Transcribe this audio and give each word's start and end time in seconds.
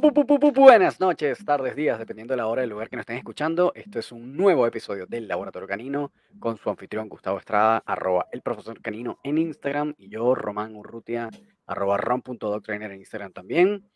Buenas 0.00 1.00
noches, 1.00 1.44
tardes, 1.44 1.74
días, 1.74 1.98
dependiendo 1.98 2.32
de 2.32 2.36
la 2.36 2.46
hora 2.46 2.62
y 2.62 2.64
el 2.64 2.70
lugar 2.70 2.88
que 2.88 2.94
nos 2.94 3.02
estén 3.02 3.16
escuchando. 3.16 3.72
Esto 3.74 3.98
es 3.98 4.12
un 4.12 4.36
nuevo 4.36 4.64
episodio 4.64 5.06
del 5.06 5.26
Laboratorio 5.26 5.66
Canino 5.66 6.12
con 6.38 6.56
su 6.56 6.70
anfitrión 6.70 7.08
Gustavo 7.08 7.38
Estrada, 7.38 7.82
arroba 7.84 8.28
el 8.30 8.42
profesor 8.42 8.80
canino 8.80 9.18
en 9.24 9.38
Instagram 9.38 9.94
y 9.98 10.08
yo, 10.08 10.36
Román 10.36 10.76
Urrutia, 10.76 11.30
arroba 11.66 11.96
rom.doctrainer 11.96 12.92
en 12.92 12.98
Instagram 12.98 13.32
también. 13.32 13.90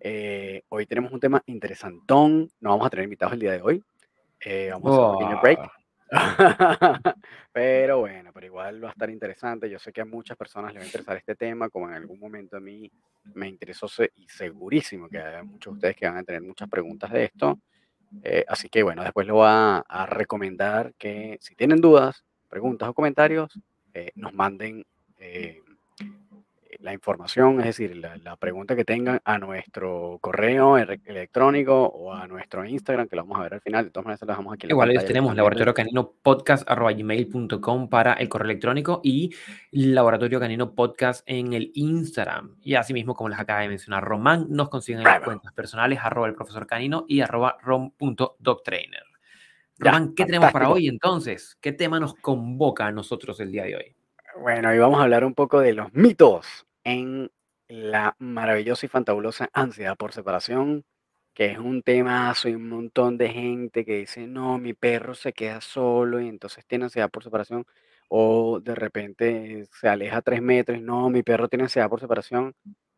Eh, 0.00 0.62
hoy 0.68 0.84
tenemos 0.86 1.12
un 1.12 1.20
tema 1.20 1.40
interesantón. 1.46 2.50
No 2.58 2.70
vamos 2.70 2.88
a 2.88 2.90
tener 2.90 3.04
invitados 3.04 3.34
el 3.34 3.40
día 3.40 3.52
de 3.52 3.62
hoy. 3.62 3.84
Eh, 4.40 4.70
vamos 4.72 4.90
a 4.90 4.94
hacer 4.94 5.04
un 5.04 5.18
pequeño 5.18 5.40
break. 5.42 5.75
pero 7.52 8.00
bueno, 8.00 8.30
pero 8.32 8.46
igual 8.46 8.82
va 8.82 8.88
a 8.88 8.92
estar 8.92 9.10
interesante. 9.10 9.68
Yo 9.68 9.78
sé 9.78 9.92
que 9.92 10.00
a 10.00 10.04
muchas 10.04 10.36
personas 10.36 10.72
les 10.72 10.80
va 10.80 10.84
a 10.84 10.86
interesar 10.86 11.16
este 11.16 11.34
tema, 11.34 11.68
como 11.68 11.88
en 11.88 11.94
algún 11.94 12.18
momento 12.18 12.56
a 12.56 12.60
mí 12.60 12.90
me 13.34 13.48
interesó 13.48 13.86
y 14.14 14.28
segurísimo 14.28 15.08
que 15.08 15.18
hay 15.18 15.44
muchos 15.44 15.72
de 15.72 15.76
ustedes 15.76 15.96
que 15.96 16.06
van 16.06 16.18
a 16.18 16.22
tener 16.22 16.42
muchas 16.42 16.68
preguntas 16.68 17.10
de 17.10 17.24
esto. 17.24 17.58
Eh, 18.22 18.44
así 18.48 18.68
que 18.68 18.82
bueno, 18.82 19.02
después 19.02 19.26
lo 19.26 19.34
voy 19.34 19.48
a, 19.48 20.06
recomendar 20.08 20.94
que 20.96 21.38
si 21.40 21.54
tienen 21.54 21.80
dudas, 21.80 22.24
preguntas 22.48 22.88
o 22.88 22.94
comentarios, 22.94 23.58
eh, 23.92 24.12
nos 24.14 24.32
manden 24.32 24.84
eh, 25.18 25.60
la 26.80 26.92
información, 26.92 27.60
es 27.60 27.66
decir, 27.66 27.96
la, 27.96 28.36
pregunta 28.36 28.76
que 28.76 28.84
tengan 28.84 29.20
a 29.24 29.38
nuestro 29.38 30.18
correo 30.20 30.76
electrónico 30.78 31.86
o 31.86 32.12
a 32.12 32.26
nuestro 32.26 32.64
Instagram, 32.64 33.08
que 33.08 33.16
lo 33.16 33.22
vamos 33.22 33.38
a 33.38 33.42
ver 33.44 33.54
al 33.54 33.60
final. 33.60 33.84
De 33.84 33.90
todas 33.90 34.06
maneras, 34.06 34.20
lo 34.22 34.26
dejamos 34.28 34.54
aquí. 34.54 34.66
Igual 34.68 35.04
tenemos 35.06 35.34
laboratorio 35.34 35.74
canino 35.74 36.12
podcast 36.22 36.68
gmail.com 36.68 37.88
para 37.88 38.14
el 38.14 38.28
correo 38.28 38.46
electrónico 38.46 39.00
y 39.02 39.34
laboratorio 39.70 40.40
canino 40.40 40.74
podcast 40.74 41.22
en 41.26 41.52
el 41.52 41.70
Instagram. 41.74 42.56
Y 42.62 42.74
así 42.74 42.92
mismo, 42.92 43.14
como 43.14 43.28
les 43.28 43.38
acaba 43.38 43.60
de 43.60 43.68
mencionar 43.68 44.04
Román, 44.04 44.46
nos 44.50 44.68
consiguen 44.68 45.00
en 45.00 45.04
las 45.04 45.20
cuentas 45.20 45.52
personales 45.52 45.98
arroba 46.02 46.28
el 46.28 46.34
profesor 46.34 46.66
canino 46.66 47.04
y 47.08 47.20
arroba 47.20 47.56
rom.doctrainer. 47.62 49.02
Román, 49.78 50.14
¿qué 50.14 50.24
tenemos 50.24 50.52
para 50.52 50.70
hoy 50.70 50.88
entonces? 50.88 51.56
¿Qué 51.60 51.72
tema 51.72 52.00
nos 52.00 52.14
convoca 52.14 52.86
a 52.86 52.92
nosotros 52.92 53.40
el 53.40 53.52
día 53.52 53.64
de 53.64 53.76
hoy? 53.76 53.95
Bueno, 54.42 54.68
hoy 54.68 54.78
vamos 54.78 55.00
a 55.00 55.04
hablar 55.04 55.24
un 55.24 55.34
poco 55.34 55.60
de 55.60 55.72
los 55.72 55.92
mitos 55.94 56.66
en 56.84 57.30
la 57.68 58.14
maravillosa 58.18 58.86
y 58.86 58.88
fantabulosa 58.88 59.48
ansiedad 59.52 59.96
por 59.96 60.12
separación, 60.12 60.84
que 61.34 61.46
es 61.52 61.58
un 61.58 61.82
tema, 61.82 62.32
soy 62.34 62.54
un 62.54 62.68
montón 62.68 63.18
de 63.18 63.30
gente 63.30 63.84
que 63.84 63.98
dice, 63.98 64.26
no, 64.26 64.58
mi 64.58 64.74
perro 64.74 65.14
se 65.14 65.32
queda 65.32 65.60
solo 65.60 66.20
y 66.20 66.28
entonces 66.28 66.64
tiene 66.66 66.84
ansiedad 66.84 67.10
por 67.10 67.24
separación, 67.24 67.64
o 68.08 68.60
de 68.60 68.74
repente 68.74 69.66
se 69.72 69.88
aleja 69.88 70.22
tres 70.22 70.42
metros, 70.42 70.80
no, 70.80 71.10
mi 71.10 71.22
perro 71.22 71.48
tiene 71.48 71.64
ansiedad 71.64 71.88
por 71.88 72.00
separación, 72.00 72.54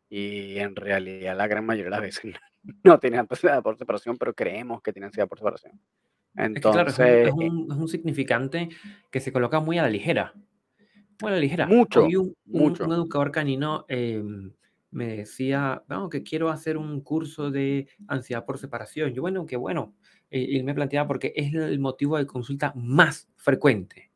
y 0.09 0.57
en 0.59 0.75
realidad 0.75 1.35
la 1.37 1.47
gran 1.47 1.65
mayoría 1.65 1.85
de 1.85 1.91
las 1.91 2.01
veces 2.01 2.35
no 2.83 2.99
tiene 2.99 3.17
ansiedad 3.17 3.63
por 3.63 3.77
separación, 3.77 4.17
pero 4.17 4.33
creemos 4.33 4.81
que 4.81 4.93
tiene 4.93 5.07
ansiedad 5.07 5.27
por 5.27 5.39
separación. 5.39 5.79
Entonces, 6.35 6.99
es, 6.99 7.31
un, 7.31 7.67
es 7.71 7.77
un 7.77 7.87
significante 7.87 8.69
que 9.09 9.19
se 9.19 9.31
coloca 9.31 9.59
muy 9.59 9.77
a 9.79 9.83
la 9.83 9.89
ligera. 9.89 10.33
Bueno, 11.21 11.37
ligera. 11.37 11.67
Mucho, 11.67 12.05
un, 12.05 12.35
mucho. 12.45 12.85
un 12.85 12.93
educador 12.93 13.31
canino 13.31 13.85
em, 13.87 14.53
me 14.91 15.17
decía, 15.17 15.83
vamos, 15.87 16.09
que 16.09 16.23
quiero 16.23 16.49
hacer 16.49 16.77
un 16.77 17.01
curso 17.01 17.51
de 17.51 17.87
ansiedad 18.07 18.45
por 18.45 18.57
separación. 18.57 19.13
Yo, 19.13 19.21
bueno, 19.21 19.45
que 19.45 19.57
bueno. 19.57 19.95
Y 20.31 20.57
él 20.57 20.63
me 20.63 20.75
planteaba 20.75 21.07
porque 21.07 21.33
es 21.35 21.53
el 21.53 21.79
motivo 21.79 22.17
de 22.17 22.27
consulta 22.27 22.71
más 22.75 23.27
frecuente. 23.35 24.11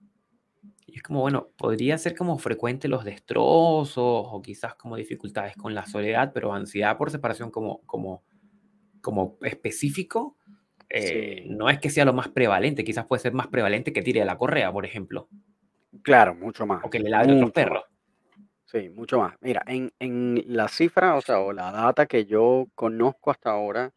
Y 0.85 0.97
es 0.97 1.03
como, 1.03 1.21
bueno, 1.21 1.49
podría 1.58 1.97
ser 1.97 2.15
como 2.15 2.37
frecuente 2.37 2.87
los 2.87 3.03
destrozos 3.03 3.97
o 3.97 4.42
quizás 4.43 4.75
como 4.75 4.95
dificultades 4.95 5.55
con 5.55 5.73
la 5.73 5.87
soledad, 5.87 6.31
pero 6.33 6.53
ansiedad 6.53 6.97
por 6.97 7.09
separación 7.09 7.49
como, 7.49 7.81
como, 7.87 8.23
como 9.02 9.37
específico, 9.42 10.37
eh, 10.89 11.45
no 11.49 11.69
es 11.69 11.80
que 11.80 11.89
sea 11.89 12.05
lo 12.05 12.13
más 12.13 12.30
prevalente, 12.30 12.83
quizás 12.83 13.08
puede 13.08 13.23
ser 13.23 13.33
más 13.33 13.47
prevalente 13.47 13.92
que 13.92 14.03
tire 14.03 14.19
de 14.19 14.27
la 14.27 14.37
correa, 14.37 14.71
por 14.71 14.86
ejemplo. 14.86 15.27
Claro, 16.02 16.36
mucho 16.36 16.65
más. 16.65 16.83
O 16.83 16.89
que 16.89 16.99
le 16.99 17.09
ladren 17.09 17.39
los 17.39 17.52
perros. 17.52 17.83
Sí, 18.65 18.89
mucho 18.89 19.20
más. 19.20 19.36
Mira, 19.42 19.64
en, 19.67 19.92
en 19.99 20.43
la 20.48 20.67
cifra, 20.67 21.15
o 21.15 21.21
sea, 21.21 21.39
o 21.39 21.54
la 21.54 21.71
data 21.71 22.08
que 22.08 22.26
yo 22.26 22.67
conozco 22.73 23.30
hasta 23.30 23.52
ahora, 23.52 23.92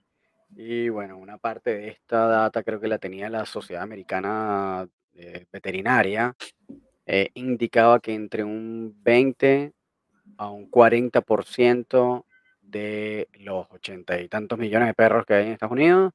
y 0.54 0.88
bueno, 0.90 1.16
una 1.16 1.38
parte 1.38 1.74
de 1.74 1.88
esta 1.88 2.26
data 2.26 2.62
creo 2.62 2.78
que 2.80 2.88
la 2.88 2.98
tenía 2.98 3.30
la 3.30 3.46
Sociedad 3.46 3.82
Americana 3.82 4.86
Veterinaria, 5.52 6.34
eh, 7.06 7.30
indicaba 7.34 8.00
que 8.00 8.14
entre 8.14 8.44
un 8.44 8.94
20 9.02 9.72
a 10.38 10.50
un 10.50 10.70
40% 10.70 12.26
de 12.60 13.28
los 13.40 13.66
ochenta 13.70 14.20
y 14.20 14.28
tantos 14.28 14.58
millones 14.58 14.88
de 14.88 14.94
perros 14.94 15.24
que 15.24 15.34
hay 15.34 15.46
en 15.46 15.52
Estados 15.52 15.72
Unidos 15.72 16.12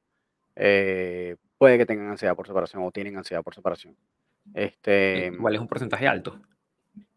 eh, 0.55 1.37
puede 1.57 1.77
que 1.77 1.85
tengan 1.85 2.09
ansiedad 2.09 2.35
por 2.35 2.45
separación 2.45 2.83
o 2.83 2.91
tienen 2.91 3.17
ansiedad 3.17 3.41
por 3.41 3.55
separación. 3.55 3.95
Este, 4.53 5.27
Igual 5.27 5.55
es 5.55 5.61
un 5.61 5.67
porcentaje 5.67 6.07
alto. 6.07 6.41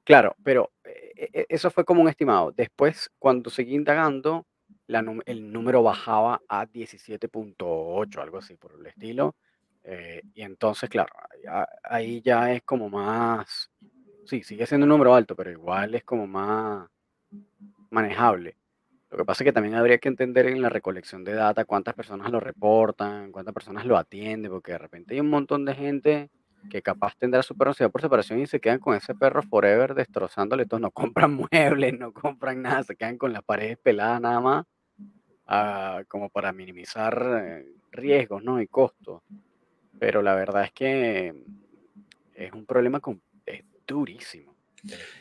Claro, 0.04 0.36
pero 0.44 0.70
eh, 0.84 1.30
eh, 1.32 1.46
eso 1.48 1.70
fue 1.70 1.84
como 1.84 2.02
un 2.02 2.08
estimado. 2.08 2.52
Después, 2.52 3.10
cuando 3.18 3.50
seguí 3.50 3.74
indagando, 3.74 4.46
el 4.86 5.52
número 5.52 5.82
bajaba 5.82 6.42
a 6.46 6.66
17.8, 6.66 8.20
algo 8.20 8.38
así 8.38 8.56
por 8.56 8.74
el 8.78 8.86
estilo. 8.86 9.34
Eh, 9.82 10.22
y 10.34 10.42
entonces, 10.42 10.88
claro, 10.88 11.12
ahí 11.82 12.20
ya 12.22 12.52
es 12.52 12.62
como 12.62 12.88
más, 12.88 13.70
sí, 14.26 14.42
sigue 14.42 14.66
siendo 14.66 14.84
un 14.84 14.90
número 14.90 15.14
alto, 15.14 15.34
pero 15.34 15.50
igual 15.50 15.94
es 15.94 16.04
como 16.04 16.26
más 16.26 16.88
manejable. 17.90 18.56
Lo 19.10 19.18
que 19.18 19.24
pasa 19.24 19.44
es 19.44 19.46
que 19.46 19.52
también 19.52 19.76
habría 19.76 19.98
que 19.98 20.08
entender 20.08 20.46
en 20.46 20.60
la 20.60 20.68
recolección 20.68 21.22
de 21.22 21.34
data 21.34 21.64
cuántas 21.64 21.94
personas 21.94 22.30
lo 22.30 22.40
reportan, 22.40 23.30
cuántas 23.30 23.54
personas 23.54 23.86
lo 23.86 23.96
atienden, 23.96 24.50
porque 24.50 24.72
de 24.72 24.78
repente 24.78 25.14
hay 25.14 25.20
un 25.20 25.30
montón 25.30 25.64
de 25.64 25.74
gente 25.74 26.30
que 26.70 26.82
capaz 26.82 27.16
tendrá 27.16 27.42
su 27.42 27.56
perro 27.56 27.72
por 27.90 28.00
separación 28.00 28.40
y 28.40 28.46
se 28.46 28.60
quedan 28.60 28.78
con 28.78 28.94
ese 28.94 29.14
perro 29.14 29.42
forever 29.42 29.94
destrozándole 29.94 30.66
todo. 30.66 30.80
No 30.80 30.90
compran 30.92 31.34
muebles, 31.34 31.98
no 31.98 32.12
compran 32.12 32.62
nada, 32.62 32.82
se 32.82 32.96
quedan 32.96 33.18
con 33.18 33.32
las 33.32 33.42
paredes 33.42 33.78
peladas 33.78 34.20
nada 34.20 34.40
más, 34.40 34.66
ah, 35.46 36.02
como 36.08 36.28
para 36.30 36.52
minimizar 36.52 37.42
eh, 37.44 37.66
riesgos 37.92 38.42
¿no? 38.42 38.60
y 38.60 38.66
costos. 38.66 39.22
Pero 39.98 40.22
la 40.22 40.34
verdad 40.34 40.64
es 40.64 40.72
que 40.72 41.34
es 42.34 42.52
un 42.52 42.66
problema 42.66 43.00
con, 43.00 43.20
es 43.46 43.64
durísimo. 43.86 44.54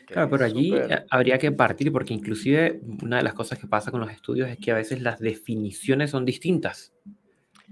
Claro, 0.08 0.30
pero 0.30 0.46
allí 0.46 0.76
eh, 0.76 1.06
habría 1.10 1.38
que 1.38 1.52
partir 1.52 1.92
porque 1.92 2.14
inclusive 2.14 2.82
una 3.02 3.18
de 3.18 3.24
las 3.24 3.34
cosas 3.34 3.58
que 3.58 3.68
pasa 3.68 3.92
con 3.92 4.02
los 4.02 4.12
estudios 4.12 4.50
es 4.50 4.58
que 4.58 4.72
a 4.72 4.76
veces 4.76 5.02
las 5.02 5.20
definiciones 5.20 6.12
son 6.12 6.26
distintas. 6.26 6.94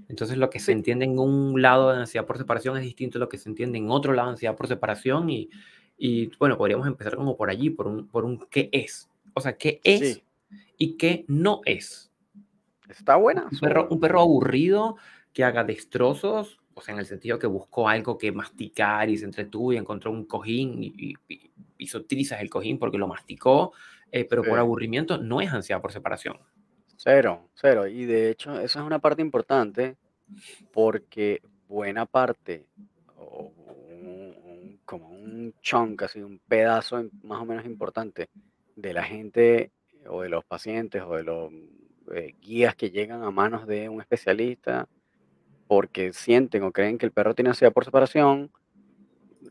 Entonces 0.09 0.37
lo 0.37 0.49
que 0.49 0.59
se 0.59 0.71
entiende 0.71 1.05
en 1.05 1.19
un 1.19 1.61
lado 1.61 1.91
de 1.91 1.99
ansiedad 1.99 2.25
por 2.25 2.37
separación 2.37 2.77
es 2.77 2.83
distinto 2.83 3.17
a 3.17 3.21
lo 3.21 3.29
que 3.29 3.37
se 3.37 3.49
entiende 3.49 3.77
en 3.77 3.89
otro 3.89 4.13
lado 4.13 4.29
de 4.29 4.33
ansiedad 4.33 4.55
por 4.55 4.67
separación 4.67 5.29
y, 5.29 5.49
y 5.97 6.31
bueno, 6.37 6.57
podríamos 6.57 6.87
empezar 6.87 7.15
como 7.15 7.37
por 7.37 7.49
allí, 7.49 7.69
por 7.69 7.87
un, 7.87 8.07
por 8.07 8.25
un 8.25 8.45
qué 8.49 8.69
es. 8.71 9.09
O 9.33 9.41
sea, 9.41 9.57
qué 9.57 9.79
es 9.83 10.21
y 10.77 10.97
qué 10.97 11.25
no 11.27 11.61
es. 11.65 12.11
Está 12.89 13.15
buena. 13.15 13.47
Un 13.51 13.59
perro, 13.59 13.87
un 13.89 13.99
perro 13.99 14.21
aburrido 14.21 14.97
que 15.31 15.43
haga 15.43 15.63
destrozos, 15.63 16.59
o 16.73 16.81
sea, 16.81 16.93
en 16.93 16.99
el 16.99 17.05
sentido 17.05 17.39
que 17.39 17.47
buscó 17.47 17.87
algo 17.87 18.17
que 18.17 18.31
masticar 18.31 19.09
y 19.09 19.17
se 19.17 19.25
entretuvo 19.25 19.73
y 19.73 19.77
encontró 19.77 20.11
un 20.11 20.25
cojín 20.25 20.83
y, 20.83 21.15
y, 21.27 21.51
hizo 21.77 22.05
trizas 22.05 22.41
el 22.41 22.49
cojín 22.49 22.77
porque 22.77 22.97
lo 22.97 23.07
masticó, 23.07 23.73
eh, 24.11 24.25
pero 24.25 24.43
por 24.43 24.59
aburrimiento 24.59 25.17
no 25.17 25.41
es 25.41 25.51
ansiedad 25.51 25.81
por 25.81 25.91
separación. 25.91 26.37
Cero, 27.03 27.49
cero. 27.55 27.87
Y 27.87 28.05
de 28.05 28.29
hecho, 28.29 28.59
esa 28.59 28.79
es 28.79 28.85
una 28.85 28.99
parte 28.99 29.23
importante 29.23 29.97
porque 30.71 31.41
buena 31.67 32.05
parte, 32.05 32.67
o 33.17 33.51
como 34.85 35.09
un 35.09 35.55
chunk, 35.61 36.03
así 36.03 36.21
un 36.21 36.39
pedazo 36.47 37.03
más 37.23 37.41
o 37.41 37.45
menos 37.45 37.65
importante 37.65 38.29
de 38.75 38.93
la 38.93 39.03
gente 39.03 39.71
o 40.07 40.21
de 40.21 40.29
los 40.29 40.45
pacientes 40.45 41.01
o 41.01 41.15
de 41.15 41.23
los 41.23 41.51
eh, 42.13 42.35
guías 42.39 42.75
que 42.75 42.91
llegan 42.91 43.23
a 43.23 43.31
manos 43.31 43.65
de 43.65 43.89
un 43.89 43.99
especialista 43.99 44.87
porque 45.65 46.13
sienten 46.13 46.61
o 46.61 46.71
creen 46.71 46.99
que 46.99 47.07
el 47.07 47.11
perro 47.11 47.33
tiene 47.33 47.49
ansiedad 47.49 47.73
por 47.73 47.85
separación, 47.85 48.51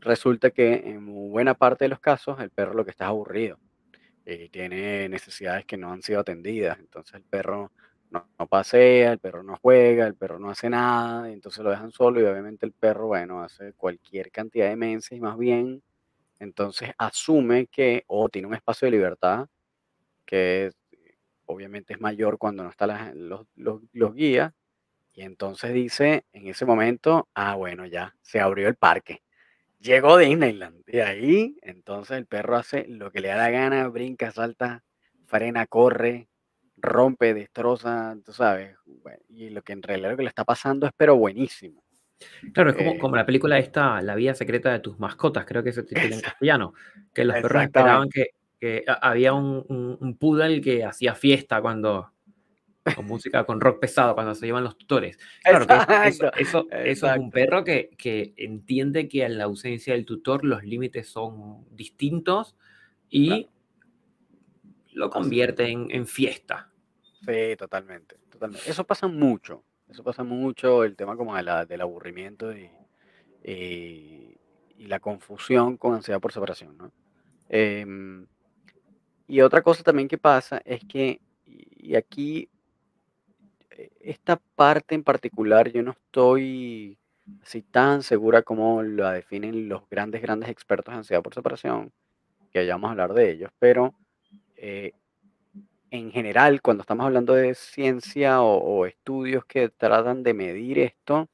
resulta 0.01 0.51
que 0.51 0.75
en 0.75 1.31
buena 1.33 1.55
parte 1.55 1.87
de 1.87 1.89
los 1.89 1.99
casos 1.99 2.39
el 2.39 2.51
perro 2.51 2.75
lo 2.75 2.85
que 2.85 2.93
está 2.93 3.07
es 3.07 3.09
aburrido. 3.09 3.59
Eh, 4.33 4.49
tiene 4.49 5.09
necesidades 5.09 5.65
que 5.67 5.77
no 5.77 5.91
han 5.93 6.03
sido 6.03 6.21
atendidas. 6.21 6.79
Entonces 6.79 7.15
el 7.17 7.25
perro 7.25 7.73
no, 8.11 8.29
pasea, 8.49 9.11
el 9.13 9.19
perro 9.19 9.43
no 9.43 9.57
juega, 9.61 10.07
el 10.07 10.15
perro 10.15 10.39
no 10.39 10.51
hace 10.51 10.71
nada, 10.71 11.29
entonces 11.33 11.65
lo 11.65 11.71
dejan 11.71 11.91
solo 11.91 12.21
y 12.21 12.25
obviamente 12.25 12.65
el 12.65 12.71
perro, 12.73 13.09
bueno, 13.09 13.43
hace 13.43 13.73
cualquier 13.73 14.31
cantidad 14.31 14.69
de 14.69 14.77
mensajes 14.77 15.19
y 15.19 15.21
más 15.21 15.37
bien, 15.37 15.83
entonces 16.39 16.91
asume 16.97 17.67
que 17.67 18.05
o 18.07 18.29
tiene 18.29 18.47
un 18.47 18.55
espacio 18.55 18.87
de 18.87 18.93
libertad 18.93 19.49
que 20.25 20.71
obviamente 21.47 21.95
es 21.95 22.01
mayor 22.01 22.39
cuando 22.39 22.63
no 22.63 22.71
están 22.71 23.29
los, 23.29 23.47
los, 23.57 23.83
los 23.93 24.15
guías 24.15 24.53
y 25.13 25.23
entonces 25.23 25.73
dice 25.75 26.25
en 26.33 26.47
ese 26.47 26.65
momento, 26.67 27.29
ah, 27.35 27.57
bueno, 27.57 27.85
ya 27.87 28.15
se 28.23 28.39
abrió 28.39 28.69
el 28.69 28.77
parque 28.77 29.23
Llegó 29.81 30.19
Disneyland. 30.19 30.83
Y 30.87 30.99
ahí, 30.99 31.57
entonces 31.63 32.19
el 32.19 32.27
perro 32.27 32.57
hace 32.57 32.87
lo 32.87 33.11
que 33.11 33.21
le 33.21 33.29
da 33.29 33.37
la 33.37 33.51
gana, 33.51 33.89
brinca, 33.89 34.31
salta, 34.31 34.85
frena, 35.27 35.67
corre, 35.67 36.29
rompe, 36.77 37.35
destroza, 37.35 38.17
tú 38.25 38.33
sabes, 38.33 38.77
y 39.29 39.51
lo 39.51 39.63
que 39.63 39.73
en 39.73 39.83
realidad 39.83 40.11
lo 40.11 40.17
que 40.17 40.23
le 40.25 40.29
está 40.29 40.45
pasando 40.45 40.87
es 40.87 40.93
pero 40.97 41.17
buenísimo. 41.17 41.83
Claro, 42.53 42.71
es 42.71 42.77
como 42.77 42.91
Eh 42.93 42.99
como 42.99 43.17
la 43.17 43.25
película 43.25 43.59
esta, 43.59 44.03
La 44.03 44.15
vida 44.15 44.35
secreta 44.35 44.71
de 44.71 44.81
tus 44.81 44.99
mascotas, 44.99 45.47
creo 45.47 45.63
que 45.63 45.73
se 45.73 45.83
titula 45.83 46.15
en 46.15 46.21
castellano, 46.21 46.75
que 47.15 47.25
los 47.25 47.37
perros 47.37 47.63
esperaban 47.63 48.09
que 48.11 48.27
que 48.61 48.85
ha 48.87 48.93
había 49.11 49.33
un 49.33 49.65
un 49.69 49.97
un 49.99 50.19
poodle 50.19 50.61
que 50.61 50.85
hacía 50.85 51.15
fiesta 51.15 51.63
cuando 51.63 52.13
con 52.95 53.07
música, 53.07 53.45
con 53.45 53.61
rock 53.61 53.81
pesado, 53.81 54.15
cuando 54.15 54.35
se 54.35 54.47
iban 54.47 54.65
los 54.65 54.77
tutores. 54.79 55.19
Claro 55.43 55.67
que 55.67 56.09
eso 56.09 56.31
eso 56.35 56.67
es 56.73 57.03
un 57.03 57.31
perro 57.31 57.65
que 57.65 57.91
que 57.99 58.35
entiende 58.37 59.09
que 59.09 59.25
en 59.25 59.39
la 59.39 59.45
ausencia 59.45 59.95
del 59.95 60.07
tutor 60.07 60.45
los 60.45 60.65
límites 60.65 61.09
son 61.09 61.67
distintos 61.75 62.57
Claro. 63.25 63.43
y 63.43 63.51
lo 64.93 65.11
convierte 65.11 65.69
en 65.69 65.91
en 65.91 66.07
fiesta. 66.07 66.71
Sí, 67.25 67.57
totalmente, 67.59 68.17
totalmente. 68.31 68.71
Eso 68.71 68.85
pasa 68.87 69.07
mucho, 69.09 69.65
eso 69.89 70.03
pasa 70.03 70.25
mucho, 70.25 70.85
el 70.85 70.97
tema 70.97 71.17
como 71.17 71.37
de 71.37 71.43
la 71.43 71.67
del 71.67 71.81
aburrimiento 71.83 72.53
y 72.57 72.71
y 73.45 74.37
y 74.79 74.87
la 74.87 75.01
confusión 75.01 75.77
con 75.77 75.95
ansiedad 75.95 76.21
por 76.21 76.33
separación, 76.33 76.77
¿no? 76.79 76.93
Em 77.49 78.27
y 79.29 79.41
otra 79.43 79.63
cosa 79.63 79.83
también 79.85 80.09
que 80.09 80.19
pasa 80.19 80.61
es 80.65 80.81
que, 80.85 81.21
y 81.47 81.95
aquí 81.95 82.49
esta 84.01 84.37
parte 84.57 84.95
en 84.95 85.05
particular, 85.05 85.71
yo 85.73 85.83
no 85.83 85.93
estoy 85.93 86.99
así 87.43 87.63
tan 87.63 88.03
segura 88.03 88.43
como 88.43 88.83
la 88.83 89.13
definen 89.13 89.69
los 89.69 89.89
grandes, 89.89 90.23
grandes 90.23 90.49
expertos 90.51 90.93
en 90.93 90.99
ansiedad 90.99 91.23
por 91.23 91.35
separación, 91.35 91.93
que 92.53 92.67
ya 92.67 92.75
vamos 92.75 92.89
a 92.89 92.93
hablar 92.93 93.15
de 93.15 93.31
ellos, 93.33 93.51
pero, 93.59 93.95
eh, 94.57 94.93
en 95.91 96.11
general, 96.13 96.63
cuando 96.63 96.83
estamos 96.83 97.07
hablando 97.07 97.35
de 97.35 97.55
ciencia 97.55 98.43
o 98.43 98.87
estudios 98.87 99.45
que 99.47 99.69
tratan 99.71 100.23
de 100.23 100.35
medir 100.35 100.79
esto 100.81 101.29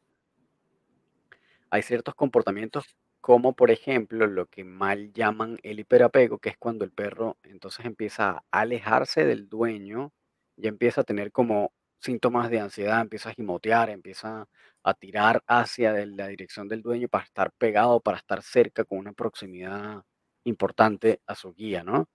hay 1.71 1.83
ciertos 1.83 2.15
comportamientos, 2.15 2.97
como 3.21 3.55
por 3.55 3.71
ejemplo, 3.71 4.27
lo 4.27 4.47
que 4.47 4.65
mal 4.65 5.13
llaman 5.13 5.59
el 5.63 5.81
hiperapego, 5.81 6.39
que 6.39 6.51
es 6.51 6.57
cuando 6.59 6.85
el 6.85 6.93
perro 6.93 7.37
entonces 7.43 7.85
empieza 7.87 8.31
a 8.31 8.43
alejarse 8.61 9.25
del 9.25 9.49
dueño, 9.49 10.13
ya 10.57 10.69
empieza 10.69 11.01
a 11.01 11.05
tener 11.05 11.33
como 11.33 11.73
síntomas 11.99 12.51
de 12.51 12.61
ansiedad, 12.61 13.01
empieza 13.01 13.31
a 13.31 13.35
gimotear, 13.35 13.91
empieza 13.91 14.47
a 14.83 14.95
tirar 14.95 15.43
hacia 15.47 15.93
la 16.07 16.29
dirección 16.29 16.69
del 16.69 16.83
dueño 16.83 17.09
para 17.09 17.25
estar 17.25 17.53
pegado, 17.53 18.01
para 18.01 18.19
estar 18.19 18.43
cerca 18.43 18.85
con 18.85 18.99
una 18.99 19.13
proximidad 19.13 20.05
importante 20.45 21.21
a 21.27 21.35
su 21.35 21.53
guía, 21.55 21.83
¿no? 21.85 22.09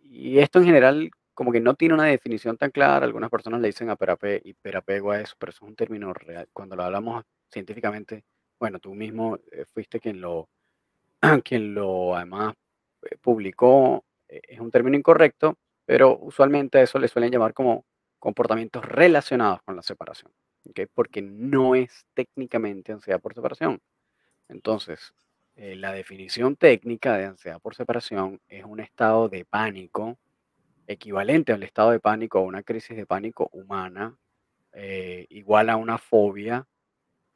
Y 0.00 0.38
esto 0.38 0.60
en 0.60 0.66
general 0.66 1.10
como 1.34 1.52
que 1.52 1.60
no 1.60 1.74
tiene 1.74 1.94
una 1.94 2.04
definición 2.04 2.56
tan 2.56 2.70
clara, 2.70 3.04
algunas 3.06 3.30
personas 3.30 3.60
le 3.60 3.68
dicen 3.68 3.90
aperape 3.90 4.40
hiperapego 4.44 5.10
a 5.12 5.20
eso, 5.20 5.34
pero 5.38 5.50
eso 5.50 5.64
es 5.64 5.68
un 5.70 5.76
término 5.76 6.14
real. 6.14 6.48
Cuando 6.52 6.76
lo 6.76 6.84
hablamos 6.84 7.24
científicamente, 7.50 8.24
bueno, 8.60 8.78
tú 8.78 8.94
mismo, 8.94 9.38
eh, 9.52 9.64
fuiste 9.74 10.00
quien 10.00 10.20
lo 10.20 10.48
quien 11.44 11.74
lo 11.74 12.16
además, 12.16 12.54
eh, 13.02 13.16
publicó, 13.20 14.04
e 14.28 14.40
es 14.48 14.60
un 14.60 14.70
término 14.70 14.96
incorrecto, 14.96 15.58
pero 15.86 16.18
usualmente 16.18 16.78
a 16.78 16.82
eso 16.82 16.98
le 16.98 17.08
suelen 17.08 17.32
llamar 17.32 17.54
como 17.54 17.84
comportamientos 18.24 18.82
relacionados 18.86 19.60
con 19.64 19.76
la 19.76 19.82
separación. 19.82 20.32
Porque 20.94 21.20
no 21.20 21.74
es 21.74 22.06
técnicamente 22.14 22.90
ansiedad 22.90 23.20
por 23.20 23.34
separación. 23.34 23.82
Entonces, 24.48 25.12
eh, 25.56 25.76
la 25.76 25.92
definición 25.92 26.56
técnica 26.56 27.18
de 27.18 27.26
ansiedad 27.26 27.60
por 27.60 27.74
separación 27.74 28.40
es 28.48 28.64
un 28.64 28.80
estado 28.80 29.28
de 29.28 29.44
pánico 29.44 30.16
equivalente 30.86 31.52
al 31.52 31.64
estado 31.64 31.90
de 31.90 32.00
pánico 32.00 32.40
o 32.40 32.44
una 32.44 32.62
crisis 32.62 32.96
de 32.96 33.04
pánico 33.04 33.50
humana, 33.52 34.16
eh, 34.72 35.26
igual 35.28 35.68
a 35.68 35.76
una 35.76 35.98
fobia 35.98 36.66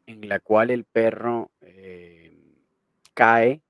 en 0.06 0.26
la 0.26 0.40
cual 0.40 0.70
el 0.70 0.85
perro, 0.85 1.50
em, 1.61 2.35
cae, 3.12 3.61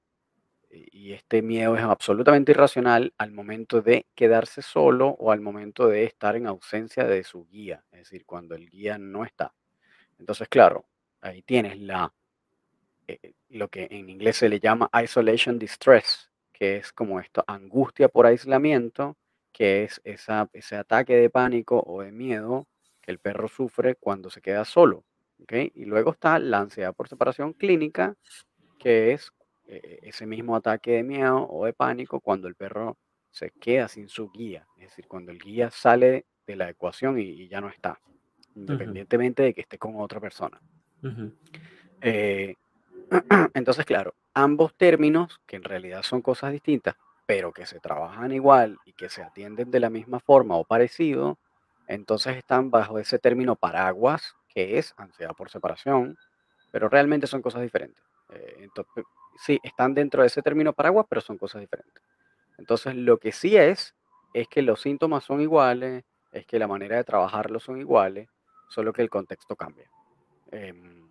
y 0.70 1.12
este 1.12 1.43
miedo 1.43 1.76
es 1.76 1.82
absolutamente 1.82 2.53
irracional 2.53 3.15
al 3.19 3.32
momento 3.32 3.81
de 3.82 4.06
quedarse 4.15 4.62
solo 4.62 5.09
o 5.19 5.32
al 5.32 5.41
momento 5.41 5.88
de 5.88 6.05
estar 6.05 6.37
en 6.37 6.47
ausencia 6.47 7.05
de 7.05 7.25
su 7.25 7.47
guía, 7.47 7.85
es 7.93 8.00
decir, 8.00 8.25
cuando 8.26 8.55
el 8.55 8.69
guía 8.70 8.99
no 8.99 9.25
está. 9.25 9.55
Entonces, 10.19 10.49
claro, 10.49 10.87
ahí 11.20 11.43
tienes 11.43 11.79
la 11.81 12.12
eh 13.09 13.19
eh, 13.23 13.32
lo 13.50 13.69
que 13.69 13.88
en 13.91 14.09
inglés 14.11 14.37
se 14.38 14.49
le 14.49 14.61
llama 14.61 14.91
isolation 15.05 15.59
distress, 15.59 16.31
que 16.53 16.76
es 16.79 16.93
como 16.93 17.20
esto, 17.20 17.44
angustia 17.47 18.09
por 18.09 18.26
aislamiento, 18.26 19.17
que 19.53 19.85
es 19.85 20.00
esa 20.05 20.49
ese 20.53 20.76
ataque 20.76 21.17
de 21.17 21.31
pánico 21.31 21.82
o 21.87 22.03
de 22.03 22.12
miedo 22.12 22.67
que 23.03 23.11
el 23.12 23.19
perro 23.19 23.49
sufre 23.49 23.94
cuando 23.97 24.31
se 24.31 24.43
queda 24.43 24.65
solo, 24.65 25.05
¿okey? 25.43 25.73
Y 25.75 25.85
luego 25.87 26.12
está 26.12 26.38
la 26.38 26.61
ansiedad 26.61 26.94
por 26.94 27.09
separación 27.09 27.53
clínica, 27.55 28.17
que 28.79 29.12
es 29.12 29.31
e 29.69 30.00
e 30.03 30.09
ese 30.09 30.26
mismo 30.26 30.56
ataque 30.56 30.93
de 30.93 31.03
miedo 31.03 31.47
o 31.49 31.67
de 31.67 31.73
pánico 31.73 32.20
cuando 32.20 32.49
el 32.49 32.55
perro 32.55 32.97
se 33.31 33.50
queda 33.50 33.88
sin 33.88 34.09
su 34.09 34.31
guía, 34.31 34.67
es 34.76 34.88
decir, 34.91 35.06
cuando 35.06 35.31
el 35.32 35.38
guía 35.38 35.70
sale 35.70 36.26
de 36.47 36.56
la 36.56 36.70
ecuación 36.70 37.19
y 37.19 37.23
y 37.43 37.49
ya 37.49 37.61
no 37.61 37.69
está, 37.69 38.00
independientemente 38.55 39.43
de 39.43 39.55
que 39.55 39.61
esté 39.61 39.79
con 39.79 40.00
otra 40.00 40.20
persona. 40.20 40.61
Eh, 42.00 42.55
entonces, 43.55 43.85
claro, 43.85 44.15
ambos 44.35 44.75
términos, 44.75 45.41
que 45.47 45.56
en 45.56 45.65
realidad 45.65 46.03
son 46.03 46.23
cosas 46.23 46.53
distintas, 46.53 46.97
pero 47.26 47.53
que 47.53 47.67
se 47.67 47.81
trabajan 47.81 48.32
igual 48.32 48.79
y 48.87 48.93
que 48.94 49.09
se 49.09 49.23
atienden 49.23 49.70
de 49.70 49.81
la 49.81 49.91
misma 49.91 50.20
forma 50.20 50.56
o 50.56 50.65
parecido, 50.65 51.38
entonces 51.87 52.37
están 52.37 52.70
bajo 52.70 52.99
ese 52.99 53.19
término 53.19 53.56
paraguas, 53.56 54.35
que 54.49 54.79
es 54.79 54.94
ansiedad 54.97 55.32
por 55.37 55.50
separación, 55.50 56.17
pero 56.70 56.88
realmente 56.88 57.26
son 57.26 57.43
cosas 57.43 57.62
diferentes. 57.62 58.03
Eh, 58.31 58.56
ento 58.61 58.85
p 58.85 59.03
sí, 59.38 59.58
están 59.62 59.94
dentro 59.94 60.23
de 60.23 60.29
ese 60.29 60.43
término 60.43 60.73
paraguas, 60.73 61.06
pero 61.08 61.20
son 61.20 61.38
cosas 61.38 61.61
diferentes. 61.61 62.02
Entonces, 62.58 62.94
lo 62.94 63.19
que 63.19 63.32
sí 63.32 63.56
es, 63.56 63.94
es 64.35 64.49
que 64.49 64.62
los 64.62 64.81
síntomas 64.81 65.25
son 65.25 65.40
iguales, 65.40 66.05
es 66.32 66.46
que 66.46 66.58
la 66.58 66.67
manera 66.67 66.96
de 66.96 67.05
trabajarlos 67.05 67.62
son 67.62 67.79
iguales, 67.81 68.29
solo 68.69 68.93
que 68.93 69.02
el 69.02 69.11
contexto 69.11 69.56
cambia. 69.56 69.90
Em, 70.51 71.08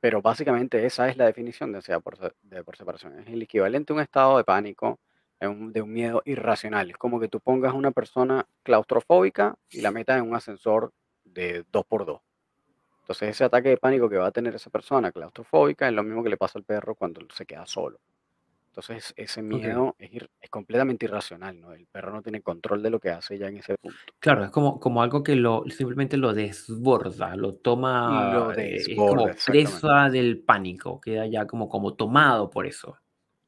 pero 0.00 0.22
básicamente 0.22 0.84
esa 0.86 1.08
es 1.08 1.16
la 1.16 1.26
definición 1.26 1.72
de 1.72 1.78
ansiedad 1.78 2.00
por 2.00 2.76
separación. 2.76 3.18
Es 3.18 3.28
el 3.28 3.42
equivalente 3.42 3.92
a 3.92 3.96
un 3.96 4.02
estado 4.02 4.38
de 4.38 4.44
pánico, 4.44 5.00
de 5.40 5.48
un 5.48 5.72
de 5.72 5.82
un 5.82 5.92
miedo 5.92 6.22
irracional. 6.24 6.90
Es 6.90 6.96
como 6.96 7.20
que 7.20 7.28
tú 7.28 7.40
pongas 7.40 7.72
a 7.72 7.76
una 7.76 7.90
persona 7.90 8.46
claustrofóbica 8.62 9.56
y 9.70 9.80
la 9.80 9.90
metas 9.90 10.18
en 10.18 10.28
un 10.28 10.36
ascensor 10.36 10.92
de 11.24 11.64
2 11.72 11.84
por 11.86 12.06
2. 12.06 12.20
Entonces, 13.08 13.30
ese 13.30 13.44
ataque 13.44 13.70
de 13.70 13.78
pánico 13.78 14.06
que 14.10 14.18
va 14.18 14.26
a 14.26 14.30
tener 14.30 14.54
esa 14.54 14.68
persona 14.68 15.10
claustrofóbica 15.10 15.88
es 15.88 15.94
lo 15.94 16.02
mismo 16.02 16.22
que 16.22 16.28
le 16.28 16.36
pasa 16.36 16.58
al 16.58 16.64
perro 16.64 16.94
cuando 16.94 17.22
se 17.32 17.46
queda 17.46 17.64
solo. 17.64 17.98
Entonces, 18.66 19.14
ese 19.16 19.40
miedo 19.40 19.96
es 19.98 20.12
ir 20.12 20.28
es 20.38 20.50
completamente 20.50 21.06
irracional, 21.06 21.58
¿no? 21.58 21.72
El 21.72 21.86
perro 21.86 22.12
no 22.12 22.20
tiene 22.22 22.42
control 22.42 22.82
de 22.82 22.90
lo 22.90 23.00
que 23.00 23.08
hace 23.08 23.38
ya 23.38 23.48
en 23.48 23.56
ese 23.56 23.76
punto. 23.78 23.98
Claro, 24.20 24.44
es 24.44 24.50
como 24.50 24.78
como 24.78 25.02
algo 25.02 25.22
que 25.22 25.36
lo 25.36 25.64
simplemente 25.70 26.18
lo 26.18 26.34
desborda, 26.34 27.34
lo 27.34 27.54
toma, 27.54 28.34
Lo 28.34 28.52
eh, 28.52 28.76
es 28.76 28.86
desborda, 28.88 29.12
como 29.12 29.28
exactamente. 29.28 29.70
presa 29.80 30.10
del 30.10 30.42
pánico, 30.44 31.00
queda 31.00 31.26
ya 31.26 31.46
como 31.46 31.70
como 31.70 31.94
tomado 31.94 32.50
por 32.50 32.66
eso. 32.66 32.98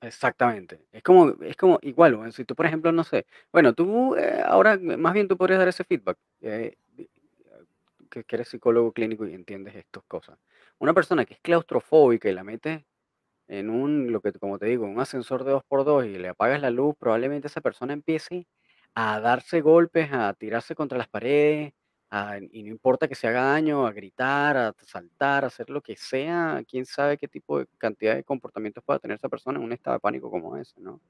Exactamente. 0.02 0.80
Es 0.92 1.02
como 1.02 1.34
es 1.42 1.56
como 1.56 1.78
igual, 1.82 2.16
bueno, 2.16 2.32
si 2.32 2.44
tú, 2.46 2.54
por 2.54 2.64
ejemplo, 2.64 2.90
no 2.90 3.04
sé, 3.04 3.26
bueno, 3.52 3.74
tú, 3.74 4.16
eh, 4.16 4.40
ahora 4.44 4.78
más 4.78 5.12
bien 5.12 5.28
tú 5.28 5.36
podrías 5.36 5.58
dar 5.58 5.68
ese 5.68 5.84
feedback, 5.84 6.16
eh, 6.40 6.76
que 8.10 8.24
eres 8.28 8.48
psicólogo 8.48 8.92
clínico 8.92 9.26
y 9.26 9.34
entiendes 9.34 9.76
estas 9.76 10.02
cosas. 10.04 10.38
Una 10.78 10.92
persona 10.92 11.24
que 11.24 11.34
es 11.34 11.40
claustrofóbica 11.40 12.28
y 12.28 12.34
la 12.34 12.44
metes 12.44 12.84
en 13.48 13.70
un, 13.70 14.12
lo 14.12 14.20
que 14.20 14.32
como 14.34 14.58
te 14.58 14.66
digo, 14.66 14.86
un 14.86 15.00
ascensor 15.00 15.44
de 15.44 15.52
2 15.52 15.64
por 15.64 15.84
2 15.84 16.06
y 16.06 16.18
le 16.18 16.28
apagas 16.28 16.60
la 16.60 16.70
luz, 16.70 16.94
probablemente 16.98 17.48
esa 17.48 17.60
persona 17.60 17.92
empiece 17.92 18.46
a 18.94 19.20
darse 19.20 19.60
golpes, 19.60 20.10
a 20.12 20.34
tirarse 20.34 20.74
contra 20.74 20.98
las 20.98 21.08
paredes, 21.08 21.72
y 22.50 22.62
no 22.64 22.70
importa 22.70 23.06
que 23.06 23.14
se 23.14 23.28
haga 23.28 23.42
daño, 23.42 23.86
a 23.86 23.92
gritar, 23.92 24.56
a 24.56 24.74
saltar, 24.82 25.44
a 25.44 25.46
hacer 25.46 25.70
lo 25.70 25.80
que 25.80 25.96
sea, 25.96 26.62
quién 26.68 26.84
sabe 26.84 27.16
qué 27.16 27.28
tipo 27.28 27.60
de 27.60 27.66
cantidad 27.78 28.16
de 28.16 28.24
comportamientos 28.24 28.82
pueda 28.82 28.98
tener 28.98 29.16
esa 29.16 29.28
persona 29.28 29.58
en 29.58 29.64
un 29.64 29.72
estado 29.72 29.94
de 29.94 30.00
pánico 30.00 30.28
como 30.30 30.56
ese, 30.56 30.80
¿no? 30.80 31.00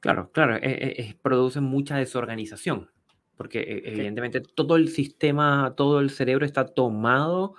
Claro, 0.00 0.30
claro, 0.32 0.56
e 0.56 0.94
e 0.98 1.18
produce 1.22 1.60
mucha 1.60 1.96
desorganización, 1.96 2.90
porque 3.38 3.60
e 3.60 3.92
que 3.92 3.92
evidentemente 3.94 4.42
todo 4.42 4.76
el 4.76 4.90
sistema, 4.90 5.74
todo 5.76 6.00
el 6.00 6.10
cerebro 6.10 6.44
está 6.46 6.66
tomado 6.66 7.54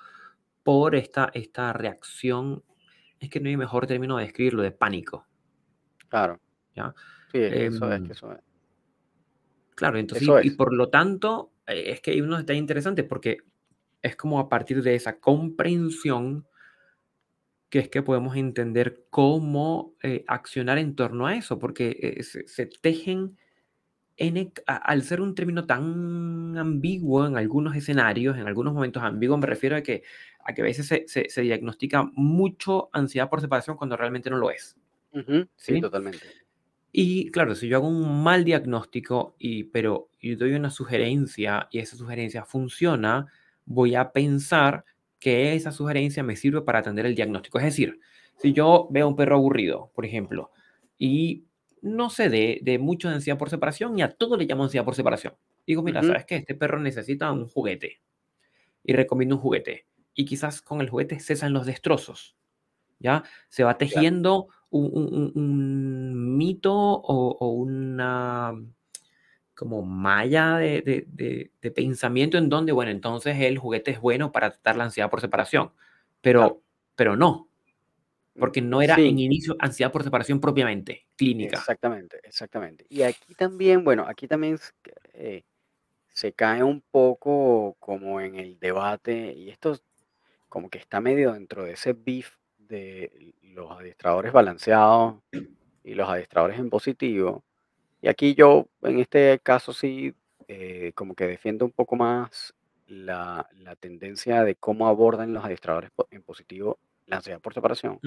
por 0.63 0.95
esta 0.95 1.31
esta 1.33 1.74
reacción, 1.74 2.63
es 3.19 3.29
que 3.31 3.39
no 3.41 3.50
hay 3.50 3.57
mejor 3.57 3.88
término 3.88 4.17
de 4.17 4.25
describirlo, 4.25 4.63
de 4.63 4.71
pánico. 4.71 5.27
claro, 6.09 6.39
¿Ya? 6.75 6.93
sí, 7.31 7.39
eso 7.39 7.91
es 7.91 8.01
que 8.03 8.05
Em, 8.05 8.12
eso 8.13 8.31
es 8.33 8.39
claro, 9.75 9.98
entonces, 9.98 10.27
y 10.41 10.51
por 10.51 10.74
lo 10.74 10.89
tanto, 10.89 11.53
eh, 11.67 11.91
es 11.91 12.01
que 12.01 12.12
hay 12.12 12.21
unos 12.21 12.39
detalles 12.39 12.62
interesantes, 12.62 13.05
porque 13.05 13.38
es 14.01 14.15
como 14.15 14.39
a 14.39 14.50
partir 14.50 14.83
de 14.83 14.95
esa 14.95 15.19
comprensión 15.19 16.48
que 17.69 17.79
es 17.79 17.89
que 17.89 18.01
podemos 18.01 18.36
entender 18.36 19.05
cómo, 19.12 19.95
eh, 20.01 20.24
accionar 20.27 20.79
en 20.79 20.95
torno 20.95 21.27
a 21.27 21.36
eso, 21.36 21.59
porque, 21.59 21.95
eh, 22.17 22.24
se 22.24 22.48
se 22.48 22.65
tejen 22.65 23.38
en 24.19 24.38
e 24.38 24.51
a 24.67 24.75
al 24.75 25.03
ser 25.03 25.21
un 25.21 25.33
término 25.33 25.65
tan 25.65 26.57
ambiguo 26.57 27.25
en 27.25 27.38
algunos 27.38 27.75
escenarios, 27.75 28.38
en 28.38 28.47
algunos 28.47 28.73
momentos 28.73 29.01
ambiguo, 29.01 29.38
me 29.38 29.47
refiero 29.47 29.75
a 29.77 29.81
que 29.81 30.03
a 30.45 30.53
que 30.53 30.61
a 30.61 30.65
veces 30.65 30.88
se 30.88 31.05
se 31.07 31.29
se 31.29 31.41
diagnostica 31.41 32.03
mucho 32.13 32.89
ansiedad 32.93 33.29
por 33.29 33.41
separación 33.41 33.77
cuando 33.77 33.97
realmente 33.97 34.29
no 34.29 34.38
lo 34.38 34.51
es, 34.51 34.77
sí, 35.13 35.47
¿sí? 35.55 35.81
totalmente. 35.81 36.19
Y 36.91 37.29
claro, 37.31 37.55
si 37.55 37.67
yo 37.67 37.77
hago 37.77 37.88
un 37.88 38.23
mal 38.23 38.43
diagnóstico 38.43 39.35
y 39.39 39.65
pero 39.65 40.09
y 40.19 40.35
doy 40.35 40.53
una 40.53 40.69
sugerencia 40.69 41.67
y 41.71 41.79
esa 41.79 41.95
sugerencia 41.95 42.45
funciona, 42.45 43.27
voy 43.65 43.95
a 43.95 44.11
pensar 44.11 44.85
que 45.19 45.53
esa 45.53 45.71
sugerencia 45.71 46.23
me 46.23 46.35
sirve 46.35 46.61
para 46.61 46.79
atender 46.79 47.05
el 47.05 47.15
diagnóstico. 47.15 47.59
Es 47.59 47.65
decir, 47.65 47.99
si 48.38 48.53
yo 48.53 48.88
veo 48.91 49.07
un 49.07 49.15
perro 49.15 49.35
aburrido, 49.35 49.91
por 49.93 50.05
ejemplo, 50.05 50.51
y 50.97 51.45
no 51.81 52.09
sé 52.09 52.29
de, 52.29 52.59
de 52.62 52.79
mucho 52.79 53.09
de 53.09 53.15
ansiedad 53.15 53.38
por 53.38 53.50
separación 53.50 53.98
y 53.98 54.01
a 54.01 54.12
todo 54.12 54.38
le 54.38 54.45
llamo 54.45 54.63
ansiedad 54.63 54.86
por 54.86 54.95
separación. 54.95 55.33
Digo, 55.67 55.81
mira, 55.83 56.00
Ujú, 56.01 56.09
¿sabes 56.09 56.25
qué? 56.25 56.36
Este 56.38 56.55
perro 56.55 56.79
necesita 56.79 57.31
un 57.31 57.48
juguete 57.48 58.01
y 58.83 58.93
recomiendo 58.93 59.36
un 59.36 59.41
juguete. 59.41 59.86
Y 60.13 60.25
quizás 60.25 60.62
con 60.62 60.81
el 60.81 60.89
juguete 60.89 61.19
cesan 61.19 61.53
los 61.53 61.65
destrozos. 61.65 62.36
¿ya? 63.00 63.24
Se 63.50 63.63
va 63.63 63.77
tejiendo 63.77 64.48
un, 64.69 64.86
un- 64.93 65.13
un- 65.13 65.31
un 65.36 66.38
mito 66.38 66.74
o, 66.74 67.38
o 67.39 67.50
una 67.50 68.53
como 69.55 69.81
malla 69.83 70.57
de, 70.57 70.81
de- 70.81 71.05
de- 71.07 71.51
de 71.62 71.71
pensamiento 71.71 72.38
en 72.38 72.48
donde, 72.50 72.71
bueno, 72.71 72.91
entonces 72.91 73.38
el 73.39 73.57
juguete 73.57 73.91
es 73.91 74.00
bueno 74.00 74.31
para 74.31 74.51
tratar 74.51 74.77
la 74.77 74.86
ansiedad 74.86 75.09
por 75.09 75.19
separación, 75.21 75.67
Claro. 75.67 75.81
pero, 76.21 76.62
pero 76.95 77.15
no, 77.17 77.49
porque 78.39 78.62
no 78.62 78.81
era 78.81 78.96
en 78.96 79.19
inicio 79.19 79.55
ansiedad 79.60 79.91
por 79.91 80.03
separación 80.03 80.39
propiamente, 80.39 81.05
clínica. 81.15 81.58
exactamente, 81.58 82.19
exactamente. 82.24 82.86
Y 82.89 83.01
aquí 83.01 83.36
también, 83.36 83.84
bueno, 83.84 84.05
aquí 84.08 84.27
también 84.27 84.58
eh, 85.13 85.43
se 86.08 86.34
cae 86.34 86.63
un 86.63 86.81
poco 86.81 87.75
como 87.79 88.22
en 88.22 88.36
el 88.36 88.60
debate, 88.60 89.34
y 89.34 89.50
esto 89.50 89.79
como 90.48 90.69
que 90.69 90.79
está 90.79 91.00
medio 91.00 91.34
dentro 91.34 91.63
de 91.65 91.74
ese 91.74 91.93
beef 91.93 92.31
de 92.58 93.34
los 93.41 93.72
adiestradores 93.72 94.31
balanceados 94.31 95.22
y 95.84 95.93
los 95.93 96.10
adiestradores 96.10 96.60
en 96.60 96.69
positivo. 96.69 97.43
Y 98.01 98.08
aquí 98.08 98.34
yo, 98.34 98.67
en 98.81 99.00
este 99.00 99.39
caso 99.43 99.74
sí, 99.74 100.15
eh, 100.48 100.91
como 100.96 101.13
que 101.15 101.27
defiendo 101.27 101.65
un 101.65 101.72
poco 101.72 101.96
más 101.96 102.53
la 102.88 103.48
la 103.60 103.75
tendencia 103.75 104.43
de 104.43 104.55
cómo 104.55 104.88
abordan 104.88 105.31
los 105.31 105.46
adiestradores 105.46 105.91
en 106.10 106.24
positivo 106.24 106.79
la 107.09 107.17
ansiedad 107.17 107.41
por 107.41 107.53
separación. 107.55 108.01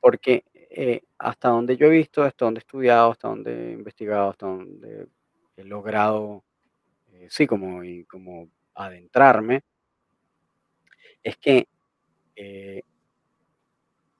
Porque, 0.00 0.44
eh, 0.54 1.02
hasta 1.18 1.50
donde 1.50 1.76
yo 1.78 1.86
he 1.88 1.90
visto, 1.90 2.22
hasta 2.24 2.46
donde 2.46 2.58
he 2.60 2.62
estudiado, 2.62 3.12
hasta 3.12 3.28
donde 3.28 3.70
he 3.70 3.72
investigado, 3.74 4.30
hasta 4.30 4.46
donde 4.46 5.08
he 5.56 5.64
logrado, 5.64 6.44
eh, 7.12 7.28
sí, 7.30 7.46
como 7.46 7.84
y 7.84 8.04
como 8.06 8.50
adentrarme, 8.74 9.62
es 11.22 11.36
que, 11.38 11.68
eh, 12.36 12.82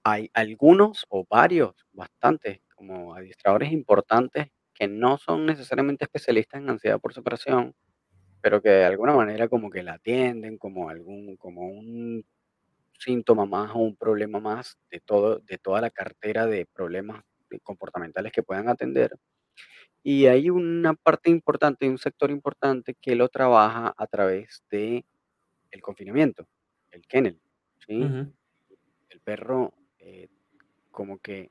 hay 0.03 0.31
algunos 0.35 1.07
o 1.09 1.25
varios, 1.29 1.75
bastantes, 1.93 2.61
como 2.77 3.15
adiestradores 3.15 3.73
importantes 3.73 4.49
que 4.75 4.87
no 4.89 5.17
son 5.19 5.47
necesariamente 5.47 6.05
especialistas 6.05 6.61
en 6.61 6.69
ansiedad 6.71 7.01
por 7.01 7.15
separación, 7.15 7.75
pero 8.43 8.63
que 8.63 8.71
de 8.71 8.85
alguna 8.87 9.15
manera 9.15 9.49
como 9.49 9.71
que 9.71 9.83
la 9.85 9.95
atienden 9.95 10.59
como 10.59 10.91
algún 10.91 11.37
como 11.39 11.63
un 11.69 12.25
síntoma 13.05 13.47
más 13.47 13.73
o 13.75 13.79
un 13.79 13.97
problema 13.97 14.41
más 14.41 14.79
de 14.91 15.01
todo 15.01 15.39
de 15.41 15.59
toda 15.59 15.81
la 15.81 15.91
cartera 15.91 16.47
de 16.47 16.67
problemas, 16.67 17.23
comportamentales 17.63 18.33
que 18.33 18.43
puedan 18.43 18.69
atender. 18.69 19.13
Y 20.03 20.27
hay 20.27 20.51
una 20.51 20.95
parte 20.95 21.31
importante, 21.31 21.89
un 21.89 21.99
sector 21.99 22.31
importante 22.31 22.95
que 23.01 23.15
lo 23.17 23.29
trabaja 23.29 23.95
a 23.97 24.07
través 24.07 24.63
de 24.71 25.05
el 25.71 25.83
confinamiento, 25.83 26.47
el 26.93 27.03
kennel, 27.07 27.41
¿sí? 27.87 28.03
ujú, 28.05 28.33
El 29.11 29.21
perro, 29.21 29.73
eh, 29.99 30.29
como 30.91 31.19
que 31.19 31.51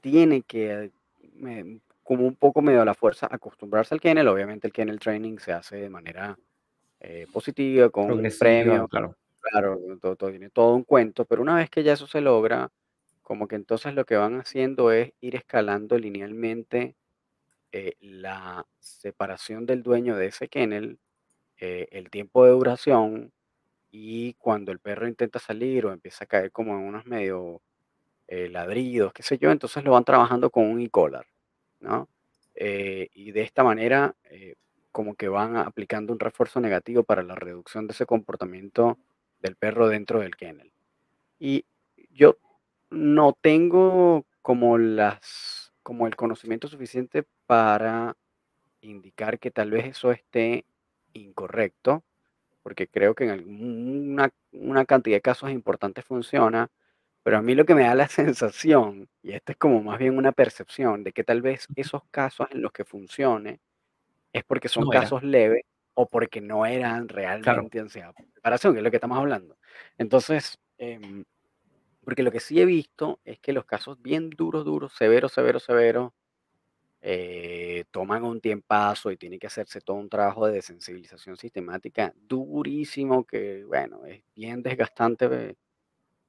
tiene 0.00 0.42
que, 0.42 0.92
me 1.34 1.80
como 2.04 2.26
un 2.26 2.36
poco 2.36 2.62
medio 2.62 2.82
a 2.82 2.86
la 2.86 2.94
fuerza 2.94 3.28
acostumbrarse 3.30 3.94
al 3.94 4.00
kennel. 4.00 4.28
Obviamente, 4.28 4.66
el 4.66 4.72
kennel 4.72 4.98
training 5.00 5.38
se 5.38 5.52
hace 5.52 5.76
de 5.76 5.90
manera, 5.90 6.38
eh, 7.00 7.26
positiva, 7.32 7.90
con 7.90 8.04
un 8.04 8.10
Progresiva, 8.10 8.38
premio, 8.40 8.88
claro. 8.88 9.16
Claro, 9.50 9.78
todo 10.00 10.16
todo 10.16 10.30
tiene 10.30 10.50
todo 10.50 10.74
un 10.74 10.84
cuento, 10.84 11.24
pero 11.24 11.42
una 11.42 11.56
vez 11.56 11.70
que 11.70 11.82
ya 11.82 11.92
eso 11.94 12.06
se 12.06 12.20
logra, 12.20 12.70
como 13.22 13.48
que 13.48 13.56
entonces 13.56 13.94
lo 13.94 14.04
que 14.06 14.16
van 14.16 14.40
haciendo 14.40 14.92
es 14.92 15.12
ir 15.20 15.36
escalando 15.36 15.98
linealmente 15.98 16.96
eh, 17.72 17.94
la 18.00 18.66
separación 18.80 19.66
del 19.66 19.82
dueño 19.82 20.16
de 20.16 20.26
ese 20.28 20.48
kennel, 20.48 20.98
eh, 21.60 21.88
el 21.92 22.10
tiempo 22.10 22.44
de 22.46 22.52
duración 22.52 23.32
y 23.90 24.34
cuando 24.34 24.72
el 24.72 24.80
perro 24.80 25.08
intenta 25.08 25.38
salir 25.38 25.86
o 25.86 25.92
empieza 25.92 26.24
a 26.24 26.26
caer 26.28 26.52
como 26.52 26.74
en 26.74 26.84
unos 26.86 27.06
medio 27.06 27.62
eh, 28.28 28.48
ladridos, 28.48 29.12
qué 29.12 29.22
sé 29.22 29.38
yo, 29.38 29.50
entonces 29.50 29.84
lo 29.84 29.92
van 29.92 30.04
trabajando 30.04 30.50
con 30.50 30.64
un 30.66 30.80
e-collar, 30.80 31.26
¿no? 31.80 32.08
Eh, 32.54 33.08
y 33.14 33.32
de 33.32 33.42
esta 33.42 33.64
manera, 33.64 34.14
eh, 34.30 34.56
como 34.92 35.14
que 35.14 35.28
van 35.28 35.56
aplicando 35.56 36.12
un 36.12 36.20
refuerzo 36.20 36.60
negativo 36.60 37.04
para 37.04 37.22
la 37.22 37.34
reducción 37.36 37.86
de 37.86 37.92
ese 37.92 38.06
comportamiento 38.06 38.98
del 39.40 39.56
perro 39.56 39.88
dentro 39.88 40.20
del 40.20 40.36
kennel. 40.36 40.72
Y 41.38 41.64
yo 42.10 42.36
no 42.90 43.36
tengo 43.40 44.24
como 44.42 44.78
las, 44.78 45.72
como 45.82 46.06
el 46.06 46.16
conocimiento 46.16 46.68
suficiente 46.68 47.24
para 47.46 48.16
indicar 48.80 49.38
que 49.38 49.50
tal 49.50 49.70
vez 49.70 49.86
eso 49.86 50.12
esté 50.12 50.64
incorrecto, 51.12 52.02
porque 52.62 52.86
creo 52.86 53.14
que 53.14 53.24
en 53.24 53.30
alguna 53.30 54.32
una 54.52 54.84
cantidad 54.84 55.16
de 55.16 55.22
casos 55.22 55.50
importantes 55.50 56.04
funciona, 56.04 56.70
pero 57.22 57.38
a 57.38 57.42
mí 57.42 57.54
lo 57.54 57.64
que 57.64 57.74
me 57.74 57.84
da 57.84 57.94
la 57.94 58.08
sensación, 58.08 59.08
y 59.22 59.32
esto 59.32 59.52
es 59.52 59.58
como 59.58 59.82
más 59.82 59.98
bien 59.98 60.16
una 60.16 60.32
percepción, 60.32 61.04
de 61.04 61.12
que 61.12 61.24
tal 61.24 61.42
vez 61.42 61.66
esos 61.76 62.02
casos 62.10 62.48
en 62.50 62.62
los 62.62 62.72
que 62.72 62.84
funcione 62.84 63.60
es 64.32 64.44
porque 64.44 64.68
son 64.68 64.84
No 64.84 64.90
casos 64.90 65.22
leves 65.22 65.64
o 66.00 66.06
porque 66.08 66.40
no 66.40 66.64
eran 66.64 67.08
claro. 67.40 67.62
realmente 67.64 67.80
ansiedad 67.80 68.14
por 68.14 68.24
separación, 68.32 68.72
que 68.72 68.78
es 68.78 68.84
lo 68.84 68.90
que 68.90 68.98
estamos 68.98 69.18
hablando. 69.18 69.58
Entonces, 69.98 70.56
em, 70.78 71.24
porque 72.04 72.22
lo 72.22 72.30
que 72.32 72.40
sí 72.40 72.60
he 72.60 72.66
visto 72.66 73.20
es 73.24 73.40
que 73.40 73.52
los 73.52 73.64
casos 73.66 74.00
bien 74.02 74.30
duros, 74.30 74.64
duros, 74.64 74.92
severos, 74.96 75.32
severos, 75.32 75.64
severos, 75.64 76.12
eh, 77.00 77.84
toman 77.90 78.24
un 78.24 78.40
tiempazo 78.40 79.10
y 79.10 79.16
tiene 79.16 79.38
que 79.38 79.48
hacerse 79.48 79.80
todo 79.80 79.96
un 79.96 80.08
trabajo 80.08 80.46
de 80.46 80.54
desensibilización 80.54 81.36
sistemática 81.36 82.12
durísimo 82.16 83.24
que, 83.24 83.64
bueno, 83.64 84.06
es 84.06 84.22
bien 84.36 84.62
desgastante 84.62 85.56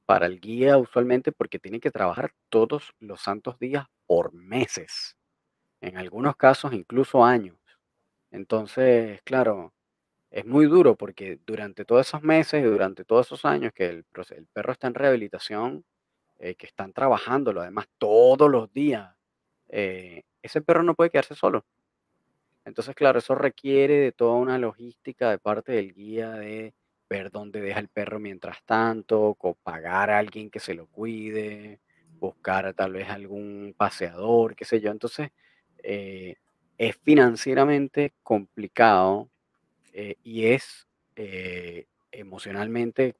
para 0.08 0.26
el 0.28 0.40
guía 0.42 0.78
usualmente 0.80 1.32
porque 1.32 1.60
tiene 1.60 1.80
que 1.80 1.92
trabajar 1.92 2.34
todos 2.50 2.94
los 3.00 3.22
santos 3.22 3.60
días 3.60 3.86
por 4.08 4.34
meses, 4.34 5.18
en 5.82 5.98
algunos 5.98 6.38
casos 6.38 6.74
incluso 6.74 7.26
años. 7.26 7.59
Entonces, 8.32 9.22
claro, 9.24 9.74
es 10.32 10.46
muy 10.46 10.68
duro 10.68 10.96
porque 10.96 11.40
durante 11.46 11.86
todos 11.86 12.08
esos 12.08 12.22
meses 12.24 12.62
y 12.64 12.68
durante 12.68 13.06
todos 13.06 13.28
esos 13.28 13.46
años 13.46 13.74
que 13.74 13.88
el, 13.88 14.06
perro 14.54 14.74
está 14.74 14.88
en 14.88 14.96
rehabilitación, 14.96 15.86
eh, 16.40 16.56
que 16.56 16.68
están 16.68 16.94
trabajándolo 16.94 17.62
además 17.62 17.88
todos 17.98 18.50
los 18.50 18.72
días, 18.74 19.16
eh, 19.70 20.24
ese 20.42 20.62
perro 20.62 20.84
no 20.84 20.96
puede 20.96 21.10
quedarse 21.10 21.36
solo 21.36 21.66
entonces, 22.70 22.96
claro, 22.96 23.18
eso 23.20 23.34
requiere 23.34 23.96
de 23.96 24.12
toda 24.12 24.36
una 24.36 24.60
logística 24.60 25.32
de 25.32 25.40
parte 25.40 25.72
del 25.72 25.92
guía 25.94 26.32
de 26.34 26.76
ver 27.10 27.32
dónde 27.32 27.62
deja 27.62 27.80
el 27.80 27.88
perro 27.88 28.20
mientras 28.20 28.64
tanto, 28.64 29.36
pagar 29.64 30.12
a 30.12 30.20
alguien 30.20 30.52
que 30.52 30.60
se 30.60 30.76
lo 30.76 30.86
cuide, 30.86 31.80
buscar 32.20 32.72
tal 32.76 32.94
vez 32.94 33.10
algún 33.10 33.74
paseador, 33.76 34.56
qué 34.56 34.66
sé 34.66 34.80
yo. 34.82 34.92
Entonces, 34.92 35.32
eh, 35.82 36.36
es 36.80 36.96
financieramente 37.04 38.14
complicado 38.24 39.30
eh, 39.94 40.16
y 40.24 40.46
es 40.46 40.88
eh, 41.18 41.88
emocionalmente 42.10 43.16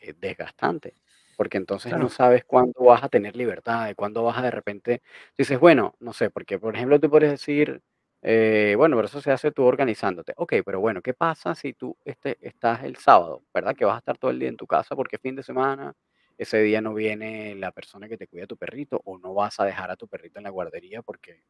eh, 0.00 0.12
desgastante, 0.20 0.94
porque 1.36 1.56
entonces 1.56 1.96
no 1.96 2.08
sabes 2.08 2.44
cuándo 2.44 2.82
vas 2.84 3.04
a 3.04 3.08
tener 3.08 3.36
libertad, 3.36 3.86
de 3.86 3.94
cuándo 3.94 4.24
vas 4.24 4.38
a 4.38 4.42
de 4.42 4.50
repente, 4.50 5.02
dices, 5.38 5.60
bueno, 5.60 5.94
no 6.00 6.12
sé, 6.12 6.30
porque 6.30 6.58
por 6.58 6.74
ejemplo 6.74 6.98
tú 6.98 7.08
puedes 7.08 7.30
decir, 7.30 7.80
bueno, 8.22 8.96
pero 8.96 9.06
eso 9.06 9.20
se 9.20 9.30
hace 9.30 9.52
tú 9.52 9.64
organizándote. 9.64 10.34
Ok, 10.36 10.54
pero 10.64 10.80
bueno, 10.80 11.00
¿qué 11.00 11.14
pasa 11.14 11.54
si 11.54 11.72
tú 11.72 11.96
este, 12.04 12.38
estás 12.40 12.82
el 12.82 12.96
sábado, 12.96 13.44
¿verdad? 13.54 13.74
Que 13.76 13.84
vas 13.84 13.94
a 13.94 13.98
estar 13.98 14.18
todo 14.18 14.32
el 14.32 14.40
día 14.40 14.48
en 14.48 14.56
tu 14.56 14.66
casa 14.66 14.96
porque 14.96 15.16
es 15.16 15.22
fin 15.22 15.36
de 15.36 15.44
semana, 15.44 15.94
ese 16.36 16.60
día 16.60 16.80
no 16.80 16.92
viene 16.92 17.54
la 17.54 17.70
persona 17.70 18.08
que 18.08 18.16
te 18.16 18.26
cuida 18.26 18.44
a 18.44 18.48
tu 18.48 18.56
perrito 18.56 19.00
o 19.04 19.16
no 19.18 19.32
vas 19.32 19.60
a 19.60 19.64
dejar 19.64 19.92
a 19.92 19.96
tu 19.96 20.08
perrito 20.08 20.40
en 20.40 20.44
la 20.44 20.50
guardería 20.50 21.02
porque 21.02 21.44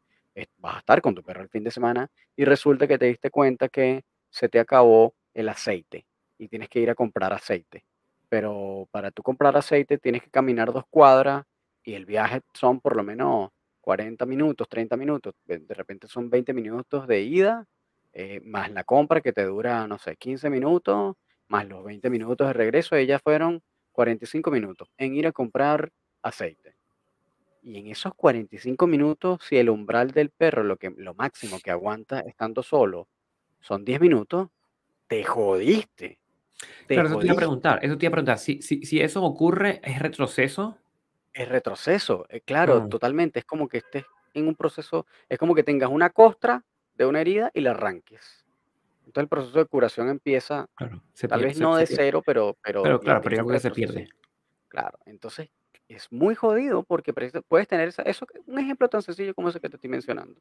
vas 0.58 0.76
a 0.76 0.78
estar 0.80 1.00
con 1.02 1.14
tu 1.14 1.22
perro 1.22 1.42
el 1.42 1.48
fin 1.48 1.64
de 1.64 1.70
semana 1.70 2.08
y 2.36 2.44
resulta 2.44 2.86
que 2.86 2.98
te 2.98 3.06
diste 3.06 3.30
cuenta 3.30 3.68
que 3.68 4.02
se 4.30 4.48
te 4.48 4.58
acabó 4.60 5.14
el 5.34 5.48
aceite 5.48 6.06
y 6.38 6.48
tienes 6.48 6.68
que 6.68 6.80
ir 6.80 6.90
a 6.90 6.94
comprar 6.94 7.32
aceite 7.32 7.84
pero 8.28 8.88
para 8.92 9.10
tú 9.10 9.22
comprar 9.22 9.56
aceite 9.56 9.98
tienes 9.98 10.22
que 10.22 10.30
caminar 10.30 10.72
2 10.72 10.84
cuadras 10.88 11.44
y 11.84 11.94
el 11.94 12.06
viaje 12.06 12.40
son 12.54 12.80
por 12.80 12.96
lo 12.96 13.02
menos 13.02 13.50
40 13.80 14.24
minutos, 14.26 14.68
30 14.68 14.96
minutos, 14.96 15.34
de 15.46 15.74
repente 15.74 16.06
son 16.06 16.30
20 16.30 16.52
minutos 16.52 17.06
de 17.08 17.22
ida, 17.22 17.66
eh, 18.12 18.40
más 18.44 18.70
la 18.70 18.84
compra 18.84 19.20
que 19.20 19.32
te 19.32 19.44
dura, 19.44 19.86
no 19.88 19.98
sé, 19.98 20.16
15 20.16 20.50
minutos, 20.50 21.16
más 21.48 21.66
los 21.66 21.82
20 21.84 22.08
minutos 22.10 22.46
de 22.46 22.52
regreso, 22.52 22.98
ya 23.00 23.18
fueron 23.18 23.62
45 23.92 24.50
minutos 24.50 24.88
en 24.98 25.14
ir 25.14 25.26
a 25.26 25.32
comprar 25.32 25.90
aceite. 26.22 26.74
Y 27.62 27.78
en 27.78 27.88
esos 27.88 28.14
45 28.14 28.86
minutos, 28.86 29.40
si 29.44 29.56
el 29.58 29.70
umbral 29.70 30.10
del 30.12 30.30
perro, 30.30 30.64
lo 30.64 30.76
que 30.78 30.90
lo 30.96 31.14
máximo 31.14 31.60
que 31.60 31.70
aguanta 31.70 32.20
estando 32.20 32.62
solo 32.62 33.08
son 33.60 33.84
10 33.84 34.00
minutos, 34.00 34.48
te 35.08 35.24
jodiste, 35.24 36.20
te 36.86 37.02
Claro, 37.02 37.08
eso 37.08 37.18
te 37.18 37.26
iba 37.26 37.32
a 37.32 37.36
jodiste. 37.36 37.36
preguntar, 37.36 37.78
eso 37.84 37.96
te 37.98 38.06
iba 38.06 38.10
a 38.10 38.12
preguntar, 38.12 38.38
si 38.38 38.62
si 38.62 38.82
si 38.84 39.00
eso 39.00 39.22
ocurre, 39.24 39.80
¿es 39.84 39.98
retroceso? 40.00 40.78
Es 41.32 41.48
retroceso, 41.48 42.26
eh, 42.28 42.40
claro, 42.40 42.82
Mm, 42.82 42.88
totalmente. 42.88 43.38
Es 43.40 43.44
como 43.44 43.68
que 43.68 43.78
estés 43.78 44.04
en 44.34 44.48
un 44.48 44.56
proceso, 44.56 45.06
es 45.28 45.38
como 45.38 45.54
que 45.54 45.62
tengas 45.62 45.90
una 45.90 46.10
costra 46.10 46.64
de 46.94 47.06
una 47.06 47.20
herida 47.20 47.50
y 47.54 47.60
la 47.60 47.70
arranques. 47.72 48.46
Entonces 49.06 49.24
el 49.24 49.28
proceso 49.30 49.58
de 49.60 49.66
curación 49.66 50.08
empieza, 50.10 50.68
claro, 50.74 51.02
se 51.14 51.28
tal 51.28 51.42
pierde 51.42 51.44
vez 51.44 51.54
se 51.54 51.66
no 51.66 51.76
se 51.76 51.84
de 51.84 51.86
pierde. 51.86 52.04
cero, 52.04 52.22
pero, 52.26 52.56
pero 52.62 52.94
Pero 52.94 53.00
claro, 53.00 53.22
pero 53.22 53.36
creo 53.36 53.48
que 53.48 53.60
se 53.60 53.72
pierde. 53.72 54.08
Claro, 54.68 54.98
entonces 55.04 55.50
es 55.96 56.10
muy 56.12 56.34
jodido 56.34 56.84
porque 56.84 57.12
puedes 57.48 57.68
tener 57.68 57.88
esa- 57.88 58.02
eso, 58.02 58.26
un 58.46 58.58
ejemplo 58.58 58.88
tan 58.88 59.02
sencillo 59.02 59.34
como 59.34 59.48
ese 59.50 59.60
que 59.60 59.68
te 59.70 59.76
estoy 59.76 59.90
mencionando. 59.90 60.40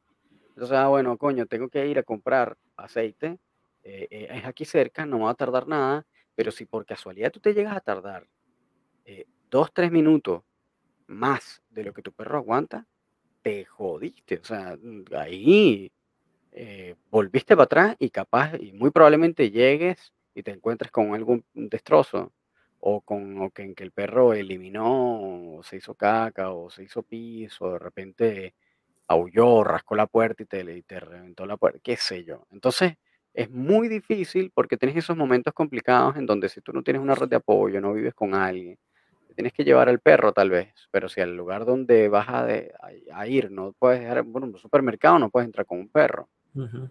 Entonces, 0.50 0.76
ah, 0.76 0.88
bueno, 0.88 1.16
coño, 1.18 1.46
tengo 1.46 1.68
que 1.68 1.86
ir 1.88 1.98
a 1.98 2.02
comprar 2.04 2.56
aceite, 2.76 3.38
eh, 3.84 4.08
eh, 4.10 4.28
es 4.32 4.44
aquí 4.46 4.64
cerca, 4.64 5.06
no 5.06 5.18
me 5.18 5.24
va 5.24 5.30
a 5.32 5.34
tardar 5.34 5.68
nada, 5.68 6.06
pero 6.34 6.50
si 6.52 6.66
por 6.66 6.86
casualidad 6.86 7.32
tú 7.32 7.40
te 7.40 7.54
llegas 7.54 7.76
a 7.76 7.80
tardar 7.80 8.26
eh, 9.04 9.26
dos, 9.50 9.72
tres 9.72 9.90
minutos 9.90 10.42
más 11.08 11.62
de 11.70 11.84
lo 11.84 11.92
que 11.94 12.02
tu 12.02 12.12
perro 12.12 12.38
aguanta, 12.38 12.86
te 13.42 13.64
jodiste, 13.66 14.38
o 14.38 14.44
sea, 14.44 14.76
mm, 14.82 15.04
ahí, 15.16 15.92
eh, 16.52 16.96
volviste 17.10 17.56
para 17.56 17.64
atrás 17.64 17.96
y 17.98 18.10
capaz 18.10 18.54
y 18.60 18.72
muy 18.72 18.90
probablemente 18.90 19.50
llegues 19.50 20.12
y 20.34 20.42
te 20.42 20.52
encuentres 20.52 20.90
con 20.92 21.14
algún 21.14 21.44
destrozo, 21.54 22.32
o 22.80 23.00
con 23.02 23.38
o 23.42 23.50
que 23.50 23.62
en 23.62 23.74
que 23.74 23.84
el 23.84 23.92
perro 23.92 24.32
eliminó, 24.34 25.56
o 25.58 25.62
se 25.62 25.76
hizo 25.76 25.94
caca, 25.94 26.50
o 26.52 26.70
se 26.70 26.84
hizo 26.84 27.02
pis, 27.02 27.60
o 27.60 27.72
de 27.72 27.78
repente 27.78 28.54
aulló, 29.08 29.64
rascó 29.64 29.96
la 29.96 30.06
puerta 30.06 30.42
y 30.42 30.46
te 30.46 30.60
y 30.76 30.82
te 30.82 31.00
reventó 31.00 31.46
la 31.46 31.56
puerta, 31.56 31.80
qué 31.82 31.96
sé 31.96 32.24
yo. 32.24 32.46
Entonces, 32.52 32.94
es 33.34 33.50
muy 33.50 33.88
difícil 33.88 34.50
porque 34.54 34.76
tienes 34.76 34.96
esos 34.96 35.16
momentos 35.16 35.52
complicados 35.54 36.16
en 36.16 36.26
donde 36.26 36.48
si 36.48 36.60
tú 36.60 36.72
no 36.72 36.82
tienes 36.82 37.02
una 37.02 37.14
red 37.14 37.28
de 37.28 37.36
apoyo, 37.36 37.80
no 37.80 37.92
vives 37.92 38.14
con 38.14 38.34
alguien, 38.34 38.78
tienes 39.34 39.52
que 39.52 39.64
llevar 39.64 39.88
al 39.88 40.00
perro 40.00 40.32
tal 40.32 40.50
vez, 40.50 40.74
pero 40.90 41.08
si 41.08 41.20
al 41.20 41.36
lugar 41.36 41.64
donde 41.64 42.08
vas 42.08 42.28
a 42.28 42.44
de 42.44 42.72
a 42.80 43.20
a 43.20 43.26
ir 43.26 43.50
no 43.50 43.72
puedes 43.78 44.00
dejar 44.00 44.22
bueno, 44.24 44.46
en 44.46 44.54
un 44.54 44.58
supermercado 44.58 45.18
no 45.18 45.30
puedes 45.30 45.46
entrar 45.46 45.66
con 45.66 45.78
un 45.80 45.88
perro. 45.88 46.28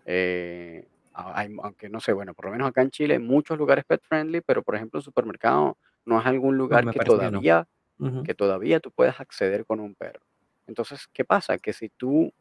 Eh, 0.05 0.87
a 1.19 1.39
hay 1.39 1.49
aunque 1.63 1.89
no 1.89 1.99
sé, 1.99 2.13
bueno, 2.13 2.33
por 2.33 2.45
lo 2.45 2.51
menos 2.51 2.67
acá 2.69 2.81
en 2.81 2.91
Chile 2.91 3.15
hay 3.15 3.19
muchos 3.19 3.57
lugares 3.57 3.85
pet 3.85 4.01
friendly, 4.03 4.41
pero, 4.41 4.63
por 4.63 4.75
ejemplo, 4.75 4.99
un 4.99 5.03
supermercado 5.03 5.77
no 6.05 6.19
es 6.19 6.25
algún 6.27 6.57
No, 6.67 6.79
lugar 6.79 6.87
me 6.87 6.93
que 6.93 6.99
parece 6.99 7.19
que 7.19 7.29
no. 7.29 7.41
todavía 7.41 7.67
Ujú, 7.99 8.21
que 8.23 8.35
todavía 8.35 8.79
tú 8.81 8.91
puedas 8.91 9.19
acceder 9.21 9.65
con 9.65 9.79
un 9.79 9.95
perro. 9.95 10.21
Entonces, 10.67 11.07
¿qué 11.13 11.25
pasa? 11.25 11.57
Que 11.59 11.73
si 11.73 11.89
tú 11.89 12.31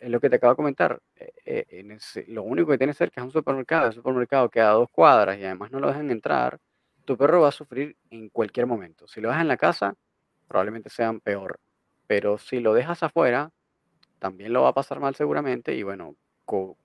es 0.00 0.10
lo 0.10 0.20
que 0.20 0.30
te 0.30 0.36
acabo 0.36 0.52
de 0.52 0.56
comentar, 0.56 1.00
eh 1.16 1.32
eh, 1.44 1.64
en 1.68 1.92
ese 1.92 2.24
lo 2.28 2.42
único 2.44 2.70
que 2.70 2.78
tienes 2.78 2.96
cerca 2.96 3.20
es 3.20 3.24
un 3.26 3.32
supermercado, 3.32 3.86
el 3.88 3.92
supermercado 3.94 4.50
queda 4.50 4.70
a 4.70 4.74
2 4.74 4.88
cuadras 4.90 5.38
y 5.38 5.44
además 5.44 5.70
no 5.72 5.80
lo 5.80 5.88
dejan 5.88 6.10
entrar, 6.10 6.58
tu 7.04 7.16
perro 7.16 7.42
va 7.42 7.48
a 7.48 7.52
sufrir 7.52 7.96
en 8.10 8.28
cualquier 8.30 8.66
momento. 8.66 9.06
Si 9.08 9.20
lo 9.20 9.28
dejas 9.28 9.42
en 9.42 9.48
la 9.48 9.56
casa, 9.56 9.94
probablemente 10.48 10.90
sea 10.90 11.12
peor, 11.24 11.60
pero 12.06 12.38
si 12.38 12.60
lo 12.60 12.74
dejas 12.74 13.02
afuera, 13.02 13.50
también 14.20 14.52
lo 14.52 14.62
va 14.62 14.70
a 14.70 14.74
pasar 14.74 15.00
mal 15.00 15.14
seguramente 15.14 15.74
y 15.74 15.82
bueno, 15.82 16.16
co 16.44 16.78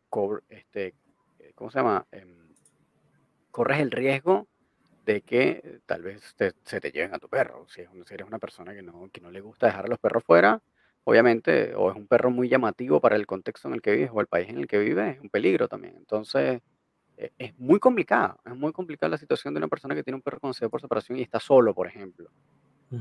este, 0.50 0.96
¿cómo 1.58 1.72
se 1.72 1.80
llama? 1.80 2.06
Em, 2.12 2.38
corres 3.52 3.80
el 3.80 3.92
riesgo 3.92 4.48
de 5.06 5.22
que 5.22 5.80
tal 5.86 6.04
vez 6.04 6.36
te 6.36 6.54
se 6.64 6.80
te 6.80 6.92
lleven 6.92 7.16
a 7.16 7.20
tu 7.20 7.28
perro. 7.28 7.66
Si 7.68 7.82
es 7.82 7.90
si 8.06 8.14
eres 8.14 8.28
una 8.28 8.40
persona 8.40 8.74
que 8.74 8.84
no 8.84 9.10
que 9.12 9.22
no 9.22 9.32
le 9.32 9.42
gusta 9.42 9.68
dejar 9.68 9.86
a 9.86 9.88
los 9.88 10.00
perros 10.00 10.24
fuera, 10.24 10.62
obviamente, 11.06 11.74
o 11.76 11.90
es 11.90 11.96
un 11.98 12.08
perro 12.08 12.30
muy 12.30 12.50
llamativo 12.50 13.02
para 13.02 13.16
el 13.16 13.26
contexto 13.26 13.68
en 13.68 13.74
el 13.74 13.82
que 13.82 13.94
vives 13.94 14.12
o 14.14 14.22
el 14.22 14.28
país 14.28 14.50
en 14.50 14.60
el 14.60 14.68
que 14.68 14.78
vives, 14.78 15.16
es 15.16 15.22
un 15.22 15.30
peligro 15.30 15.68
también. 15.68 15.96
Entonces, 15.98 16.62
e 17.18 17.32
es 17.40 17.60
muy 17.60 17.80
complicado, 17.80 18.40
es 18.46 18.56
muy 18.56 18.72
complicada 18.74 19.10
la 19.12 19.18
situación 19.18 19.54
de 19.54 19.60
una 19.60 19.68
persona 19.68 19.96
que 19.96 20.04
tiene 20.04 20.16
un 20.16 20.22
perro 20.22 20.40
con 20.40 20.50
ansiedad 20.50 20.70
por 20.70 20.82
separación 20.82 21.18
y 21.18 21.24
está 21.24 21.40
solo, 21.40 21.74
por 21.74 21.88
ejemplo. 21.88 22.30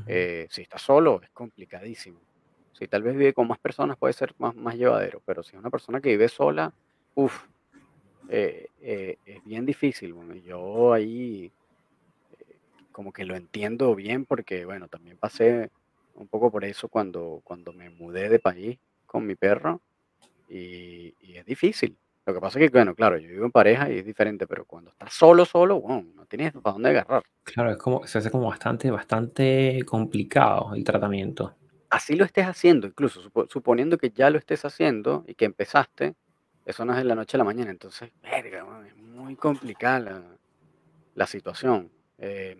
Eh, 0.07 0.47
si 0.49 0.63
está 0.63 0.77
solo, 0.77 1.21
es 1.23 1.29
complicadísimo. 1.31 2.19
Si 2.73 2.87
tal 2.87 3.03
vez 3.03 3.15
vive 3.15 3.33
con 3.33 3.47
más 3.47 3.59
personas, 3.59 3.97
puede 3.97 4.13
ser 4.13 4.33
más 4.37 4.55
más 4.55 4.75
llevadero, 4.75 5.21
pero 5.25 5.43
si 5.43 5.55
es 5.55 5.59
una 5.59 5.69
persona 5.69 6.01
que 6.01 6.09
vive 6.09 6.29
sola, 6.29 6.73
uf, 7.15 7.45
eh 8.29 8.67
eh, 8.81 9.17
es 9.25 9.43
bien 9.43 9.65
difícil. 9.65 10.13
Bueno, 10.13 10.35
yo 10.35 10.93
ahí 10.93 11.51
eh, 12.39 12.55
como 12.91 13.11
que 13.13 13.25
lo 13.25 13.35
entiendo 13.35 13.95
bien 13.95 14.25
porque, 14.25 14.65
bueno, 14.65 14.87
también 14.87 15.17
pasé 15.17 15.69
un 16.15 16.27
poco 16.27 16.51
por 16.51 16.65
eso 16.65 16.89
cuando, 16.89 17.41
cuando 17.43 17.73
me 17.73 17.89
mudé 17.89 18.29
de 18.29 18.39
país 18.39 18.77
con 19.05 19.25
mi 19.25 19.35
perro 19.35 19.81
y, 20.49 21.13
y 21.21 21.37
es 21.37 21.45
difícil. 21.45 21.97
Lo 22.25 22.33
que 22.33 22.41
pasa 22.41 22.59
es 22.59 22.65
que, 22.65 22.77
bueno, 22.77 22.93
claro, 22.95 23.17
yo 23.17 23.29
vivo 23.29 23.45
en 23.45 23.51
pareja 23.51 23.89
y 23.91 23.99
es 23.99 24.05
diferente, 24.05 24.47
pero 24.47 24.65
cuando 24.65 24.91
estás 24.91 25.13
solo, 25.13 25.45
solo, 25.45 25.79
wow, 25.81 26.03
no 26.15 26.25
tienes 26.25 26.53
para 26.53 26.73
dónde 26.73 26.89
agarrar. 26.89 27.23
Claro, 27.43 27.71
es 27.71 27.77
como 27.77 28.05
se 28.05 28.17
hace 28.17 28.29
como 28.29 28.47
bastante 28.47 28.91
bastante 28.91 29.81
complicado 29.85 30.73
el 30.75 30.83
tratamiento. 30.83 31.55
Así 31.89 32.15
lo 32.15 32.25
estés 32.25 32.45
haciendo, 32.45 32.87
incluso 32.87 33.21
supo- 33.21 33.47
suponiendo 33.49 33.97
que 33.97 34.09
ya 34.09 34.29
lo 34.29 34.37
estés 34.37 34.65
haciendo 34.65 35.23
y 35.25 35.35
que 35.35 35.45
empezaste, 35.45 36.15
eso 36.67 36.85
no 36.85 36.93
es 36.93 36.99
de 36.99 37.05
la 37.05 37.15
noche 37.15 37.37
a 37.37 37.39
la 37.39 37.43
mañana, 37.43 37.71
entonces, 37.71 38.11
verga, 38.21 38.63
weón, 38.65 38.85
es 38.85 38.95
muy 38.97 39.35
complicada 39.35 39.99
la, 39.99 40.23
la 41.15 41.27
situación. 41.27 41.91
Em, 42.17 42.59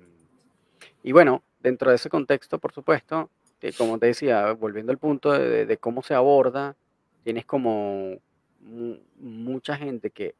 Y 1.04 1.12
bueno, 1.12 1.43
dentro 1.60 1.89
de 1.89 1.96
ese 1.98 2.10
contexto, 2.10 2.60
por 2.60 2.74
supuesto, 2.74 3.30
que 3.60 3.74
como 3.74 3.98
te 4.00 4.08
decía, 4.08 4.52
volviendo 4.54 4.91
al 4.91 4.98
punto 5.00 5.32
de, 5.34 5.65
de- 5.65 5.78
cómo 5.78 6.04
se 6.04 6.13
aborda, 6.15 6.76
tienes 7.24 7.46
como 7.46 8.17
mu- 8.62 9.00
mucha 9.20 9.76
gente 9.78 10.12
que 10.12 10.36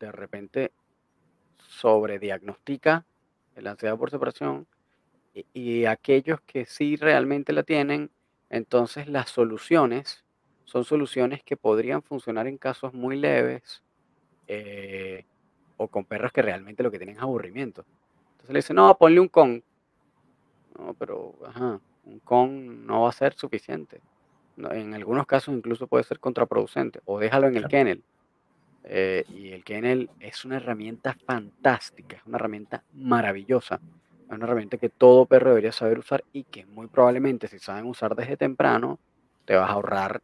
de 0.00 0.12
repente 0.12 0.72
sobrediagnostica 1.68 3.04
la 3.56 3.72
ansiedad 3.72 3.96
por 3.98 4.10
separación 4.10 4.66
y, 5.34 5.46
y 5.54 5.84
aquellos 5.86 6.40
que 6.42 6.66
sí 6.66 6.96
realmente 6.96 7.52
la 7.52 7.62
tienen, 7.62 8.10
entonces 8.50 9.08
las 9.08 9.30
soluciones 9.30 10.24
son 10.70 10.84
soluciones 10.84 11.42
que 11.42 11.56
podrían 11.56 12.02
funcionar 12.02 12.46
en 12.46 12.56
casos 12.56 12.94
muy 12.94 13.16
leves 13.18 13.82
eh, 14.46 15.24
o 15.76 15.88
con 15.88 16.04
perros 16.04 16.32
que 16.32 16.42
realmente 16.42 16.82
lo 16.82 16.90
que 16.90 16.98
tienen 16.98 17.16
es 17.16 17.22
aburrimiento. 17.22 17.84
Entonces 18.32 18.52
le 18.52 18.58
dicen, 18.58 18.76
no, 18.76 18.96
ponle 18.96 19.20
un 19.20 19.28
con. 19.28 19.62
No, 20.78 20.94
pero, 20.94 21.34
ajá, 21.46 21.80
un 22.04 22.20
con 22.20 22.86
no 22.86 23.02
va 23.02 23.08
a 23.10 23.12
ser 23.12 23.34
suficiente. 23.34 24.00
No, 24.56 24.70
en 24.72 24.94
algunos 24.94 25.26
casos 25.26 25.54
incluso 25.54 25.86
puede 25.86 26.04
ser 26.04 26.20
contraproducente. 26.20 27.00
O 27.04 27.18
déjalo 27.18 27.48
en 27.48 27.56
el 27.56 27.62
Claro, 27.62 27.70
kennel. 27.70 28.04
eh, 28.84 29.24
y 29.28 29.50
el 29.50 29.64
kennel 29.64 30.10
es 30.20 30.44
una 30.44 30.56
herramienta 30.56 31.16
fantástica, 31.26 32.16
es 32.16 32.26
una 32.26 32.36
herramienta 32.38 32.84
maravillosa. 32.94 33.80
Es 34.28 34.32
una 34.36 34.44
herramienta 34.46 34.78
que 34.78 34.88
todo 34.90 35.26
perro 35.26 35.50
debería 35.50 35.72
saber 35.72 35.98
usar 35.98 36.24
y 36.32 36.44
que 36.44 36.64
muy 36.66 36.86
probablemente 36.86 37.48
si 37.48 37.58
saben 37.58 37.86
usar 37.86 38.14
desde 38.14 38.36
temprano, 38.36 38.98
te 39.44 39.56
vas 39.56 39.68
a 39.68 39.72
ahorrar 39.74 40.22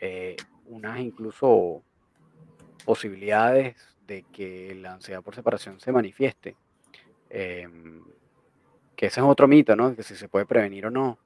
eh, 0.00 0.36
unas 0.66 1.00
incluso 1.00 1.82
posibilidades 2.84 3.76
de 4.06 4.24
que 4.32 4.74
la 4.74 4.94
ansiedad 4.94 5.22
por 5.22 5.34
separación 5.34 5.80
se 5.80 5.92
manifieste. 5.92 6.56
Em, 7.30 8.02
que 8.94 9.06
ese 9.06 9.20
es 9.20 9.26
otro 9.26 9.48
mito, 9.48 9.76
¿no? 9.76 9.94
Que 9.94 10.02
si 10.02 10.14
se 10.14 10.28
puede 10.28 10.46
prevenir 10.46 10.86
o 10.86 10.90
no. 10.90 11.18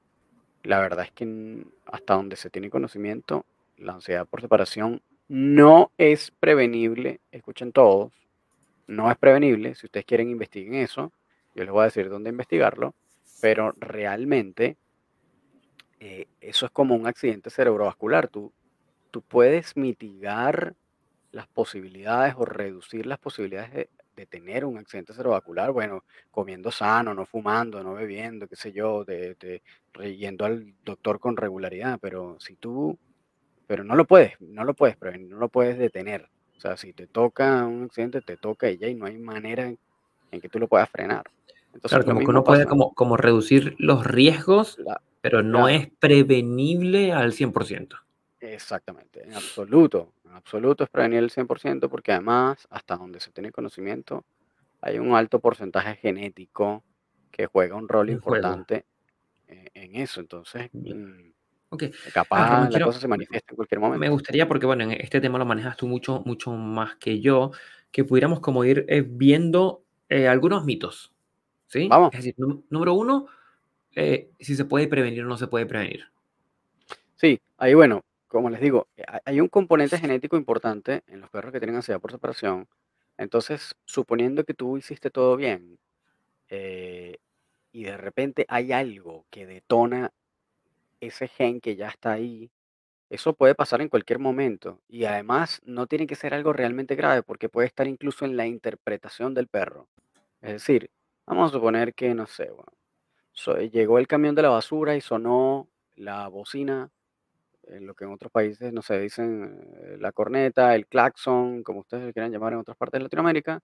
La 0.63 0.79
verdad 0.79 1.05
es 1.05 1.11
que 1.11 1.65
hasta 1.85 2.15
donde 2.15 2.35
se 2.35 2.49
tiene 2.49 2.69
conocimiento, 2.69 3.45
la 3.77 3.93
ansiedad 3.93 4.27
por 4.27 4.41
separación 4.41 5.01
no 5.27 5.91
es 5.97 6.31
prevenible. 6.31 7.21
Escuchen 7.31 7.71
todos, 7.71 8.11
no 8.87 9.09
es 9.09 9.17
prevenible. 9.17 9.75
Si 9.75 9.85
ustedes 9.85 10.05
quieren 10.05 10.29
investiguen 10.29 10.75
eso, 10.75 11.11
yo 11.55 11.63
les 11.63 11.71
voy 11.71 11.81
a 11.81 11.85
decir 11.85 12.09
dónde 12.09 12.29
investigarlo, 12.29 12.93
pero 13.41 13.73
realmente 13.77 14.77
eh, 15.99 16.27
eso 16.41 16.65
es 16.65 16.71
como 16.71 16.95
un 16.95 17.07
accidente 17.07 17.49
cerebrovascular. 17.49 18.27
Tú, 18.27 18.51
tú 19.11 19.21
puedes 19.21 19.77
mitigar 19.77 20.75
las 21.31 21.47
posibilidades 21.47 22.35
o 22.37 22.45
reducir 22.45 23.05
las 23.05 23.19
posibilidades 23.19 23.73
de, 23.73 23.89
de 24.15 24.25
tener 24.25 24.65
un 24.65 24.77
accidente 24.77 25.13
cerebrovascular, 25.13 25.71
bueno, 25.71 26.03
comiendo 26.31 26.71
sano, 26.71 27.13
no 27.13 27.25
fumando, 27.25 27.83
no 27.83 27.93
bebiendo, 27.93 28.47
qué 28.47 28.55
sé 28.55 28.71
yo, 28.73 29.05
de, 29.05 29.35
de- 29.35 29.61
yendo 30.17 30.45
al 30.45 30.73
doctor 30.83 31.19
con 31.19 31.37
regularidad, 31.37 31.99
pero 32.01 32.37
si 32.39 32.55
tú, 32.55 32.97
pero 33.67 33.83
no 33.83 33.95
lo 33.95 34.05
puedes, 34.05 34.39
no 34.41 34.63
lo 34.63 34.73
puedes 34.73 34.97
prevenir, 34.97 35.29
no 35.29 35.37
lo 35.37 35.49
puedes 35.49 35.77
detener. 35.77 36.27
O 36.57 36.61
sea, 36.61 36.77
si 36.77 36.93
te 36.93 37.07
toca 37.07 37.65
un 37.65 37.85
accidente, 37.85 38.21
te 38.21 38.37
toca 38.37 38.69
y 38.69 38.77
ya, 38.77 38.87
y 38.87 38.95
no 38.95 39.05
hay 39.05 39.17
manera 39.17 39.63
en, 39.67 39.77
en 40.31 40.41
que 40.41 40.49
tú 40.49 40.59
lo 40.59 40.67
puedas 40.67 40.89
frenar. 40.89 41.23
Entonces, 41.73 41.89
claro, 41.89 42.05
como 42.05 42.19
que 42.19 42.25
uno 42.27 42.43
puede 42.43 42.65
como 42.65 42.93
como 42.93 43.17
reducir 43.17 43.75
los 43.79 44.05
riesgos 44.05 44.77
pero 45.21 45.43
no 45.43 45.65
Claro, 45.65 45.67
es 45.69 45.89
prevenible 45.99 47.13
al 47.13 47.31
100%. 47.33 47.97
Exactamente, 48.41 49.23
en 49.23 49.33
absoluto, 49.33 50.13
en 50.25 50.31
absoluto 50.33 50.83
es 50.83 50.89
prevenir 50.89 51.19
el 51.19 51.29
100% 51.31 51.89
porque 51.89 52.11
además, 52.11 52.67
hasta 52.69 52.97
donde 52.97 53.19
se 53.19 53.31
tiene 53.31 53.51
conocimiento, 53.51 54.25
hay 54.81 54.99
un 54.99 55.15
alto 55.15 55.39
porcentaje 55.39 55.95
genético 55.95 56.83
que 57.31 57.45
juega 57.47 57.75
un 57.75 57.87
rol 57.87 58.07
juego. 58.07 58.17
importante 58.17 58.85
e 59.47 59.69
en 59.73 59.95
eso. 59.95 60.21
Entonces, 60.21 60.69
mm, 60.73 61.31
Okey. 61.69 61.91
Ah, 62.03 62.11
capaz 62.11 62.49
Ramón, 62.49 62.63
la 62.65 62.69
quiero 62.69 62.85
cosa 62.87 62.99
se 62.99 63.07
me 63.07 63.11
manifiesta 63.11 63.51
en 63.53 63.55
cualquier 63.55 63.79
me 63.79 63.87
momento. 63.87 64.11
gustaría, 64.13 64.47
porque, 64.47 64.65
bueno, 64.65 64.83
en 64.83 64.91
este 64.91 65.21
tema 65.21 65.37
lo 65.39 65.45
manejas 65.45 65.77
tú 65.77 65.87
mucho 65.87 66.21
mucho 66.25 66.51
más 66.51 66.95
que 66.97 67.21
yo, 67.21 67.51
que 67.91 68.03
pudiéramos 68.03 68.39
como 68.41 68.65
ir, 68.65 68.85
eh, 68.89 69.03
viendo, 69.07 69.83
eh, 70.09 70.27
algunos 70.27 70.65
mitos, 70.65 71.13
¿sí? 71.67 71.87
Vamos. 71.89 72.09
Es 72.13 72.19
decir, 72.19 72.35
nú 72.37 72.65
número 72.69 72.93
uno, 72.93 73.27
eh, 73.95 74.29
si 74.39 74.55
se 74.55 74.65
puede 74.65 74.87
prevenir 74.87 75.23
o 75.23 75.27
no 75.27 75.37
se 75.37 75.47
puede 75.47 75.65
prevenir. 75.65 76.05
Sí, 77.15 77.39
ahí 77.57 77.73
bueno, 77.73 78.01
como 78.31 78.49
les 78.49 78.61
digo, 78.61 78.87
eh, 78.95 79.03
ha 79.07 79.21
hay 79.25 79.41
un 79.41 79.49
componente 79.49 79.97
genético 79.97 80.37
importante 80.37 81.03
en 81.07 81.19
los 81.19 81.29
perros 81.29 81.51
que 81.51 81.59
tienen 81.59 81.75
ansiedad 81.75 81.99
por 81.99 82.11
separación. 82.11 82.67
Entonces, 83.17 83.75
suponiendo 83.85 84.45
que 84.45 84.53
tú 84.53 84.77
hiciste 84.77 85.11
todo 85.11 85.35
bien, 85.35 85.79
eh, 86.49 87.17
y 87.73 87.83
de 87.83 87.97
repente 87.97 88.45
hay 88.49 88.71
algo 88.71 89.25
que 89.29 89.45
detona 89.45 90.13
ese 91.01 91.27
gen 91.27 91.61
que 91.61 91.75
ya 91.75 91.89
está 91.89 92.13
ahí, 92.13 92.51
eso 93.09 93.33
puede 93.33 93.55
pasar 93.55 93.81
en 93.81 93.89
cualquier 93.89 94.19
momento. 94.19 94.81
Y 94.87 95.05
además 95.05 95.61
no 95.65 95.87
tiene 95.87 96.07
que 96.07 96.15
ser 96.15 96.33
algo 96.33 96.53
realmente 96.53 96.95
grave, 96.95 97.23
porque 97.23 97.49
puede 97.49 97.67
estar 97.67 97.87
incluso 97.87 98.25
en 98.25 98.37
la 98.37 98.47
interpretación 98.47 99.33
del 99.33 99.47
perro. 99.47 99.89
Es 100.41 100.53
decir, 100.53 100.89
vamos 101.27 101.51
a 101.51 101.53
suponer 101.53 101.93
que, 101.93 102.15
no 102.15 102.27
sé, 102.27 102.49
llegó 103.71 103.99
el 103.99 104.07
camión 104.07 104.35
de 104.35 104.43
la 104.43 104.49
basura 104.49 104.95
y 104.95 105.01
sonó 105.01 105.67
la 105.95 106.27
bocina 106.29 106.91
en 107.67 107.85
lo 107.87 107.95
que 107.95 108.05
en 108.05 108.11
otros 108.13 108.31
países, 108.31 108.73
no 108.73 108.81
sé, 108.81 108.99
dicen 108.99 109.59
eh, 109.83 109.97
la 109.99 110.11
corneta, 110.11 110.75
el 110.75 110.87
claxon, 110.87 111.63
como 111.63 111.81
ustedes 111.81 112.05
le 112.05 112.13
quieran 112.13 112.31
llamar 112.31 112.53
en 112.53 112.59
otras 112.59 112.77
partes 112.77 112.99
de 112.99 113.03
Latinoamérica, 113.03 113.61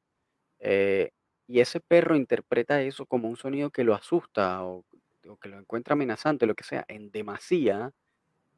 eh, 0.59 1.11
y 1.47 1.61
ese 1.61 1.79
perro 1.81 2.15
interpreta 2.15 2.81
eso 2.81 3.05
como 3.07 3.29
un 3.29 3.37
sonido 3.37 3.71
que 3.71 3.83
lo 3.85 3.95
asusta 3.95 4.63
o, 4.65 4.85
o 5.29 5.37
que 5.37 5.49
lo 5.49 5.59
encuentra 5.59 5.93
amenazante, 5.93 6.45
lo 6.47 6.55
que 6.55 6.63
sea, 6.65 6.85
en 6.89 7.11
demasía, 7.11 7.91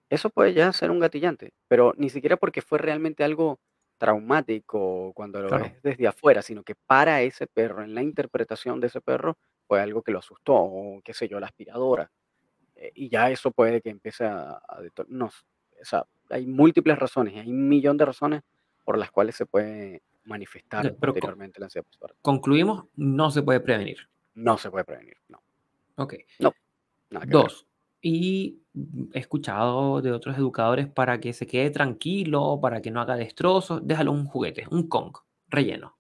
eso 0.10 0.30
puede 0.30 0.54
ya 0.54 0.71
ser 0.73 0.91
un 0.91 0.99
gatillante, 0.99 1.54
pero 1.67 1.93
ni 1.97 2.10
siquiera 2.10 2.38
porque 2.38 2.62
fue 2.62 2.80
realmente 2.80 3.23
algo 3.23 3.60
traumático 3.99 5.12
cuando 5.13 5.41
lo 5.41 5.52
Claro. 5.52 5.54
ves 5.54 5.82
desde 5.84 6.08
afuera, 6.08 6.41
sino 6.41 6.63
que 6.63 6.75
para 6.88 7.21
ese 7.21 7.47
perro, 7.47 7.84
en 7.84 7.93
la 7.95 8.02
interpretación 8.04 8.80
de 8.80 8.88
ese 8.88 9.02
perro, 9.02 9.38
fue 9.67 9.82
algo 9.82 10.02
que 10.04 10.12
lo 10.12 10.19
asustó, 10.19 10.56
o 10.56 11.02
qué 11.04 11.13
sé 11.13 11.28
yo, 11.28 11.39
la 11.39 11.47
aspiradora 11.47 12.10
eh, 12.79 12.91
y 12.95 13.09
ya 13.09 13.29
eso 13.29 13.51
puede 13.51 13.81
que 13.81 13.89
empiece 13.89 14.25
a, 14.25 14.51
a 14.51 14.81
no, 15.07 15.25
o 15.25 15.85
sea, 15.85 16.05
hay 16.29 16.45
múltiples 16.45 16.97
razones, 16.97 17.35
hay 17.35 17.49
un 17.49 17.67
millón 17.67 17.97
de 17.97 18.05
razones 18.05 18.41
por 18.85 18.97
las 18.97 19.11
cuales 19.11 19.35
se 19.35 19.45
puede 19.45 20.01
manifestar 20.23 20.95
pero 20.99 21.13
co 21.13 21.19
posteriormente 21.19 21.59
la 21.59 21.65
ansiedad 21.65 21.85
postparto. 21.85 22.17
concluimos, 22.21 22.85
no 22.95 23.31
se 23.31 23.41
puede 23.41 23.59
prevenir. 23.59 24.09
No 24.35 24.57
se 24.57 24.71
puede 24.71 24.85
prevenir, 24.85 25.17
no, 25.27 25.41
Okey. 25.97 26.25
no, 26.39 26.53
que 27.09 27.17
ver. 27.17 27.27
2. 27.27 27.67
y, 28.01 28.61
he 29.13 29.19
escuchado 29.19 30.01
de 30.01 30.13
otros 30.13 30.37
educadores 30.37 30.87
para 30.87 31.19
que 31.19 31.33
se 31.33 31.45
quede 31.45 31.69
tranquilo, 31.71 32.59
para 32.61 32.81
que 32.81 32.91
no 32.91 33.01
haga 33.01 33.17
destrozos, 33.17 33.85
déjalo 33.85 34.13
un 34.13 34.25
juguete, 34.25 34.65
un 34.71 34.87
Kong 34.87 35.17
relleno. 35.49 35.97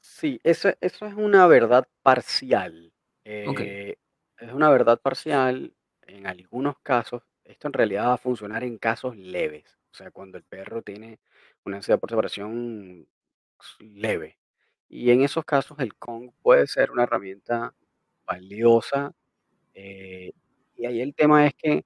Sí, 0.00 0.40
eso, 0.42 0.70
eso 0.80 1.06
es 1.06 1.14
una 1.14 1.46
verdad 1.46 1.86
parcial. 2.02 2.92
Eh, 3.24 3.96
es 4.38 4.52
una 4.52 4.70
verdad 4.70 5.00
parcial 5.00 5.74
en 6.08 6.26
algunos 6.26 6.76
casos. 6.82 7.22
Esto 7.44 7.68
en 7.68 7.74
realidad 7.74 8.06
va 8.08 8.14
a 8.14 8.18
funcionar 8.18 8.64
en 8.64 8.78
casos 8.78 9.16
leves. 9.16 9.64
O 9.92 9.94
sea, 9.96 10.10
cuando 10.10 10.38
el 10.38 10.44
perro 10.44 10.82
tiene 10.82 11.20
una 11.64 11.76
ansiedad 11.78 12.00
por 12.00 12.10
separación 12.10 13.06
leve. 13.80 14.38
Y 14.88 15.10
en 15.10 15.22
esos 15.22 15.44
casos 15.44 15.78
el 15.80 15.94
Kong 15.96 16.30
puede 16.42 16.66
ser 16.66 16.90
una 16.90 17.04
herramienta 17.04 17.74
valiosa. 18.26 19.12
eh, 19.74 20.32
y 20.76 20.86
ahí 20.86 21.00
el 21.02 21.14
tema 21.14 21.46
es 21.46 21.54
que 21.54 21.84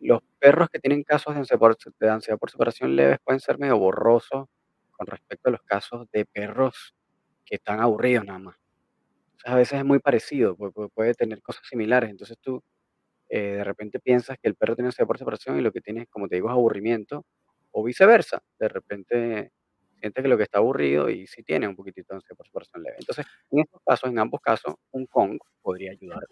los 0.00 0.20
perros 0.38 0.68
que 0.70 0.78
tienen 0.80 1.02
casos 1.04 1.34
de 1.34 1.40
ansiedad 1.40 1.58
por, 1.60 1.76
de 2.00 2.10
ansiedad 2.10 2.38
por 2.38 2.50
separación 2.50 2.96
leves 2.96 3.18
pueden 3.24 3.40
ser 3.40 3.58
medio 3.58 3.78
borrosos 3.78 4.48
con 4.92 5.06
respecto 5.06 5.48
a 5.48 5.52
los 5.52 5.62
casos 5.62 6.08
de 6.12 6.24
perros 6.26 6.94
que 7.46 7.56
están 7.56 7.80
aburridos 7.80 8.24
nada 8.26 8.38
más. 8.40 8.56
Entonces, 9.32 9.52
a 9.52 9.56
veces 9.56 9.78
es 9.80 9.84
muy 9.84 9.98
parecido, 10.00 10.56
pue 10.56 10.72
pue 10.72 10.88
puede 10.90 11.14
tener 11.14 11.42
cosas 11.42 11.64
similares. 11.68 12.10
Entonces 12.10 12.38
tú, 12.40 12.62
eh, 13.36 13.56
de 13.56 13.64
repente 13.64 13.98
piensas 13.98 14.38
que 14.40 14.46
el 14.46 14.54
perro 14.54 14.76
tiene 14.76 14.86
ansiedad 14.90 15.08
por 15.08 15.18
separación 15.18 15.58
y 15.58 15.60
lo 15.60 15.72
que 15.72 15.80
tiene, 15.80 16.06
como 16.06 16.28
te 16.28 16.36
digo, 16.36 16.48
es 16.48 16.52
aburrimiento, 16.52 17.24
o 17.72 17.82
viceversa. 17.82 18.40
De 18.60 18.68
repente 18.68 19.50
sientes 19.98 20.22
que 20.22 20.28
lo 20.28 20.36
que 20.36 20.44
está 20.44 20.58
aburrido 20.58 21.10
y 21.10 21.26
sí 21.26 21.42
tiene 21.42 21.66
un 21.66 21.74
poquitito 21.74 22.14
de 22.14 22.18
ansiedad 22.18 22.36
por 22.36 22.46
separación 22.46 22.84
leve. 22.84 22.96
Entonces, 23.00 23.26
en 23.50 23.58
estos 23.58 23.80
casos, 23.84 24.10
en 24.10 24.20
ambos 24.20 24.40
casos, 24.40 24.76
un 24.92 25.06
Kong 25.06 25.38
podría 25.60 25.90
ayudar. 25.90 26.22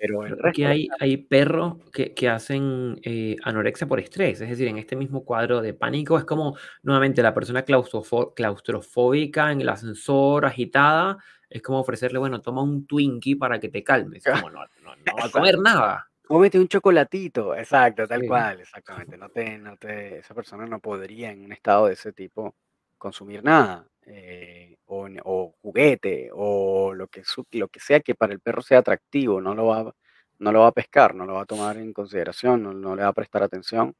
Pero 0.00 0.24
el 0.26 0.36
que 0.54 0.66
hay 0.66 0.88
hay 0.98 1.18
perros 1.18 1.74
que 1.92 2.14
que 2.14 2.28
hacen, 2.30 2.98
eh, 3.04 3.36
anorexia 3.44 3.86
por 3.86 4.00
estrés, 4.00 4.40
es 4.40 4.48
decir, 4.48 4.66
en 4.68 4.78
este 4.78 4.96
mismo 4.96 5.24
cuadro 5.24 5.60
de 5.60 5.74
pánico 5.74 6.18
es 6.18 6.24
como, 6.24 6.56
nuevamente, 6.82 7.22
la 7.22 7.34
persona 7.34 7.64
claustrofóbica 7.64 9.52
en 9.52 9.60
el 9.60 9.68
ascensor, 9.68 10.46
agitada, 10.46 11.18
es 11.50 11.60
como 11.62 11.80
ofrecerle, 11.80 12.18
bueno, 12.18 12.40
toma 12.40 12.62
un 12.62 12.86
Twinkie 12.86 13.36
para 13.36 13.60
que 13.60 13.68
te 13.68 13.84
calmes, 13.84 14.24
como 14.48 14.50
no 14.50 14.60
no 14.82 14.94
no 14.96 15.16
va 15.18 15.26
a 15.26 15.30
comer 15.30 15.58
nada. 15.58 16.06
Cómete 16.26 16.58
un 16.60 16.68
chocolatito, 16.68 17.54
exacto, 17.56 18.06
tal 18.06 18.20
Sí, 18.22 18.26
cual, 18.28 18.60
exactamente. 18.60 19.18
No 19.18 19.28
te 19.28 19.58
no 19.58 19.76
te 19.76 20.18
esa 20.18 20.32
persona 20.34 20.64
no 20.66 20.78
podría 20.80 21.30
en 21.32 21.44
un 21.44 21.52
estado 21.52 21.86
de 21.88 21.94
ese 21.94 22.12
tipo 22.12 22.54
consumir 22.96 23.42
nada, 23.42 23.86
eh, 24.10 24.76
o 25.24 25.54
juguete, 25.62 26.30
o 26.32 26.92
lo 26.94 27.08
que 27.08 27.22
lo 27.52 27.68
que 27.68 27.80
sea 27.80 28.00
que 28.00 28.14
para 28.14 28.32
el 28.32 28.40
perro 28.40 28.62
sea 28.62 28.78
atractivo, 28.80 29.40
no 29.40 29.54
lo 29.54 29.66
va 29.66 29.80
a- 29.80 29.92
no 30.38 30.52
lo 30.52 30.60
va 30.60 30.68
a 30.68 30.72
pescar, 30.72 31.14
no 31.14 31.26
lo 31.26 31.34
va 31.34 31.42
a 31.42 31.46
tomar 31.46 31.76
en 31.78 31.92
consideración, 31.92 32.62
no 32.62 32.72
no 32.72 32.96
le 32.96 33.02
va 33.02 33.08
a 33.08 33.12
prestar 33.12 33.42
atención, 33.42 33.94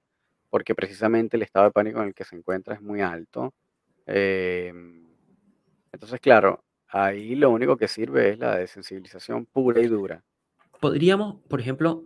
porque 0.51 0.75
precisamente 0.75 1.37
el 1.37 1.42
estado 1.44 1.66
de 1.66 1.73
pánico 1.73 2.01
en 2.03 2.09
el 2.09 2.14
que 2.14 2.25
se 2.25 2.37
encuentra 2.37 2.75
es 2.75 2.83
muy 2.83 3.01
alto. 3.03 3.55
Em, 4.07 5.07
entonces, 5.92 6.20
claro, 6.20 6.64
ahí 6.88 7.35
lo 7.37 7.51
único 7.51 7.77
que 7.77 7.88
sirve 7.88 8.31
es 8.31 8.38
la 8.38 8.57
desensibilización 8.57 9.46
pura 9.46 9.81
y 9.81 9.87
dura. 9.88 10.23
podríamos, 10.81 11.42
por 11.49 11.61
ejemplo, 11.61 12.05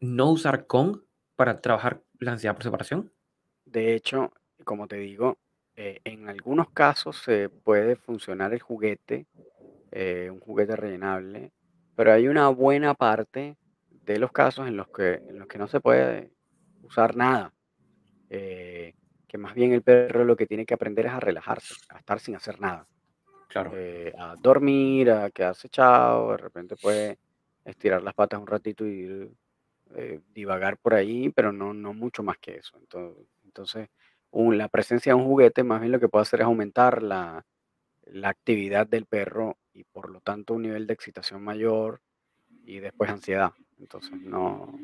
no 0.00 0.30
usar 0.30 0.66
Kong 0.66 1.00
para 1.36 1.60
trabajar 1.60 2.02
la 2.18 2.32
ansiedad 2.32 2.54
por 2.54 2.64
separación. 2.64 3.12
De 3.66 3.94
hecho, 3.94 4.32
como 4.64 4.88
te 4.88 4.96
digo, 4.96 5.38
eh, 5.76 6.00
en 6.04 6.28
algunos 6.28 6.70
casos 6.70 7.18
se 7.18 7.48
puede 7.48 7.96
funcionar 7.96 8.52
el 8.54 8.60
juguete, 8.60 9.26
eh, 9.92 10.30
un 10.32 10.40
juguete 10.40 10.76
rellenable, 10.76 11.52
pero 11.96 12.12
hay 12.12 12.28
una 12.28 12.48
buena 12.50 12.94
parte 12.94 13.56
de 13.90 14.18
los 14.18 14.32
casos 14.32 14.68
en 14.68 14.76
los 14.76 14.88
que, 14.88 15.14
en 15.14 15.38
los 15.38 15.48
que 15.48 15.58
no 15.58 15.68
se 15.68 15.80
puede 15.80 16.32
usar 16.82 17.16
nada, 17.16 17.54
eh, 18.30 18.94
que 19.28 19.38
más 19.38 19.54
bien 19.54 19.72
el 19.72 19.82
perro 19.82 20.24
lo 20.24 20.36
que 20.36 20.46
tiene 20.46 20.66
que 20.66 20.74
aprender 20.74 21.06
es 21.06 21.12
a 21.12 21.20
relajarse, 21.20 21.74
a 21.90 21.98
estar 21.98 22.20
sin 22.20 22.36
hacer 22.36 22.60
nada, 22.60 22.86
Claro. 23.48 23.72
eh, 23.74 24.12
a 24.18 24.36
dormir, 24.38 25.10
a 25.10 25.30
quedarse 25.30 25.68
echado, 25.68 26.32
de 26.32 26.36
repente 26.38 26.76
puede 26.76 27.18
estirar 27.64 28.02
las 28.02 28.14
patas 28.14 28.40
un 28.40 28.46
ratito 28.46 28.86
y 28.86 29.30
eh, 29.94 30.20
divagar 30.32 30.78
por 30.78 30.94
ahí, 30.94 31.30
pero 31.30 31.52
no, 31.52 31.72
no 31.72 31.94
mucho 31.94 32.22
más 32.22 32.38
que 32.38 32.56
eso. 32.56 32.76
Entonces, 32.78 33.26
entonces 33.44 33.88
un- 34.36 34.58
la 34.58 34.68
presencia 34.68 35.12
de 35.12 35.18
un 35.20 35.26
juguete 35.26 35.62
más 35.64 35.80
bien 35.80 35.92
lo 35.92 36.00
que 36.00 36.08
puede 36.08 36.22
hacer 36.22 36.40
es 36.40 36.46
aumentar 36.46 37.02
la, 37.02 37.44
la 38.06 38.28
actividad 38.28 38.86
del 38.86 39.06
perro 39.06 39.56
y 39.72 39.84
por 39.84 40.10
lo 40.10 40.20
tanto 40.20 40.54
un 40.54 40.62
nivel 40.62 40.86
de 40.86 40.94
excitación 40.94 41.42
mayor 41.42 42.00
y 42.64 42.80
después 42.80 43.10
ansiedad. 43.10 43.52
Entonces 43.78 44.12
no, 44.20 44.78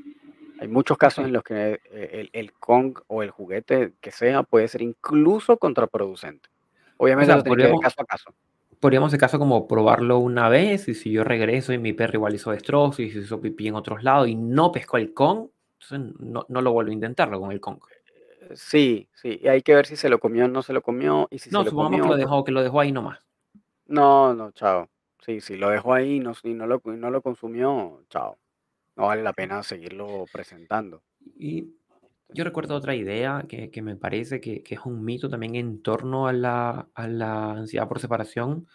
hay 0.61 0.69
muchos 0.69 0.97
casos 0.99 1.25
en 1.25 1.33
los 1.33 1.43
que 1.43 1.81
eh, 1.91 2.09
el, 2.13 2.31
el 2.33 2.53
Kong 2.53 2.99
o 3.09 3.23
el 3.23 3.31
juguete 3.31 3.95
que 4.01 4.11
sea 4.11 4.43
puede 4.43 4.69
ser 4.69 4.83
incluso 4.83 5.57
contraproducente. 5.59 6.49
O 6.97 7.05
Obviamente 7.05 7.33
eso 7.33 7.41
sea, 7.41 7.45
que 7.45 7.49
podríamos 7.51 7.81
caso 7.81 8.01
a 8.03 8.05
caso. 8.05 8.35
podríamos, 8.81 9.13
en 9.13 9.19
caso, 9.21 9.39
como 9.39 9.67
probarlo 9.67 10.19
una 10.19 10.49
vez, 10.49 10.89
y 10.89 10.95
si 10.95 11.11
yo 11.13 11.25
regreso 11.25 11.73
y 11.73 11.79
mi 11.79 11.93
perro 11.93 12.15
igual 12.17 12.35
hizo 12.35 12.51
destrozos, 12.53 13.01
y 13.01 13.05
hizo 13.05 13.41
pipí 13.41 13.69
en 13.69 13.75
otros 13.75 14.03
lados 14.03 14.29
y 14.29 14.35
no 14.35 14.73
pescó 14.73 14.97
el 14.99 15.13
Kong, 15.15 15.49
entonces 15.81 16.15
no 16.21 16.47
no 16.49 16.61
lo 16.63 16.73
vuelvo 16.73 16.91
a 16.91 16.95
intentarlo 16.95 17.41
con 17.41 17.51
el 17.53 17.61
Kong. 17.61 17.79
Sí, 18.55 19.09
sí, 19.15 19.41
y 19.43 19.49
hay 19.49 19.63
que 19.63 19.75
ver 19.75 19.87
si 19.87 19.97
se 19.97 20.09
lo 20.09 20.19
comió 20.19 20.45
o 20.45 20.49
no 20.49 20.63
se 20.63 20.73
lo 20.73 20.83
comió, 20.83 21.29
y 21.31 21.39
si 21.39 21.51
se 21.51 21.53
No, 21.53 21.63
lo 21.63 21.71
supongamos 21.71 21.99
que 21.99 22.03
comió, 22.03 22.17
lo 22.17 22.19
dejó 22.19 22.45
que 22.45 22.53
lo 22.53 22.63
dejó 22.63 22.81
ahí 22.81 22.93
nomás. 22.93 23.19
No, 23.87 24.35
no, 24.35 24.53
chao. 24.53 24.89
Sí, 25.25 25.41
sí, 25.41 25.57
lo 25.57 25.71
dejó 25.71 25.95
ahí, 25.95 26.19
no, 26.19 26.33
y 26.43 26.55
no 26.55 26.67
lo, 26.67 26.83
y 26.85 26.91
no 26.91 27.11
lo 27.11 27.23
consumió, 27.23 28.05
chao. 28.09 28.39
No 28.97 29.07
vale 29.07 29.23
la 29.23 29.33
pena 29.33 29.63
seguirlo 29.63 30.25
presentando. 30.33 31.03
Y 31.37 31.75
yo 32.31 32.45
recuerdo 32.45 32.75
otra 32.77 32.95
idea 32.95 33.45
que 33.49 33.71
que 33.71 33.83
me 33.83 33.97
parece 33.97 34.41
que 34.41 34.63
que 34.63 34.75
es 34.77 34.81
un 34.85 35.05
mito 35.05 35.29
también 35.29 35.55
en 35.57 35.83
torno 35.83 36.27
a 36.27 36.33
la 36.33 36.89
a 36.95 37.09
la 37.09 37.53
ansiedad 37.53 37.89
por 37.89 38.01
separación, 38.01 38.67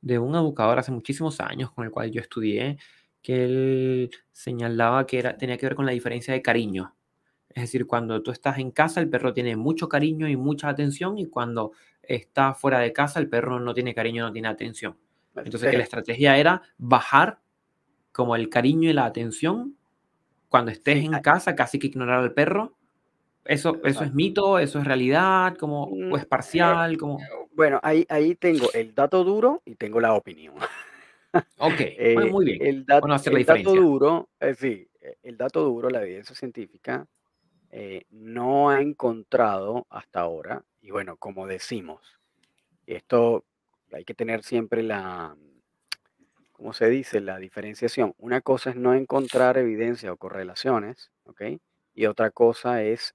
de 0.00 0.18
un 0.18 0.34
educador 0.36 0.78
hace 0.78 0.92
muchísimos 0.92 1.40
años 1.40 1.72
con 1.72 1.84
el 1.84 1.90
cual 1.90 2.10
yo 2.12 2.20
estudié, 2.20 2.78
que 3.22 3.44
él 3.44 4.10
señalaba 4.32 5.06
que 5.06 5.18
era, 5.18 5.36
tenía 5.36 5.58
que 5.58 5.66
ver 5.66 5.74
con 5.76 5.86
la 5.86 5.92
diferencia 5.92 6.34
de 6.34 6.42
cariño. 6.42 6.96
Es 7.50 7.62
decir, 7.62 7.86
cuando 7.86 8.22
tú 8.22 8.30
estás 8.30 8.58
en 8.58 8.70
casa, 8.70 9.00
el 9.00 9.08
perro 9.08 9.32
tiene 9.32 9.56
mucho 9.56 9.88
cariño 9.88 10.28
y 10.28 10.36
mucha 10.36 10.68
atención, 10.68 11.18
y 11.18 11.26
cuando 11.26 11.72
está 12.02 12.54
fuera 12.54 12.78
de 12.80 12.92
casa, 12.92 13.20
el 13.20 13.28
perro 13.28 13.58
no 13.60 13.74
tiene 13.74 13.94
cariño, 13.94 14.24
no 14.26 14.32
tiene 14.32 14.48
atención. 14.48 14.96
Entonces, 15.36 15.70
que 15.70 15.76
la 15.78 15.84
estrategia 15.84 16.36
era 16.36 16.62
bajar 16.78 17.40
como 18.12 18.36
el 18.36 18.48
cariño 18.48 18.90
y 18.90 18.92
la 18.92 19.04
atención 19.04 19.76
cuando 20.48 20.70
estés 20.70 21.04
en 21.04 21.12
casa, 21.20 21.54
casi 21.54 21.78
que 21.78 21.88
ignorar 21.88 22.20
al 22.20 22.32
perro. 22.32 22.74
Eso, 23.44 23.78
eso 23.84 24.04
es 24.04 24.12
mito, 24.12 24.58
eso 24.58 24.78
es 24.78 24.84
realidad, 24.86 25.56
como, 25.56 25.84
o 25.84 26.16
es 26.16 26.24
Mm, 26.24 26.28
parcial, 26.28 26.98
como. 26.98 27.20
Bueno, 27.54 27.80
ahí, 27.82 28.04
ahí 28.08 28.34
tengo 28.34 28.70
el 28.72 28.94
dato 28.94 29.24
duro 29.24 29.62
y 29.64 29.74
tengo 29.74 30.00
la 30.00 30.14
opinión. 30.14 30.54
Ok, 31.58 31.80
Eh, 31.98 32.30
muy 32.30 32.44
bien. 32.44 32.58
el, 32.62 32.86
dat- 32.86 33.10
hacer 33.12 33.32
la 33.32 33.40
dato 33.44 33.74
duro, 33.74 34.28
eh, 34.40 34.54
sí, 34.54 34.88
eh, 35.00 35.16
el 35.22 35.36
dato 35.36 35.62
duro, 35.64 35.90
la 35.90 36.02
evidencia 36.02 36.34
científica, 36.34 37.06
eh, 37.70 38.04
no 38.10 38.70
ha 38.70 38.80
encontrado 38.80 39.86
hasta 39.90 40.20
ahora, 40.20 40.64
y 40.80 40.90
bueno, 40.90 41.16
como 41.16 41.46
decimos, 41.46 42.18
esto 42.86 43.44
hay 43.92 44.04
que 44.04 44.14
tener 44.14 44.42
siempre 44.42 44.82
la, 44.82 45.36
¿cómo 46.52 46.72
se 46.72 46.88
dice? 46.88 47.20
La 47.20 47.38
diferenciación. 47.38 48.14
Una 48.18 48.40
cosa 48.40 48.70
es 48.70 48.76
no 48.76 48.94
encontrar 48.94 49.58
evidencia 49.58 50.12
o 50.12 50.16
correlaciones, 50.16 51.10
¿ok? 51.24 51.42
Y 51.94 52.06
otra 52.06 52.30
cosa 52.30 52.82
es 52.82 53.14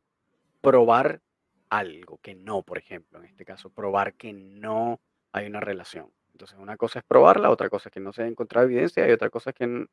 probar 0.61 1.21
algo 1.69 2.19
que 2.21 2.35
no, 2.35 2.61
por 2.63 2.77
ejemplo, 2.77 3.19
en 3.19 3.25
este 3.25 3.45
caso, 3.45 3.69
probar 3.69 4.13
que 4.13 4.31
no 4.33 4.99
hay 5.31 5.47
una 5.47 5.59
relación. 5.59 6.11
Entonces, 6.31 6.57
una 6.57 6.77
cosa 6.77 6.99
es 6.99 7.05
probarla, 7.05 7.49
otra 7.49 7.69
cosa 7.69 7.89
es 7.89 7.93
que 7.93 7.99
no 7.99 8.13
se 8.13 8.21
haya 8.21 8.31
encontrado 8.31 8.65
evidencia 8.67 9.07
y 9.07 9.11
otra 9.11 9.29
cosa 9.29 9.51
es 9.51 9.55
que 9.55 9.87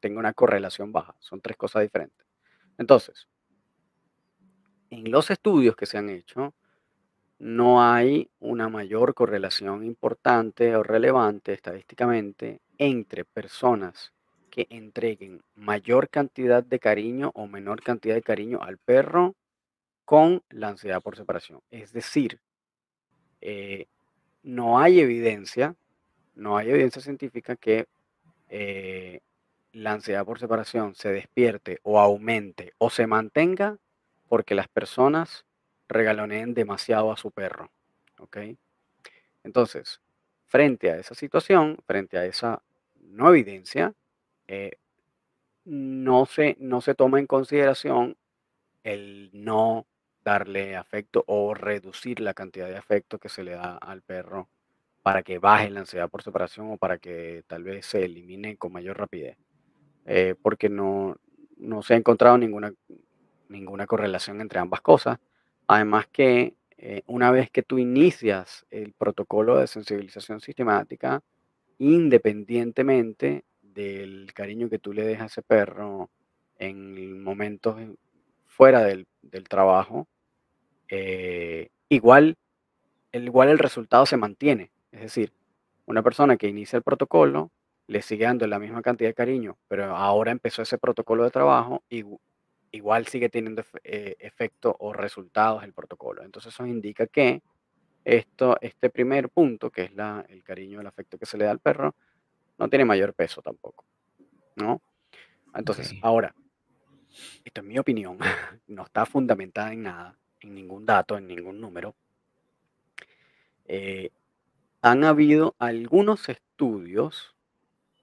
tenga 0.00 0.18
una 0.18 0.32
correlación 0.32 0.92
baja. 0.92 1.14
Son 1.18 1.40
tres 1.40 1.56
cosas 1.56 1.82
diferentes. 1.82 2.26
Entonces, 2.78 3.28
en 4.94 5.10
los 5.10 5.30
estudios 5.30 5.74
que 5.76 5.86
se 5.86 5.98
han 5.98 6.08
hecho, 6.08 6.54
no 7.38 7.82
hay 7.82 8.30
una 8.38 8.68
mayor 8.68 9.14
correlación 9.14 9.84
importante 9.84 10.76
o 10.76 10.82
relevante 10.82 11.52
estadísticamente 11.52 12.60
entre 12.78 13.24
personas 13.24 14.12
que 14.50 14.66
entreguen 14.70 15.42
mayor 15.56 16.08
cantidad 16.08 16.62
de 16.62 16.78
cariño 16.78 17.32
o 17.34 17.48
menor 17.48 17.82
cantidad 17.82 18.14
de 18.14 18.22
cariño 18.22 18.60
al 18.62 18.78
perro 18.78 19.34
con 20.04 20.42
la 20.50 20.68
ansiedad 20.68 21.02
por 21.02 21.16
separación. 21.16 21.60
Es 21.70 21.92
decir, 21.92 22.38
eh, 23.40 23.86
no 24.44 24.78
hay 24.78 25.00
evidencia, 25.00 25.74
no 26.36 26.56
hay 26.56 26.70
evidencia 26.70 27.02
científica 27.02 27.56
que 27.56 27.86
eh, 28.48 29.20
la 29.72 29.92
ansiedad 29.92 30.24
por 30.24 30.38
separación 30.38 30.94
se 30.94 31.10
despierte 31.10 31.80
o 31.82 31.98
aumente 31.98 32.74
o 32.78 32.90
se 32.90 33.08
mantenga 33.08 33.78
porque 34.34 34.56
las 34.56 34.66
personas 34.66 35.46
regaloneen 35.86 36.54
demasiado 36.54 37.12
a 37.12 37.16
su 37.16 37.30
perro. 37.30 37.70
Entonces, 39.44 40.00
frente 40.44 40.90
a 40.90 40.96
esa 40.96 41.14
situación, 41.14 41.78
frente 41.86 42.18
a 42.18 42.24
esa 42.24 42.60
no 42.96 43.28
evidencia, 43.28 43.94
eh, 44.48 44.72
no, 45.64 46.26
se, 46.26 46.56
no 46.58 46.80
se 46.80 46.96
toma 46.96 47.20
en 47.20 47.28
consideración 47.28 48.16
el 48.82 49.30
no 49.32 49.86
darle 50.24 50.74
afecto 50.74 51.22
o 51.28 51.54
reducir 51.54 52.18
la 52.18 52.34
cantidad 52.34 52.66
de 52.66 52.76
afecto 52.76 53.20
que 53.20 53.28
se 53.28 53.44
le 53.44 53.52
da 53.52 53.76
al 53.76 54.02
perro 54.02 54.48
para 55.04 55.22
que 55.22 55.38
baje 55.38 55.70
la 55.70 55.78
ansiedad 55.78 56.10
por 56.10 56.24
separación 56.24 56.72
o 56.72 56.76
para 56.76 56.98
que 56.98 57.44
tal 57.46 57.62
vez 57.62 57.86
se 57.86 58.04
elimine 58.04 58.56
con 58.56 58.72
mayor 58.72 58.98
rapidez, 58.98 59.38
eh, 60.06 60.34
porque 60.42 60.68
no, 60.68 61.18
no 61.56 61.82
se 61.82 61.94
ha 61.94 61.98
encontrado 61.98 62.36
ninguna, 62.36 62.74
ninguna 63.48 63.86
correlación 63.86 64.40
entre 64.40 64.58
ambas 64.60 64.80
cosas. 64.80 65.18
Además 65.66 66.06
que 66.12 66.54
eh, 66.76 67.02
una 67.06 67.30
vez 67.30 67.50
que 67.50 67.62
tú 67.62 67.78
inicias 67.78 68.66
el 68.70 68.92
protocolo 68.92 69.58
de 69.58 69.66
sensibilización 69.66 70.40
sistemática, 70.40 71.22
independientemente 71.78 73.44
del 73.62 74.32
cariño 74.34 74.68
que 74.70 74.78
tú 74.78 74.92
le 74.92 75.04
dejas 75.04 75.22
a 75.24 75.26
ese 75.26 75.42
perro 75.42 76.10
en 76.58 77.22
momentos 77.22 77.78
en- 77.80 77.98
fuera 78.46 78.82
del, 78.84 79.06
del 79.22 79.48
trabajo, 79.48 80.06
eh, 80.88 81.68
igual, 81.88 82.36
el, 83.12 83.24
igual 83.26 83.48
el 83.48 83.58
resultado 83.58 84.06
se 84.06 84.16
mantiene. 84.16 84.70
Es 84.92 85.00
decir, 85.00 85.32
una 85.86 86.02
persona 86.02 86.36
que 86.36 86.48
inicia 86.48 86.76
el 86.76 86.82
protocolo 86.82 87.50
le 87.88 88.02
sigue 88.02 88.24
dando 88.24 88.46
la 88.46 88.58
misma 88.58 88.82
cantidad 88.82 89.10
de 89.10 89.14
cariño, 89.14 89.58
pero 89.68 89.96
ahora 89.96 90.30
empezó 90.32 90.62
ese 90.62 90.78
protocolo 90.78 91.24
de 91.24 91.30
trabajo 91.30 91.82
y 91.90 92.04
igual 92.74 93.06
sigue 93.06 93.28
teniendo 93.28 93.62
eh, 93.84 94.16
efecto 94.18 94.76
o 94.80 94.92
resultados 94.92 95.62
el 95.62 95.72
protocolo. 95.72 96.22
Entonces 96.22 96.52
eso 96.52 96.66
indica 96.66 97.06
que 97.06 97.42
esto, 98.04 98.58
este 98.60 98.90
primer 98.90 99.28
punto, 99.30 99.70
que 99.70 99.82
es 99.82 99.94
la, 99.94 100.24
el 100.28 100.42
cariño, 100.42 100.80
el 100.80 100.86
afecto 100.86 101.16
que 101.16 101.26
se 101.26 101.38
le 101.38 101.44
da 101.44 101.52
al 101.52 101.60
perro, 101.60 101.94
no 102.58 102.68
tiene 102.68 102.84
mayor 102.84 103.14
peso 103.14 103.42
tampoco, 103.42 103.84
¿no? 104.56 104.82
Entonces, 105.54 105.94
ahora, 106.02 106.34
esto 107.44 107.60
es 107.60 107.66
mi 107.66 107.78
opinión, 107.78 108.18
no 108.66 108.84
está 108.84 109.06
fundamentada 109.06 109.72
en 109.72 109.82
nada, 109.82 110.18
en 110.40 110.54
ningún 110.54 110.84
dato, 110.84 111.16
en 111.16 111.28
ningún 111.28 111.60
número. 111.60 111.94
Eh, 113.66 114.10
han 114.82 115.04
habido 115.04 115.54
algunos 115.58 116.28
estudios 116.28 117.34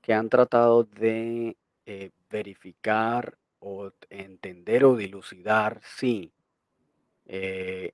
que 0.02 0.14
han 0.14 0.30
tratado 0.30 0.86
de 0.86 1.58
eh, 1.86 2.10
verificar 2.30 3.38
o 3.62 3.92
entender 4.10 4.84
o 4.84 4.96
dilucidar 4.96 5.80
si 5.84 6.34
eh, 7.26 7.94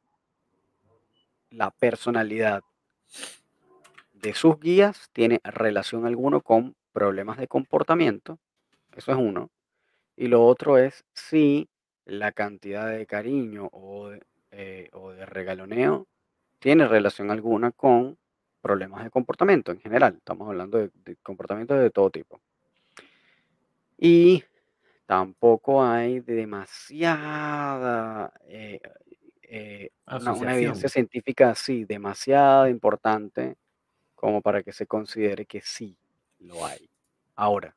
la 1.51 1.71
personalidad 1.71 2.63
de 4.13 4.33
sus 4.33 4.59
guías 4.59 5.09
tiene 5.13 5.39
relación 5.43 6.05
alguna 6.05 6.39
con 6.39 6.75
problemas 6.91 7.37
de 7.37 7.47
comportamiento, 7.47 8.39
eso 8.95 9.11
es 9.11 9.17
uno. 9.17 9.51
Y 10.15 10.27
lo 10.27 10.43
otro 10.45 10.77
es 10.77 11.05
si 11.13 11.69
la 12.05 12.31
cantidad 12.31 12.89
de 12.89 13.05
cariño 13.05 13.69
o 13.71 14.09
de, 14.09 14.23
eh, 14.51 14.89
o 14.93 15.11
de 15.11 15.25
regaloneo 15.25 16.07
tiene 16.59 16.87
relación 16.87 17.29
alguna 17.29 17.71
con 17.71 18.17
problemas 18.61 19.03
de 19.03 19.11
comportamiento 19.11 19.71
en 19.71 19.79
general. 19.79 20.15
Estamos 20.17 20.47
hablando 20.47 20.79
de, 20.79 20.89
de 21.05 21.17
comportamientos 21.17 21.79
de 21.79 21.91
todo 21.91 22.09
tipo. 22.09 22.41
Y 23.97 24.43
tampoco 25.07 25.83
hay 25.83 26.21
demasiada, 26.21 27.61
eh, 28.47 28.81
eh, 29.43 29.91
una, 30.07 30.33
una 30.33 30.55
evidencia 30.55 30.89
científica 30.89 31.51
así, 31.51 31.85
demasiado 31.85 32.69
importante 32.69 33.57
como 34.15 34.41
para 34.41 34.63
que 34.63 34.73
se 34.73 34.87
considere 34.87 35.45
que 35.47 35.61
sí 35.61 35.97
lo 36.39 36.65
hay. 36.65 36.89
Ahora, 37.35 37.75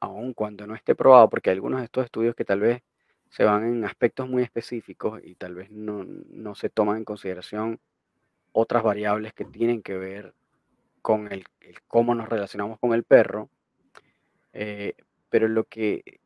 aun 0.00 0.34
cuando 0.34 0.66
no 0.66 0.74
esté 0.74 0.94
probado, 0.96 1.28
porque 1.30 1.50
hay 1.50 1.54
algunos 1.56 1.80
de 1.80 1.86
estos 1.86 2.04
estudios 2.06 2.34
que 2.36 2.44
tal 2.46 2.60
vez 2.60 2.82
se 3.30 3.44
van 3.44 3.64
en 3.66 3.84
aspectos 3.84 4.28
muy 4.28 4.42
específicos 4.42 5.20
y 5.24 5.36
tal 5.36 5.54
vez 5.54 5.70
no, 5.70 6.04
no 6.04 6.54
se 6.54 6.70
toman 6.70 6.98
en 6.98 7.04
consideración 7.04 7.80
otras 8.52 8.82
variables 8.82 9.34
que 9.34 9.44
tienen 9.46 9.82
que 9.82 9.96
ver 9.98 10.34
con 11.02 11.32
el, 11.32 11.44
el 11.60 11.82
cómo 11.88 12.14
nos 12.14 12.28
relacionamos 12.28 12.78
con 12.80 12.94
el 12.94 13.04
perro. 13.04 13.50
eh, 14.52 14.94
pero 15.30 15.48
lo 15.48 15.64
que 15.64 16.20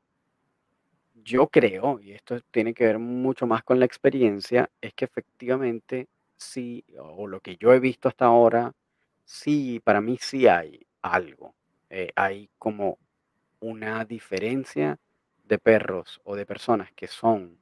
yo 1.26 1.48
creo, 1.48 1.98
y 2.00 2.12
esto 2.12 2.40
tiene 2.52 2.72
que 2.72 2.86
ver 2.86 2.98
mucho 3.00 3.46
más 3.46 3.64
con 3.64 3.80
la 3.80 3.84
experiencia, 3.86 4.70
es 4.80 4.94
que 4.94 5.04
efectivamente 5.04 6.08
sí, 6.36 6.84
o 6.98 7.26
lo 7.26 7.40
que 7.40 7.56
yo 7.58 7.72
he 7.74 7.80
visto 7.80 8.08
hasta 8.08 8.26
ahora, 8.26 8.72
sí, 9.24 9.80
para 9.84 10.00
mí 10.00 10.18
sí 10.20 10.46
hay 10.46 10.86
algo. 11.02 11.54
eh, 11.90 12.10
hay 12.16 12.48
como 12.58 12.98
una 13.60 14.04
diferencia 14.04 14.98
de 15.44 15.58
perros 15.58 16.20
o 16.24 16.36
de 16.36 16.46
personas 16.46 16.90
que 16.94 17.06
son 17.08 17.58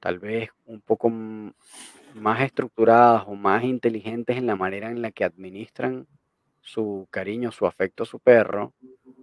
tal 0.00 0.18
vez 0.18 0.50
un 0.66 0.80
poco 0.80 1.10
más 1.10 2.40
estructuradas 2.40 3.24
o 3.26 3.34
más 3.34 3.64
inteligentes 3.64 4.36
en 4.36 4.46
la 4.46 4.56
manera 4.56 4.90
en 4.90 5.02
la 5.02 5.10
que 5.12 5.24
administran 5.24 6.06
su 6.62 7.06
cariño, 7.10 7.52
su 7.52 7.66
afecto 7.66 8.02
a 8.04 8.06
su 8.06 8.20
perro, 8.20 8.72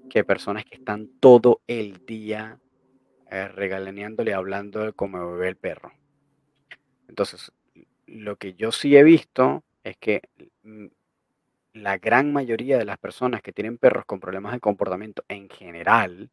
que 0.10 0.24
personas 0.24 0.66
que 0.66 0.76
están 0.76 1.08
todo 1.20 1.62
el 1.68 2.06
día 2.06 2.60
eh, 3.36 3.48
regalaneándole, 3.50 4.34
hablando 4.34 4.82
de 4.82 4.93
cómo 4.93 5.32
bebe 5.34 5.50
el 5.50 5.58
perro. 5.58 5.91
Entonces, 7.08 7.52
lo 8.08 8.38
que 8.38 8.54
yo 8.56 8.71
sí 8.71 8.95
he 8.95 9.04
visto 9.04 9.63
es 9.84 9.98
que 9.98 10.21
mm, 10.63 10.88
la 11.74 11.98
gran 12.00 12.34
mayoría 12.34 12.78
de 12.78 12.86
las 12.86 12.98
personas 13.00 13.41
que 13.41 13.54
tienen 13.54 13.78
perros 13.78 14.06
con 14.06 14.19
problemas 14.19 14.54
de 14.54 14.60
comportamiento 14.60 15.24
en 15.30 15.50
general, 15.50 16.30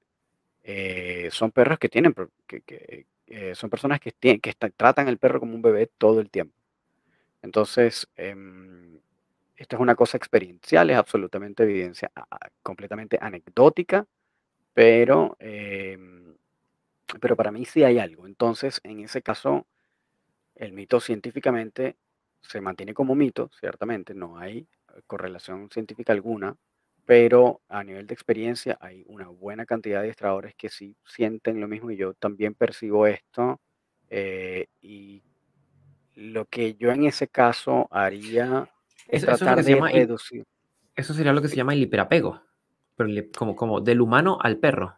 eh, 0.64 1.28
son 1.32 1.52
perros 1.52 1.78
que 1.78 1.88
tienen, 1.88 2.14
que, 2.46 3.06
eh, 3.28 3.54
son 3.56 3.70
personas 3.70 4.00
que, 4.00 4.12
tien- 4.14 4.40
que 4.40 4.54
tratan 4.76 5.08
al 5.08 5.18
perro 5.18 5.40
como 5.40 5.54
un 5.56 5.62
bebé 5.62 5.90
todo 5.98 6.20
el 6.20 6.30
tiempo. 6.30 6.54
Entonces, 7.42 8.08
em, 8.16 8.98
esto 9.56 9.76
es 9.76 9.82
una 9.82 9.94
cosa 9.96 10.16
experiencial, 10.16 10.90
es 10.90 10.96
absolutamente 10.96 11.64
evidencia, 11.64 12.10
completamente 12.62 13.18
anecdótica, 13.20 14.06
pero, 14.74 15.36
em, 15.40 16.34
pero 17.20 17.36
para 17.36 17.50
mí 17.52 17.64
sí 17.64 17.84
hay 17.84 17.98
algo. 17.98 18.26
Entonces, 18.26 18.80
en 18.84 19.00
ese 19.00 19.22
caso, 19.22 19.66
el 20.54 20.72
mito 20.72 21.00
científicamente 21.00 21.96
se 22.40 22.60
mantiene 22.60 22.94
como 22.94 23.14
mito, 23.14 23.50
ciertamente, 23.60 24.14
no 24.14 24.38
hay 24.38 24.58
eh, 24.94 25.02
correlación 25.06 25.70
científica 25.70 26.12
alguna, 26.12 26.56
pero 27.04 27.60
a 27.68 27.84
nivel 27.84 28.06
de 28.06 28.14
experiencia 28.14 28.78
hay 28.80 29.04
una 29.08 29.28
buena 29.28 29.66
cantidad 29.66 29.96
de 29.98 30.02
adiestradores 30.06 30.54
que 30.56 30.68
sí 30.68 30.96
sienten 31.04 31.60
lo 31.60 31.68
mismo 31.68 31.90
y 31.90 31.96
yo 31.96 32.14
también 32.14 32.54
percibo 32.54 33.06
esto. 33.06 33.60
eh, 34.10 34.66
y 34.80 35.22
lo 36.14 36.44
que 36.46 36.74
yo 36.74 36.90
en 36.92 37.04
ese 37.04 37.28
caso 37.28 37.88
haría 37.90 38.68
es 39.08 39.22
Eso, 39.24 39.26
tratar 39.26 39.64
de 39.64 39.74
llama, 39.74 39.90
reducir. 39.90 40.44
eso 40.96 41.14
sería 41.14 41.32
lo 41.32 41.42
que 41.42 41.48
se 41.48 41.56
llama 41.56 41.72
el 41.72 41.82
hiperapego, 41.82 42.42
pero 42.96 43.08
como, 43.36 43.56
como 43.56 43.80
del 43.80 44.00
humano 44.00 44.38
al 44.40 44.58
perro. 44.58 44.96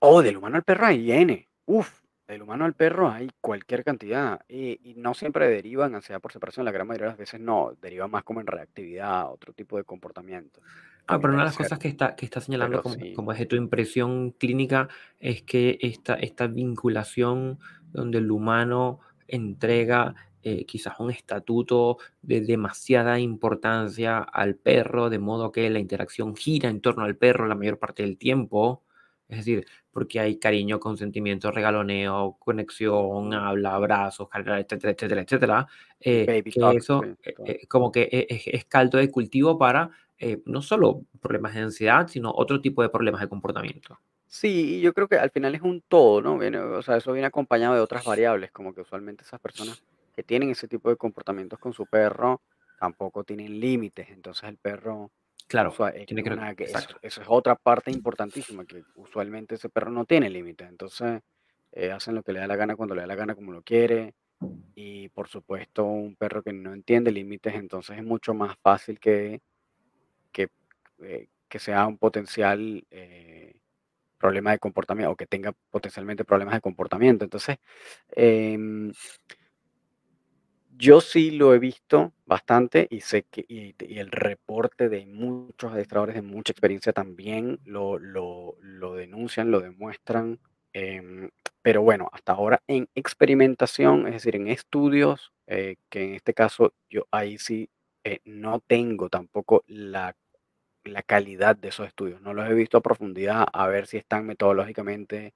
Oh, 0.00 0.22
del 0.22 0.36
humano 0.36 0.56
al 0.56 0.64
perro 0.64 0.86
hay 0.86 1.12
N. 1.12 1.48
Uf, 1.66 2.00
del 2.26 2.42
humano 2.42 2.64
al 2.64 2.74
perro 2.74 3.08
hay 3.10 3.30
cualquier 3.40 3.84
cantidad. 3.84 4.40
Y, 4.48 4.90
y 4.90 4.94
no 4.94 5.14
siempre 5.14 5.48
derivan 5.48 5.94
ansiedad 5.94 6.20
por 6.20 6.32
separación, 6.32 6.64
la 6.64 6.72
gran 6.72 6.86
mayoría 6.86 7.06
de 7.06 7.12
las 7.12 7.18
veces 7.18 7.40
no, 7.40 7.72
deriva 7.80 8.08
más 8.08 8.24
como 8.24 8.40
en 8.40 8.46
reactividad, 8.46 9.30
otro 9.30 9.52
tipo 9.52 9.76
de 9.76 9.84
comportamiento, 9.84 10.60
Ah, 11.10 11.18
pero 11.20 11.32
una 11.32 11.42
de 11.42 11.46
las 11.48 11.56
cosas 11.56 11.78
que 11.78 11.88
está, 11.88 12.14
que 12.14 12.24
está 12.24 12.40
señalando 12.40 12.82
como, 12.82 12.94
sí, 12.94 13.12
como 13.14 13.32
desde 13.32 13.46
tu 13.46 13.56
impresión 13.56 14.30
clínica 14.30 14.88
es 15.18 15.42
que 15.42 15.76
esta, 15.80 16.14
esta 16.14 16.46
vinculación 16.46 17.58
donde 17.90 18.18
el 18.18 18.30
humano 18.30 19.00
entrega 19.26 20.14
eh, 20.44 20.64
quizás 20.66 21.00
un 21.00 21.10
estatuto 21.10 21.98
de 22.22 22.40
demasiada 22.42 23.18
importancia 23.18 24.18
al 24.20 24.54
perro, 24.54 25.10
de 25.10 25.18
modo 25.18 25.50
que 25.50 25.68
la 25.68 25.80
interacción 25.80 26.36
gira 26.36 26.68
en 26.68 26.80
torno 26.80 27.02
al 27.02 27.16
perro 27.16 27.46
la 27.46 27.56
mayor 27.56 27.78
parte 27.78 28.04
del 28.04 28.16
tiempo. 28.16 28.84
Es 29.30 29.38
decir, 29.38 29.66
porque 29.92 30.20
hay 30.20 30.38
cariño, 30.38 30.80
consentimiento, 30.80 31.50
regaloneo, 31.50 32.36
conexión, 32.38 33.32
habla, 33.34 33.74
abrazos, 33.74 34.28
etcétera, 34.34 34.90
etcétera, 34.92 35.20
etcétera. 35.22 35.66
eh, 36.00 36.26
baby 36.26 36.50
que 36.52 36.60
talk, 36.60 36.78
eso 36.78 37.00
sí, 37.02 37.16
eh, 37.24 37.32
todo. 37.34 37.46
eh, 37.46 37.66
como 37.68 37.92
que 37.92 38.02
e- 38.10 38.26
es, 38.28 38.42
es 38.46 38.64
caldo 38.66 38.98
de 38.98 39.10
cultivo 39.10 39.58
para 39.58 39.90
eh, 40.18 40.42
no 40.46 40.62
solo 40.62 41.02
problemas 41.20 41.54
de 41.54 41.60
ansiedad, 41.62 42.06
sino 42.08 42.30
otro 42.34 42.60
tipo 42.60 42.82
de 42.82 42.88
problemas 42.90 43.20
de 43.22 43.28
comportamiento. 43.28 43.98
Sí, 44.26 44.76
y 44.76 44.80
yo 44.80 44.92
creo 44.94 45.08
que 45.08 45.16
al 45.18 45.30
final 45.30 45.54
es 45.54 45.62
un 45.62 45.82
todo, 45.82 46.22
¿no? 46.22 46.38
Viene, 46.38 46.58
o 46.58 46.82
sea, 46.82 46.96
eso 46.96 47.12
viene 47.12 47.26
acompañado 47.26 47.74
de 47.74 47.80
otras 47.80 48.04
variables, 48.04 48.52
como 48.52 48.72
que 48.74 48.82
usualmente 48.82 49.24
esas 49.24 49.40
personas 49.40 49.82
que 50.14 50.22
tienen 50.22 50.50
ese 50.50 50.68
tipo 50.68 50.88
de 50.88 50.96
comportamientos 50.96 51.58
con 51.58 51.72
su 51.72 51.86
perro 51.86 52.40
tampoco 52.78 53.24
tienen 53.24 53.58
límites, 53.60 54.08
entonces 54.10 54.44
el 54.48 54.56
perro 54.56 55.10
Claro, 55.50 55.74
es 55.92 56.06
tiene 56.06 56.22
que... 56.22 56.30
una, 56.30 56.54
que 56.54 56.62
eso, 56.62 56.78
es 57.02 57.20
otra 57.26 57.56
parte 57.56 57.90
importantísima, 57.90 58.64
que 58.64 58.84
usualmente 58.94 59.56
ese 59.56 59.68
perro 59.68 59.90
no 59.90 60.04
tiene 60.04 60.30
límites, 60.30 60.68
entonces 60.68 61.22
eh, 61.72 61.90
hacen 61.90 62.14
lo 62.14 62.22
que 62.22 62.32
le 62.32 62.38
da 62.38 62.46
la 62.46 62.54
gana 62.54 62.76
cuando 62.76 62.94
le 62.94 63.00
da 63.00 63.08
la 63.08 63.16
gana, 63.16 63.34
como 63.34 63.50
lo 63.50 63.60
quiere, 63.62 64.14
y 64.76 65.08
por 65.08 65.26
supuesto 65.26 65.84
un 65.86 66.14
perro 66.14 66.44
que 66.44 66.52
no 66.52 66.72
entiende 66.72 67.10
límites, 67.10 67.52
entonces 67.54 67.98
es 67.98 68.04
mucho 68.04 68.32
más 68.32 68.56
fácil 68.62 69.00
que, 69.00 69.40
que, 70.30 70.50
eh, 71.00 71.26
que 71.48 71.58
sea 71.58 71.84
un 71.84 71.98
potencial... 71.98 72.86
eh, 72.88 73.56
problema 74.20 74.50
de 74.50 74.58
comportamiento 74.58 75.12
o 75.12 75.16
que 75.16 75.26
tenga 75.26 75.54
potencialmente 75.70 76.26
problemas 76.26 76.54
de 76.54 76.60
comportamiento. 76.60 77.24
Entonces, 77.24 77.56
em, 78.10 78.92
yo 80.80 81.00
sí 81.00 81.30
lo 81.30 81.54
he 81.54 81.58
visto 81.58 82.12
bastante 82.26 82.86
y 82.90 83.00
sé 83.02 83.24
que 83.30 83.44
y, 83.48 83.74
el 83.98 84.10
reporte 84.10 84.88
de 84.88 85.06
muchos 85.06 85.72
adiestradores 85.72 86.14
de 86.16 86.22
mucha 86.22 86.52
experiencia 86.52 86.92
también 86.92 87.60
lo, 87.64 87.98
lo, 87.98 88.56
lo 88.60 88.94
denuncian, 88.94 89.50
lo 89.50 89.60
demuestran. 89.60 90.40
em, 90.72 91.30
pero 91.62 91.82
bueno, 91.82 92.08
hasta 92.12 92.32
ahora 92.32 92.62
en 92.66 92.88
experimentación, 92.94 94.06
es 94.06 94.14
decir, 94.14 94.36
en 94.36 94.48
estudios, 94.48 95.32
eh, 95.46 95.76
que 95.90 96.04
en 96.04 96.14
este 96.14 96.32
caso 96.34 96.72
yo 96.88 97.06
ahí 97.10 97.38
sí 97.38 97.68
eh, 98.04 98.20
no 98.24 98.60
tengo 98.60 99.08
tampoco 99.10 99.64
la 99.66 100.16
la 100.84 101.02
calidad 101.02 101.56
de 101.56 101.68
esos 101.68 101.86
estudios. 101.86 102.20
No 102.22 102.34
los 102.34 102.48
he 102.48 102.54
visto 102.54 102.78
a 102.78 102.82
profundidad 102.82 103.46
a 103.52 103.66
ver 103.68 103.86
si 103.86 103.96
están 103.98 104.26
metodológicamente 104.26 105.34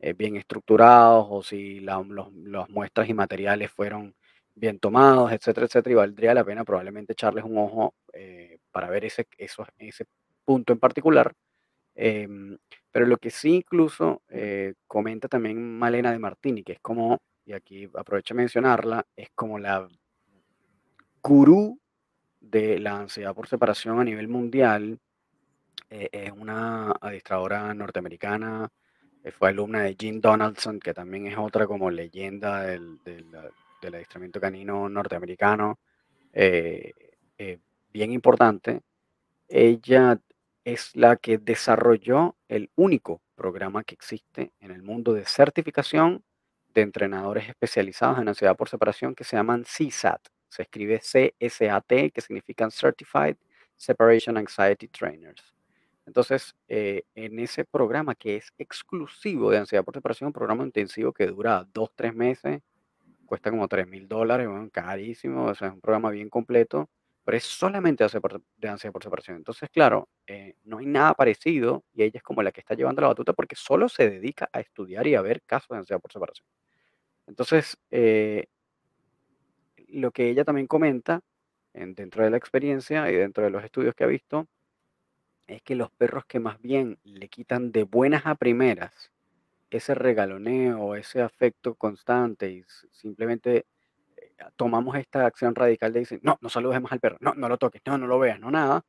eh, 0.00 0.12
bien 0.14 0.36
estructurados 0.36 1.26
o 1.30 1.42
si 1.42 1.80
los, 1.80 2.06
las 2.34 2.68
muestras 2.70 3.08
y 3.08 3.14
materiales 3.14 3.70
fueron 3.70 4.14
bien 4.54 4.78
tomados, 4.78 5.32
etcétera, 5.32 5.66
etcétera. 5.66 5.92
Y 5.92 5.96
valdría 5.96 6.34
la 6.34 6.44
pena 6.44 6.64
probablemente 6.64 7.12
echarles 7.12 7.44
un 7.44 7.58
ojo 7.58 7.94
eh, 8.12 8.58
para 8.72 8.90
ver 8.90 9.04
ese, 9.04 9.26
esos- 9.38 9.68
ese 9.78 10.06
punto 10.44 10.72
en 10.72 10.78
particular. 10.80 11.32
Em, 11.94 12.58
pero 12.92 13.06
lo 13.06 13.18
que 13.18 13.30
sí 13.30 13.56
incluso 13.56 14.22
eh, 14.30 14.74
comenta 14.86 15.28
también 15.28 15.78
Malena 15.78 16.12
de 16.12 16.18
Martini, 16.18 16.62
que 16.64 16.72
es 16.74 16.80
como, 16.80 17.18
y 17.46 17.52
aquí 17.54 17.88
aprovecho 17.96 18.34
a 18.34 18.38
mencionarla, 18.38 19.06
es 19.16 19.28
como 19.34 19.58
la 19.58 19.88
gurú 21.22 21.78
de 22.40 22.78
la 22.80 22.96
ansiedad 22.98 23.34
por 23.34 23.48
separación 23.48 24.00
a 24.00 24.04
nivel 24.04 24.28
mundial 24.28 24.98
eh, 25.90 26.08
es 26.12 26.32
una 26.32 26.92
adiestradora 27.00 27.74
norteamericana, 27.74 28.68
eh, 29.24 29.32
fue 29.32 29.50
alumna 29.50 29.82
de 29.82 29.96
Jim 29.98 30.20
Donaldson, 30.20 30.80
que 30.80 30.94
también 30.94 31.26
es 31.28 31.38
otra 31.38 31.66
como 31.66 31.90
leyenda 31.90 32.62
del, 32.62 32.98
del, 33.04 33.26
del 33.82 33.96
adiestramiento 33.96 34.40
canino 34.40 34.88
norteamericano, 34.88 35.78
eh, 36.32 36.92
eh, 37.36 37.58
bien 37.92 38.12
importante. 38.12 38.80
Ella 39.48 40.18
es 40.64 40.94
la 40.96 41.16
que 41.16 41.38
desarrolló 41.38 42.36
el 42.48 42.70
único 42.76 43.20
programa 43.34 43.84
que 43.84 43.94
existe 43.94 44.52
en 44.60 44.70
el 44.70 44.82
mundo 44.82 45.12
de 45.12 45.26
certificación 45.26 46.24
de 46.72 46.82
entrenadores 46.82 47.48
especializados 47.48 48.18
en 48.18 48.28
ansiedad 48.28 48.56
por 48.56 48.68
separación 48.68 49.14
que 49.14 49.24
se 49.24 49.36
llaman 49.36 49.64
CSAT. 49.64 50.20
Se 50.48 50.62
escribe 50.62 51.00
C-S-A-T, 51.02 52.10
que 52.12 52.20
significan 52.20 52.70
Certified 52.70 53.36
Separation 53.76 54.36
Anxiety 54.36 54.88
Trainers. 54.88 55.52
Entonces, 56.06 56.54
eh, 56.68 57.04
en 57.14 57.38
ese 57.38 57.64
programa 57.64 58.14
que 58.14 58.36
es 58.36 58.52
exclusivo 58.58 59.50
de 59.50 59.58
ansiedad 59.58 59.84
por 59.84 59.94
separación, 59.94 60.28
un 60.28 60.32
programa 60.32 60.64
intensivo 60.64 61.12
que 61.12 61.26
dura 61.26 61.66
dos, 61.72 61.90
tres 61.94 62.14
meses, 62.14 62.60
cuesta 63.32 63.50
como 63.50 63.68
tres 63.68 63.88
mil 63.88 64.08
dólares, 64.08 64.48
bueno, 64.48 64.68
carísimo, 64.72 65.46
o 65.46 65.54
sea, 65.54 65.68
es 65.68 65.74
un 65.74 65.80
programa 65.80 66.10
bien 66.10 66.28
completo, 66.30 66.90
pero 67.24 67.36
es 67.38 67.44
solamente 67.44 68.04
de 68.58 68.68
ansiedad 68.68 68.92
por 68.92 69.02
separación. 69.02 69.36
Entonces, 69.38 69.70
claro, 69.70 70.08
eh, 70.26 70.54
no 70.64 70.78
hay 70.78 70.86
nada 70.86 71.14
parecido 71.14 71.84
y 71.94 72.02
ella 72.02 72.18
es 72.18 72.22
como 72.22 72.42
la 72.42 72.52
que 72.52 72.60
está 72.60 72.74
llevando 72.74 73.00
la 73.02 73.08
batuta 73.08 73.32
porque 73.32 73.56
solo 73.56 73.88
se 73.88 74.10
dedica 74.10 74.48
a 74.52 74.60
estudiar 74.60 75.06
y 75.06 75.14
a 75.14 75.22
ver 75.22 75.42
casos 75.44 75.68
de 75.70 75.78
ansiedad 75.78 76.00
por 76.00 76.12
separación. 76.12 76.46
Entonces, 77.26 77.76
eh, 77.90 78.46
lo 79.88 80.10
que 80.12 80.28
ella 80.30 80.44
también 80.44 80.66
comenta 80.66 81.20
en- 81.74 81.94
dentro 81.94 82.24
de 82.24 82.30
la 82.30 82.36
experiencia 82.38 83.10
y 83.10 83.16
dentro 83.16 83.44
de 83.44 83.50
los 83.50 83.64
estudios 83.64 83.94
que 83.94 84.04
ha 84.04 84.08
visto, 84.08 84.46
es 85.46 85.62
que 85.62 85.76
los 85.76 85.90
perros 85.92 86.24
que 86.26 86.40
más 86.40 86.60
bien 86.60 86.98
le 87.04 87.28
quitan 87.28 87.70
de 87.72 87.84
buenas 87.84 88.26
a 88.26 88.34
primeras 88.34 89.12
ese 89.78 89.94
regaloneo, 89.94 90.94
ese 90.94 91.22
afecto 91.22 91.74
constante 91.74 92.50
y 92.50 92.64
simplemente 92.90 93.66
eh, 94.16 94.32
tomamos 94.56 94.96
esta 94.96 95.26
acción 95.26 95.54
radical 95.54 95.92
de 95.92 96.00
decir, 96.00 96.20
no, 96.22 96.38
no 96.40 96.48
saludes 96.48 96.80
más 96.80 96.92
al 96.92 97.00
perro, 97.00 97.16
no, 97.20 97.34
no 97.34 97.48
lo 97.48 97.58
toques, 97.58 97.82
no, 97.86 97.98
no 97.98 98.06
lo 98.06 98.18
veas, 98.18 98.40
no 98.40 98.50
nada, 98.50 98.84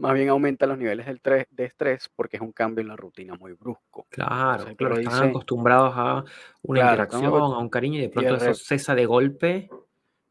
más 0.00 0.14
bien 0.14 0.30
aumenta 0.30 0.66
los 0.66 0.78
niveles 0.78 1.06
del 1.06 1.20
de 1.50 1.64
estrés 1.64 2.10
porque 2.16 2.38
es 2.38 2.42
un 2.42 2.52
cambio 2.52 2.80
en 2.80 2.88
la 2.88 2.96
rutina 2.96 3.34
muy 3.34 3.52
brusco. 3.52 4.06
Claro, 4.08 4.66
están 4.66 4.98
dice, 4.98 5.24
acostumbrados 5.24 5.92
a 5.94 6.24
una 6.62 6.80
claro, 6.80 7.02
interacción, 7.02 7.34
a 7.34 7.58
un 7.58 7.68
cariño 7.68 7.98
y 7.98 8.00
de 8.00 8.06
y 8.06 8.08
pronto 8.08 8.36
eso 8.36 8.54
cesa 8.54 8.94
de 8.94 9.04
golpe. 9.04 9.68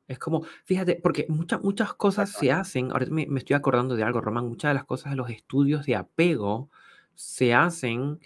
Es 0.08 0.18
como, 0.18 0.42
fíjate, 0.66 0.96
porque 0.96 1.28
muchas, 1.30 1.62
muchas 1.62 1.94
cosas 1.94 2.32
se 2.32 2.52
hacen, 2.52 2.92
ahora 2.92 3.06
me, 3.12 3.28
me 3.28 3.38
estoy 3.38 3.56
acordando 3.56 3.96
de 3.96 4.02
algo, 4.04 4.22
Román, 4.22 4.48
muchas 4.48 4.72
de 4.72 4.74
las 4.74 4.86
cosas 4.86 5.12
de 5.12 5.18
los 5.18 5.30
estudios 5.30 5.86
de 5.86 5.96
apego 5.96 6.72
se 7.14 7.54
hacen 7.54 8.20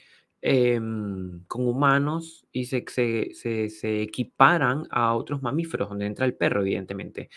em, 0.46 1.46
con 1.48 1.66
humanos 1.68 2.46
y 2.52 2.66
se, 2.66 2.84
equiparan 4.02 4.88
a 4.91 5.16
otros 5.16 5.41
mamíferos, 5.41 5.88
donde 5.88 6.06
entra 6.06 6.26
el 6.26 6.36
perro, 6.36 6.62
evidentemente. 6.62 7.30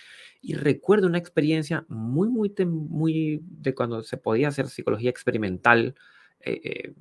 Y 0.43 0.55
recuerdo 0.55 1.07
una 1.07 1.19
experiencia 1.19 1.87
muy, 1.89 2.29
muy, 2.29 2.53
muy 2.67 3.41
de 3.43 3.75
cuando 3.75 4.03
se 4.03 4.17
podía 4.17 4.49
hacer 4.49 4.69
psicología 4.69 5.11
experimental, 5.11 5.95
eh, 6.41 6.61
eh, 6.65 6.95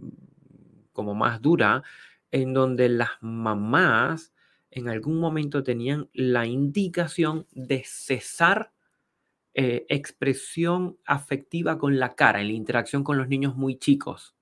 como 0.93 1.15
más 1.15 1.41
dura, 1.41 1.83
en 2.31 2.53
donde 2.53 2.87
las 2.89 3.09
mamás 3.21 4.33
en 4.69 4.89
algún 4.89 5.19
momento 5.19 5.63
tenían 5.63 6.09
la 6.13 6.45
indicación 6.45 7.47
de 7.51 7.83
cesar 7.85 8.73
eh, 9.55 9.85
expresión 9.89 10.97
afectiva 11.05 11.79
con 11.79 11.97
la 11.97 12.13
cara 12.13 12.41
en 12.41 12.47
la 12.49 12.53
interacción 12.53 13.03
con 13.03 13.17
los 13.17 13.27
niños 13.27 13.55
muy 13.55 13.77
chicos. 13.79 14.35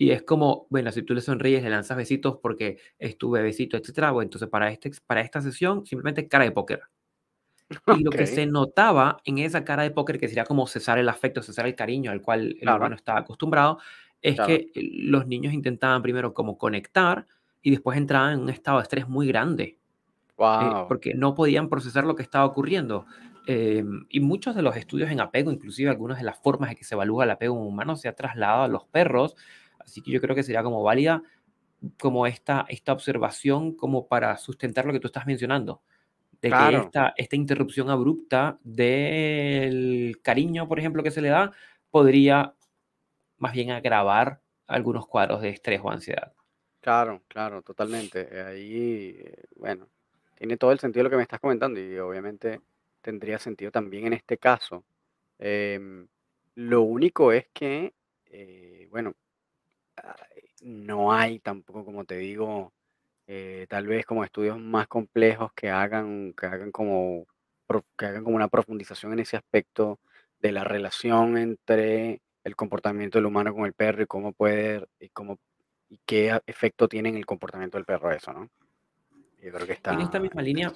Y 0.00 0.12
es 0.12 0.22
como, 0.22 0.66
bueno, 0.70 0.90
si 0.92 1.02
tú 1.02 1.12
le 1.14 1.20
sonríes, 1.20 1.62
le 1.62 1.68
lanzas 1.68 1.94
besitos 1.98 2.38
porque 2.42 2.78
es 2.98 3.18
tu 3.18 3.30
bebecito, 3.30 3.76
etcétera, 3.76 4.12
bueno, 4.12 4.28
entonces 4.28 4.48
para, 4.48 4.70
este, 4.70 4.90
para 5.06 5.20
esta 5.20 5.42
sesión 5.42 5.84
simplemente 5.84 6.26
cara 6.26 6.44
de 6.44 6.52
póker. 6.52 6.80
Y 8.00 8.02
lo 8.02 8.12
que 8.12 8.26
se 8.26 8.46
notaba 8.46 9.18
en 9.24 9.38
esa 9.38 9.64
cara 9.64 9.82
de 9.82 9.90
póker, 9.90 10.18
que 10.18 10.28
sería 10.28 10.44
como 10.44 10.66
cesar 10.66 10.98
el 10.98 11.08
afecto, 11.08 11.42
cesar 11.42 11.66
el 11.66 11.74
cariño 11.76 12.10
al 12.10 12.22
cual 12.22 12.56
el 12.60 12.60
claro, 12.60 12.76
humano 12.76 12.96
estaba 12.96 13.20
acostumbrado, 13.20 13.78
es 14.22 14.36
Claro. 14.36 14.48
que 14.48 14.70
los 14.74 15.26
niños 15.26 15.52
intentaban 15.54 16.02
primero 16.02 16.34
como 16.34 16.58
conectar 16.58 17.26
y 17.62 17.70
después 17.70 17.98
entraban 17.98 18.34
en 18.34 18.40
un 18.40 18.50
estado 18.50 18.78
de 18.78 18.84
estrés 18.84 19.08
muy 19.08 19.26
grande, 19.28 19.78
eh, 20.58 20.74
Guau. 20.74 20.86
porque 20.86 21.14
no 21.14 21.34
podían 21.34 21.68
procesar 21.68 22.04
lo 22.04 22.14
que 22.16 22.22
estaba 22.22 22.44
ocurriendo. 22.46 23.06
Em, 23.46 24.06
y 24.10 24.20
muchos 24.20 24.54
de 24.56 24.62
los 24.62 24.76
estudios 24.76 25.10
en 25.10 25.20
apego, 25.20 25.52
inclusive 25.52 25.90
algunas 25.90 26.18
de 26.18 26.24
las 26.24 26.38
formas 26.40 26.70
en 26.70 26.76
que 26.76 26.84
se 26.84 26.94
evalúa 26.94 27.24
el 27.24 27.30
apego 27.30 27.54
humano, 27.54 27.96
se 27.96 28.08
ha 28.08 28.14
trasladado 28.14 28.64
a 28.64 28.68
los 28.68 28.84
perros. 28.86 29.36
Así 29.84 30.02
que 30.02 30.10
yo 30.10 30.20
creo 30.20 30.34
que 30.34 30.42
sería 30.42 30.62
como 30.62 30.82
válida 30.82 31.22
como 31.98 32.26
esta, 32.26 32.66
esta 32.68 32.92
observación 32.92 33.74
como 33.74 34.06
para 34.06 34.36
sustentar 34.36 34.84
lo 34.84 34.92
que 34.92 35.00
tú 35.00 35.06
estás 35.06 35.26
mencionando, 35.26 35.82
de 36.42 36.50
que 36.50 36.76
esta, 36.76 37.14
esta 37.16 37.36
interrupción 37.36 37.90
abrupta 37.90 38.58
del 38.62 40.20
cariño, 40.22 40.68
por 40.68 40.78
ejemplo, 40.78 41.02
que 41.02 41.10
se 41.10 41.22
le 41.22 41.28
da, 41.28 41.52
podría 41.90 42.54
más 43.38 43.52
bien 43.52 43.70
agravar 43.70 44.40
algunos 44.66 45.06
cuadros 45.06 45.40
de 45.42 45.50
estrés 45.50 45.80
o 45.82 45.90
ansiedad. 45.90 46.32
claro, 46.80 47.22
claro, 47.28 47.62
totalmente. 47.62 48.40
Ahí, 48.42 49.22
bueno, 49.56 49.88
tiene 50.36 50.56
todo 50.56 50.72
el 50.72 50.78
sentido 50.78 51.04
lo 51.04 51.10
que 51.10 51.16
me 51.16 51.22
estás 51.22 51.40
comentando 51.40 51.80
y 51.80 51.98
obviamente 51.98 52.60
tendría 53.00 53.38
sentido 53.38 53.70
también 53.70 54.06
en 54.06 54.12
este 54.12 54.38
caso. 54.38 54.84
Em, 55.38 56.06
lo 56.54 56.82
único 56.82 57.32
es 57.32 57.48
que, 57.52 57.94
eh, 58.26 58.86
bueno, 58.90 59.14
no 60.62 61.12
hay 61.12 61.38
tampoco, 61.40 61.84
como 61.84 62.04
te 62.04 62.16
digo, 62.18 62.72
eh, 63.26 63.66
tal 63.68 63.86
vez 63.86 64.06
como 64.06 64.24
estudios 64.24 64.58
más 64.58 64.88
complejos 64.88 65.52
que 65.54 65.70
hagan, 65.70 66.34
que 66.34 66.46
hagan 66.46 66.72
como, 66.72 67.26
que 67.96 68.06
hagan 68.06 68.24
como 68.24 68.36
una 68.36 68.48
profundización 68.48 69.12
en 69.12 69.20
ese 69.20 69.36
aspecto 69.36 70.00
de 70.40 70.52
la 70.52 70.64
relación 70.64 71.38
entre 71.38 72.22
el 72.44 72.56
comportamiento 72.56 73.18
del 73.18 73.26
humano 73.26 73.54
con 73.54 73.66
el 73.66 73.74
perro 73.74 74.02
y 74.02 74.06
cómo 74.06 74.32
puede, 74.32 74.86
y 74.98 75.08
cómo, 75.10 75.38
y 75.88 76.00
qué 76.06 76.40
efecto 76.46 76.88
tiene 76.88 77.10
en 77.10 77.16
el 77.16 77.26
comportamiento 77.26 77.78
del 77.78 77.84
perro 77.86 78.10
eso, 78.12 78.32
¿no? 78.32 78.48
Yo 79.42 79.52
creo 79.52 79.66
que 79.66 79.72
En 79.88 80.00
esta 80.00 80.18
está 80.18 80.20
misma 80.20 80.42
línea, 80.42 80.72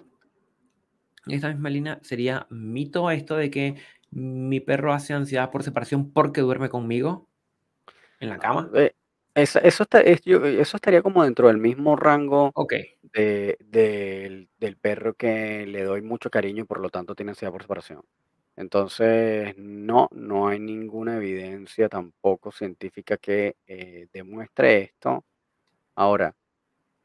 en 1.26 1.32
esta 1.32 1.48
misma 1.48 1.70
línea 1.70 1.98
sería 2.02 2.46
mito 2.50 3.10
esto 3.10 3.36
de 3.36 3.50
que 3.50 3.76
mi 4.10 4.60
perro 4.60 4.92
hace 4.92 5.12
ansiedad 5.14 5.50
por 5.50 5.62
separación 5.62 6.12
porque 6.12 6.40
duerme 6.40 6.68
conmigo 6.68 7.28
en 8.20 8.28
la 8.28 8.36
No, 8.36 8.42
cama. 8.42 8.70
eh, 8.74 8.94
esa- 9.34 9.60
eso, 9.60 9.82
está, 9.84 10.00
es- 10.00 10.22
yo- 10.22 10.44
eso 10.46 10.76
estaría 10.76 11.02
como 11.02 11.24
dentro 11.24 11.48
del 11.48 11.58
mismo 11.58 11.96
rango 11.96 12.54
Ok, 12.54 12.74
de, 13.02 13.56
del, 13.60 14.48
del 14.58 14.76
perro 14.78 15.14
que 15.14 15.66
le 15.66 15.82
doy 15.84 16.02
mucho 16.02 16.30
cariño 16.30 16.62
y 16.64 16.66
por 16.66 16.80
lo 16.80 16.90
tanto 16.90 17.14
tiene 17.14 17.30
ansiedad 17.32 17.52
por 17.52 17.62
separación. 17.62 18.02
Entonces, 18.56 19.54
no, 19.58 20.08
no 20.12 20.48
hay 20.48 20.60
ninguna 20.60 21.16
evidencia 21.16 21.88
tampoco 21.88 22.52
científica 22.52 23.16
que 23.18 23.56
eh, 23.66 24.08
demuestre 24.12 24.82
esto. 24.82 25.24
Ahora, 25.96 26.34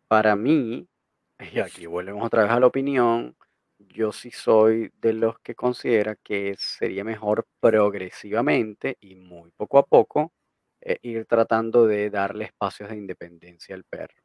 para 0.07 0.35
mí, 0.35 0.87
y 1.53 1.59
aquí 1.59 1.85
volvemos 1.87 2.25
otra 2.25 2.43
vez 2.43 2.51
a 2.51 2.59
la 2.59 2.67
opinión, 2.67 3.35
yo 3.79 4.11
sí 4.11 4.31
soy 4.31 4.91
de 5.01 5.13
los 5.13 5.39
que 5.39 5.55
considera 5.55 6.15
que 6.17 6.55
sería 6.57 7.03
mejor 7.03 7.45
progresivamente 7.61 8.97
y 9.01 9.15
muy 9.15 9.51
poco 9.51 9.79
a 9.79 9.85
poco 9.85 10.33
eh, 10.81 10.99
ir 11.03 11.25
tratando 11.25 11.87
de 11.87 12.09
darle 12.09 12.45
espacios 12.45 12.89
de 12.89 12.97
independencia 12.97 13.75
al 13.75 13.83
perro, 13.85 14.15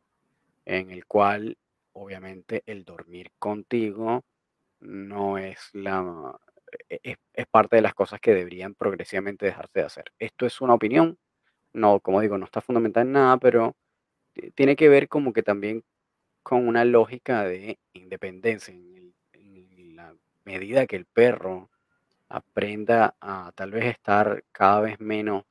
en 0.64 0.90
el 0.90 1.06
cual 1.06 1.56
obviamente 1.92 2.62
el 2.66 2.84
dormir 2.84 3.30
contigo 3.38 4.24
no 4.80 5.38
es 5.38 5.70
la 5.74 6.36
e- 6.88 7.00
es, 7.02 7.16
es 7.34 7.46
parte 7.48 7.76
de 7.76 7.82
las 7.82 7.94
cosas 7.94 8.20
que 8.20 8.34
deberían 8.34 8.74
progresivamente 8.74 9.46
dejarse 9.46 9.80
de 9.80 9.86
hacer. 9.86 10.04
Esto 10.18 10.46
es 10.46 10.60
una 10.60 10.74
opinión, 10.74 11.18
no, 11.74 12.00
como 12.00 12.20
digo, 12.22 12.38
no 12.38 12.46
está 12.46 12.60
fundamentada 12.62 13.04
en 13.06 13.12
nada, 13.12 13.38
pero 13.38 13.76
ti- 14.34 14.50
tiene 14.52 14.76
que 14.76 14.88
ver 14.90 15.08
como 15.08 15.32
que 15.32 15.42
también 15.44 15.84
con 16.42 16.68
una 16.68 16.84
lógica 16.84 17.44
de 17.44 17.78
independencia, 17.94 18.74
en 18.74 19.96
la 19.96 20.14
medida 20.44 20.86
que 20.86 20.96
el 20.96 21.06
perro 21.06 21.70
aprenda 22.28 23.16
a 23.20 23.52
tal 23.54 23.72
vez 23.72 23.86
estar 23.86 24.44
cada 24.52 24.80
vez 24.82 25.00
menos 25.00 25.44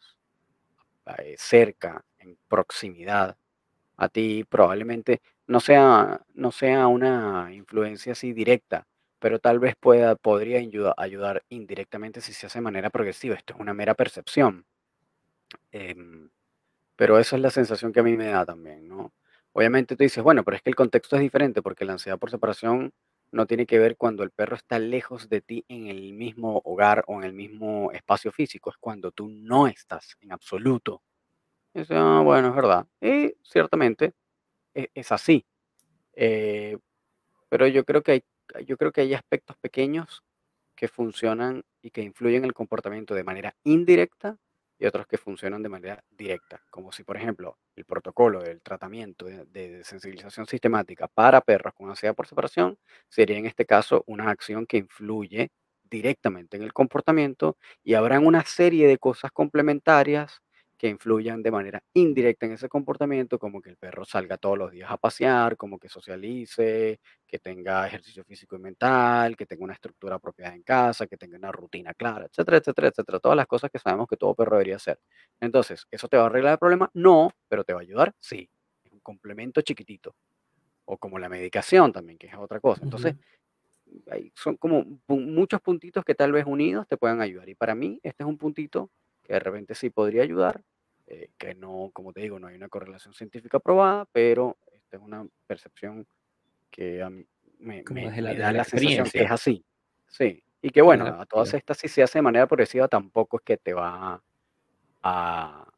eh, 1.20 1.36
cerca, 1.38 2.04
en 2.20 2.38
proximidad 2.48 3.38
a 3.98 4.10
ti, 4.10 4.46
probablemente 4.50 5.22
no 5.48 5.60
sea, 5.60 6.22
no 6.34 6.52
sea 6.52 6.88
una 6.88 7.50
influencia 7.54 8.14
así 8.14 8.34
directa, 8.34 8.88
pero 9.20 9.40
tal 9.40 9.60
vez 9.60 9.76
pueda, 9.80 10.16
podría 10.16 10.60
ayuda- 10.60 10.94
ayudar 10.98 11.44
indirectamente 11.50 12.22
si 12.22 12.34
se 12.34 12.48
hace 12.48 12.60
de 12.60 12.64
manera 12.64 12.90
progresiva. 12.92 13.36
Esto 13.36 13.54
es 13.56 13.60
una 13.60 13.74
mera 13.74 13.94
percepción. 13.96 14.66
em, 15.72 16.30
pero 16.98 17.20
esa 17.20 17.36
es 17.38 17.42
la 17.44 17.52
sensación 17.52 17.94
que 17.94 18.02
a 18.02 18.04
mí 18.04 18.18
me 18.18 18.28
da 18.28 18.46
también, 18.46 18.88
¿no? 18.88 19.14
Obviamente 19.54 19.96
tú 19.96 20.04
dices, 20.04 20.24
bueno, 20.24 20.44
pero 20.44 20.58
es 20.58 20.64
que 20.64 20.70
el 20.72 20.76
contexto 20.76 21.16
es 21.18 21.24
diferente 21.24 21.62
porque 21.62 21.86
la 21.86 21.94
ansiedad 21.94 22.20
por 22.20 22.32
separación 22.32 22.94
no 23.34 23.48
tiene 23.48 23.66
que 23.66 23.80
ver 23.80 23.98
cuando 23.98 24.24
el 24.24 24.32
perro 24.32 24.56
está 24.56 24.80
lejos 24.80 25.30
de 25.30 25.42
ti 25.42 25.66
en 25.68 25.88
el 25.88 26.14
mismo 26.14 26.62
hogar 26.66 27.04
o 27.08 27.18
en 27.18 27.26
el 27.26 27.34
mismo 27.34 27.92
espacio 27.92 28.32
físico, 28.32 28.70
es 28.72 28.78
cuando 28.80 29.12
tú 29.12 29.30
no 29.30 29.68
estás 29.68 30.16
en 30.22 30.32
absoluto. 30.32 31.04
Eso, 31.74 31.96
ah, 31.98 32.22
bueno, 32.22 32.50
es 32.50 32.56
verdad. 32.56 32.88
Y 33.02 33.34
ciertamente 33.44 34.14
e- 34.76 34.90
es 34.94 35.12
así. 35.12 35.46
Eh, 36.16 36.78
pero 37.50 37.68
yo 37.68 37.86
creo 37.86 38.04
que 38.04 38.12
hay, 38.14 38.24
yo 38.66 38.78
creo 38.78 38.92
que 38.92 39.02
hay 39.02 39.14
aspectos 39.14 39.58
pequeños 39.58 40.24
que 40.76 40.88
funcionan 40.88 41.64
y 41.82 41.92
que 41.92 42.02
influyen 42.04 42.40
en 42.44 42.46
el 42.46 42.54
comportamiento 42.54 43.16
de 43.16 43.24
manera 43.24 43.56
indirecta 43.64 44.38
y 44.80 44.86
otros 44.86 45.08
que 45.08 45.18
funcionan 45.18 45.64
de 45.64 45.70
manera 45.70 46.04
directa, 46.10 46.62
como 46.70 46.92
si, 46.92 47.04
por 47.04 47.18
ejemplo, 47.18 47.58
el 47.76 47.86
protocolo 47.86 48.42
del 48.42 48.62
tratamiento 48.62 49.26
de, 49.26 49.46
de 49.46 49.84
sensibilización 49.84 50.46
sistemática 50.48 51.08
para 51.08 51.42
perros 51.42 51.74
con 51.76 51.90
ansiedad 51.90 52.16
por 52.16 52.28
separación 52.28 52.78
sería 53.10 53.38
en 53.38 53.46
este 53.46 53.66
caso 53.66 54.04
una 54.08 54.30
acción 54.30 54.66
que 54.66 54.78
influye 54.78 55.52
directamente 55.84 56.58
en 56.58 56.64
el 56.64 56.74
comportamiento 56.74 57.58
y 57.84 57.94
habrán 57.94 58.26
una 58.26 58.44
serie 58.46 58.88
de 58.88 58.98
cosas 58.98 59.32
complementarias 59.32 60.42
que 60.84 60.90
influyan 60.90 61.42
de 61.44 61.52
manera 61.52 61.82
indirecta 61.94 62.46
en 62.46 62.54
ese 62.54 62.70
comportamiento, 62.70 63.40
como 63.40 63.62
que 63.62 63.70
el 63.72 63.78
perro 63.78 64.06
salga 64.06 64.38
todos 64.38 64.58
los 64.58 64.72
días 64.74 64.92
a 64.92 64.98
pasear, 64.98 65.56
como 65.58 65.80
que 65.80 65.90
socialice, 65.90 67.00
que 67.26 67.40
tenga 67.40 67.88
ejercicio 67.88 68.26
físico 68.26 68.58
y 68.58 68.60
mental, 68.60 69.38
que 69.38 69.46
tenga 69.48 69.64
una 69.64 69.74
estructura 69.76 70.16
apropiada 70.18 70.56
en 70.56 70.64
casa, 70.64 71.08
que 71.08 71.18
tenga 71.18 71.38
una 71.38 71.54
rutina 71.54 71.94
clara, 71.94 72.26
etcétera, 72.28 72.58
etcétera, 72.58 72.90
etcétera. 72.90 73.20
Todas 73.20 73.38
las 73.38 73.48
cosas 73.48 73.72
que 73.72 73.80
sabemos 73.80 74.08
que 74.10 74.18
todo 74.18 74.36
perro 74.36 74.58
debería 74.58 74.76
hacer. 74.78 75.00
Entonces, 75.40 75.86
¿eso 75.92 76.10
te 76.10 76.18
va 76.18 76.24
a 76.24 76.26
arreglar 76.28 76.54
el 76.54 76.60
problema? 76.60 76.90
No, 76.94 77.32
pero 77.48 77.64
te 77.64 77.74
va 77.74 77.80
a 77.80 77.84
ayudar, 77.84 78.14
sí. 78.20 78.50
Es 78.84 78.92
un 78.92 79.00
complemento 79.00 79.62
chiquitito. 79.62 80.16
O 80.86 80.98
como 80.98 81.20
la 81.20 81.30
medicación 81.30 81.94
también, 81.94 82.18
que 82.20 82.28
es 82.28 82.36
otra 82.36 82.60
cosa. 82.62 82.84
Entonces, 82.84 83.16
ujú, 83.16 84.04
hay- 84.12 84.32
son 84.36 84.58
como 84.58 84.86
muchos 85.08 85.62
puntitos 85.62 86.04
que 86.06 86.16
tal 86.16 86.32
vez 86.32 86.46
unidos 86.46 86.88
te 86.88 86.98
puedan 86.98 87.22
ayudar. 87.22 87.50
Y 87.50 87.56
para 87.56 87.76
mí, 87.76 88.00
este 88.04 88.24
es 88.24 88.28
un 88.30 88.38
puntito 88.38 88.92
que 89.24 89.34
de 89.34 89.40
repente 89.40 89.76
sí 89.76 89.90
podría 89.90 90.24
ayudar, 90.24 90.64
eh, 91.08 91.30
que 91.38 91.56
no, 91.56 91.90
como 91.94 92.14
te 92.14 92.22
digo, 92.22 92.40
no 92.40 92.48
hay 92.48 92.56
una 92.56 92.70
correlación 92.70 93.14
científica 93.14 93.60
probada, 93.60 94.06
pero 94.12 94.58
esta 94.72 94.98
es 94.98 95.04
una 95.04 95.26
percepción 95.48 96.08
que 96.70 97.02
a 97.02 97.10
mí 97.10 97.26
me 97.60 97.84
me 97.90 98.22
la, 98.22 98.34
me 98.34 98.40
da 98.40 98.52
la 98.52 98.58
la 98.60 98.64
sensación 98.64 99.10
que 99.10 99.24
es 99.24 99.32
así. 99.32 99.66
Sí, 100.08 100.44
y 100.62 100.70
que 100.70 100.82
bueno, 100.82 101.06
a 101.06 101.26
todas 101.26 101.54
estas, 101.54 101.78
si 101.78 101.88
se 101.88 102.04
hace 102.04 102.20
de 102.20 102.24
manera 102.24 102.48
progresiva, 102.48 102.88
tampoco 102.88 103.38
es 103.38 103.44
que 103.44 103.58
te 103.58 103.74
va 103.74 104.22
a 105.02 105.74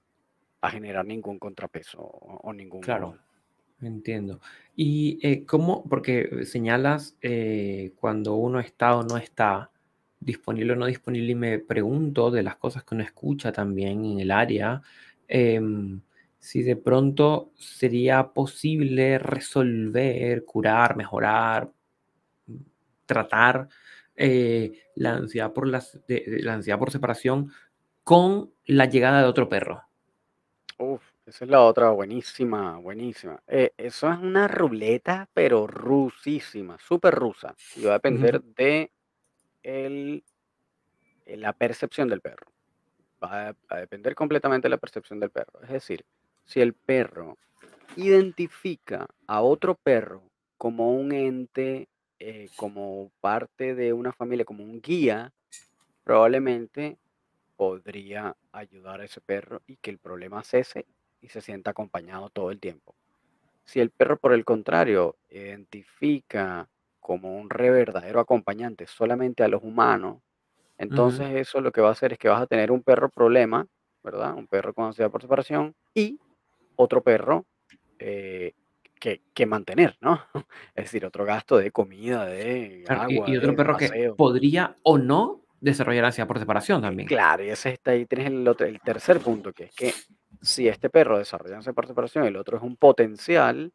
a 0.66 0.72
generar 0.72 1.06
ningún 1.06 1.38
contrapeso 1.40 2.00
o 2.02 2.40
o 2.44 2.54
Claro, 2.82 3.08
ningún 3.08 3.20
entiendo. 3.82 4.42
Y 4.76 5.20
eh, 5.22 5.46
cómo, 5.46 5.84
porque 5.88 6.46
señalas 6.46 7.18
eh, 7.22 7.94
cuando 7.98 8.36
uno 8.36 8.60
está 8.60 8.96
o 8.96 9.04
no 9.04 9.18
está 9.18 9.72
disponible 10.20 10.74
o 10.74 10.76
no 10.76 10.88
disponible, 10.88 11.32
y 11.32 11.36
me 11.36 11.60
pregunto 11.60 12.32
de 12.32 12.42
las 12.44 12.56
cosas 12.56 12.84
que 12.84 12.96
uno 12.96 13.04
escucha 13.04 13.52
también 13.52 14.06
en 14.06 14.20
el 14.20 14.32
área, 14.32 14.82
em, 15.28 16.02
si 16.40 16.64
de 16.64 16.76
pronto 16.76 17.52
sería 17.58 18.34
posible 18.34 19.18
resolver, 19.20 20.46
curar, 20.46 20.96
mejorar, 20.98 21.72
tratar 23.06 23.68
eh, 24.16 24.80
la 24.96 25.14
ansiedad 25.16 25.54
por 25.54 25.68
las, 25.68 26.00
de- 26.08 26.24
de 26.26 26.42
la 26.44 26.54
ansiedad 26.54 26.80
por 26.80 26.92
separación 26.92 27.52
con 28.04 28.52
la 28.66 28.86
llegada 28.86 29.22
de 29.22 29.28
otro 29.28 29.50
perro. 29.50 29.84
uf, 30.78 31.04
esa 31.26 31.46
es 31.46 31.52
la 31.52 31.62
otra 31.64 31.90
buenísima, 31.92 32.78
buenísima. 32.78 33.42
Eh, 33.48 33.72
eso 33.78 34.12
es 34.12 34.20
una 34.20 34.48
ruleta, 34.48 35.30
pero 35.34 35.68
rusísima, 35.68 36.78
súper 36.80 37.16
rusa, 37.16 37.56
y 37.76 37.84
va 37.84 37.92
a 37.92 37.94
depender 37.96 38.42
de 38.44 38.92
el 39.64 40.24
la 41.28 41.54
percepción 41.54 42.08
del 42.08 42.22
perro. 42.22 42.52
Va 43.26 43.56
a 43.70 43.78
depender 43.78 44.16
completamente 44.16 44.68
de 44.68 44.70
la 44.70 44.78
percepción 44.78 45.20
del 45.20 45.32
perro. 45.32 45.62
Es 45.64 45.70
decir, 45.70 46.06
si 46.46 46.62
el 46.62 46.74
perro 46.74 47.38
identifica 47.96 49.08
a 49.28 49.42
otro 49.42 49.76
perro 49.76 50.22
como 50.58 50.94
un 50.94 51.12
ente, 51.12 51.88
eh, 52.20 52.50
como 52.56 53.12
parte 53.22 53.76
de 53.76 53.94
una 53.94 54.14
familia, 54.14 54.46
como 54.46 54.64
un 54.64 54.82
guía, 54.82 55.34
probablemente 56.04 56.98
podría 57.58 58.36
ayudar 58.52 59.02
a 59.02 59.06
ese 59.06 59.22
perro 59.22 59.62
y 59.68 59.78
que 59.78 59.92
el 59.92 59.98
problema 59.98 60.44
cese 60.44 60.86
y 61.22 61.30
se 61.30 61.42
sienta 61.42 61.72
acompañado 61.72 62.30
todo 62.30 62.52
el 62.52 62.60
tiempo. 62.60 62.96
Si 63.64 63.80
el 63.80 63.90
perro, 63.90 64.18
por 64.18 64.34
el 64.34 64.46
contrario, 64.46 65.18
identifica 65.30 66.70
como 67.00 67.36
un 67.36 67.50
re 67.50 67.72
verdadero 67.72 68.20
acompañante 68.20 68.88
solamente 68.88 69.44
a 69.44 69.48
los 69.48 69.64
humanos, 69.64 70.22
Ujú. 70.78 70.84
entonces 70.84 71.30
eso 71.36 71.62
lo 71.62 71.72
que 71.72 71.82
va 71.82 71.90
a 71.90 71.92
hacer 71.92 72.14
es 72.14 72.20
que 72.20 72.30
vas 72.30 72.42
a 72.42 72.48
tener 72.48 72.72
un 72.72 72.84
perro 72.84 73.10
problema, 73.10 73.66
¿verdad? 74.04 74.34
Un 74.36 74.48
perro 74.48 74.74
con 74.74 74.86
ansiedad 74.86 75.12
por 75.12 75.22
separación 75.22 75.74
y 75.94 76.20
otro 76.76 77.02
perro 77.02 77.46
eh, 78.00 78.54
que, 79.00 79.22
que 79.34 79.46
mantener, 79.46 79.98
¿no? 80.02 80.22
Es 80.76 80.86
decir, 80.86 81.06
otro 81.06 81.26
gasto 81.26 81.58
de 81.58 81.72
comida, 81.72 82.26
de 82.26 82.84
Claro, 82.86 83.10
y 83.12 83.16
agua, 83.16 83.30
y 83.30 83.38
otro 83.38 83.52
de 83.52 83.58
perro 83.58 83.78
que 83.78 84.14
podría 84.18 84.76
o 84.84 84.98
no 84.98 85.42
desarrollar 85.62 86.06
ansiedad 86.06 86.28
por 86.28 86.40
separación 86.40 86.80
Eh, 86.80 86.82
también. 86.84 87.08
claro, 87.08 87.44
y 87.44 87.50
ese 87.50 87.70
está 87.72 87.92
ahí 87.92 88.06
tienes 88.06 88.28
el 88.28 88.48
otro 88.48 88.68
el 88.68 88.80
tercer 88.82 89.20
punto, 89.22 89.54
que 89.54 89.66
es 89.66 89.76
que 89.76 89.94
si 90.42 90.68
este 90.68 90.90
perro 90.90 91.18
desarrolla 91.18 91.56
ansiedad 91.58 91.76
por 91.76 91.88
separación, 91.88 92.26
el 92.26 92.36
otro 92.36 92.58
es 92.58 92.64
un 92.64 92.76
potencial, 92.78 93.72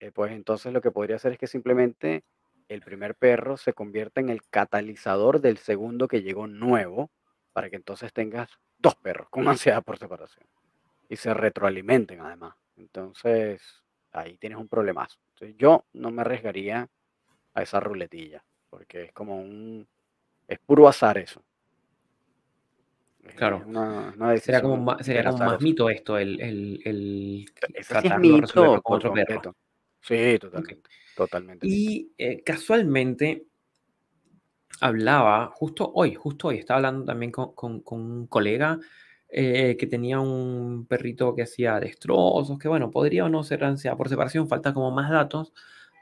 eh, 0.00 0.10
pues 0.12 0.32
entonces 0.32 0.72
lo 0.72 0.80
que 0.80 0.90
podría 0.90 1.16
hacer 1.16 1.32
es 1.32 1.38
que 1.38 1.46
simplemente 1.46 2.22
el 2.68 2.82
primer 2.82 3.14
perro 3.16 3.56
se 3.56 3.72
convierta 3.74 4.20
en 4.20 4.28
el 4.30 4.42
catalizador 4.50 5.40
del 5.40 5.58
segundo 5.58 6.08
que 6.08 6.22
llegó 6.22 6.46
nuevo, 6.46 7.10
para 7.52 7.70
que 7.70 7.76
entonces 7.76 8.12
tengas 8.12 8.50
2 8.78 8.96
perros 8.96 9.28
con 9.30 9.46
ansiedad 9.48 9.82
por 9.84 9.98
separación 9.98 10.46
y 11.08 11.16
se 11.16 11.34
retroalimenten 11.34 12.20
además. 12.20 12.56
Entonces, 12.76 13.62
ahí 14.12 14.38
tienes 14.38 14.58
un 14.58 14.68
problemazo. 14.68 15.18
Entonces, 15.34 15.56
yo 15.58 15.86
no 15.94 16.10
me 16.10 16.22
arriesgaría 16.22 16.88
a 17.54 17.62
esa 17.62 17.80
ruletilla, 17.80 18.44
porque 18.70 19.04
es 19.04 19.12
como 19.12 19.40
un 19.40 19.88
es 20.48 20.58
puro 20.60 20.88
azar 20.88 21.18
eso. 21.18 21.44
Es 23.24 23.34
Claro, 23.36 23.58
una 23.66 24.14
una 24.16 24.36
sería 24.36 24.62
como 24.62 24.76
sería 25.02 25.22
más 25.32 25.60
azarosa. 25.60 25.60
mito 25.60 25.90
esto, 25.90 26.18
el 26.18 26.40
el 26.40 26.80
el 26.84 27.44
Ese 27.72 27.96
sí 27.96 28.06
es 28.08 28.14
tratarlo, 28.14 28.38
resolverlo 28.38 28.80
mito 28.80 28.82
con 28.82 28.94
por 28.94 28.96
otro 28.96 29.10
perro. 29.12 29.42
completo. 29.42 29.54
Sí, 30.00 30.38
totalmente, 30.38 30.90
totalmente. 31.18 31.66
Y, 31.66 32.12
eh, 32.18 32.42
casualmente 32.44 33.46
hablaba 34.80 35.50
justo 35.54 35.90
hoy 35.94 36.14
justo 36.14 36.48
hoy 36.48 36.56
estaba 36.58 36.76
hablando 36.78 37.04
también 37.04 37.32
con 37.32 37.52
con 37.54 37.80
con 37.80 38.00
un 38.00 38.26
colega, 38.26 38.78
eh, 39.28 39.76
que 39.78 39.86
tenía 39.86 40.20
un 40.20 40.86
perrito 40.86 41.34
que 41.34 41.42
hacía 41.42 41.80
destrozos, 41.80 42.58
que 42.58 42.68
bueno, 42.68 42.90
podría 42.90 43.24
o 43.24 43.28
no 43.28 43.42
ser 43.42 43.64
ansiedad 43.64 43.96
por 43.96 44.08
separación, 44.08 44.48
falta 44.48 44.72
como 44.74 44.90
más 44.90 45.10
datos, 45.10 45.52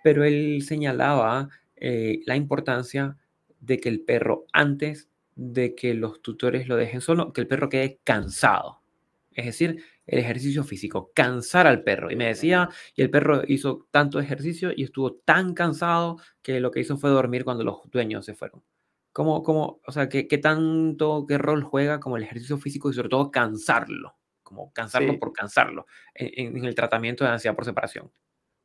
pero 0.04 0.24
él 0.24 0.62
señalaba, 0.62 1.48
eh, 1.76 2.20
la 2.26 2.36
importancia 2.36 3.16
de 3.60 3.78
que 3.80 3.88
el 3.88 4.00
perro, 4.02 4.46
antes 4.52 5.08
de 5.36 5.74
que 5.74 5.94
los 5.94 6.22
tutores 6.22 6.68
lo 6.68 6.76
dejen 6.76 7.00
solo, 7.00 7.32
que 7.32 7.40
el 7.42 7.48
perro 7.48 7.68
quede 7.68 7.98
cansado. 8.04 8.80
Es 9.32 9.46
decir, 9.46 9.82
el 10.06 10.18
ejercicio 10.20 10.64
físico, 10.64 11.10
cansar 11.14 11.66
al 11.66 11.82
perro. 11.82 12.10
Y 12.10 12.16
me 12.16 12.26
decía, 12.26 12.68
y 12.94 13.02
el 13.02 13.10
perro 13.10 13.42
hizo 13.46 13.86
tanto 13.90 14.20
ejercicio 14.20 14.70
y 14.74 14.84
estuvo 14.84 15.14
tan 15.16 15.54
cansado 15.54 16.18
que 16.42 16.60
lo 16.60 16.70
que 16.70 16.80
hizo 16.80 16.96
fue 16.98 17.10
dormir 17.10 17.44
cuando 17.44 17.64
los 17.64 17.78
dueños 17.90 18.24
se 18.24 18.34
fueron. 18.34 18.62
¿Cómo 19.12 19.42
cómo, 19.42 19.80
o 19.86 19.92
sea, 19.92 20.08
qué 20.08 20.28
qué 20.28 20.38
tanto, 20.38 21.24
qué 21.26 21.38
rol 21.38 21.62
juega 21.64 22.00
como 22.00 22.16
el 22.18 22.22
ejercicio 22.24 22.58
físico 22.58 22.90
y 22.90 22.94
sobre 22.94 23.08
todo 23.08 23.30
cansarlo? 23.30 24.16
Como 24.42 24.72
cansarlo 24.72 25.18
Sí, 25.18 25.18
por 25.18 25.32
cansarlo, 25.32 25.86
en 26.14 26.56
en 26.58 26.64
el 26.64 26.74
tratamiento 26.74 27.24
de 27.24 27.30
ansiedad 27.30 27.56
por 27.56 27.64
separación. 27.64 28.12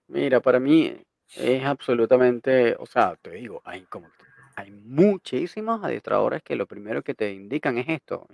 mira, 0.07 0.41
para 0.41 0.59
mí 0.59 0.95
es 1.35 1.63
absolutamente, 1.63 2.75
o 2.79 2.85
sea, 2.85 3.15
te 3.21 3.31
digo, 3.31 3.61
hay 3.65 3.85
como 3.85 4.11
hay 4.55 4.69
muchísimos 4.71 5.83
adiestradores 5.83 6.43
que 6.43 6.55
lo 6.57 6.67
primero 6.67 7.01
que 7.03 7.13
te 7.15 7.31
indican 7.31 7.77
es 7.77 7.87
esto, 7.89 8.27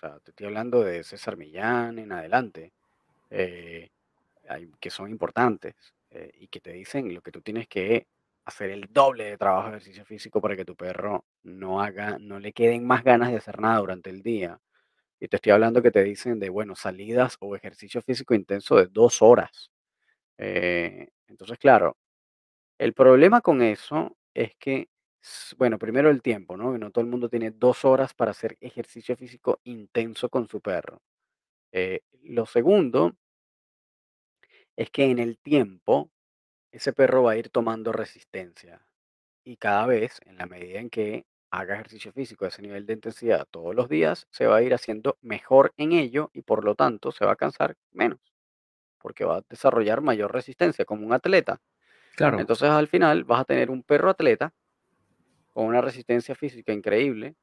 sea, 0.00 0.18
te 0.20 0.30
estoy 0.32 0.46
hablando 0.46 0.82
de 0.84 1.04
César 1.04 1.36
Millán 1.36 1.98
en 1.98 2.12
adelante, 2.12 2.72
eh, 3.30 3.90
que 4.80 4.90
son 4.90 5.10
importantes, 5.10 5.74
eh, 6.10 6.32
y 6.40 6.48
que 6.48 6.60
te 6.60 6.72
dicen 6.72 7.14
lo 7.14 7.22
que 7.22 7.32
tú 7.32 7.42
tienes 7.42 7.68
que 7.68 8.06
hacer 8.46 8.70
el 8.70 8.88
doble 8.92 9.24
de 9.24 9.38
trabajo 9.38 9.70
de 9.70 9.76
ejercicio 9.78 10.04
físico 10.06 10.40
para 10.40 10.56
que 10.56 10.64
tu 10.66 10.76
perro 10.76 11.24
no 11.44 11.82
haga 11.82 12.18
no 12.20 12.40
le 12.40 12.52
queden 12.52 12.86
más 12.86 13.04
ganas 13.04 13.30
de 13.30 13.38
hacer 13.38 13.60
nada 13.60 13.78
durante 13.80 14.10
el 14.10 14.22
día. 14.22 14.60
Y 15.20 15.28
te 15.28 15.36
estoy 15.36 15.52
hablando 15.52 15.82
que 15.82 15.90
te 15.92 16.02
dicen 16.04 16.40
de, 16.40 16.50
bueno, 16.50 16.76
salidas 16.76 17.36
o 17.40 17.56
ejercicio 17.56 18.02
físico 18.02 18.34
intenso 18.34 18.76
de 18.76 18.86
2 18.88 19.22
horas. 19.22 19.70
Eh, 20.38 21.08
entonces, 21.28 21.58
claro, 21.58 21.96
el 22.78 22.94
problema 22.94 23.40
con 23.42 23.62
eso 23.62 24.16
es 24.34 24.54
que, 24.58 24.88
bueno, 25.58 25.78
primero 25.78 26.10
el 26.10 26.22
tiempo, 26.22 26.56
¿no? 26.56 26.72
Que 26.72 26.78
no 26.78 26.90
todo 26.90 27.04
el 27.04 27.10
mundo 27.10 27.28
tiene 27.28 27.50
2 27.50 27.84
horas 27.84 28.14
para 28.14 28.30
hacer 28.32 28.56
ejercicio 28.60 29.16
físico 29.16 29.60
intenso 29.64 30.28
con 30.30 30.48
su 30.48 30.60
perro. 30.60 31.02
Eh, 31.72 32.02
lo 32.24 32.46
segundo 32.46 33.14
es 34.76 34.90
que 34.90 35.04
en 35.04 35.18
el 35.18 35.38
tiempo 35.38 36.10
ese 36.72 36.92
perro 36.92 37.24
va 37.24 37.32
a 37.32 37.36
ir 37.38 37.50
tomando 37.50 37.92
resistencia 37.92 38.86
y 39.44 39.56
cada 39.58 39.86
vez, 39.86 40.20
en 40.26 40.38
la 40.38 40.46
medida 40.46 40.80
en 40.80 40.90
que 40.90 41.26
haga 41.50 41.74
ejercicio 41.76 42.12
físico 42.12 42.44
a 42.44 42.48
ese 42.48 42.62
nivel 42.62 42.86
de 42.86 42.94
intensidad 42.94 43.46
todos 43.50 43.74
los 43.74 43.88
días, 43.88 44.26
se 44.30 44.46
va 44.46 44.56
a 44.58 44.62
ir 44.62 44.74
haciendo 44.74 45.18
mejor 45.22 45.74
en 45.78 45.92
ello 45.92 46.30
y 46.34 46.42
por 46.42 46.64
lo 46.64 46.74
tanto 46.76 47.12
se 47.12 47.24
va 47.26 47.32
a 47.32 47.36
cansar 47.36 47.76
menos, 47.92 48.20
porque 48.98 49.24
va 49.24 49.38
a 49.38 49.44
desarrollar 49.48 50.02
mayor 50.02 50.32
resistencia 50.32 50.84
como 50.86 51.06
un 51.06 51.12
atleta. 51.14 51.60
Claro, 52.14 52.38
Entonces 52.38 52.70
al 52.70 52.88
final 52.88 53.24
vas 53.24 53.42
a 53.42 53.46
tener 53.46 53.70
un 53.70 53.82
perro 53.84 54.10
atleta 54.10 54.54
con 55.52 55.66
una 55.66 55.80
resistencia 55.80 56.34
física 56.34 56.72
increíble, 56.72 57.34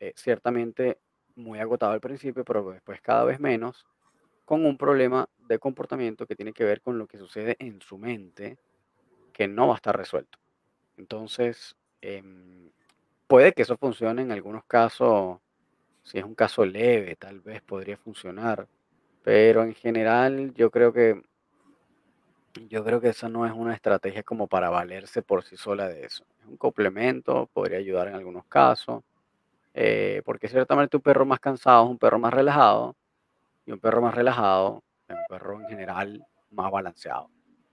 eh, 0.00 0.12
ciertamente 0.16 0.98
muy 1.36 1.58
agotado 1.58 1.92
al 1.92 2.00
principio, 2.00 2.44
pero 2.44 2.70
después 2.70 3.00
cada 3.00 3.24
vez 3.24 3.40
menos, 3.40 3.86
con 4.44 4.66
un 4.66 4.76
problema 4.76 5.28
de 5.48 5.58
comportamiento 5.58 6.26
que 6.26 6.36
tiene 6.36 6.52
que 6.52 6.64
ver 6.64 6.80
con 6.82 6.98
lo 6.98 7.06
que 7.06 7.18
sucede 7.18 7.56
en 7.58 7.80
su 7.80 7.98
mente, 7.98 8.58
que 9.32 9.48
no 9.48 9.68
va 9.68 9.74
a 9.74 9.76
estar 9.76 9.96
resuelto. 9.96 10.38
Entonces, 10.96 11.76
em, 12.00 12.70
puede 13.26 13.52
que 13.52 13.62
eso 13.62 13.76
funcione 13.76 14.22
en 14.22 14.32
algunos 14.32 14.64
casos, 14.66 15.38
si 16.02 16.18
es 16.18 16.24
un 16.24 16.34
caso 16.34 16.64
leve, 16.66 17.16
tal 17.16 17.40
vez 17.40 17.62
podría 17.62 17.96
funcionar, 17.96 18.68
pero 19.22 19.62
en 19.62 19.74
general 19.74 20.52
yo 20.54 20.70
creo 20.70 20.92
que 20.92 21.22
yo 22.68 22.84
creo 22.84 23.00
que 23.00 23.08
esa 23.10 23.28
no 23.28 23.46
es 23.46 23.52
una 23.52 23.74
estrategia 23.74 24.22
como 24.22 24.46
para 24.48 24.70
valerse 24.70 25.22
por 25.22 25.44
sí 25.44 25.56
sola 25.56 25.88
de 25.88 26.04
eso. 26.06 26.24
Es 26.40 26.46
un 26.46 26.56
complemento, 26.56 27.48
podría 27.52 27.78
ayudar 27.78 28.08
en 28.08 28.14
algunos 28.14 28.44
casos, 28.46 29.02
eh, 29.74 30.22
porque 30.24 30.48
ciertamente 30.48 30.96
un 30.98 31.02
perro 31.02 31.26
más 31.26 31.40
cansado 31.40 31.84
es 31.86 31.90
un 31.90 31.98
perro 31.98 32.18
más 32.18 32.34
relajado 32.34 32.96
y 33.66 33.72
un 33.72 33.80
perro 33.80 34.02
más 34.02 34.14
relajado 34.14 34.82
es 35.08 35.16
un 35.16 35.24
perro 35.26 35.60
en 35.60 35.66
general 35.68 36.26
más 36.50 36.70
balanceado. 36.72 37.30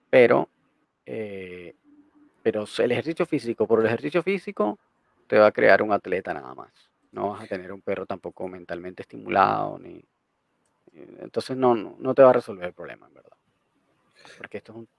Pero 0.09 0.49
eh, 1.05 1.75
Pero 2.43 2.65
el 2.79 2.91
ejercicio 2.91 3.25
físico, 3.25 3.67
por 3.67 3.79
el 3.81 3.87
ejercicio 3.87 4.23
físico, 4.23 4.79
te 5.27 5.39
va 5.39 5.47
a 5.47 5.51
crear 5.53 5.81
un 5.83 5.93
atleta 5.93 6.33
nada 6.33 6.53
más. 6.55 6.73
No 7.11 7.31
vas 7.31 7.43
a 7.43 7.47
tener 7.47 7.71
un 7.73 7.81
perro 7.81 8.05
tampoco 8.07 8.47
mentalmente 8.49 9.03
estimulado, 9.03 9.79
ni 9.79 10.03
eh, 10.93 11.17
entonces 11.21 11.57
no 11.57 11.75
no 11.75 11.95
no 11.99 12.15
te 12.15 12.23
va 12.23 12.31
a 12.31 12.33
resolver 12.33 12.67
el 12.67 12.75
problema, 12.75 13.07
en 13.07 13.15
verdad. 13.15 13.38
Porque 14.37 14.57
esto 14.59 14.71
es 14.73 14.77
un 14.79 14.89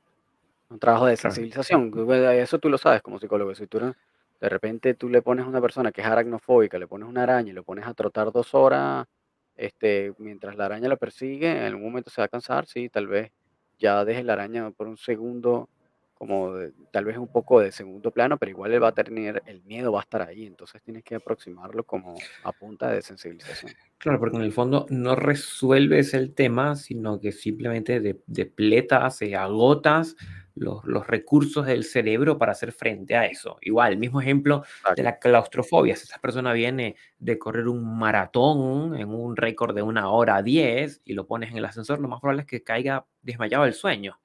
un 0.70 0.78
trabajo 0.80 1.06
de 1.06 1.16
sensibilización, 1.16 1.90
bueno, 1.92 2.30
eso 2.30 2.58
tú 2.58 2.68
lo 2.70 2.78
sabes 2.78 3.02
como 3.02 3.18
psicólogo. 3.20 3.54
Si 3.54 3.66
tú 3.68 3.80
no 3.80 3.94
de 4.40 4.48
repente 4.50 4.94
tú 4.94 5.08
le 5.10 5.22
pones 5.22 5.46
a 5.46 5.48
una 5.48 5.60
persona 5.60 5.92
que 5.92 6.00
es 6.02 6.06
aracnofóbica, 6.08 6.78
le 6.78 6.88
pones 6.88 7.08
una 7.08 7.24
araña 7.24 7.50
y 7.50 7.54
lo 7.54 7.64
pones 7.64 7.86
a 7.86 7.94
trotar 7.94 8.32
2 8.32 8.54
horas, 8.54 9.06
este, 9.56 10.14
mientras 10.18 10.56
la 10.56 10.66
araña 10.66 10.88
la 10.88 10.96
persigue, 10.96 11.50
en 11.52 11.64
algún 11.64 11.84
momento 11.84 12.10
se 12.10 12.20
va 12.22 12.26
a 12.26 12.28
cansar, 12.28 12.66
sí, 12.66 12.88
tal 12.88 13.08
vez 13.08 13.32
ya 13.78 14.04
deje 14.04 14.24
la 14.24 14.34
araña 14.34 14.70
por 14.72 14.88
un 14.88 14.96
segundo, 14.98 15.68
como 16.20 16.52
de 16.52 16.74
tal 16.90 17.06
vez 17.06 17.16
un 17.16 17.28
poco 17.28 17.60
de 17.60 17.72
segundo 17.72 18.10
plano, 18.10 18.36
pero 18.36 18.50
igual 18.50 18.70
él 18.74 18.82
va 18.82 18.88
a 18.88 18.92
tener 18.92 19.42
el 19.46 19.62
miedo 19.62 19.90
va 19.90 20.00
a 20.00 20.02
estar 20.02 20.20
ahí, 20.20 20.44
entonces 20.44 20.82
tienes 20.82 21.02
que 21.02 21.14
aproximarlo 21.14 21.84
como 21.84 22.14
a 22.44 22.52
punta 22.52 22.90
de 22.90 23.00
sensibilización. 23.00 23.72
Claro, 23.96 24.18
porque 24.18 24.36
en 24.36 24.42
el 24.42 24.52
fondo 24.52 24.84
no 24.90 25.16
resuelves 25.16 26.12
el 26.12 26.34
tema, 26.34 26.76
sino 26.76 27.18
que 27.20 27.32
simplemente 27.32 28.00
de 28.00 28.20
depletas, 28.26 29.22
eh, 29.22 29.34
agotas 29.34 30.14
los 30.54 30.84
los 30.84 31.06
recursos 31.06 31.64
del 31.64 31.84
cerebro 31.84 32.36
para 32.36 32.52
hacer 32.52 32.72
frente 32.72 33.16
a 33.16 33.24
eso. 33.24 33.56
Igual, 33.62 33.92
el 33.92 33.98
mismo 33.98 34.20
ejemplo 34.20 34.62
de 34.94 35.02
la 35.02 35.18
claustrofobia. 35.18 35.96
Si 35.96 36.04
esa 36.04 36.18
persona 36.18 36.52
viene 36.52 36.96
de 37.18 37.38
correr 37.38 37.66
un 37.66 37.98
maratón 37.98 38.94
en 38.94 39.08
un 39.08 39.36
récord 39.36 39.74
de 39.74 39.80
una 39.80 40.10
hora 40.10 40.42
10 40.42 41.00
y 41.06 41.14
lo 41.14 41.26
pones 41.26 41.50
en 41.50 41.56
el 41.56 41.64
ascensor, 41.64 41.98
lo 41.98 42.08
más 42.08 42.20
probable 42.20 42.42
es 42.42 42.46
que 42.46 42.62
caiga 42.62 43.06
desmayado 43.22 43.64
del 43.64 43.72
sueño, 43.72 44.19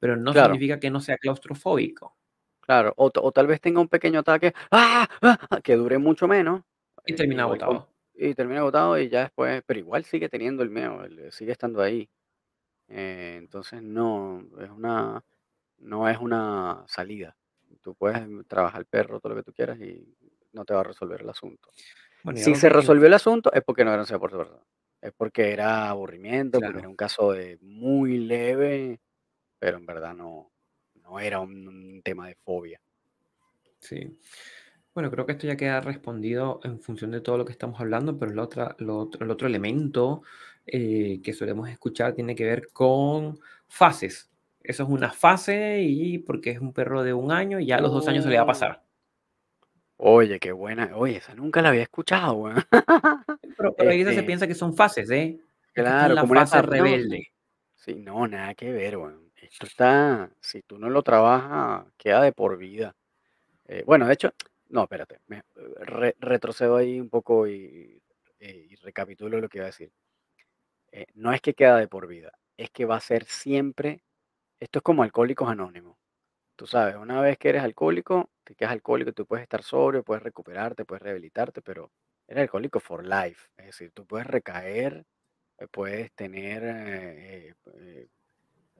pero 0.00 0.16
no 0.16 0.34
Claro. 0.34 0.34
significa 0.34 0.80
que 0.80 0.90
no 0.90 1.00
sea 1.00 1.18
claustrofóbico 1.18 2.16
Claro, 2.64 2.92
o 2.96 3.10
o 3.14 3.32
tal 3.32 3.46
vez 3.46 3.60
tenga 3.60 3.80
un 3.80 3.88
pequeño 3.88 4.20
ataque, 4.20 4.52
¡ah! 4.70 5.08
¡ah! 5.22 5.38
ah", 5.50 5.60
que 5.62 5.74
dure 5.76 5.98
mucho 5.98 6.28
menos, 6.28 6.62
y 7.06 7.12
eh, 7.12 7.14
termina 7.14 7.42
agotado. 7.44 7.92
y 8.14 8.34
termina 8.34 8.60
agotado 8.60 8.98
y 8.98 9.08
ya 9.08 9.20
después 9.22 9.62
pero 9.66 9.78
igual 9.80 10.04
sigue 10.04 10.28
teniendo 10.28 10.62
el 10.62 10.70
miedo, 10.70 11.00
sigue 11.30 11.52
estando 11.52 11.80
ahí. 11.82 12.10
Eh, 12.88 13.36
entonces 13.38 13.82
no, 13.82 14.42
es 14.60 14.70
una 14.70 15.24
no 15.78 16.08
es 16.08 16.18
una 16.18 16.84
salida. 16.88 17.36
Tú 17.82 17.94
puedes 17.96 18.22
trabajar 18.48 18.80
el 18.82 18.86
perro 18.86 19.20
todo 19.20 19.30
lo 19.34 19.36
que 19.38 19.44
tú 19.44 19.52
quieras 19.54 19.80
y 19.80 20.16
no 20.52 20.64
te 20.66 20.74
va 20.74 20.80
a 20.80 20.84
resolver 20.84 21.22
el 21.22 21.30
asunto. 21.30 21.70
Bueno, 22.22 22.40
Si 22.40 22.54
se 22.56 22.68
resolvió 22.70 23.06
el 23.08 23.14
asunto, 23.14 23.52
es 23.52 23.62
porque 23.64 23.84
no 23.84 23.92
era 23.92 24.00
ansiedad 24.02 24.20
por 24.20 24.30
separación. 24.32 24.62
Es 25.00 25.12
porque 25.16 25.52
era 25.52 25.88
aburrimiento, 25.90 26.62
porque 26.62 26.80
era 26.80 26.88
un 26.88 26.96
caso 26.96 27.32
de 27.32 27.58
muy 27.60 28.18
leve, 28.18 29.00
pero 29.58 29.78
en 29.78 29.86
verdad 29.86 30.14
no 30.14 30.50
no 31.02 31.20
era 31.20 31.40
un 31.40 31.68
un 31.68 32.02
tema 32.02 32.28
de 32.28 32.34
fobia. 32.36 32.80
sí. 33.78 34.18
Bueno, 34.94 35.10
creo 35.12 35.26
que 35.26 35.32
esto 35.32 35.46
ya 35.46 35.56
queda 35.56 35.80
respondido 35.80 36.60
en 36.64 36.80
función 36.80 37.12
de 37.12 37.20
todo 37.20 37.38
lo 37.38 37.44
que 37.44 37.52
estamos 37.52 37.80
hablando, 37.80 38.18
pero 38.18 38.32
la 38.34 38.42
otra, 38.42 38.76
lo 38.80 38.98
otro, 38.98 39.24
el 39.24 39.30
otro 39.30 39.46
elemento 39.48 40.22
eh, 40.66 41.20
que 41.22 41.32
solemos 41.32 41.68
escuchar 41.70 42.14
tiene 42.14 42.34
que 42.36 42.44
ver 42.44 42.70
con 42.72 43.38
fases. 43.68 44.30
Eso 44.62 44.82
es 44.84 44.88
una 44.90 45.12
fase 45.12 45.82
y 45.82 46.18
porque 46.18 46.50
es 46.52 46.60
un 46.60 46.72
perro 46.74 47.04
de 47.04 47.14
un 47.14 47.32
año, 47.32 47.60
ya 47.60 47.76
a 47.78 47.80
los 47.80 47.92
dos 47.92 48.08
años 48.08 48.24
se 48.24 48.30
le 48.30 48.36
va 48.36 48.42
a 48.42 48.44
Oh, 48.44 48.46
pasar. 48.46 48.84
oye, 49.96 50.38
qué 50.40 50.52
buena. 50.52 50.96
Oye, 50.96 51.16
esa 51.18 51.34
nunca 51.34 51.62
la 51.62 51.70
había 51.70 51.82
escuchado, 51.82 52.32
weón. 52.34 52.64
Pero, 53.56 53.74
pero 53.76 53.90
ahí 53.90 54.00
eso 54.00 54.12
se 54.12 54.20
Este, 54.20 54.22
piensa 54.22 54.46
que 54.46 54.54
son 54.54 54.74
fases, 54.74 55.10
¿eh? 55.10 55.40
Es 55.74 55.84
claro, 55.84 56.14
la 56.14 56.20
como 56.22 56.32
una 56.32 56.46
fase. 56.46 56.62
No, 56.62 56.62
rebelde. 56.62 57.28
Sí, 57.76 57.94
no, 57.96 58.26
nada 58.28 58.54
que 58.54 58.72
ver, 58.72 58.96
weón. 58.98 59.27
Esto 59.50 59.66
está, 59.66 60.30
si 60.40 60.62
tú 60.62 60.78
no 60.78 60.90
lo 60.90 61.02
trabajas, 61.02 61.86
queda 61.96 62.22
de 62.22 62.32
por 62.32 62.56
vida. 62.58 62.94
Eh, 63.66 63.84
bueno, 63.86 64.06
de 64.06 64.14
hecho, 64.14 64.34
no, 64.70 64.84
espérate, 64.84 65.20
me- 65.28 65.44
re- 65.80 66.16
retrocedo 66.20 66.76
ahí 66.76 67.00
un 67.00 67.10
poco 67.10 67.48
y, 67.48 68.02
eh, 68.40 68.68
y 68.70 68.76
recapitulo 68.76 69.40
lo 69.40 69.48
que 69.48 69.58
iba 69.58 69.66
a 69.66 69.68
decir. 69.68 69.92
Eh, 70.92 71.06
no 71.14 71.32
es 71.32 71.40
que 71.40 71.54
queda 71.54 71.76
de 71.76 71.88
por 71.88 72.06
vida, 72.06 72.32
es 72.56 72.70
que 72.70 72.84
va 72.84 72.96
a 72.96 73.00
ser 73.00 73.24
siempre, 73.26 74.02
esto 74.60 74.80
es 74.80 74.82
como 74.82 75.02
Alcohólicos 75.02 75.48
Anónimos. 75.50 75.98
Tú 76.56 76.66
sabes, 76.66 76.96
una 76.96 77.20
vez 77.22 77.38
que 77.38 77.50
eres 77.50 77.62
alcohólico, 77.64 78.30
te 78.44 78.54
quedas 78.56 78.72
alcohólico, 78.72 79.12
tú 79.12 79.26
puedes 79.26 79.44
estar 79.44 79.62
sobrio, 79.64 80.04
puedes 80.04 80.22
recuperarte, 80.24 80.84
puedes 80.86 81.02
rehabilitarte, 81.02 81.62
pero 81.62 81.92
eres 82.28 82.42
alcohólico 82.42 82.80
for 82.80 83.06
life. 83.06 83.48
Es 83.58 83.66
decir, 83.66 83.92
tú 83.92 84.06
puedes 84.06 84.26
recaer, 84.28 85.06
puedes 85.72 86.12
tener 86.14 87.56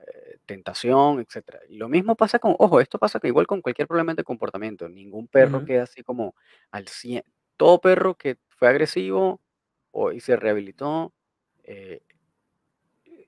eh, 0.06 0.38
tentación, 0.46 1.20
etcétera. 1.20 1.60
Y 1.68 1.76
lo 1.76 1.88
mismo 1.88 2.16
pasa 2.16 2.38
con, 2.38 2.54
ojo, 2.58 2.80
esto 2.80 2.98
pasa 2.98 3.20
que 3.20 3.28
igual 3.28 3.46
con 3.46 3.62
cualquier 3.62 3.88
problema 3.88 4.14
de 4.14 4.24
comportamiento. 4.24 4.88
Ningún 4.88 5.28
perro 5.28 5.60
Ujú, 5.60 5.62
queda 5.62 5.84
así 5.84 6.02
como 6.02 6.34
al 6.70 6.88
100. 6.88 7.22
Todo 7.56 7.80
perro 7.80 8.14
que 8.16 8.38
fue 8.48 8.68
agresivo 8.68 9.40
o, 9.92 10.12
y 10.12 10.20
se 10.20 10.36
rehabilitó, 10.36 11.12
eh, 11.64 12.00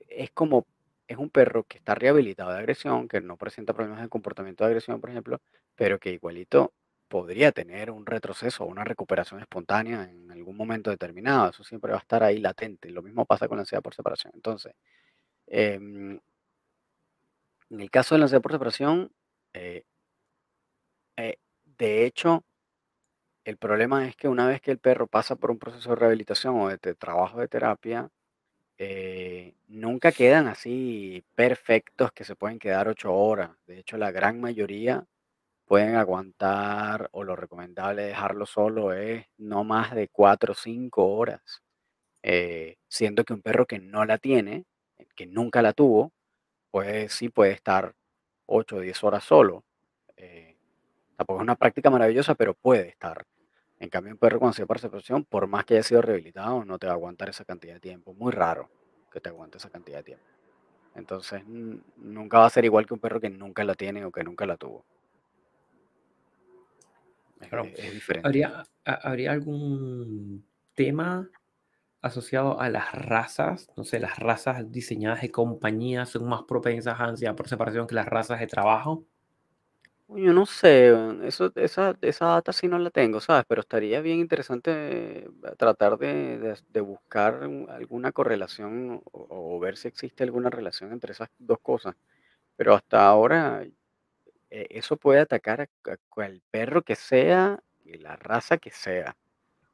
es 0.09 0.31
como, 0.33 0.67
es 1.09 1.17
un 1.19 1.31
perro 1.31 1.65
que 1.65 1.79
está 1.79 1.95
rehabilitado 1.95 2.51
de 2.53 2.59
agresión, 2.59 3.09
que 3.09 3.21
no 3.21 3.37
presenta 3.37 3.73
problemas 3.75 4.03
de 4.03 4.09
comportamiento 4.09 4.65
de 4.65 4.69
agresión, 4.71 5.01
por 5.01 5.11
ejemplo, 5.11 5.41
pero 5.75 5.99
que 5.99 6.13
igualito 6.13 6.73
podría 7.09 7.51
tener 7.53 7.91
un 7.91 8.07
retroceso 8.07 8.65
o 8.65 8.69
una 8.69 8.85
recuperación 8.85 9.41
espontánea 9.41 10.05
en 10.11 10.31
algún 10.31 10.57
momento 10.57 10.91
determinado. 10.91 11.51
Eso 11.51 11.65
siempre 11.65 11.91
va 11.93 11.99
a 11.99 12.01
estar 12.01 12.23
ahí 12.23 12.39
latente. 12.39 12.91
Lo 12.91 13.03
mismo 13.03 13.27
pasa 13.27 13.49
con 13.49 13.57
la 13.57 13.63
ansiedad 13.63 13.83
por 13.83 13.95
separación. 13.95 14.33
Entonces, 14.37 14.75
em, 15.47 16.21
en 17.71 17.81
el 17.81 17.91
caso 17.91 18.15
de 18.15 18.21
la 18.21 18.25
ansiedad 18.27 18.43
por 18.43 18.53
separación, 18.53 19.13
de 21.79 22.05
hecho, 22.05 22.45
el 23.45 23.57
problema 23.57 24.07
es 24.07 24.17
que 24.17 24.29
una 24.29 24.47
vez 24.47 24.61
que 24.61 24.71
el 24.71 24.79
perro 24.79 25.07
pasa 25.07 25.37
por 25.37 25.51
un 25.51 25.59
proceso 25.59 25.91
de 25.91 25.97
rehabilitación 25.97 26.57
o 26.61 26.69
de 26.69 26.79
trabajo 26.95 27.41
de 27.41 27.49
terapia, 27.49 28.09
eh, 28.79 29.55
nunca 29.69 30.13
quedan 30.13 30.49
así 30.49 31.25
perfectos 31.35 32.13
que 32.13 32.25
se 32.25 32.37
pueden 32.37 32.59
quedar 32.59 32.89
ocho 32.89 33.15
horas. 33.15 33.51
De 33.67 33.79
hecho, 33.81 33.99
la 33.99 34.13
gran 34.13 34.41
mayoría 34.41 35.05
pueden 35.67 35.97
aguantar 35.97 37.09
o 37.13 37.25
lo 37.25 37.37
recomendable 37.37 38.03
dejarlo 38.05 38.47
solo 38.47 38.93
es 38.95 39.27
no 39.39 39.65
más 39.65 39.95
de 39.95 40.09
cuatro 40.09 40.53
o 40.53 40.57
cinco 40.57 41.09
horas. 41.17 41.63
Eh, 42.23 42.77
siendo 42.89 43.25
que 43.25 43.35
un 43.35 43.43
perro 43.43 43.67
que 43.67 43.79
no 43.81 44.05
la 44.07 44.19
tiene, 44.19 44.65
que 45.17 45.27
nunca 45.27 45.63
la 45.63 45.73
tuvo, 45.75 46.13
pues 46.71 47.13
sí 47.13 47.29
puede 47.29 47.53
estar 47.53 47.95
8 48.47 48.77
o 48.77 48.81
10 48.81 49.03
horas 49.05 49.25
solo. 49.25 49.65
Eh, 50.17 50.57
tampoco 51.17 51.41
es 51.41 51.43
una 51.43 51.57
práctica 51.57 51.91
maravillosa, 51.91 52.35
pero 52.35 52.55
puede 52.55 52.89
estar. 52.89 53.25
En 53.79 53.89
cambio, 53.89 54.13
un 54.13 54.19
perro 54.19 54.39
con 54.39 54.49
ansiedad 54.49 54.69
por 54.69 54.79
separación, 54.79 55.25
por 55.25 55.47
más 55.47 55.65
que 55.65 55.75
haya 55.75 55.83
sido 55.83 56.03
rehabilitado, 56.03 56.65
no 56.65 56.79
te 56.79 56.87
va 56.87 56.93
a 56.93 56.97
aguantar 56.97 57.29
esa 57.31 57.45
cantidad 57.45 57.75
de 57.75 57.81
tiempo. 57.81 58.13
Muy 58.15 58.33
raro 58.33 58.69
que 59.11 59.21
te 59.21 59.31
aguante 59.31 59.59
esa 59.59 59.71
cantidad 59.71 59.99
de 59.99 60.05
tiempo. 60.05 60.25
Entonces, 60.95 61.43
nunca 61.47 62.39
va 62.41 62.47
a 62.47 62.51
ser 62.51 62.65
igual 62.65 62.85
que 62.87 62.95
un 62.95 63.01
perro 63.01 63.21
que 63.21 63.31
nunca 63.31 63.65
la 63.65 63.75
tiene 63.75 64.05
o 64.05 64.11
que 64.13 64.23
nunca 64.25 64.45
la 64.47 64.57
tuvo. 64.57 64.85
Es, 67.41 67.49
claro. 67.49 67.65
es- 67.65 67.93
diferente. 67.95 68.27
¿Habría, 68.29 68.63
ha- 68.85 68.95
habría 69.09 69.33
algún 69.33 70.45
tema 70.75 71.29
asociado 72.03 72.61
a 72.61 72.69
las 72.71 72.93
razas? 72.93 73.69
No 73.77 73.85
sé, 73.85 73.99
las 74.01 74.19
razas 74.19 74.71
diseñadas 74.73 75.23
de 75.23 75.31
compañía 75.31 76.07
son 76.07 76.29
más 76.29 76.43
propensas 76.45 77.01
a 77.01 77.05
ansiedad 77.05 77.37
por 77.37 77.49
separación 77.49 77.87
que 77.87 77.95
las 77.97 78.07
razas 78.09 78.41
de 78.41 78.47
trabajo. 78.47 79.05
Yo 80.09 80.33
no 80.33 80.45
sé, 80.45 80.89
eso, 81.25 81.53
esa, 81.55 81.97
esa 82.03 82.27
data 82.27 82.53
sí 82.53 82.67
no 82.67 82.79
la 82.81 82.91
tengo, 82.91 83.21
¿sabes? 83.21 83.45
Pero 83.47 83.61
estaría 83.61 84.01
bien 84.01 84.19
interesante 84.19 84.71
eh, 85.27 85.29
tratar 85.57 85.99
de, 85.99 86.57
de- 86.69 86.81
buscar 86.81 87.47
un- 87.47 87.71
alguna 87.71 88.11
correlación 88.11 89.01
o, 89.13 89.27
o 89.57 89.61
ver 89.61 89.77
si 89.77 89.87
existe 89.87 90.25
alguna 90.25 90.51
relación 90.51 90.91
entre 90.93 91.13
esas 91.13 91.29
dos 91.39 91.59
cosas. 91.61 91.95
Pero 92.57 92.75
hasta 92.75 93.07
ahora 93.09 93.65
eh, 94.51 94.67
eso 94.71 94.97
puede 94.99 95.21
atacar 95.21 95.63
a, 95.63 95.65
a 95.93 95.97
cual 96.11 96.43
perro 96.51 96.83
que 96.83 96.97
sea 96.97 97.61
y 97.85 97.99
la 97.99 98.17
raza 98.17 98.59
que 98.59 98.71
sea. 98.73 99.17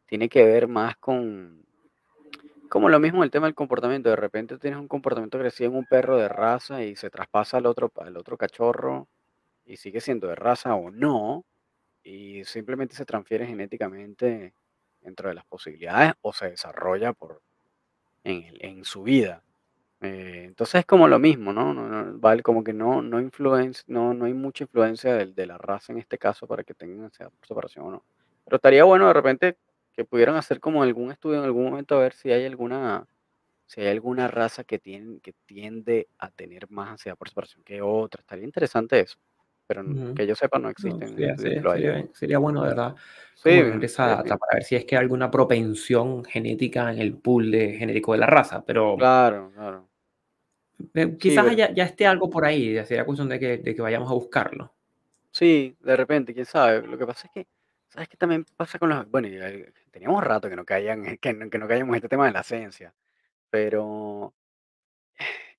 Tiene 0.06 0.28
que 0.30 0.44
ver 0.44 0.68
más 0.68 0.96
con, 0.98 1.65
como 2.68 2.88
lo 2.88 3.00
mismo 3.00 3.24
el 3.24 3.30
tema 3.30 3.46
del 3.46 3.54
comportamiento. 3.54 4.10
De 4.10 4.16
repente 4.16 4.58
tienes 4.58 4.78
un 4.80 4.88
comportamiento 4.88 5.38
agresivo 5.38 5.72
en 5.72 5.78
un 5.78 5.86
perro 5.86 6.16
de 6.18 6.28
raza 6.28 6.82
y 6.84 6.96
se 6.96 7.10
traspasa 7.10 7.58
al 7.58 7.66
otro, 7.66 7.90
al 7.96 8.16
otro 8.16 8.36
cachorro 8.36 9.08
y 9.66 9.76
sigue 9.78 10.00
siendo 10.00 10.28
de 10.28 10.36
raza 10.36 10.74
o 10.76 10.90
no 10.90 11.44
y 12.04 12.44
simplemente 12.44 12.94
se 12.96 13.06
transfiere 13.06 13.46
genéticamente 13.46 14.54
dentro 15.02 15.28
de 15.28 15.34
las 15.36 15.46
posibilidades 15.46 16.14
o 16.22 16.32
se 16.32 16.50
desarrolla 16.50 17.12
por, 17.14 17.42
en, 18.24 18.44
en 18.60 18.84
su 18.84 19.02
vida. 19.02 19.42
Eh, 20.00 20.44
entonces 20.46 20.80
es 20.80 20.86
como 20.86 21.08
lo 21.08 21.18
mismo, 21.18 21.52
¿no? 21.52 22.18
Vale, 22.18 22.42
como 22.42 22.64
que 22.64 22.72
no, 22.72 23.02
no, 23.02 23.20
no, 23.88 24.14
no 24.14 24.24
hay 24.26 24.34
mucha 24.34 24.64
influencia 24.64 25.14
del- 25.14 25.34
de, 25.34 25.46
la 25.46 25.58
raza 25.58 25.92
en 25.92 25.98
este 25.98 26.18
caso 26.18 26.46
para 26.46 26.64
que 26.64 26.74
tengan 26.74 27.10
por 27.10 27.48
separación 27.48 27.86
o 27.86 27.90
no. 27.92 28.04
Pero 28.44 28.56
estaría 28.56 28.84
bueno 28.84 29.06
de 29.08 29.12
repente 29.14 29.56
que 29.96 30.04
pudieran 30.04 30.36
hacer 30.36 30.60
como 30.60 30.82
algún 30.82 31.10
estudio 31.10 31.38
en 31.38 31.44
algún 31.44 31.64
momento 31.64 31.96
a 31.96 32.00
ver 32.02 32.12
si 32.12 32.30
hay 32.30 32.44
alguna, 32.44 33.06
si 33.66 33.80
hay 33.80 33.88
alguna 33.88 34.28
raza 34.28 34.64
que, 34.64 34.78
tiene, 34.78 35.20
que 35.20 35.32
tiende 35.46 36.08
a 36.18 36.30
tener 36.30 36.70
más 36.70 36.90
ansiedad 36.90 37.16
por 37.16 37.28
separación 37.28 37.64
que 37.64 37.82
otra. 37.82 38.20
Estaría 38.20 38.44
interesante 38.44 39.00
eso. 39.00 39.18
Pero 39.66 39.82
que 40.14 40.26
yo 40.26 40.36
sepa 40.36 40.58
no 40.58 40.68
No, 40.68 40.70
existen 40.70 41.16
sería, 42.14 42.38
bueno, 42.38 42.62
de 42.62 42.68
verdad, 42.68 42.94
Sí, 43.34 43.50
esa 43.82 44.22
para 44.22 44.38
ver 44.54 44.62
si 44.64 44.76
es 44.76 44.84
que 44.84 44.96
hay 44.96 45.02
alguna 45.02 45.30
propensión 45.30 46.24
genética 46.24 46.90
en 46.92 46.98
el 47.00 47.18
pool 47.18 47.50
de 47.50 47.74
genético 47.74 48.12
de 48.12 48.18
la 48.18 48.26
raza, 48.26 48.64
pero 48.64 48.96
Claro, 48.96 49.50
claro. 49.52 49.88
eh, 50.94 51.16
quizás 51.18 51.56
ya 51.56 51.84
esté 51.84 52.06
algo 52.06 52.30
por 52.30 52.44
ahí, 52.44 52.74
ya 52.74 52.84
sería 52.84 53.04
cuestión 53.04 53.28
de 53.28 53.38
que, 53.40 53.58
de 53.58 53.74
que 53.74 53.82
vayamos 53.82 54.10
a 54.10 54.14
buscarlo. 54.14 54.72
sí, 55.30 55.76
de 55.80 55.96
repente, 55.96 56.32
quién 56.32 56.46
sabe. 56.46 56.86
Lo 56.86 56.96
que 56.96 57.06
pasa 57.06 57.26
es 57.28 57.32
que, 57.34 57.48
¿sabes 57.96 58.10
qué 58.10 58.18
también 58.18 58.44
pasa 58.56 58.78
con 58.78 58.90
los, 58.90 59.10
bueno, 59.10 59.26
y, 59.26 59.36
eh, 59.38 59.72
teníamos 59.90 60.22
rato 60.22 60.50
que 60.50 60.56
no 60.56 60.66
caían, 60.66 61.16
que 61.16 61.32
no, 61.32 61.48
que 61.48 61.58
no 61.58 61.66
caíamos 61.66 61.94
en 61.94 61.96
este 61.96 62.10
tema 62.10 62.26
de 62.26 62.32
la 62.32 62.42
ciencia, 62.42 62.94
pero 63.48 64.34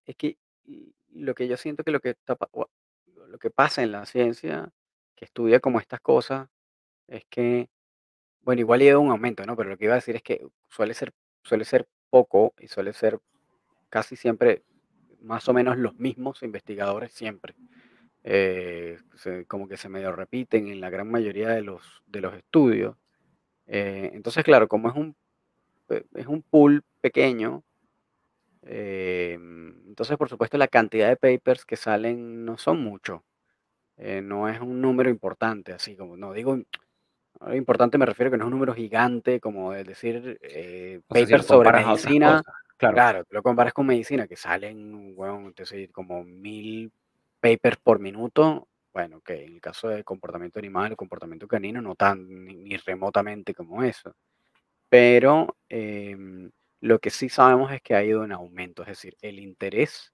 es 0.05 0.15
que 0.15 0.37
y 0.65 0.93
lo 1.11 1.33
que 1.33 1.47
yo 1.47 1.57
siento 1.57 1.83
que 1.83 1.89
lo 1.91 1.99
que 1.99 2.11
está, 2.11 2.37
lo 3.27 3.39
que 3.39 3.49
pasa 3.49 3.81
en 3.81 3.91
la 3.91 4.05
ciencia, 4.05 4.69
que 5.15 5.25
estudia 5.25 5.59
como 5.59 5.79
estas 5.79 5.99
cosas, 5.99 6.47
es 7.07 7.25
que, 7.29 7.69
bueno, 8.41 8.61
igual 8.61 8.81
lleva 8.81 8.99
un 8.99 9.11
aumento, 9.11 9.45
¿no? 9.45 9.55
Pero 9.55 9.69
lo 9.69 9.77
que 9.77 9.85
iba 9.85 9.93
a 9.93 9.97
decir 9.97 10.15
es 10.15 10.23
que 10.23 10.45
suele 10.69 10.93
ser, 10.93 11.13
suele 11.43 11.65
ser 11.65 11.87
poco 12.11 12.53
y 12.59 12.67
suele 12.67 12.93
ser 12.93 13.19
casi 13.89 14.15
siempre 14.15 14.63
más 15.21 15.47
o 15.49 15.53
menos 15.53 15.77
los 15.77 15.95
mismos 15.95 16.43
investigadores 16.43 17.13
siempre. 17.13 17.55
Eh, 18.29 18.97
se- 19.15 19.45
como 19.45 19.69
que 19.69 19.77
se 19.77 19.87
medio 19.87 20.11
repiten 20.11 20.67
en 20.67 20.81
la 20.81 20.89
gran 20.89 21.09
mayoría 21.09 21.47
de 21.49 21.61
los, 21.61 22.03
de 22.07 22.19
los 22.19 22.33
estudios. 22.33 22.97
Eh, 23.67 24.11
entonces, 24.13 24.43
claro, 24.43 24.67
como 24.67 24.89
es 24.89 24.95
un, 24.95 25.15
eh, 25.89 26.03
es 26.13 26.27
un 26.27 26.41
pool 26.41 26.83
pequeño, 26.99 27.63
eh, 28.63 29.37
entonces, 29.87 30.17
por 30.17 30.27
supuesto, 30.27 30.57
la 30.57 30.67
cantidad 30.67 31.07
de 31.07 31.15
papers 31.15 31.63
que 31.63 31.77
salen 31.77 32.43
no 32.43 32.57
son 32.57 32.81
muchos, 32.83 33.21
eh, 33.95 34.21
no 34.21 34.49
es 34.49 34.59
un 34.59 34.81
número 34.81 35.09
importante, 35.09 35.71
así 35.71 35.95
como, 35.95 36.17
no 36.17 36.33
digo, 36.33 36.57
importante 37.53 37.97
me 37.97 38.05
refiero 38.05 38.29
que 38.29 38.37
no 38.37 38.43
es 38.43 38.47
un 38.47 38.53
número 38.53 38.73
gigante, 38.73 39.39
como 39.39 39.73
es 39.73 39.87
decir, 39.87 40.37
eh, 40.41 40.99
sea, 41.13 41.25
si 41.25 41.31
papers 41.31 41.45
sobre 41.45 41.69
a 41.69 41.71
medicina, 41.71 42.37
cosas, 42.39 42.55
claro. 42.75 42.93
claro, 42.95 43.23
lo 43.29 43.41
comparas 43.41 43.71
con 43.73 43.85
medicina, 43.87 44.27
que 44.27 44.35
salen, 44.35 45.15
bueno, 45.15 45.47
entonces, 45.47 45.89
como 45.93 46.25
mil 46.25 46.91
papers 47.39 47.77
por 47.77 47.99
minuto, 47.99 48.67
bueno, 48.93 49.21
que 49.21 49.43
en 49.45 49.53
el 49.55 49.61
caso 49.61 49.89
de 49.89 50.03
comportamiento 50.03 50.59
animal 50.59 50.93
o 50.93 50.95
comportamiento 50.97 51.47
canino, 51.47 51.81
no 51.81 51.95
tan 51.95 52.45
ni, 52.45 52.77
remotamente 52.77 53.53
como 53.53 53.83
eso. 53.83 54.15
pero 54.89 55.57
em, 55.69 56.51
lo 56.81 56.99
que 56.99 57.09
sí 57.09 57.29
sabemos 57.29 57.71
es 57.71 57.81
que 57.81 57.95
ha 57.95 58.03
ido 58.03 58.23
en 58.23 58.31
aumento, 58.31 58.83
es 58.83 58.89
decir, 58.89 59.17
el 59.21 59.39
interés 59.39 60.13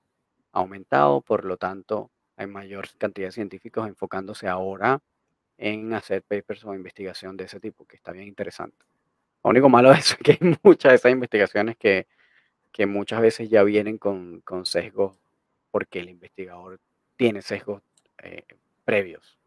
ha 0.54 0.60
aumentado, 0.60 1.22
por 1.22 1.46
lo 1.46 1.58
tanto, 1.58 2.12
hay 2.38 2.48
mayor 2.48 2.88
cantidad 2.98 3.28
de 3.28 3.34
científicos 3.34 3.88
enfocándose 3.88 4.48
ahora 4.48 5.02
en 5.58 5.94
hacer 5.94 6.24
papers 6.24 6.66
o 6.66 6.74
investigación 6.76 7.38
de 7.38 7.46
ese 7.46 7.60
tipo, 7.60 7.86
que 7.86 7.96
está 7.98 8.12
bien 8.12 8.28
interesante. 8.28 8.78
Lo 9.44 9.50
único 9.52 9.70
malo 9.70 9.92
de 9.92 9.98
eso 10.00 10.16
es 10.16 10.24
que 10.24 10.32
hay 10.34 10.58
muchas 10.64 10.92
de 10.92 10.96
esas 10.98 11.12
investigaciones 11.12 11.78
que, 11.78 12.08
que 12.72 12.86
muchas 12.86 13.22
veces 13.22 13.50
ya 13.50 13.64
vienen 13.64 13.98
con, 13.98 14.42
con 14.42 14.66
sesgos 14.66 15.18
porque 15.72 16.00
el 16.00 16.10
investigador 16.10 16.80
tiene 17.16 17.42
sesgos 17.42 17.82
eh, 18.22 18.44
previos. 18.86 19.38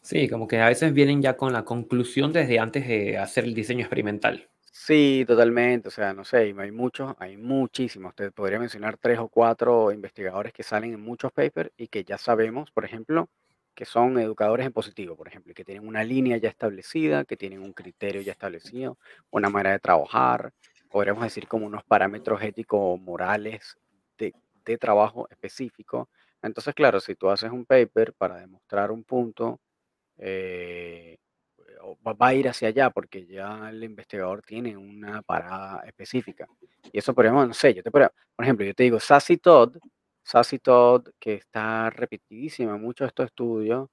Sí, 0.00 0.28
como 0.28 0.46
que 0.46 0.60
a 0.60 0.68
veces 0.68 0.92
vienen 0.92 1.22
ya 1.22 1.36
con 1.36 1.52
la 1.52 1.64
conclusión 1.64 2.32
desde 2.32 2.58
antes 2.58 2.86
de 2.86 3.16
hacer 3.16 3.44
el 3.44 3.54
diseño 3.54 3.80
experimental. 3.80 4.48
Sí, 4.70 5.24
totalmente. 5.26 5.88
O 5.88 5.90
sea, 5.90 6.12
no 6.12 6.24
sé, 6.24 6.52
hay 6.58 6.70
muchos, 6.72 7.14
hay 7.18 7.36
muchísimos. 7.36 8.14
Te 8.14 8.30
podría 8.30 8.58
mencionar 8.58 8.98
tres 8.98 9.18
o 9.18 9.28
cuatro 9.28 9.92
investigadores 9.92 10.52
que 10.52 10.62
salen 10.62 10.92
en 10.92 11.00
muchos 11.00 11.32
papers 11.32 11.70
y 11.76 11.86
que 11.86 12.04
ya 12.04 12.18
sabemos, 12.18 12.70
por 12.70 12.84
ejemplo, 12.84 13.28
que 13.74 13.84
son 13.84 14.18
educadores 14.18 14.66
en 14.66 14.72
positivo, 14.72 15.16
por 15.16 15.28
ejemplo, 15.28 15.52
y 15.52 15.54
que 15.54 15.64
tienen 15.64 15.86
una 15.86 16.04
línea 16.04 16.36
ya 16.36 16.48
establecida, 16.48 17.24
que 17.24 17.36
tienen 17.36 17.60
un 17.62 17.72
criterio 17.72 18.20
ya 18.20 18.32
establecido, 18.32 18.98
una 19.30 19.48
manera 19.48 19.72
de 19.72 19.78
trabajar, 19.78 20.52
podríamos 20.90 21.24
decir 21.24 21.48
como 21.48 21.66
unos 21.66 21.82
parámetros 21.84 22.42
éticos 22.42 23.00
morales 23.00 23.78
de, 24.18 24.34
de 24.64 24.76
trabajo 24.76 25.28
específico. 25.30 26.08
Entonces, 26.44 26.74
claro, 26.74 27.00
si 27.00 27.14
tú 27.14 27.30
haces 27.30 27.50
un 27.50 27.64
paper 27.64 28.12
para 28.14 28.36
demostrar 28.38 28.90
un 28.90 29.04
punto, 29.04 29.60
eh, 30.18 31.16
va 32.06 32.28
a 32.28 32.34
ir 32.34 32.48
hacia 32.48 32.68
allá 32.68 32.90
porque 32.90 33.26
ya 33.26 33.70
el 33.70 33.82
investigador 33.84 34.42
tiene 34.42 34.76
una 34.76 35.22
parada 35.22 35.82
específica. 35.86 36.46
Y 36.92 36.98
eso 36.98 37.14
podríamos, 37.14 37.48
no 37.48 37.54
sé, 37.54 37.74
yo 37.74 37.82
te 37.82 37.90
por 37.90 38.10
ejemplo, 38.38 38.66
yo 38.66 38.74
te 38.74 38.84
digo, 38.84 39.00
Sassy 39.00 39.38
Todd, 39.38 39.76
Sassy 40.22 40.58
Todd, 40.58 41.08
que 41.18 41.34
está 41.34 41.90
repetidísima 41.90 42.74
en 42.74 42.82
muchos 42.82 43.06
de 43.06 43.08
estos 43.08 43.26
estudios, 43.26 43.88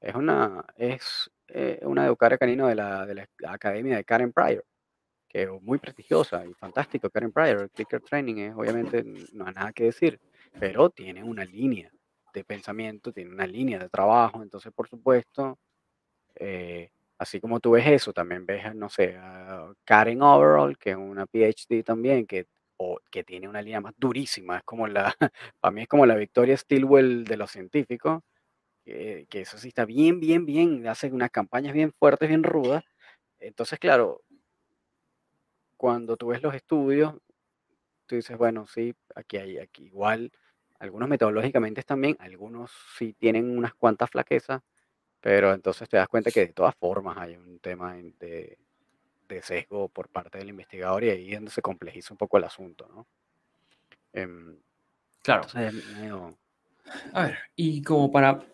es 0.00 0.14
una, 0.14 0.64
es 0.76 1.30
eh, 1.48 1.80
una 1.82 2.06
educadora 2.06 2.38
canino 2.38 2.68
de 2.68 2.74
la, 2.76 3.06
de 3.06 3.14
la 3.14 3.52
academia 3.52 3.96
de 3.96 4.04
Karen 4.04 4.32
Pryor, 4.32 4.64
que 5.28 5.42
es 5.44 5.50
muy 5.62 5.78
prestigiosa 5.78 6.44
y 6.46 6.54
fantástico. 6.54 7.10
Karen 7.10 7.32
Pryor, 7.32 7.62
el 7.62 7.70
Clicker 7.70 8.00
Training 8.00 8.36
es 8.36 8.54
obviamente, 8.54 9.04
no 9.32 9.46
hay 9.46 9.54
nada 9.54 9.72
que 9.72 9.84
decir, 9.84 10.20
pero 10.58 10.90
tiene 10.90 11.22
una 11.24 11.44
línea 11.44 11.90
de 12.34 12.44
pensamiento, 12.44 13.12
tiene 13.12 13.30
una 13.30 13.46
línea 13.46 13.78
de 13.78 13.88
trabajo, 13.88 14.42
entonces, 14.42 14.72
por 14.72 14.88
supuesto, 14.88 15.58
eh, 16.36 16.90
así 17.18 17.40
como 17.40 17.60
tú 17.60 17.72
ves 17.72 17.86
eso, 17.86 18.12
también 18.12 18.46
ves, 18.46 18.74
no 18.74 18.88
sé, 18.88 19.16
a 19.18 19.72
Karen 19.84 20.22
Overall, 20.22 20.78
que 20.78 20.90
es 20.90 20.96
una 20.96 21.26
PhD 21.26 21.82
también, 21.84 22.26
que, 22.26 22.46
o, 22.78 23.00
que 23.10 23.24
tiene 23.24 23.48
una 23.48 23.62
línea 23.62 23.80
más 23.80 23.94
durísima. 23.96 24.58
Es 24.58 24.64
como 24.64 24.86
la, 24.88 25.14
para 25.60 25.72
mí 25.72 25.82
es 25.82 25.88
como 25.88 26.06
la 26.06 26.16
Victoria 26.16 26.56
Stilwell 26.56 27.24
de 27.24 27.36
los 27.36 27.50
científicos, 27.50 28.22
que, 28.84 29.26
que 29.30 29.42
eso 29.42 29.58
sí 29.58 29.68
está 29.68 29.84
bien, 29.84 30.20
bien, 30.20 30.46
bien, 30.46 30.86
hacen 30.88 31.14
unas 31.14 31.30
campañas 31.30 31.74
bien 31.74 31.92
fuertes, 31.92 32.28
bien 32.28 32.44
rudas. 32.44 32.84
Entonces, 33.40 33.78
claro, 33.78 34.22
cuando 35.76 36.16
tú 36.16 36.28
ves 36.28 36.42
los 36.42 36.54
estudios, 36.54 37.14
tú 38.06 38.16
dices, 38.16 38.36
bueno, 38.36 38.66
sí, 38.66 38.94
aquí 39.14 39.36
hay, 39.38 39.58
aquí 39.58 39.84
igual, 39.84 40.32
algunos 40.78 41.08
metodológicamente 41.08 41.80
están 41.80 42.00
bien, 42.00 42.16
algunos 42.20 42.70
sí 42.96 43.12
tienen 43.12 43.56
unas 43.56 43.74
cuantas 43.74 44.10
flaquezas, 44.10 44.62
pero 45.20 45.52
entonces 45.52 45.88
te 45.88 45.96
das 45.96 46.08
cuenta 46.08 46.30
que 46.30 46.46
de 46.46 46.52
todas 46.52 46.74
formas 46.76 47.16
hay 47.18 47.36
un 47.36 47.58
tema 47.58 47.94
de, 47.94 48.58
de 49.28 49.42
sesgo 49.42 49.88
por 49.88 50.08
parte 50.08 50.38
del 50.38 50.50
investigador 50.50 51.04
y 51.04 51.10
ahí 51.10 51.28
es 51.30 51.36
donde 51.36 51.50
se 51.50 51.62
complejiza 51.62 52.14
un 52.14 52.18
poco 52.18 52.38
el 52.38 52.44
asunto, 52.44 52.88
¿no? 52.88 53.06
Em, 54.12 54.56
Claro. 55.22 55.42
entonces 55.42 55.96
medio... 55.96 56.38
A 57.12 57.24
ver, 57.24 57.38
y 57.54 57.82
como 57.82 58.10
para 58.10 58.46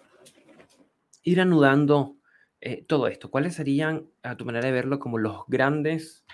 ir 1.23 1.41
anudando 1.41 2.17
eh, 2.61 2.83
todo 2.85 3.07
esto, 3.07 3.31
¿cuáles 3.31 3.55
serían, 3.55 4.11
a 4.23 4.37
tu 4.37 4.45
manera 4.45 4.67
de 4.67 4.73
verlo, 4.73 4.99
como 4.99 5.19
los 5.19 5.45
grandes 5.47 6.25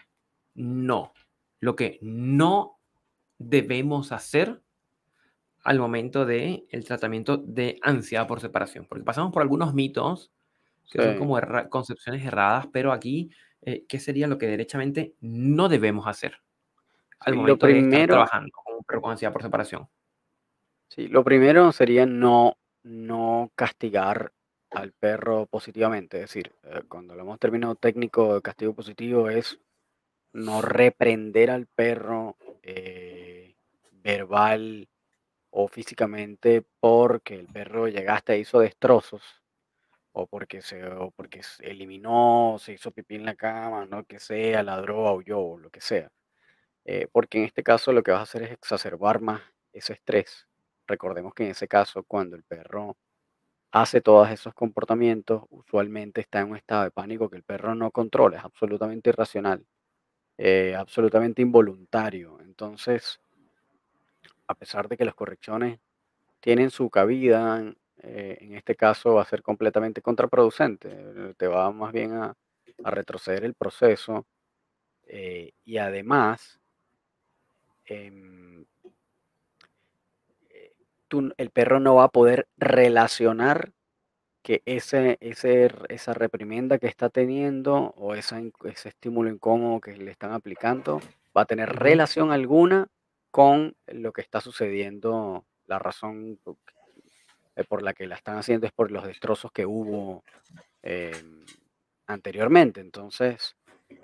no? 0.55 1.13
Lo 1.59 1.77
que 1.77 1.99
no 2.01 2.79
debemos 3.37 4.13
hacer 4.13 4.63
al 5.63 5.79
momento 5.79 6.25
del 6.27 6.67
el 6.71 6.85
tratamiento 6.85 7.37
de 7.37 7.79
ansiedad 7.83 8.27
por 8.27 8.41
separación. 8.41 8.87
Porque 8.87 9.05
pasamos 9.05 9.33
por 9.33 9.43
algunos 9.43 9.75
mitos 9.75 10.31
que 10.91 11.03
son 11.03 11.17
como 11.17 11.39
erra- 11.39 11.69
concepciones 11.69 12.25
erradas, 12.25 12.67
pero 12.73 12.93
aquí, 12.93 13.31
eh, 13.63 13.85
¿qué 13.89 14.01
sería 14.01 14.27
lo 14.27 14.39
que 14.39 14.47
derechamente 14.49 15.15
no 15.21 15.69
debemos 15.69 16.07
hacer 16.07 16.37
al 17.21 17.35
lo 17.35 17.41
momento 17.41 17.67
de 17.67 17.73
estar 17.73 17.91
primero, 17.91 18.15
trabajando 18.15 18.51
con 18.53 18.77
un 18.77 18.85
perro 18.85 19.03
con 19.03 19.11
ansiedad 19.13 19.33
por 19.33 19.43
separación? 19.43 19.89
sí, 20.89 21.07
lo 21.09 21.23
primero 21.25 21.73
sería 21.73 22.07
no, 22.07 22.57
no 22.83 23.53
castigar 23.55 24.33
al 24.71 24.93
perro 24.93 25.47
positivamente. 25.47 26.19
Es 26.19 26.23
decir, 26.23 26.53
eh, 26.65 26.83
cuando 26.89 27.13
hablamos 27.13 27.39
término 27.39 27.75
técnico 27.75 28.35
de 28.35 28.43
castigo 28.43 28.75
positivo 28.75 29.29
es 29.29 29.61
no 30.33 30.63
reprender 30.63 31.51
al 31.51 31.67
perro 31.67 32.37
eh, 32.63 33.55
verbal 33.93 34.89
o 35.51 35.69
físicamente 35.69 36.65
porque 36.81 37.35
el 37.35 37.47
perro 37.47 37.89
llegaste 37.89 38.35
e 38.35 38.39
hizo 38.41 38.61
destrozos 38.61 39.23
o 40.13 40.27
porque 40.27 40.63
se 40.63 40.85
o 40.87 41.11
porque 41.13 41.41
eliminó, 41.61 42.57
se 42.59 42.75
hizo 42.75 42.91
pipí 42.93 43.17
en 43.17 43.25
la 43.25 43.35
cama, 43.37 43.87
no 43.87 44.05
que 44.05 44.19
sea, 44.21 44.63
ladró, 44.63 45.09
aulló, 45.09 45.41
o 45.41 45.59
lo 45.59 45.71
que 45.71 45.81
sea. 45.81 46.11
Eh, 46.85 47.09
porque 47.13 47.39
en 47.39 47.45
este 47.45 47.63
caso 47.63 47.93
lo 47.93 48.03
que 48.03 48.11
vas 48.13 48.21
a 48.21 48.25
hacer 48.25 48.43
es 48.45 48.53
exacerbar 48.53 49.21
más 49.21 49.43
ese 49.73 49.95
estrés. 49.95 50.49
Recordemos 50.87 51.35
que 51.35 51.45
en 51.45 51.51
ese 51.51 51.69
caso, 51.69 52.03
cuando 52.05 52.37
el 52.37 52.43
perro 52.45 52.97
hace 53.73 54.01
todos 54.01 54.31
esos 54.31 54.55
comportamientos, 54.55 55.45
usualmente 55.51 56.21
está 56.21 56.41
en 56.41 56.51
un 56.51 56.57
estado 56.57 56.85
de 56.85 56.91
pánico 56.93 57.31
que 57.31 57.37
el 57.37 57.45
perro 57.45 57.75
no 57.75 57.91
controla, 57.93 58.39
es 58.39 58.45
absolutamente 58.45 59.11
irracional, 59.11 59.67
eh, 60.39 60.75
absolutamente 60.77 61.43
involuntario. 61.43 62.41
Entonces, 62.43 63.21
a 64.51 64.55
pesar 64.55 64.89
de 64.89 64.97
que 64.97 65.05
las 65.05 65.15
correcciones 65.15 65.81
tienen 66.41 66.71
su 66.71 66.91
cabida, 66.91 67.63
eh, 68.03 68.39
en 68.41 68.55
este 68.55 68.77
caso 68.77 69.15
va 69.17 69.23
a 69.23 69.27
ser 69.27 69.43
completamente 69.43 70.03
contraproducente, 70.03 70.89
eh, 70.93 71.35
te 71.39 71.49
va 71.49 71.71
más 71.73 71.93
bien 71.93 72.15
a, 72.15 72.35
a 72.85 72.91
retroceder 72.91 73.45
el 73.45 73.55
proceso 73.55 74.27
eh, 75.09 75.53
y 75.65 75.79
además 75.79 76.61
em, 77.89 78.65
eh, 80.51 80.73
tú- 81.09 81.33
el 81.37 81.51
perro 81.51 81.81
no 81.81 81.97
va 81.97 82.05
a 82.05 82.09
poder 82.09 82.49
relacionar 82.57 83.73
que 84.43 84.63
ese, 84.67 85.19
esa 85.21 86.15
reprimenda 86.15 86.79
que 86.79 86.89
está 86.89 87.11
teniendo 87.11 87.95
o 87.97 88.15
esa 88.15 88.41
ese 88.65 88.91
estímulo 88.91 89.31
incómodo 89.31 89.81
que 89.81 89.97
le 89.97 90.11
están 90.13 90.33
aplicando 90.33 91.01
va 91.37 91.43
a 91.43 91.47
tener 91.47 91.71
relación 91.77 92.33
alguna 92.33 92.89
con 93.31 93.77
lo 93.87 94.13
que 94.13 94.23
está 94.23 94.41
sucediendo, 94.41 95.45
la 95.67 95.79
razón 95.79 96.39
eh, 97.57 97.65
por 97.65 97.83
la 97.83 97.93
que 97.93 98.07
la 98.07 98.17
están 98.17 98.39
haciendo 98.39 98.67
es 98.67 98.73
por 98.73 98.91
los 98.91 99.05
destrozos 99.05 99.53
que 99.53 99.67
hubo 99.67 100.25
em, 100.83 101.45
anteriormente. 102.07 102.81
Entonces, 102.81 103.57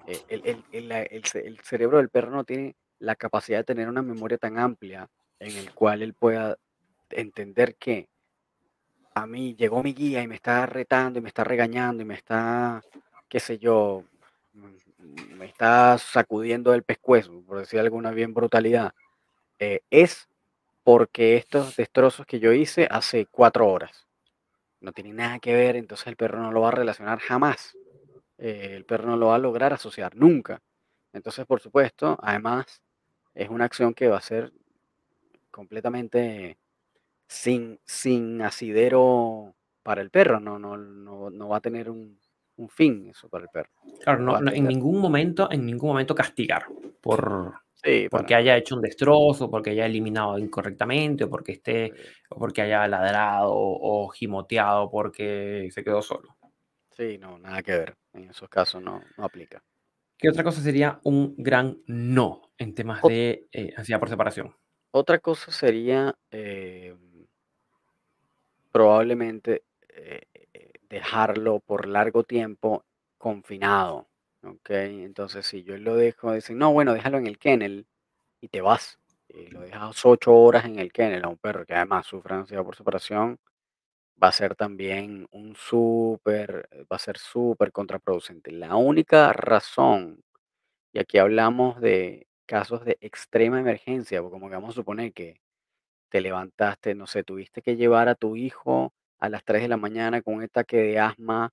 eh, 0.07 0.63
el, 0.71 1.59
cerebro 1.63 1.99
del 1.99 2.09
perro 2.09 2.31
no 2.31 2.45
tiene 2.45 2.77
la 2.99 3.17
capacidad 3.17 3.59
de 3.59 3.65
tener 3.65 3.89
una 3.89 4.03
memoria 4.03 4.39
tan 4.39 4.59
amplia 4.59 5.09
en 5.39 5.57
el 5.57 5.73
cual 5.75 6.03
él 6.03 6.15
pueda 6.15 6.57
entender 7.11 7.77
que 7.77 8.09
a 9.15 9.27
mí 9.27 9.55
llegó 9.57 9.83
mi 9.83 9.95
guía 9.95 10.23
y 10.23 10.29
me 10.29 10.35
está 10.35 10.67
retando 10.67 11.19
y 11.19 11.23
me 11.23 11.29
está 11.29 11.45
regañando 11.45 12.03
y 12.03 12.07
me 12.07 12.15
está, 12.15 12.83
qué 13.29 13.41
sé 13.41 13.59
yo, 13.59 14.05
mm, 14.53 15.39
me 15.39 15.47
está 15.47 15.97
sacudiendo 15.99 16.75
el 16.75 16.83
pescuezo, 16.83 17.43
por 17.47 17.59
decir 17.59 17.81
alguna 17.81 18.11
bien 18.11 18.35
brutalidad. 18.35 18.93
Eh, 19.59 19.81
es 19.91 20.29
porque 20.85 21.37
estos 21.37 21.77
destrozos 21.77 22.27
que 22.27 22.39
yo 22.41 22.53
hice 22.53 22.87
hace 22.91 23.27
cuatro 23.27 23.69
horas. 23.69 24.07
No 24.81 24.93
tiene 24.93 25.13
nada 25.13 25.39
que 25.41 25.55
ver, 25.55 25.77
entonces 25.77 26.07
el 26.07 26.17
perro 26.17 26.41
no 26.41 26.53
lo 26.53 26.61
va 26.63 26.69
a 26.69 26.73
relacionar 26.73 27.19
jamás. 27.19 27.77
eh, 28.39 28.75
el 28.77 28.85
perro 28.85 29.07
no 29.09 29.17
lo 29.17 29.29
va 29.29 29.37
a 29.37 29.39
lograr 29.39 29.73
asociar 29.73 30.15
nunca. 30.17 30.61
Entonces, 31.13 31.47
por 31.47 31.61
supuesto, 31.61 32.19
además, 32.23 32.83
es 33.35 33.49
una 33.49 33.65
acción 33.65 33.95
que 33.95 34.09
va 34.09 34.19
a 34.19 34.21
ser 34.21 34.53
completamente 35.51 36.59
sin, 37.29 37.81
sin 37.85 38.43
asidero 38.43 39.55
para 39.83 40.03
el 40.03 40.11
perro. 40.11 40.41
No, 40.41 40.59
no, 40.59 40.77
no, 40.77 41.31
no 41.31 41.49
va 41.49 41.57
a 41.59 41.61
tener 41.61 41.91
un, 41.91 42.19
un 42.57 42.69
fin 42.69 43.09
eso 43.09 43.29
para 43.29 43.45
el 43.45 43.51
perro. 43.51 43.71
Claro, 44.03 44.21
No 44.21 44.41
no, 44.41 44.53
en 44.53 44.67
ningún 44.67 45.01
momento, 45.01 45.51
en 45.51 45.65
ningún 45.65 45.91
momento 45.91 46.15
castigar 46.15 46.67
por, 47.01 47.55
Sí, 47.87 48.09
porque 48.11 48.35
haya 48.35 48.57
hecho 48.57 48.77
un 48.77 48.83
destrozo, 48.83 49.51
porque 49.51 49.71
haya 49.71 49.87
eliminado 49.87 50.39
incorrectamente, 50.39 51.25
o 51.25 51.31
porque 51.31 51.53
esté, 51.53 51.95
Sí, 51.95 52.17
o 52.31 52.39
porque 52.39 52.63
haya 52.63 52.87
ladrado 52.89 53.53
o 53.55 54.09
gimoteado 54.09 54.91
porque 54.91 55.69
se 55.73 55.85
quedó 55.85 56.03
solo. 56.03 56.37
sí, 56.97 57.19
no, 57.19 57.39
nada 57.39 57.63
que 57.63 57.73
ver. 57.73 57.97
En 58.13 58.31
esos 58.31 58.49
casos 58.49 58.83
no, 58.83 59.01
no 59.17 59.25
aplica. 59.25 59.63
¿Qué 60.19 60.29
otra 60.29 60.45
cosa 60.45 60.61
sería 60.61 61.01
un 61.05 61.35
gran 61.39 61.79
no 61.87 62.51
en 62.59 62.75
temas 62.75 63.03
Ot- 63.03 63.07
de 63.07 63.49
eh, 63.53 63.73
ansiedad 63.79 63.99
por 64.01 64.11
separación? 64.11 64.55
otra 64.91 65.21
cosa 65.21 65.53
sería 65.53 66.13
em, 66.31 67.27
probablemente 68.71 69.65
eh, 69.89 70.21
eh, 70.53 70.73
dejarlo 70.89 71.61
por 71.61 71.87
largo 71.89 72.23
tiempo 72.25 72.85
confinado. 73.19 74.07
¿Ok? 74.47 74.71
Entonces, 74.71 75.47
si 75.47 75.63
yo 75.65 75.77
lo 75.79 75.97
dejo, 75.97 76.33
dicen, 76.33 76.59
no, 76.59 76.73
bueno, 76.73 76.95
déjalo 76.95 77.19
en 77.19 77.27
el 77.27 77.39
kennel 77.39 77.87
y 78.41 78.49
te 78.49 78.61
vas. 78.61 78.99
Y 79.29 79.49
lo 79.49 79.61
dejas 79.63 80.05
ocho 80.07 80.35
horas 80.35 80.65
en 80.67 80.79
el 80.79 80.93
kennel 80.93 81.25
a 81.25 81.29
un 81.29 81.39
perro 81.39 81.67
que 81.67 81.75
además 81.75 82.07
sufre 82.07 82.35
ansiedad 82.35 82.65
por 82.65 82.77
separación, 82.77 83.39
va 84.23 84.29
a 84.29 84.33
ser 84.33 84.55
también 84.57 85.27
un 85.31 85.55
súper, 85.57 86.69
va 86.91 86.97
a 86.97 86.99
ser 86.99 87.19
súper 87.19 87.73
contraproducente. 87.73 88.53
La 88.53 88.77
única 88.77 89.33
razón, 89.33 90.23
y 90.93 91.01
aquí 91.01 91.19
hablamos 91.19 91.81
de 91.81 92.29
casos 92.47 92.85
de 92.85 92.99
extrema 93.01 93.61
emergencia, 93.61 94.23
porque 94.23 94.35
como 94.35 94.49
que 94.49 94.57
vamos 94.57 94.71
a 94.73 94.75
suponer 94.75 95.13
que 95.13 95.41
te 96.11 96.21
levantaste, 96.21 96.95
no 96.95 97.07
sé, 97.07 97.25
tuviste 97.25 97.63
que 97.63 97.77
llevar 97.77 98.09
a 98.09 98.15
tu 98.15 98.37
hijo 98.37 98.95
a 99.19 99.29
las 99.29 99.45
3 99.45 99.63
de 99.63 99.69
la 99.69 99.77
mañana 99.77 100.23
con 100.23 100.35
un 100.35 100.45
ataque 100.45 100.79
de 100.79 100.99
asma 101.01 101.53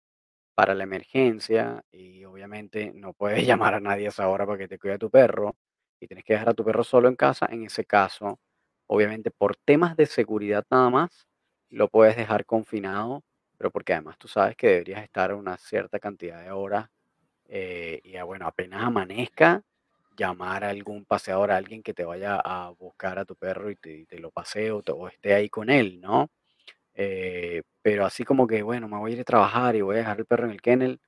para 0.55 0.75
la 0.75 0.83
emergencia 0.83 1.83
y 1.91 2.25
obviamente 2.25 2.91
no 2.95 3.13
puedes 3.13 3.45
llamar 3.47 3.75
a 3.75 3.79
nadie 3.79 4.05
a 4.07 4.09
esa 4.09 4.27
hora 4.29 4.45
para 4.45 4.57
que 4.59 4.67
te 4.67 4.79
cuide 4.79 4.95
a 4.95 4.97
tu 4.99 5.09
perro 5.09 5.55
y 5.99 6.07
tienes 6.07 6.25
que 6.25 6.33
dejar 6.33 6.49
a 6.49 6.53
tu 6.53 6.63
perro 6.65 6.83
solo 6.83 7.07
en 7.09 7.15
casa, 7.15 7.47
en 7.49 7.63
ese 7.65 7.85
caso, 7.85 8.39
obviamente 8.87 9.31
por 9.31 9.55
temas 9.57 9.95
de 9.97 10.05
seguridad 10.05 10.65
nada 10.71 10.89
más, 10.89 11.27
lo 11.69 11.87
puedes 11.89 12.15
dejar 12.17 12.45
confinado, 12.45 13.23
pero 13.57 13.71
porque 13.71 13.93
además 13.93 14.17
tú 14.17 14.27
sabes 14.27 14.55
que 14.57 14.67
deberías 14.67 15.03
estar 15.03 15.33
una 15.33 15.57
cierta 15.57 15.99
cantidad 15.99 16.43
de 16.43 16.51
horas 16.51 16.89
eh, 17.45 17.99
y 18.03 18.15
ah, 18.17 18.23
bueno, 18.23 18.47
apenas 18.47 18.83
amanezca, 18.83 19.61
llamar 20.17 20.63
a 20.63 20.69
algún 20.69 21.05
paseador, 21.05 21.51
a 21.51 21.57
alguien 21.57 21.83
que 21.83 21.93
te 21.93 22.05
vaya 22.05 22.39
a 22.43 22.69
buscar 22.71 23.19
a 23.19 23.25
tu 23.25 23.35
perro 23.35 23.71
y 23.71 23.75
te, 23.75 24.05
lo 24.19 24.31
pasee 24.31 24.71
o, 24.71 24.81
te- 24.83 24.91
o 24.91 25.07
esté 25.07 25.33
ahí 25.33 25.49
con 25.49 25.69
él, 25.69 25.99
¿no? 26.01 26.29
Eh, 26.95 27.63
pero 27.81 28.05
así 28.05 28.23
como 28.23 28.47
que, 28.47 28.63
bueno, 28.63 28.87
me 28.87 28.97
voy 28.97 29.11
a 29.11 29.15
ir 29.15 29.21
a 29.21 29.25
trabajar 29.25 29.75
y 29.75 29.81
voy 29.81 29.95
a 29.97 29.99
dejar 29.99 30.19
el 30.19 30.25
perro 30.25 30.45
en 30.45 30.51
el 30.51 30.61
kennel, 30.61 31.01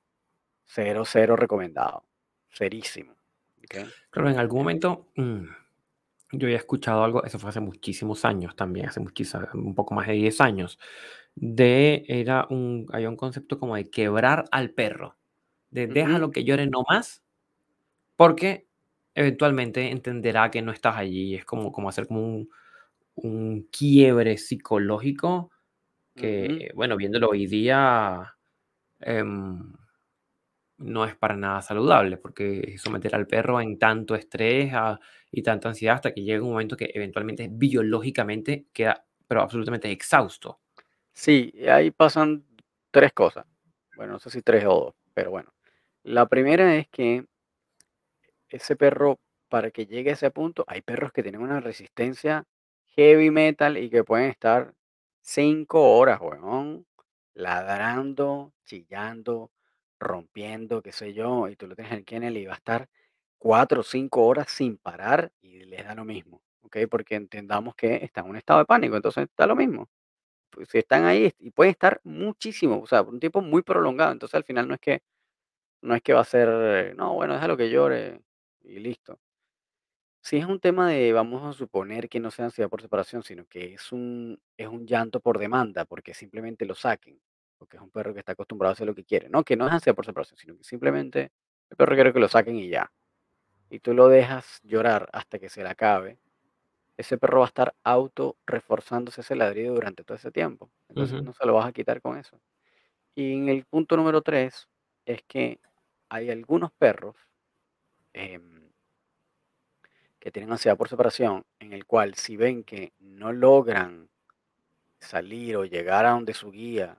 cero, 0.64 1.04
cero 1.06 1.36
recomendado. 1.36 2.04
Cerísimo. 2.50 3.14
¿ok? 3.64 3.92
Claro, 4.10 4.30
en 4.30 4.38
algún 4.38 4.58
Eh, 4.58 4.62
momento 4.62 5.06
mm, 5.16 5.44
yo 6.32 6.46
había 6.46 6.56
escuchado 6.58 7.04
algo, 7.04 7.24
eso 7.24 7.38
fue 7.38 7.50
hace 7.50 7.60
muchísimos 7.60 8.24
años 8.24 8.56
también, 8.56 8.88
hace 8.88 9.00
muchísimos, 9.00 9.48
un 9.54 9.74
poco 9.74 9.94
más 9.94 10.06
de 10.08 10.14
10 10.14 10.40
años, 10.40 10.78
de, 11.34 12.04
era 12.08 12.46
un, 12.50 12.86
había 12.92 13.08
un 13.10 13.16
concepto 13.16 13.58
como 13.58 13.76
de 13.76 13.90
quebrar 13.90 14.44
al 14.52 14.70
perro, 14.72 15.16
de 15.70 15.86
ujú, 15.86 15.94
déjalo 15.94 16.30
que 16.32 16.44
llore 16.44 16.66
no 16.68 16.84
más, 16.88 17.22
porque 18.16 18.68
eventualmente 19.14 19.90
entenderá 19.90 20.50
que 20.50 20.62
no 20.62 20.72
estás 20.72 20.96
allí, 20.96 21.34
es 21.36 21.44
como, 21.44 21.72
como 21.72 21.88
hacer 21.88 22.06
como 22.08 22.22
un, 22.26 22.50
un 23.16 23.68
quiebre 23.72 24.38
psicológico 24.38 25.50
que, 26.16 26.70
bueno, 26.74 26.96
viéndolo 26.96 27.28
hoy 27.30 27.46
día, 27.46 28.34
em, 29.00 29.74
no 30.78 31.04
es 31.06 31.16
para 31.16 31.36
nada 31.36 31.62
saludable, 31.62 32.18
porque 32.18 32.76
someter 32.78 33.14
al 33.14 33.26
perro 33.26 33.60
en 33.60 33.78
tanto 33.78 34.14
estrés 34.14 34.72
a- 34.74 34.98
y 35.30 35.42
tanta 35.42 35.68
ansiedad 35.68 35.96
hasta 35.96 36.12
que 36.12 36.22
llega 36.22 36.42
un 36.44 36.50
momento 36.50 36.76
que 36.76 36.90
eventualmente 36.94 37.48
biológicamente 37.50 38.66
queda, 38.72 39.04
pero 39.26 39.40
absolutamente 39.42 39.90
exhausto. 39.90 40.60
Sí, 41.14 41.52
ahí 41.68 41.90
pasan 41.90 42.44
tres 42.90 43.12
cosas. 43.12 43.46
Bueno, 43.96 44.14
no 44.14 44.18
sé 44.18 44.30
si 44.30 44.42
tres 44.42 44.64
o 44.66 44.68
dos, 44.74 44.94
pero 45.14 45.30
bueno. 45.30 45.52
La 46.04 46.26
primera 46.26 46.76
es 46.76 46.88
que 46.88 47.24
ese 48.48 48.76
perro, 48.76 49.18
para 49.48 49.70
que 49.70 49.86
llegue 49.86 50.10
a 50.10 50.14
ese 50.14 50.30
punto, 50.30 50.64
hay 50.66 50.82
perros 50.82 51.12
que 51.12 51.22
tienen 51.22 51.40
una 51.42 51.60
resistencia 51.60 52.44
heavy 52.96 53.30
metal 53.30 53.76
y 53.76 53.90
que 53.90 54.04
pueden 54.04 54.30
estar 54.30 54.72
cinco 55.26 55.96
horas, 55.98 56.20
weón, 56.22 56.86
ladrando, 57.34 58.54
chillando, 58.66 59.52
rompiendo, 60.00 60.82
qué 60.82 60.92
sé 60.92 61.14
yo, 61.14 61.48
y 61.48 61.56
tú 61.56 61.66
lo 61.68 61.74
tienes 61.76 61.92
en 61.92 61.98
el 62.00 62.04
kennel 62.06 62.36
y 62.38 62.46
va 62.46 62.54
a 62.54 62.56
estar 62.58 62.88
cuatro 63.38 63.80
o 63.82 63.84
cinco 63.84 64.26
horas 64.26 64.50
sin 64.50 64.78
parar 64.78 65.32
y 65.42 65.64
les 65.66 65.84
da 65.86 65.94
lo 65.96 66.04
mismo, 66.04 66.42
¿ok? 66.62 66.78
Porque 66.90 67.16
entendamos 67.16 67.74
que 67.76 67.96
está 67.96 68.20
en 68.22 68.28
un 68.30 68.36
estado 68.36 68.60
de 68.60 68.66
pánico, 68.66 68.96
entonces 68.96 69.28
da 69.36 69.46
lo 69.46 69.56
mismo. 69.56 69.88
Pues 70.50 70.68
si 70.70 70.78
están 70.78 71.04
ahí 71.06 71.32
y 71.40 71.50
pueden 71.52 71.72
estar 71.72 72.00
muchísimo, 72.04 72.80
o 72.82 72.86
sea, 72.88 73.02
un 73.02 73.20
tiempo 73.20 73.42
muy 73.42 73.62
prolongado, 73.62 74.12
entonces 74.12 74.34
al 74.36 74.44
final 74.44 74.68
no 74.68 74.74
es 74.74 74.80
que 74.80 75.02
no 75.82 75.94
es 75.94 76.02
que 76.02 76.12
va 76.14 76.20
a 76.22 76.24
ser, 76.24 76.94
no, 76.96 77.14
bueno, 77.14 77.34
déjalo 77.34 77.56
que 77.56 77.70
llore 77.70 78.20
y 78.62 78.78
listo. 78.80 79.18
Si 80.26 80.36
es 80.38 80.44
un 80.46 80.58
tema 80.58 80.88
de, 80.90 81.12
vamos 81.12 81.44
a 81.44 81.52
suponer 81.56 82.08
que 82.08 82.18
no 82.18 82.30
sea 82.32 82.46
ansiedad 82.46 82.68
por 82.68 82.82
separación, 82.82 83.22
sino 83.22 83.46
que 83.46 83.74
es 83.74 83.92
un, 83.92 84.40
es 84.56 84.66
un 84.66 84.84
llanto 84.84 85.20
por 85.20 85.38
demanda, 85.38 85.84
porque 85.84 86.14
simplemente 86.14 86.66
lo 86.66 86.74
saquen, 86.74 87.20
porque 87.58 87.76
es 87.76 87.82
un 87.82 87.90
perro 87.90 88.12
que 88.12 88.18
está 88.20 88.32
acostumbrado 88.32 88.70
a 88.70 88.74
hacer 88.74 88.88
lo 88.88 88.94
que 88.96 89.04
quiere. 89.04 89.28
No, 89.28 89.44
que 89.44 89.56
no 89.56 89.66
es 89.68 89.72
ansiedad 89.72 89.94
por 89.94 90.04
separación, 90.04 90.36
sino 90.38 90.56
que 90.56 90.64
simplemente 90.64 91.30
el 91.70 91.76
perro 91.76 91.94
quiere 91.94 92.12
que 92.12 92.18
lo 92.18 92.26
saquen 92.28 92.56
y 92.56 92.68
ya. 92.68 92.90
Y 93.70 93.80
tú 93.80 93.94
lo 93.94 94.08
dejas 94.08 94.60
llorar 94.64 95.08
hasta 95.12 95.38
que 95.38 95.48
se 95.50 95.62
le 95.64 95.70
acabe. 95.70 96.18
Ese 96.96 97.18
perro 97.18 97.40
va 97.40 97.46
a 97.46 97.48
estar 97.48 97.74
auto 97.84 98.38
reforzándose 98.46 99.22
ese 99.22 99.36
ladrido 99.36 99.74
durante 99.74 100.04
todo 100.04 100.16
ese 100.16 100.32
tiempo. 100.32 100.70
Entonces 100.88 101.16
Ujú, 101.16 101.22
no 101.22 101.32
se 101.34 101.46
lo 101.46 101.54
vas 101.54 101.66
a 101.66 101.72
quitar 101.72 102.02
con 102.02 102.18
eso. 102.18 102.40
Y 103.16 103.34
en 103.34 103.48
el 103.50 103.64
punto 103.66 103.96
número 103.96 104.22
tres 104.22 104.68
es 105.06 105.22
que 105.28 105.60
hay 106.10 106.30
algunos 106.30 106.72
perros 106.72 107.16
em, 108.14 108.55
que 110.26 110.32
tienen 110.32 110.50
ansiedad 110.50 110.76
por 110.76 110.88
separación, 110.88 111.44
en 111.60 111.72
el 111.72 111.86
cual 111.86 112.16
si 112.16 112.36
ven 112.36 112.64
que 112.64 112.92
no 112.98 113.32
logran 113.32 114.08
salir 114.98 115.56
o 115.56 115.64
llegar 115.64 116.04
a 116.04 116.10
donde 116.10 116.34
su 116.34 116.50
guía, 116.50 116.98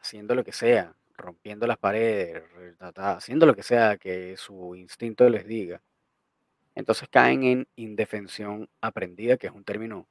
haciendo 0.00 0.36
lo 0.36 0.44
que 0.44 0.52
sea, 0.52 0.94
rompiendo 1.16 1.66
las 1.66 1.76
paredes, 1.76 2.44
haciendo 2.94 3.46
lo 3.46 3.56
que 3.56 3.64
sea 3.64 3.96
que 3.96 4.36
su 4.36 4.76
instinto 4.76 5.28
les 5.28 5.44
diga, 5.44 5.82
entonces 6.76 7.08
caen 7.08 7.42
en 7.42 7.68
indefensión 7.74 8.68
aprendida, 8.80 9.36
que 9.38 9.48
es 9.48 9.52
un 9.52 9.64
término, 9.64 10.06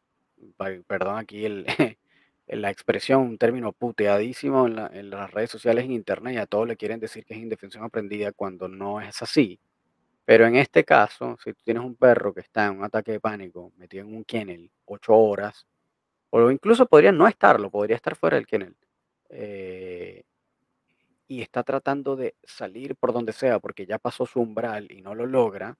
perdón 0.87 1.19
aquí 1.19 1.45
el, 1.45 1.65
la 2.47 2.69
expresión, 2.69 3.21
un 3.21 3.37
término 3.37 3.71
puteadísimo 3.71 4.67
en, 4.67 4.77
en 4.77 5.09
las 5.09 5.31
redes 5.31 5.51
sociales, 5.51 5.85
en 5.85 5.93
internet, 5.93 6.33
y 6.33 6.37
a 6.39 6.47
todos 6.47 6.67
le 6.67 6.75
quieren 6.75 6.99
decir 6.99 7.23
que 7.23 7.33
es 7.33 7.39
indefensión 7.39 7.85
aprendida 7.85 8.33
cuando 8.33 8.67
no 8.67 8.99
es 8.99 9.21
así 9.21 9.57
pero 10.27 10.47
en 10.47 10.57
este 10.57 10.85
caso, 10.85 11.37
si 11.43 11.53
tú 11.53 11.61
tienes 11.65 11.83
un 11.85 11.95
perro 11.97 12.33
que 12.35 12.41
está 12.41 12.67
en 12.67 12.79
un 12.79 12.85
ataque 12.85 13.13
de 13.13 13.21
pánico, 13.21 13.73
metido 13.77 14.05
en 14.05 14.15
un 14.15 14.25
kennel 14.25 14.71
8 14.85 15.15
horas, 15.15 15.65
o 16.31 16.51
incluso 16.51 16.87
podría 16.87 17.11
no 17.13 17.27
estarlo, 17.27 17.71
podría 17.71 17.97
estar 17.97 18.15
fuera 18.17 18.37
del 18.37 18.47
kennel, 18.47 18.75
eh, 19.29 20.23
y 21.27 21.41
está 21.41 21.63
tratando 21.63 22.15
de 22.15 22.35
salir 22.43 22.95
por 22.95 23.13
donde 23.13 23.33
sea 23.33 23.59
porque 23.59 23.85
ya 23.85 23.99
pasó 23.99 24.25
su 24.25 24.39
umbral 24.39 24.91
y 24.91 25.01
no 25.01 25.13
lo 25.15 25.25
logra, 25.25 25.77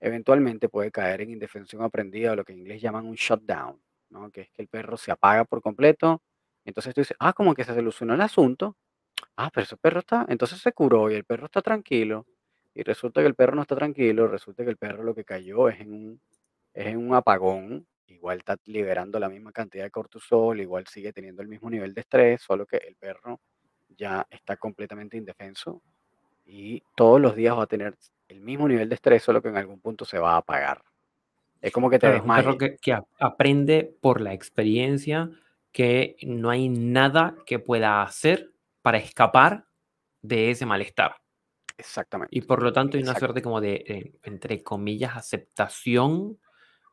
eventualmente 0.00 0.68
puede 0.68 0.90
caer 0.92 1.22
en 1.22 1.30
indefensión 1.30 1.82
aprendida 1.82 2.32
o 2.32 2.36
lo 2.36 2.44
que 2.44 2.52
en 2.52 2.60
inglés 2.60 2.82
llaman 2.82 3.06
un 3.06 3.16
shutdown, 3.16 3.80
¿no? 4.10 4.30
Que 4.30 4.42
es 4.42 4.50
que 4.52 4.62
el 4.62 4.68
perro 4.68 4.96
se 4.96 5.12
apaga 5.12 5.44
por 5.44 5.62
completo. 5.62 6.22
Entonces 6.64 6.94
tú 6.94 7.00
dices, 7.02 7.16
ah, 7.20 7.32
como 7.32 7.54
que 7.54 7.64
se 7.64 7.74
solucionó 7.74 8.14
el 8.14 8.20
asunto, 8.22 8.76
Ah, 9.36 9.50
pero 9.54 9.64
ese 9.64 9.76
perro 9.76 10.00
está, 10.00 10.26
entonces 10.28 10.60
se 10.60 10.72
curó 10.72 11.10
y 11.10 11.14
el 11.14 11.24
perro 11.24 11.46
está 11.46 11.62
tranquilo. 11.62 12.26
Y 12.74 12.82
resulta 12.82 13.20
que 13.20 13.26
el 13.26 13.34
perro 13.34 13.54
no 13.54 13.62
está 13.62 13.76
tranquilo, 13.76 14.26
resulta 14.26 14.64
que 14.64 14.70
el 14.70 14.76
perro 14.76 15.04
lo 15.04 15.14
que 15.14 15.24
cayó 15.24 15.68
es 15.68 15.80
en 15.80 15.92
un, 15.92 16.20
es 16.72 16.86
en 16.86 16.98
un 16.98 17.14
apagón. 17.14 17.86
Igual 18.06 18.38
está 18.38 18.56
liberando 18.66 19.18
la 19.18 19.28
misma 19.28 19.52
cantidad 19.52 19.84
de 19.84 19.90
cortisol, 19.90 20.60
igual 20.60 20.86
sigue 20.86 21.12
teniendo 21.12 21.42
el 21.42 21.48
mismo 21.48 21.70
nivel 21.70 21.94
de 21.94 22.00
estrés, 22.00 22.42
solo 22.42 22.66
que 22.66 22.76
el 22.76 22.96
perro 22.96 23.40
ya 23.96 24.26
está 24.30 24.56
completamente 24.56 25.16
indefenso 25.16 25.82
y 26.46 26.82
todos 26.94 27.20
los 27.20 27.34
días 27.34 27.56
va 27.56 27.62
a 27.62 27.66
tener 27.66 27.96
el 28.28 28.40
mismo 28.40 28.68
nivel 28.68 28.88
de 28.88 28.94
estrés, 28.96 29.22
solo 29.22 29.40
que 29.40 29.48
en 29.48 29.56
algún 29.56 29.80
punto 29.80 30.04
se 30.04 30.18
va 30.18 30.32
a 30.32 30.38
apagar. 30.38 30.82
Es 31.60 31.72
como 31.72 31.88
que 31.88 31.98
te 31.98 32.06
Claro, 32.06 32.16
es 32.16 32.22
un 32.22 32.36
perro 32.36 32.58
que, 32.58 32.76
que 32.76 32.98
aprende 33.18 33.96
por 34.00 34.20
la 34.20 34.34
experiencia 34.34 35.30
que 35.72 36.16
no 36.22 36.50
hay 36.50 36.68
nada 36.68 37.36
que 37.46 37.58
pueda 37.58 38.02
hacer 38.02 38.52
para 38.82 38.98
escapar 38.98 39.66
de 40.22 40.50
ese 40.50 40.66
malestar. 40.66 41.16
Y 42.30 42.40
Exactamente, 42.40 42.42
por 42.42 42.62
lo 42.62 42.72
tanto 42.72 42.96
hay 42.96 43.02
una 43.02 43.14
suerte 43.14 43.42
como 43.42 43.60
de, 43.60 43.84
eh, 43.86 44.12
entre 44.22 44.62
comillas, 44.62 45.16
aceptación 45.16 46.38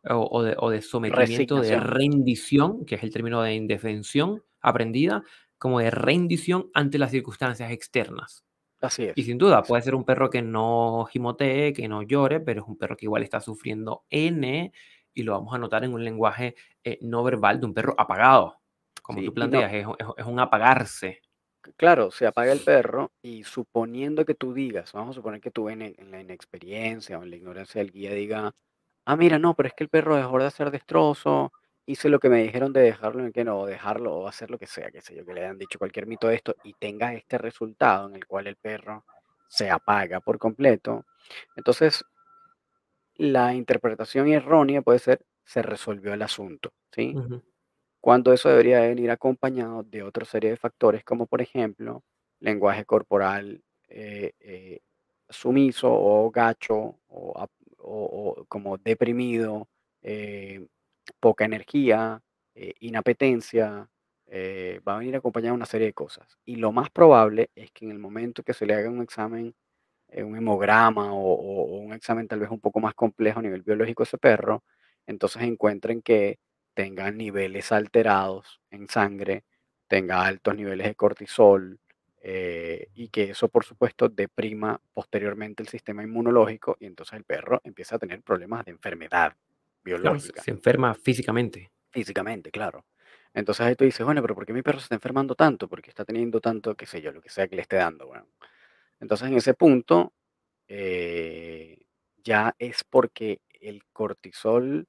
o, 0.10 0.28
o 0.32 0.44
de, 0.44 0.56
o 0.60 0.70
de 0.70 0.82
sometimiento, 0.82 1.60
de 1.62 1.78
rendición, 1.78 2.86
que 2.86 2.96
es 2.96 3.04
el 3.04 3.12
término 3.12 3.42
de 3.42 3.56
indefensión 3.56 4.44
aprendida, 4.62 5.24
como 5.58 5.80
de 5.80 5.92
rendición 5.92 6.70
ante 6.74 6.98
las 7.00 7.12
circunstancias 7.12 7.72
externas. 7.72 8.46
Así 8.82 9.04
Y 9.16 9.24
es. 9.24 9.26
sin 9.26 9.38
duda, 9.38 9.64
puede 9.64 9.84
ser 9.84 9.96
un 9.96 10.06
perro 10.06 10.30
que 10.30 10.42
no 10.42 11.06
gimotee, 11.12 11.74
que 11.74 11.88
no 11.88 12.04
llore, 12.04 12.40
pero 12.40 12.62
es 12.64 12.68
un 12.68 12.78
perro 12.78 12.98
que 12.98 13.06
igual 13.06 13.24
está 13.24 13.42
sufriendo 13.42 14.06
N 14.10 14.72
y 15.14 15.24
lo 15.24 15.34
vamos 15.34 15.54
a 15.54 15.58
notar 15.60 15.84
en 15.84 15.94
un 15.94 16.04
lenguaje 16.06 16.56
eh, 16.84 16.98
no 17.02 17.24
verbal 17.24 17.60
de 17.60 17.66
un 17.68 17.74
perro 17.74 17.96
apagado. 17.98 18.58
Como 19.02 19.24
tú 19.24 19.34
Sí, 19.34 19.34
y 19.36 19.48
no, 19.48 19.62
planteas, 19.62 19.74
es 19.74 20.26
un 20.26 20.40
apagarse. 20.40 21.22
Claro, 21.78 22.12
se 22.12 22.28
apaga 22.28 22.52
el 22.54 22.60
perro 22.62 23.12
y 23.22 23.44
suponiendo 23.44 24.26
que 24.26 24.36
tú 24.36 24.54
digas, 24.54 24.92
vamos 24.94 25.12
a 25.16 25.20
suponer 25.20 25.42
que 25.42 25.52
tú 25.52 25.70
en, 25.70 25.82
el- 25.82 25.96
en 26.00 26.12
la 26.12 26.22
inexperiencia 26.22 27.20
o 27.20 27.24
en 27.24 27.30
la 27.32 27.36
ignorancia 27.38 27.80
del 27.82 27.92
guía 27.92 28.14
diga, 28.14 28.54
ah, 29.06 29.16
mira, 29.18 29.40
no, 29.40 29.56
pero 29.56 29.68
es 29.68 29.74
que 29.76 29.84
el 29.84 29.90
perro 29.90 30.16
dejó 30.16 30.40
de 30.40 30.46
hacer 30.46 30.72
destrozo, 30.72 31.52
hice 31.86 32.10
lo 32.10 32.20
que 32.20 32.30
me 32.30 32.44
dijeron 32.44 32.74
de 32.74 32.82
dejarlo 32.82 33.24
en 33.26 33.32
que 33.34 33.44
no, 33.44 33.60
o 33.62 33.66
dejarlo 33.68 34.16
o 34.16 34.28
hacer 34.28 34.52
lo 34.52 34.58
que 34.60 34.68
sea, 34.68 34.92
qué 34.92 35.02
sé 35.02 35.16
yo, 35.16 35.26
que 35.26 35.34
le 35.34 35.42
hayan 35.42 35.58
dicho 35.58 35.80
cualquier 35.80 36.08
mito 36.08 36.28
de 36.28 36.36
esto 36.36 36.56
y 36.64 36.74
tenga 36.74 37.14
este 37.14 37.38
resultado 37.38 38.08
en 38.10 38.16
el 38.16 38.26
cual 38.28 38.48
el 38.48 38.58
perro 38.58 39.06
se 39.48 39.70
apaga 39.70 40.22
por 40.22 40.38
completo. 40.40 41.06
Entonces, 41.56 42.04
la 43.16 43.54
interpretación 43.54 44.28
errónea 44.28 44.82
puede 44.82 45.00
ser, 45.00 45.26
se 45.46 45.62
resolvió 45.62 46.14
el 46.14 46.22
asunto, 46.22 46.74
¿sí? 46.92 47.20
Cuando 48.02 48.34
eso 48.34 48.50
debería 48.50 48.82
venir 48.82 49.12
acompañado 49.12 49.84
de 49.84 50.04
otra 50.04 50.26
serie 50.26 50.52
de 50.52 50.58
factores, 50.58 51.04
como 51.04 51.28
por 51.28 51.42
ejemplo, 51.42 52.04
lenguaje 52.40 52.86
corporal 52.86 53.64
eh, 53.90 54.34
eh, 54.40 54.80
sumiso 55.30 55.90
o 55.94 56.32
gacho 56.32 56.76
o, 56.78 56.98
o- 57.80 58.36
o 58.40 58.46
como 58.48 58.78
deprimido, 58.78 59.68
eh, 60.02 60.66
poca 61.20 61.46
energía, 61.46 62.22
eh, 62.56 62.74
inapetencia, 62.80 63.90
eh, 64.28 64.80
va 64.88 64.96
a 64.96 65.00
venir 65.00 65.16
acompañado 65.16 65.54
de 65.54 65.58
una 65.58 65.66
serie 65.66 65.88
de 65.88 65.94
cosas. 65.94 66.38
Y 66.46 66.56
lo 66.58 66.72
más 66.72 66.90
probable 66.90 67.50
es 67.56 67.72
que 67.72 67.86
en 67.86 67.92
el 67.92 68.00
momento 68.00 68.44
que 68.44 68.54
se 68.54 68.66
le 68.66 68.74
haga 68.76 68.90
un 68.90 69.02
examen 69.02 69.54
eh, 70.10 70.24
un 70.24 70.36
hemograma 70.38 71.14
o, 71.14 71.20
o- 71.34 71.78
o 71.78 71.80
un 71.80 71.94
examen 71.94 72.28
tal 72.28 72.40
vez 72.40 72.50
un 72.52 72.60
poco 72.60 72.80
más 72.80 72.94
complejo 72.96 73.40
a 73.40 73.44
nivel 73.44 73.62
biológico 73.64 74.04
de 74.04 74.08
ese 74.08 74.18
perro, 74.18 74.64
entonces 75.08 75.42
encuentren 75.44 76.02
que 76.02 76.40
tenga 76.74 77.12
niveles 77.12 77.72
alterados 77.72 78.62
en 78.72 78.88
sangre, 78.90 79.46
tenga 79.88 80.26
altos 80.26 80.56
niveles 80.56 80.88
de 80.88 80.96
cortisol 80.96 81.80
eh, 82.22 82.90
y 82.96 83.10
que 83.10 83.32
eso 83.32 83.50
por 83.50 83.66
supuesto 83.66 84.10
deprima 84.10 84.80
posteriormente 84.94 85.64
el 85.64 85.70
sistema 85.70 86.04
inmunológico 86.04 86.78
y 86.80 86.86
entonces 86.86 87.18
el 87.18 87.24
perro 87.26 87.62
empieza 87.64 87.96
a 87.96 88.00
tener 88.00 88.22
problemas 88.24 88.66
de 88.66 88.72
enfermedad 88.72 89.36
Claro, 90.02 90.20
biológica, 90.20 90.44
se 90.44 90.52
enferma 90.52 90.94
físicamente. 90.94 91.72
físicamente, 91.92 92.52
claro. 92.52 92.86
Entonces 93.34 93.66
ahí 93.66 93.76
tú 93.76 93.86
dices, 93.86 94.06
bueno, 94.06 94.22
pero 94.22 94.36
¿por 94.36 94.46
qué 94.46 94.54
mi 94.54 94.62
perro 94.62 94.80
se 94.80 94.84
está 94.86 94.96
enfermando 94.96 95.36
tanto? 95.36 95.68
Porque 95.68 95.90
está 95.90 96.06
teniendo 96.06 96.42
tanto, 96.42 96.76
qué 96.76 96.86
sé 96.86 97.02
yo, 97.02 97.12
lo 97.12 97.22
que 97.22 97.30
sea 97.30 97.48
que 97.48 97.56
le 97.56 97.62
esté 97.64 97.78
dando, 97.78 98.08
bueno. 98.08 98.28
Entonces 99.00 99.28
en 99.30 99.36
ese 99.36 99.54
punto 99.54 100.14
eh, 100.68 101.80
ya 102.24 102.56
es 102.60 102.84
porque 102.86 103.42
el 103.62 103.84
cortisol 103.94 104.88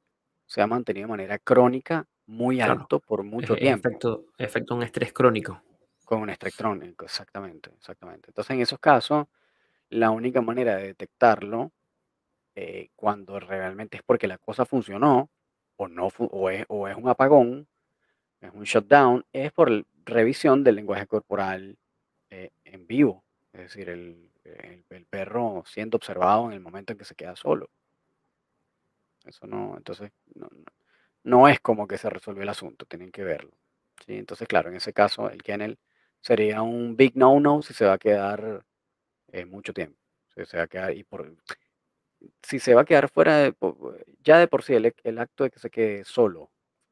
se 0.52 0.62
ha 0.62 0.66
mantenido 0.68 1.06
de 1.06 1.10
manera 1.12 1.38
crónica 1.38 2.06
muy 2.26 2.60
Claro, 2.60 2.84
alto 2.84 3.00
por 3.00 3.24
mucho 3.24 3.56
es 3.58 3.58
tiempo, 3.58 3.76
efecto, 3.76 4.24
efecto 4.38 4.74
un 4.74 4.82
estrés 4.84 5.12
crónico. 5.12 5.60
con 6.04 6.20
un 6.22 6.30
estrés 6.30 6.54
crónico, 6.54 7.04
exactamente, 7.04 7.70
exactamente. 7.76 8.30
Entonces, 8.30 8.54
en 8.54 8.60
esos 8.60 8.78
casos, 8.78 9.26
la 9.90 10.10
única 10.10 10.42
manera 10.42 10.76
de 10.76 10.88
detectarlo 10.88 11.72
eh, 12.56 12.90
cuando 12.96 13.40
realmente 13.40 13.98
es 13.98 14.04
porque 14.04 14.28
la 14.28 14.38
cosa 14.38 14.66
funcionó 14.66 15.30
o 15.76 15.88
no 15.88 16.10
fu- 16.10 16.28
o 16.32 16.50
es, 16.50 16.64
o 16.68 16.88
es 16.88 16.96
un 16.96 17.08
apagón, 17.08 17.68
es 18.40 18.52
un 18.54 18.64
shutdown, 18.64 19.24
es 19.32 19.52
por 19.52 19.86
revisión 20.06 20.64
del 20.64 20.76
lenguaje 20.76 21.06
corporal 21.08 21.78
eh, 22.30 22.50
en 22.64 22.86
vivo, 22.86 23.24
es 23.52 23.62
decir, 23.62 23.88
el, 23.90 24.30
el 24.44 24.84
el 24.90 25.06
perro 25.06 25.64
siendo 25.66 25.96
observado 25.98 26.46
en 26.48 26.54
el 26.54 26.60
momento 26.60 26.92
en 26.92 26.98
que 26.98 27.04
se 27.06 27.14
queda 27.16 27.36
solo. 27.36 27.70
Eso 29.26 29.46
no, 29.46 29.76
entonces, 29.76 30.10
no, 30.34 30.48
no, 31.24 31.48
es 31.48 31.60
como 31.60 31.86
que 31.86 31.98
se 31.98 32.10
resolvió 32.10 32.42
el 32.42 32.48
asunto, 32.48 32.86
tienen 32.86 33.12
que 33.12 33.24
verlo. 33.24 33.52
¿sí? 34.06 34.16
Entonces, 34.16 34.48
claro, 34.48 34.70
en 34.70 34.76
ese 34.76 34.92
caso, 34.92 35.30
el 35.30 35.42
kennel 35.42 35.78
sería 36.20 36.62
un 36.62 36.96
big 36.96 37.16
no-no 37.16 37.62
si 37.62 37.74
se 37.74 37.86
va 37.86 37.94
a 37.94 37.98
quedar 37.98 38.64
eh, 39.32 39.44
mucho 39.46 39.72
tiempo. 39.74 39.98
Si 40.34 40.44
se 40.46 40.58
va 40.58 40.64
a 40.64 40.68
quedar, 40.68 40.96
y 40.96 41.04
por, 41.04 41.36
si 42.42 42.58
se 42.58 42.74
va 42.74 42.82
a 42.82 42.84
quedar 42.84 43.08
fuera 43.10 43.38
de, 43.38 43.54
ya 44.22 44.38
de 44.38 44.48
por 44.48 44.62
sí, 44.62 44.74
el, 44.74 44.94
el 45.04 45.18
acto 45.18 45.44
de 45.44 45.50
que 45.50 45.58
se 45.58 45.70
quede 45.70 46.04
solo 46.04 46.50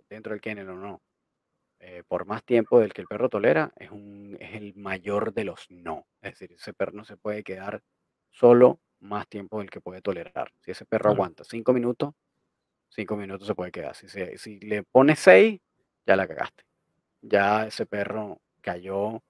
dentro 0.09 0.33
del 0.33 0.41
kennel 0.41 0.69
o 0.71 0.77
no, 0.77 1.03
eh, 1.81 2.03
por 2.07 2.27
más 2.27 2.45
tiempo 2.45 2.81
del 2.81 2.93
que 2.93 3.03
el 3.03 3.09
perro 3.09 3.29
tolera, 3.29 3.73
es, 3.77 3.91
un, 3.91 4.37
es 4.41 4.55
el 4.55 4.75
mayor 4.77 5.33
de 5.33 5.45
los 5.45 5.71
no. 5.71 6.07
Es 6.21 6.33
decir, 6.33 6.53
ese 6.53 6.75
perro 6.75 6.93
no 6.93 7.05
se 7.05 7.17
puede 7.17 7.43
quedar 7.43 7.83
solo 8.31 8.81
más 9.01 9.29
tiempo 9.29 9.59
del 9.59 9.71
que 9.71 9.81
puede 9.81 10.03
tolerar. 10.03 10.53
Si 10.61 10.71
ese 10.71 10.85
perro 10.87 11.05
Claro, 11.05 11.15
aguanta 11.15 11.45
cinco 11.45 11.73
minutos, 11.73 12.15
5 12.91 13.17
minutos 13.17 13.47
se 13.47 13.55
puede 13.55 13.71
quedar. 13.73 13.95
Si, 13.95 14.09
se- 14.09 14.37
si 14.39 14.59
le 14.61 14.83
pones 14.83 15.19
6, 15.21 15.61
ya 16.07 16.17
la 16.17 16.27
cagaste. 16.27 16.65
Ya 17.23 17.67
ese 17.67 17.87
perro 17.87 18.41
cayó 18.61 19.23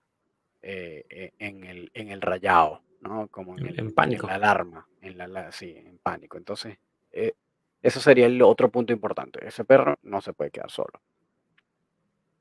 eh, 0.63 1.05
eh, 1.11 1.33
en 1.39 1.65
el, 1.65 1.91
en 1.95 2.11
el 2.11 2.21
rayado, 2.23 2.83
¿no? 3.01 3.29
Como 3.29 3.59
en, 3.59 3.67
en, 3.67 3.67
en 3.67 3.79
el, 3.79 3.87
en 3.87 3.91
la 3.91 3.95
pánico. 3.95 4.27
alarma, 4.29 4.89
en 5.03 5.19
la, 5.19 5.29
la- 5.29 5.53
sí, 5.53 5.75
en 5.77 5.99
pánico. 5.99 6.39
Entonces, 6.39 6.79
eh, 7.13 7.35
eso 7.83 8.01
sería 8.01 8.27
el 8.27 8.41
otro 8.43 8.71
punto 8.71 8.93
importante. 8.93 9.47
Ese 9.47 9.65
perro 9.65 9.97
no 10.03 10.21
se 10.21 10.33
puede 10.33 10.51
quedar 10.51 10.71
solo. 10.71 11.01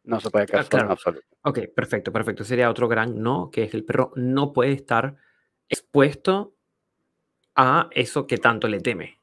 No 0.04 0.20
se 0.20 0.30
puede 0.32 0.46
quedar 0.48 0.62
Ah, 0.62 0.64
solo 0.70 0.84
en 0.86 0.92
absoluto. 0.92 1.28
ok, 1.44 1.60
perfecto, 1.76 2.12
perfecto. 2.12 2.44
Sería 2.44 2.70
otro 2.70 2.88
gran 2.88 3.22
no, 3.22 3.50
que 3.52 3.64
es 3.64 3.74
el 3.74 3.86
perro 3.86 4.12
no 4.16 4.54
puede 4.54 4.72
estar 4.74 5.16
expuesto 5.70 6.56
a 7.60 7.90
eso 7.92 8.26
que 8.26 8.38
tanto 8.38 8.68
le 8.68 8.80
teme, 8.80 9.20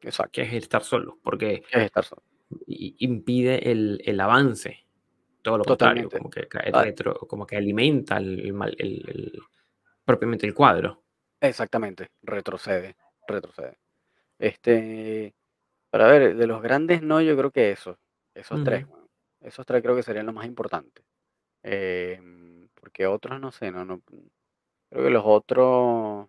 que 0.00 0.08
Exacto. 0.08 0.40
es 0.40 0.52
estar 0.52 0.82
solo, 0.84 1.18
porque 1.22 1.62
Es 1.70 1.82
estar 1.82 2.04
solo. 2.04 2.22
impide 2.66 3.70
el, 3.70 4.00
el 4.04 4.20
avance. 4.20 4.86
Todo 5.42 5.58
lo 5.58 5.64
contrario, 5.64 6.08
como 6.08 6.30
que 6.30 6.46
retro, 6.72 7.14
como 7.26 7.44
que 7.46 7.56
alimenta 7.56 8.18
el, 8.18 8.40
el 8.78 9.32
propiamente 10.04 10.46
el 10.46 10.54
cuadro. 10.54 11.02
exactamente. 11.40 12.10
Retrocede. 12.22 12.94
Retrocede. 13.26 13.78
Este, 14.38 15.34
para 15.90 16.06
ver, 16.06 16.36
de 16.36 16.46
los 16.46 16.62
grandes 16.62 17.02
no, 17.02 17.20
yo 17.20 17.36
creo 17.36 17.50
que 17.50 17.70
esos. 17.72 17.96
Esos 18.34 18.62
tres. 18.64 18.86
Esos 19.40 19.66
tres 19.66 19.82
creo 19.82 19.96
que 19.96 20.02
serían 20.04 20.26
los 20.26 20.34
más 20.34 20.46
importantes. 20.46 21.04
Em, 21.64 22.68
porque 22.74 23.06
otros 23.06 23.40
no 23.40 23.50
sé, 23.52 23.70
no, 23.72 23.84
no, 23.84 24.00
creo 24.90 25.04
que 25.04 25.10
los 25.10 25.22
otros 25.26 26.28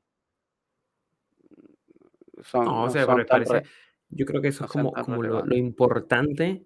son, 2.41 2.65
No, 2.65 2.83
o 2.83 2.89
sea, 2.89 3.05
son 3.05 3.15
pero 3.15 3.27
parece, 3.27 3.63
yo 4.09 4.25
creo 4.25 4.41
que 4.41 4.49
eso 4.49 4.67
no 4.75 4.93
es 4.95 5.03
como, 5.03 5.23
lo, 5.23 5.55
importante 5.55 6.65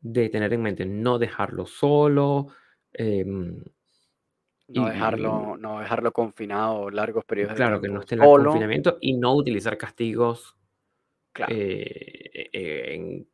de 0.00 0.28
tener 0.28 0.52
en 0.52 0.62
mente, 0.62 0.86
no 0.86 1.18
dejarlo 1.18 1.66
solo, 1.66 2.48
em, 2.92 3.62
No 4.68 4.88
y, 4.88 4.90
dejarlo, 4.90 5.56
no 5.56 5.80
dejarlo 5.80 6.12
confinado 6.12 6.90
largos 6.90 7.24
periodos 7.24 7.54
de 7.54 7.56
claro, 7.56 7.80
que 7.80 7.88
no 7.88 8.00
tiempo 8.00 8.02
esté 8.02 8.14
en 8.16 8.22
el 8.22 8.44
confinamiento 8.46 8.98
y 9.00 9.16
no 9.16 9.34
utilizar 9.34 9.76
castigos 9.78 10.56
claro, 11.32 11.54
eh, 11.54 12.50
eh, 12.52 12.94
en- 12.94 13.28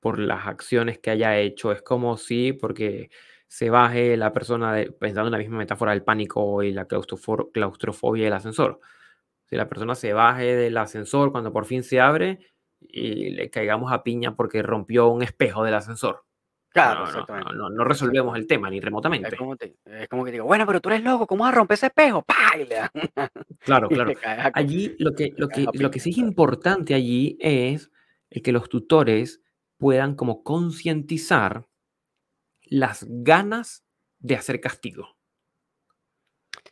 por 0.00 0.18
las 0.18 0.48
acciones 0.48 0.98
que 0.98 1.10
haya 1.10 1.38
hecho. 1.38 1.70
Es 1.70 1.80
como 1.82 2.16
si, 2.16 2.52
porque 2.52 3.08
se 3.46 3.70
baje 3.70 4.16
la 4.16 4.32
persona, 4.32 4.74
de- 4.74 4.90
pensando 4.90 5.28
en 5.28 5.32
la 5.32 5.38
misma 5.38 5.58
metáfora 5.58 5.92
del 5.92 6.02
pánico 6.02 6.62
y 6.64 6.72
la 6.72 6.86
claustrofobia 6.86 8.24
del 8.24 8.32
ascensor. 8.32 8.80
Si 9.52 9.56
la 9.58 9.68
persona 9.68 9.94
se 9.94 10.14
baje 10.14 10.56
del 10.56 10.78
ascensor 10.78 11.30
cuando 11.30 11.52
por 11.52 11.66
fin 11.66 11.82
se 11.82 12.00
abre 12.00 12.38
y 12.80 13.32
le 13.32 13.50
caigamos 13.50 13.92
a 13.92 14.02
piña 14.02 14.34
porque 14.34 14.62
rompió 14.62 15.08
un 15.08 15.22
espejo 15.22 15.62
del 15.62 15.74
ascensor. 15.74 16.24
claro, 16.70 17.00
No, 17.00 17.06
exactamente, 17.08 17.52
no, 17.52 17.68
no 17.68 17.84
resolvemos 17.84 18.34
el 18.38 18.46
tema 18.46 18.70
ni 18.70 18.78
Es 18.78 18.84
remotamente. 18.84 19.36
como, 19.36 19.54
te- 19.58 19.76
es 19.84 20.08
como 20.08 20.24
que 20.24 20.30
digo, 20.32 20.46
bueno, 20.46 20.64
pero 20.66 20.80
tú 20.80 20.88
eres 20.88 21.04
loco, 21.04 21.26
¿cómo 21.26 21.44
vas 21.44 21.52
a 21.52 21.56
romper 21.56 21.74
ese 21.74 21.88
espejo? 21.88 22.24
Una- 22.56 22.90
Claro, 23.58 23.90
claro. 23.90 24.14
Allí 24.54 24.96
lo 24.98 25.12
que, 25.14 25.34
lo 25.36 25.48
que, 25.48 25.66
lo 25.74 25.90
que 25.90 26.00
sí 26.00 26.08
es 26.12 26.16
importante 26.16 26.94
allí 26.94 27.36
es 27.38 27.90
el 28.30 28.40
que 28.40 28.52
los 28.52 28.70
tutores 28.70 29.42
puedan 29.76 30.14
como 30.14 30.42
concientizar 30.42 31.68
las 32.62 33.04
ganas 33.06 33.84
de 34.18 34.34
hacer 34.36 34.62
castigo, 34.62 35.14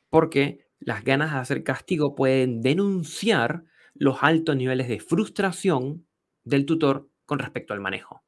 porque 0.09 0.70
las 0.81 1.05
ganas 1.05 1.33
de 1.33 1.39
hacer 1.39 1.65
castigo 1.65 2.15
pueden 2.15 2.63
denunciar 2.63 3.65
los 3.95 4.23
altos 4.23 4.57
niveles 4.57 4.89
de 4.89 5.01
frustración 5.01 6.07
del 6.45 6.67
tutor 6.67 7.11
con 7.27 7.39
respecto 7.39 7.75
al 7.75 7.81
manejo. 7.81 8.25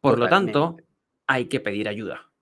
Por 0.00 0.18
lo 0.18 0.28
Totalmente, 0.28 0.28
tanto, 0.28 0.84
hay 1.26 1.46
que 1.48 1.60
pedir 1.60 1.88
ayuda. 1.88 2.32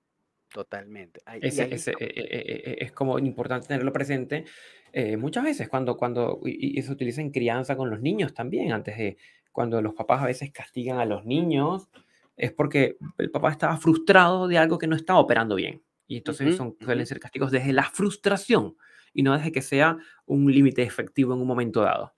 totalmente. 0.53 1.20
Ay, 1.26 1.43
y 1.47 1.47
Ese, 1.47 1.62
ahí, 1.62 1.74
ese, 1.74 1.93
e- 2.01 2.05
e- 2.07 2.72
e- 2.72 2.85
es 2.85 2.93
como 2.93 3.18
importante 3.18 3.68
tenerlo 3.68 3.93
presente 3.93 4.45
eh, 4.93 5.16
muchas 5.16 5.45
veces 5.45 5.68
cuando, 5.68 5.97
cuando 5.97 6.41
y, 6.45 6.79
y 6.79 6.83
se 6.83 6.91
utiliza 6.91 7.20
en 7.20 7.31
crianza 7.31 7.76
con 7.76 7.91
los 7.91 8.01
niños 8.01 8.35
también, 8.35 8.72
antes 8.72 8.97
de 8.97 9.18
cuando 9.53 9.81
los 9.83 9.95
papás 9.95 10.22
a 10.22 10.26
veces 10.26 10.51
castigan 10.51 10.99
a 10.99 11.05
los 11.05 11.24
niños, 11.26 11.89
es 12.37 12.53
porque 12.53 12.97
el 13.18 13.31
papá 13.31 13.51
estaba 13.53 13.76
frustrado 13.76 14.49
de 14.49 14.59
algo 14.59 14.79
que 14.79 14.87
no 14.89 14.97
estaba 14.97 15.20
operando 15.20 15.55
bien. 15.57 15.83
Y 16.09 16.16
entonces 16.18 16.55
ujú, 16.55 16.57
son, 16.57 16.76
ujú. 16.81 16.85
suelen 16.85 17.07
ser 17.07 17.20
castigos 17.20 17.51
desde 17.53 17.72
la 17.72 17.85
frustración 17.85 18.76
y 19.18 19.24
no 19.24 19.36
desde 19.36 19.50
que 19.50 19.62
sea 19.62 19.98
un 20.26 20.52
límite 20.52 20.84
efectivo 20.84 21.34
en 21.34 21.40
un 21.40 21.48
momento 21.48 21.80
dado. 21.80 22.14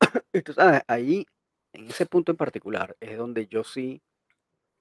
Sabes, 0.54 0.82
ahí, 0.86 1.24
en 1.72 1.86
ese 1.86 2.04
punto 2.04 2.30
en 2.30 2.36
particular, 2.36 2.94
es 3.00 3.16
donde 3.16 3.46
yo 3.46 3.64
sí 3.64 4.02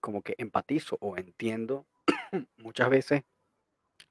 como 0.01 0.21
que 0.21 0.35
empatizo 0.37 0.97
o 0.99 1.15
entiendo 1.15 1.87
muchas 2.57 2.89
veces 2.89 3.23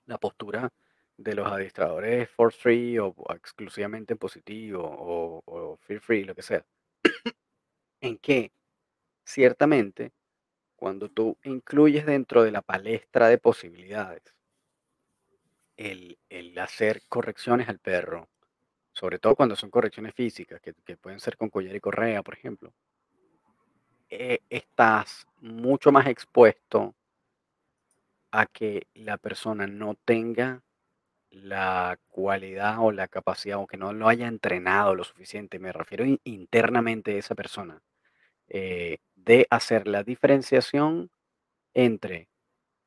la 0.07 0.17
postura 0.17 0.73
de 1.19 1.35
los 1.35 1.47
adiestradores 1.47 2.31
force 2.31 2.59
free 2.59 2.99
o, 2.99 3.09
o 3.09 3.35
exclusivamente 3.35 4.17
positivo 4.17 4.83
o, 4.83 5.43
o 5.45 5.77
fear 5.77 6.01
free, 6.01 6.25
lo 6.25 6.35
que 6.35 6.43
sea, 6.43 6.65
en 8.01 8.17
que 8.17 8.53
ciertamente 9.27 10.13
cuando 10.77 11.11
tú 11.11 11.37
incluyes 11.45 12.07
dentro 12.07 12.43
de 12.43 12.53
la 12.53 12.63
palestra 12.63 13.29
de 13.29 13.37
posibilidades 13.37 14.38
el, 15.79 16.59
hacer 16.59 17.03
correcciones 17.09 17.69
al 17.69 17.79
perro, 17.79 18.29
sobre 18.93 19.19
todo 19.19 19.37
cuando 19.37 19.57
son 19.57 19.71
correcciones 19.71 20.13
físicas, 20.15 20.61
que, 20.61 20.75
pueden 20.97 21.21
ser 21.21 21.37
con 21.37 21.49
collar 21.49 21.75
y 21.75 21.81
correa, 21.81 22.23
por 22.23 22.35
ejemplo, 22.35 22.75
eh, 24.11 24.41
estás 24.51 25.27
mucho 25.41 25.93
más 25.93 26.07
expuesto 26.07 26.95
a 28.33 28.47
que 28.47 28.87
la 28.95 29.17
persona 29.19 29.67
no 29.67 29.95
tenga 30.05 30.63
la 31.31 31.99
cualidad 32.09 32.79
o 32.81 32.91
la 32.91 33.07
capacidad 33.07 33.59
o 33.59 33.67
que 33.67 33.77
no 33.77 33.93
lo 33.93 34.09
haya 34.09 34.27
entrenado 34.27 34.95
lo 34.95 35.05
suficiente, 35.05 35.59
me 35.59 35.73
refiero 35.73 36.05
in- 36.05 36.21
internamente 36.25 37.15
a 37.15 37.19
esa 37.19 37.35
persona, 37.35 37.81
eh, 38.49 38.99
de 39.15 39.47
hacer 39.51 39.87
la 39.87 40.03
diferenciación 40.03 41.11
entre 41.75 42.29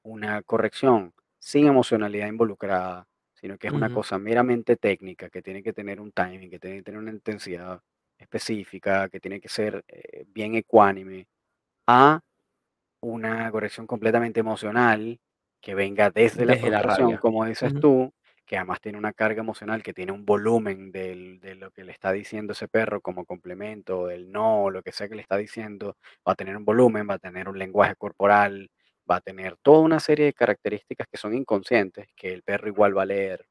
una 0.03 0.41
corrección 0.41 1.13
sin 1.41 1.67
emocionalidad 1.67 2.29
involucrada, 2.29 3.07
sino 3.35 3.57
que 3.59 3.67
es 3.69 3.73
una 3.73 3.89
cosa 3.91 4.19
meramente 4.19 4.77
técnica, 4.77 5.29
que 5.31 5.43
tiene 5.43 5.63
que 5.63 5.73
tener 5.73 6.01
un 6.01 6.13
timing, 6.13 6.49
que 6.51 6.59
tiene 6.59 6.77
que 6.77 6.83
tener 6.83 7.01
una 7.01 7.11
intensidad 7.11 7.81
específica, 8.19 9.09
que 9.09 9.19
tiene 9.19 9.41
que 9.41 9.49
ser 9.49 9.83
eh, 9.89 10.25
bien 10.29 10.55
ecuánime, 10.55 11.27
a 11.87 12.21
una 13.01 13.51
corrección 13.51 13.87
completamente 13.87 14.39
emocional 14.39 15.19
que 15.61 15.75
venga 15.75 16.09
desde 16.11 16.45
la 16.45 16.55
Desde 16.55 16.69
la 16.69 16.81
frustración, 16.81 16.83
rabia. 16.83 17.17
como 17.17 17.45
dices 17.45 17.73
Ujú. 17.73 17.79
tú, 17.79 18.13
que 18.45 18.57
además 18.57 18.81
tiene 18.81 18.97
una 18.97 19.13
carga 19.13 19.41
emocional, 19.41 19.83
que 19.83 19.93
tiene 19.93 20.11
un 20.11 20.25
volumen 20.25 20.91
del- 20.91 21.39
de 21.39 21.55
lo 21.55 21.71
que 21.71 21.83
le 21.83 21.91
está 21.91 22.11
diciendo 22.11 22.53
ese 22.53 22.67
perro 22.67 23.01
como 23.01 23.25
complemento, 23.25 24.07
del 24.07 24.31
no, 24.31 24.69
lo 24.71 24.81
que 24.83 24.91
sea 24.91 25.07
que 25.09 25.15
le 25.15 25.21
está 25.21 25.37
diciendo, 25.37 25.97
va 26.27 26.33
a 26.33 26.35
tener 26.35 26.57
un 26.57 26.65
volumen, 26.65 27.07
va 27.09 27.15
a 27.15 27.19
tener 27.19 27.47
un 27.49 27.57
lenguaje 27.59 27.95
corporal, 27.95 28.69
va 29.11 29.17
a 29.17 29.21
tener 29.21 29.57
toda 29.57 29.79
una 29.79 29.99
serie 29.99 30.25
de 30.25 30.33
características 30.33 31.07
que 31.07 31.17
son 31.17 31.35
inconscientes, 31.35 32.07
que 32.15 32.33
el 32.33 32.43
perro 32.43 32.69
igual 32.69 32.97
va 32.97 33.03
a 33.03 33.05
leer, 33.05 33.45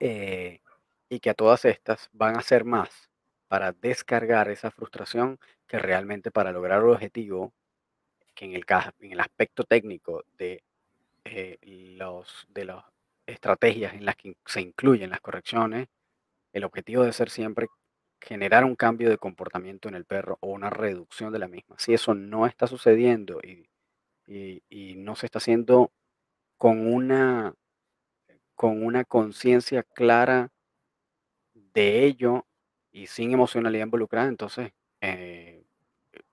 eh, 0.00 0.60
y 1.08 1.20
que 1.20 1.30
a 1.30 1.34
todas 1.34 1.64
estas 1.64 2.08
van 2.12 2.36
a 2.36 2.42
ser 2.42 2.64
más 2.64 3.10
para 3.48 3.72
descargar 3.72 4.48
esa 4.50 4.70
frustración 4.70 5.38
que 5.66 5.78
realmente 5.78 6.30
para 6.30 6.52
lograr 6.52 6.80
el 6.82 6.90
objetivo 6.90 7.52
que 8.34 8.44
en 8.44 8.52
el, 8.54 8.64
en 9.00 9.12
el 9.12 9.20
aspecto 9.20 9.64
técnico 9.64 10.24
de, 10.36 10.62
eh, 11.24 11.58
los, 11.96 12.46
de 12.48 12.66
las 12.66 12.84
estrategias 13.26 13.94
en 13.94 14.04
las 14.04 14.16
que 14.16 14.36
se 14.46 14.60
incluyen 14.60 15.10
las 15.10 15.20
correcciones, 15.20 15.88
el 16.52 16.64
objetivo 16.64 17.02
debe 17.02 17.12
ser 17.12 17.30
siempre 17.30 17.66
generar 18.20 18.64
un 18.64 18.76
cambio 18.76 19.10
de 19.10 19.18
comportamiento 19.18 19.88
en 19.88 19.94
el 19.94 20.04
perro 20.04 20.38
o 20.40 20.48
una 20.48 20.70
reducción 20.70 21.32
de 21.32 21.38
la 21.38 21.48
misma. 21.48 21.76
Si 21.78 21.94
eso 21.94 22.14
no 22.14 22.46
está 22.46 22.66
sucediendo 22.66 23.40
y, 23.42 23.68
y- 24.28 24.62
y 24.70 24.96
no 24.96 25.16
se 25.16 25.26
está 25.26 25.38
haciendo 25.40 25.92
con 26.58 26.86
una, 26.92 27.54
con 28.54 28.82
una 28.84 29.04
conciencia 29.06 29.82
clara 29.82 30.52
de 31.54 32.04
ello 32.04 32.46
y 32.92 33.06
sin 33.06 33.32
emocionalidad 33.32 33.84
involucrada, 33.84 34.28
entonces 34.28 34.72
eh, 35.00 35.64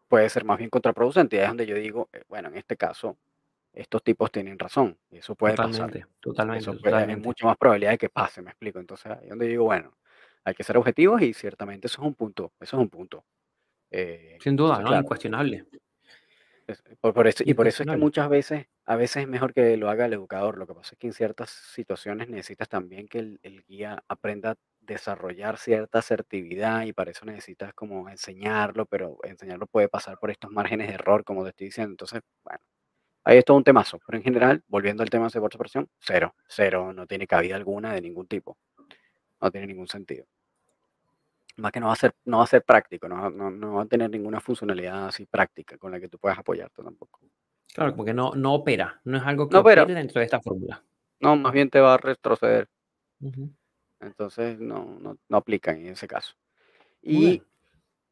puede 0.09 0.29
ser 0.29 0.45
más 0.45 0.57
bien 0.57 0.69
contraproducente. 0.69 1.37
Y 1.37 1.39
ahí 1.39 1.45
es 1.45 1.49
donde 1.51 1.67
yo 1.67 1.75
digo, 1.77 2.09
eh, 2.13 2.23
bueno, 2.29 2.49
en 2.49 2.57
este 2.57 2.77
caso 2.77 3.17
estos 3.73 4.03
tipos 4.03 4.31
tienen 4.31 4.59
razón, 4.59 4.99
y 5.11 5.17
eso 5.19 5.35
puede 5.35 5.59
pasar. 5.59 5.93
Totalmente, 5.93 6.05
totalmente, 6.19 6.73
Eso 6.73 6.75
puede, 6.75 7.03
hay 7.03 7.15
totalmente. 7.15 7.17
mucha 7.17 7.45
más 7.47 7.57
probabilidad 7.57 7.91
de 7.93 7.97
que 7.99 8.09
pase, 8.09 8.41
me 8.41 8.51
explico. 8.51 8.79
Entonces, 8.79 9.07
ahí 9.11 9.25
es 9.25 9.29
donde 9.31 9.47
digo, 9.47 9.65
bueno, 9.65 9.97
hay 10.45 10.55
que 10.55 10.63
ser 10.63 10.77
objetivos 10.77 11.21
y 11.23 11.33
ciertamente 11.33 11.87
eso 11.87 12.01
es 12.01 12.07
un 12.07 12.15
punto, 12.15 12.53
eso 12.59 12.77
es 12.77 12.81
un 12.83 12.89
punto. 12.89 13.25
Eh, 13.91 14.39
Sin 14.39 14.55
duda, 14.55 14.79
entonces, 14.79 14.81
¿no? 14.81 14.93
claro, 14.93 15.03
Incuestionable, 15.03 15.65
es- 16.67 16.83
por, 17.01 17.13
por 17.13 17.27
eso, 17.27 17.43
y 17.45 17.53
por 17.53 17.67
eso 17.67 17.83
es 17.83 17.89
que 17.89 17.97
muchas 17.97 18.29
veces, 18.29 18.67
a 18.85 18.95
veces 18.95 19.23
es 19.23 19.27
mejor 19.27 19.53
que 19.53 19.77
lo 19.77 19.89
haga 19.89 20.05
el 20.05 20.13
educador. 20.13 20.57
Lo 20.57 20.67
que 20.67 20.73
pasa 20.73 20.93
es 20.95 20.99
que 20.99 21.07
en 21.07 21.13
ciertas 21.13 21.49
situaciones 21.51 22.29
necesitas 22.29 22.69
también 22.69 23.07
que 23.07 23.19
el, 23.19 23.39
el 23.43 23.63
guía 23.65 24.03
aprenda 24.07 24.51
a 24.51 24.55
desarrollar 24.81 25.57
cierta 25.57 25.99
asertividad 25.99 26.83
y 26.85 26.93
para 26.93 27.11
eso 27.11 27.25
necesitas 27.25 27.73
como 27.73 28.09
enseñarlo, 28.09 28.85
pero 28.85 29.17
enseñarlo 29.23 29.67
puede 29.67 29.89
pasar 29.89 30.17
por 30.19 30.31
estos 30.31 30.51
márgenes 30.51 30.87
de 30.87 30.93
error, 30.95 31.23
como 31.23 31.43
te 31.43 31.49
estoy 31.49 31.67
diciendo. 31.67 31.91
Entonces, 31.91 32.21
bueno. 32.43 32.59
Ahí 33.25 33.37
es 33.39 33.45
todo 33.45 33.57
un 33.57 33.63
temazo, 33.63 33.99
pero 34.05 34.17
en 34.17 34.23
general, 34.23 34.63
volviendo 34.67 35.03
al 35.03 35.09
tema 35.09 35.29
de 35.29 35.39
por 35.41 35.51
separación, 35.51 35.89
cero, 35.99 36.35
cero, 36.47 36.93
no 36.93 37.07
tiene 37.07 37.27
cabida 37.27 37.55
alguna 37.55 37.93
de 37.93 38.01
ningún 38.01 38.27
tipo, 38.27 38.57
no 39.41 39.51
tiene 39.51 39.67
ningún 39.67 39.87
sentido. 39.87 40.25
Más 41.57 41.71
que 41.71 41.79
no 41.79 41.87
va 41.87 41.93
a 41.93 41.95
ser, 41.97 42.13
no 42.25 42.37
va 42.39 42.43
a 42.43 42.47
ser 42.47 42.63
práctico, 42.63 43.07
no, 43.09 43.15
va- 43.21 43.29
no, 43.29 43.49
no 43.51 43.73
va 43.75 43.83
a 43.83 43.85
tener 43.85 44.09
ninguna 44.09 44.39
funcionalidad 44.41 45.07
así 45.07 45.25
práctica 45.25 45.77
con 45.77 45.91
la 45.91 45.99
que 45.99 46.09
tú 46.09 46.17
puedas 46.19 46.37
apoyarte 46.39 46.83
tampoco. 46.83 47.19
Claro, 47.73 47.91
como 47.91 48.05
que 48.05 48.13
no 48.13 48.33
no 48.35 48.53
opera, 48.55 48.99
no 49.03 49.17
es 49.17 49.23
algo 49.23 49.47
que 49.47 49.55
No, 49.55 49.61
opere 49.61 49.85
dentro 49.93 50.19
de 50.19 50.25
esta 50.25 50.41
fórmula. 50.41 50.83
no, 51.19 51.35
más 51.35 51.51
bien 51.53 51.69
te 51.69 51.79
va 51.81 51.95
a 51.95 51.97
retroceder, 51.97 52.69
entonces 53.99 54.59
no, 54.59 54.97
no, 54.99 55.17
no 55.27 55.37
aplica 55.37 55.71
en 55.71 55.87
ese 55.87 56.07
caso. 56.07 56.35
Y, 57.01 57.43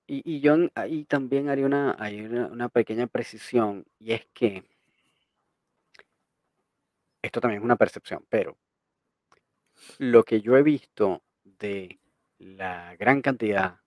y, 0.08 0.24
y 0.26 0.42
yo 0.42 0.56
ahí 0.76 1.06
también 1.06 1.50
haría 1.50 1.66
una, 1.68 1.96
hay 2.00 2.22
una, 2.22 2.48
una 2.48 2.70
pequeña 2.70 3.08
precisión, 3.08 3.86
y 4.00 4.14
es 4.14 4.28
que 4.34 4.64
esto 7.24 7.42
también 7.42 7.62
es 7.62 7.66
una 7.66 7.76
percepción, 7.76 8.24
pero 8.30 8.56
Lo 9.98 10.24
que 10.24 10.40
yo 10.40 10.56
he 10.56 10.62
visto 10.62 11.24
de 11.44 12.00
la 12.44 12.96
gran 12.98 13.22
cantidad 13.22 13.80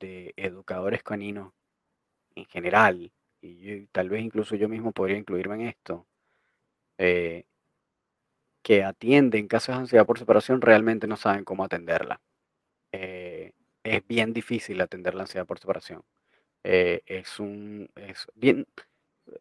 de 0.00 0.34
educadores 0.36 1.02
caninos 1.02 1.52
en 2.34 2.46
general, 2.46 3.12
y 3.40 3.86
tal 3.88 4.10
vez 4.10 4.22
incluso 4.22 4.56
yo 4.56 4.68
mismo 4.68 4.92
podría 4.92 5.18
incluirme 5.18 5.56
en 5.56 5.62
esto, 5.62 6.06
eh, 6.98 7.44
que 8.62 8.84
atienden 8.84 9.48
casos 9.48 9.74
de 9.74 9.80
ansiedad 9.80 10.06
por 10.06 10.18
separación 10.18 10.60
realmente 10.60 11.06
no 11.06 11.16
saben 11.16 11.44
cómo 11.44 11.64
atenderla. 11.64 12.20
Eh, 12.92 13.52
es 13.84 14.06
bien 14.06 14.32
difícil 14.32 14.80
atender 14.80 15.14
la 15.14 15.22
ansiedad 15.22 15.46
por 15.46 15.58
separación. 15.58 16.02
Eh, 16.64 17.02
es 17.06 17.40
un, 17.40 17.90
es 17.96 18.26
bien, 18.34 18.66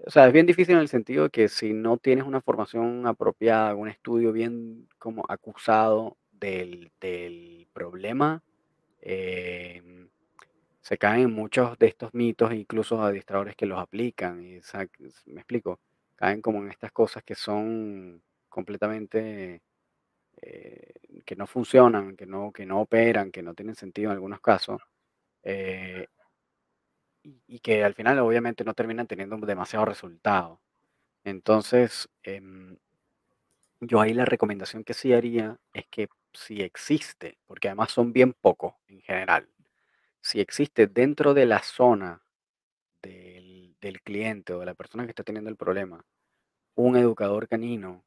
o 0.07 0.09
sea, 0.11 0.27
es 0.27 0.33
bien 0.33 0.47
difícil 0.47 0.75
en 0.75 0.81
el 0.81 0.87
sentido 0.87 1.25
de 1.25 1.29
que 1.31 1.49
si 1.49 1.73
no 1.73 1.97
tienes 1.97 2.25
una 2.25 2.41
formación 2.41 3.07
apropiada, 3.07 3.75
un 3.75 3.89
estudio 3.89 4.31
bien 4.31 4.87
como 4.97 5.23
acusado 5.29 6.17
del, 6.31 6.91
del 6.99 7.67
problema, 7.73 8.43
em, 9.01 10.09
se 10.81 10.97
caen 10.97 11.23
en 11.23 11.33
muchos 11.33 11.77
de 11.79 11.87
estos 11.87 12.13
mitos, 12.13 12.53
incluso 12.53 13.01
adiestradores 13.03 13.55
que 13.55 13.65
los 13.67 13.79
aplican. 13.79 14.41
Y, 14.43 14.59
me 15.27 15.41
explico, 15.41 15.79
caen 16.15 16.41
como 16.41 16.59
en 16.63 16.69
estas 16.71 16.91
cosas 16.91 17.23
que 17.23 17.35
son 17.35 18.21
completamente, 18.49 19.61
eh, 20.41 20.93
que 21.25 21.35
no 21.35 21.47
funcionan, 21.47 22.15
que 22.17 22.25
no, 22.27 22.51
que 22.53 22.65
no 22.65 22.81
operan, 22.81 23.31
que 23.31 23.43
no 23.43 23.53
tienen 23.55 23.75
sentido 23.75 24.11
en 24.11 24.15
algunos 24.15 24.41
casos, 24.41 24.81
eh, 25.43 26.07
y, 27.23 27.41
y 27.47 27.59
que 27.59 27.83
al 27.83 27.93
final 27.93 28.19
obviamente 28.19 28.63
no 28.63 28.73
terminan 28.73 29.07
teniendo 29.07 29.37
demasiado 29.37 29.85
resultado. 29.85 30.61
Entonces, 31.25 32.09
em, 32.23 32.77
yo 33.79 33.99
ahí 33.99 34.13
la 34.13 34.25
recomendación 34.25 34.83
que 34.83 34.93
sí 34.93 35.13
haría 35.13 35.57
es 35.73 35.85
que 35.89 36.07
si 36.33 36.61
existe, 36.61 37.37
porque 37.47 37.69
además 37.69 37.91
son 37.91 38.13
bien 38.13 38.33
pocos 38.33 38.75
en 38.87 39.01
general, 39.01 39.49
si 40.21 40.39
existe 40.41 40.87
dentro 40.87 41.33
de 41.33 41.45
la 41.45 41.63
zona 41.63 42.23
del, 43.01 43.75
del 43.81 44.01
cliente 44.01 44.53
o 44.53 44.59
de 44.59 44.65
la 44.67 44.75
persona 44.75 45.05
que 45.05 45.11
está 45.11 45.23
teniendo 45.23 45.49
el 45.49 45.57
problema 45.57 46.05
un 46.75 46.97
educador 46.97 47.47
canino 47.47 48.03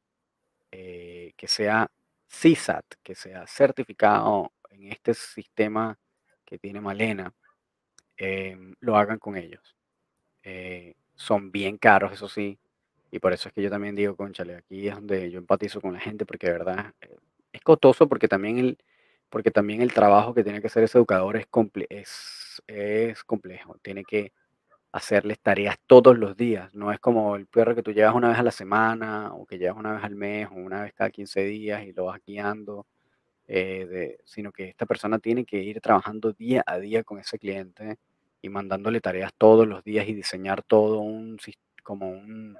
eh, 0.71 1.33
que 1.37 1.47
sea 1.47 1.89
CSAT, 2.27 2.85
que 3.03 3.15
sea 3.15 3.47
certificado 3.47 4.51
en 4.69 4.91
este 4.91 5.13
sistema 5.13 5.97
que 6.45 6.59
tiene 6.59 6.81
Malena, 6.81 7.33
em, 8.17 8.75
lo 8.79 8.97
hagan 8.97 9.19
con 9.19 9.37
ellos. 9.37 9.75
Eh, 10.43 10.95
son 11.15 11.51
bien 11.51 11.77
caros, 11.77 12.13
eso 12.13 12.27
sí, 12.29 12.59
y 13.11 13.19
por 13.19 13.33
eso 13.33 13.49
es 13.49 13.53
que 13.53 13.61
yo 13.63 13.69
también 13.69 13.95
digo, 13.95 14.15
cónchale, 14.15 14.55
aquí 14.55 14.87
es 14.87 14.95
donde 14.95 15.31
yo 15.31 15.39
empatizo 15.39 15.81
con 15.81 15.93
la 15.93 15.99
gente, 15.99 16.25
porque 16.25 16.47
de 16.47 16.53
verdad 16.53 16.93
eh, 17.01 17.17
es 17.55 17.61
costoso, 17.61 18.07
porque 18.09 18.27
también 18.27 18.57
el, 18.59 18.77
porque 19.29 19.51
también 19.51 19.81
el 19.81 19.93
trabajo 19.93 20.33
que 20.33 20.43
tiene 20.43 20.61
que 20.61 20.67
hacer 20.67 20.83
ese 20.83 20.97
educador 20.97 21.37
es, 21.37 21.47
comple- 21.49 21.87
es, 21.89 22.61
es 22.67 23.23
complejo. 23.23 23.77
Tiene 23.81 24.03
que 24.05 24.31
hacerles 24.91 25.39
tareas 25.41 25.77
todos 25.87 26.17
los 26.17 26.37
días. 26.37 26.73
No 26.73 26.91
es 26.91 26.99
como 26.99 27.35
el 27.35 27.47
perro 27.47 27.75
que 27.75 27.83
tú 27.83 27.91
llevas 27.93 28.15
una 28.15 28.29
vez 28.29 28.39
a 28.39 28.43
la 28.43 28.51
semana 28.51 29.33
o 29.33 29.45
que 29.45 29.57
llevas 29.57 29.77
una 29.77 29.93
vez 29.95 30.03
al 30.03 30.15
mes 30.15 30.47
o 30.51 30.55
una 30.55 30.83
vez 30.83 30.93
cada 30.93 31.09
15 31.11 31.43
días 31.43 31.83
y 31.85 31.93
lo 31.93 32.05
vas 32.05 32.21
guiando, 32.25 32.85
eh, 33.47 34.17
sino 34.25 34.51
que 34.51 34.65
esta 34.69 34.85
persona 34.85 35.19
tiene 35.19 35.45
que 35.45 35.57
ir 35.61 35.81
trabajando 35.81 36.33
día 36.33 36.63
a 36.65 36.79
día 36.79 37.03
con 37.03 37.19
ese 37.19 37.37
cliente 37.39 37.97
y 38.41 38.49
mandándole 38.49 39.01
tareas 39.01 39.33
todos 39.37 39.67
los 39.67 39.83
días 39.83 40.07
y 40.07 40.13
diseñar 40.13 40.63
todo 40.63 40.99
un, 40.99 41.37
como 41.83 42.09
un, 42.09 42.57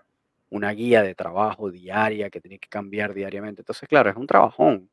una 0.56 0.72
guía 0.72 1.04
de 1.04 1.16
trabajo 1.16 1.70
diaria 1.70 2.30
que 2.30 2.40
tiene 2.40 2.60
que 2.60 2.70
cambiar 2.70 3.14
diariamente. 3.14 3.62
Entonces, 3.62 3.88
claro, 3.90 4.10
es 4.10 4.16
un 4.16 4.28
trabajón 4.28 4.90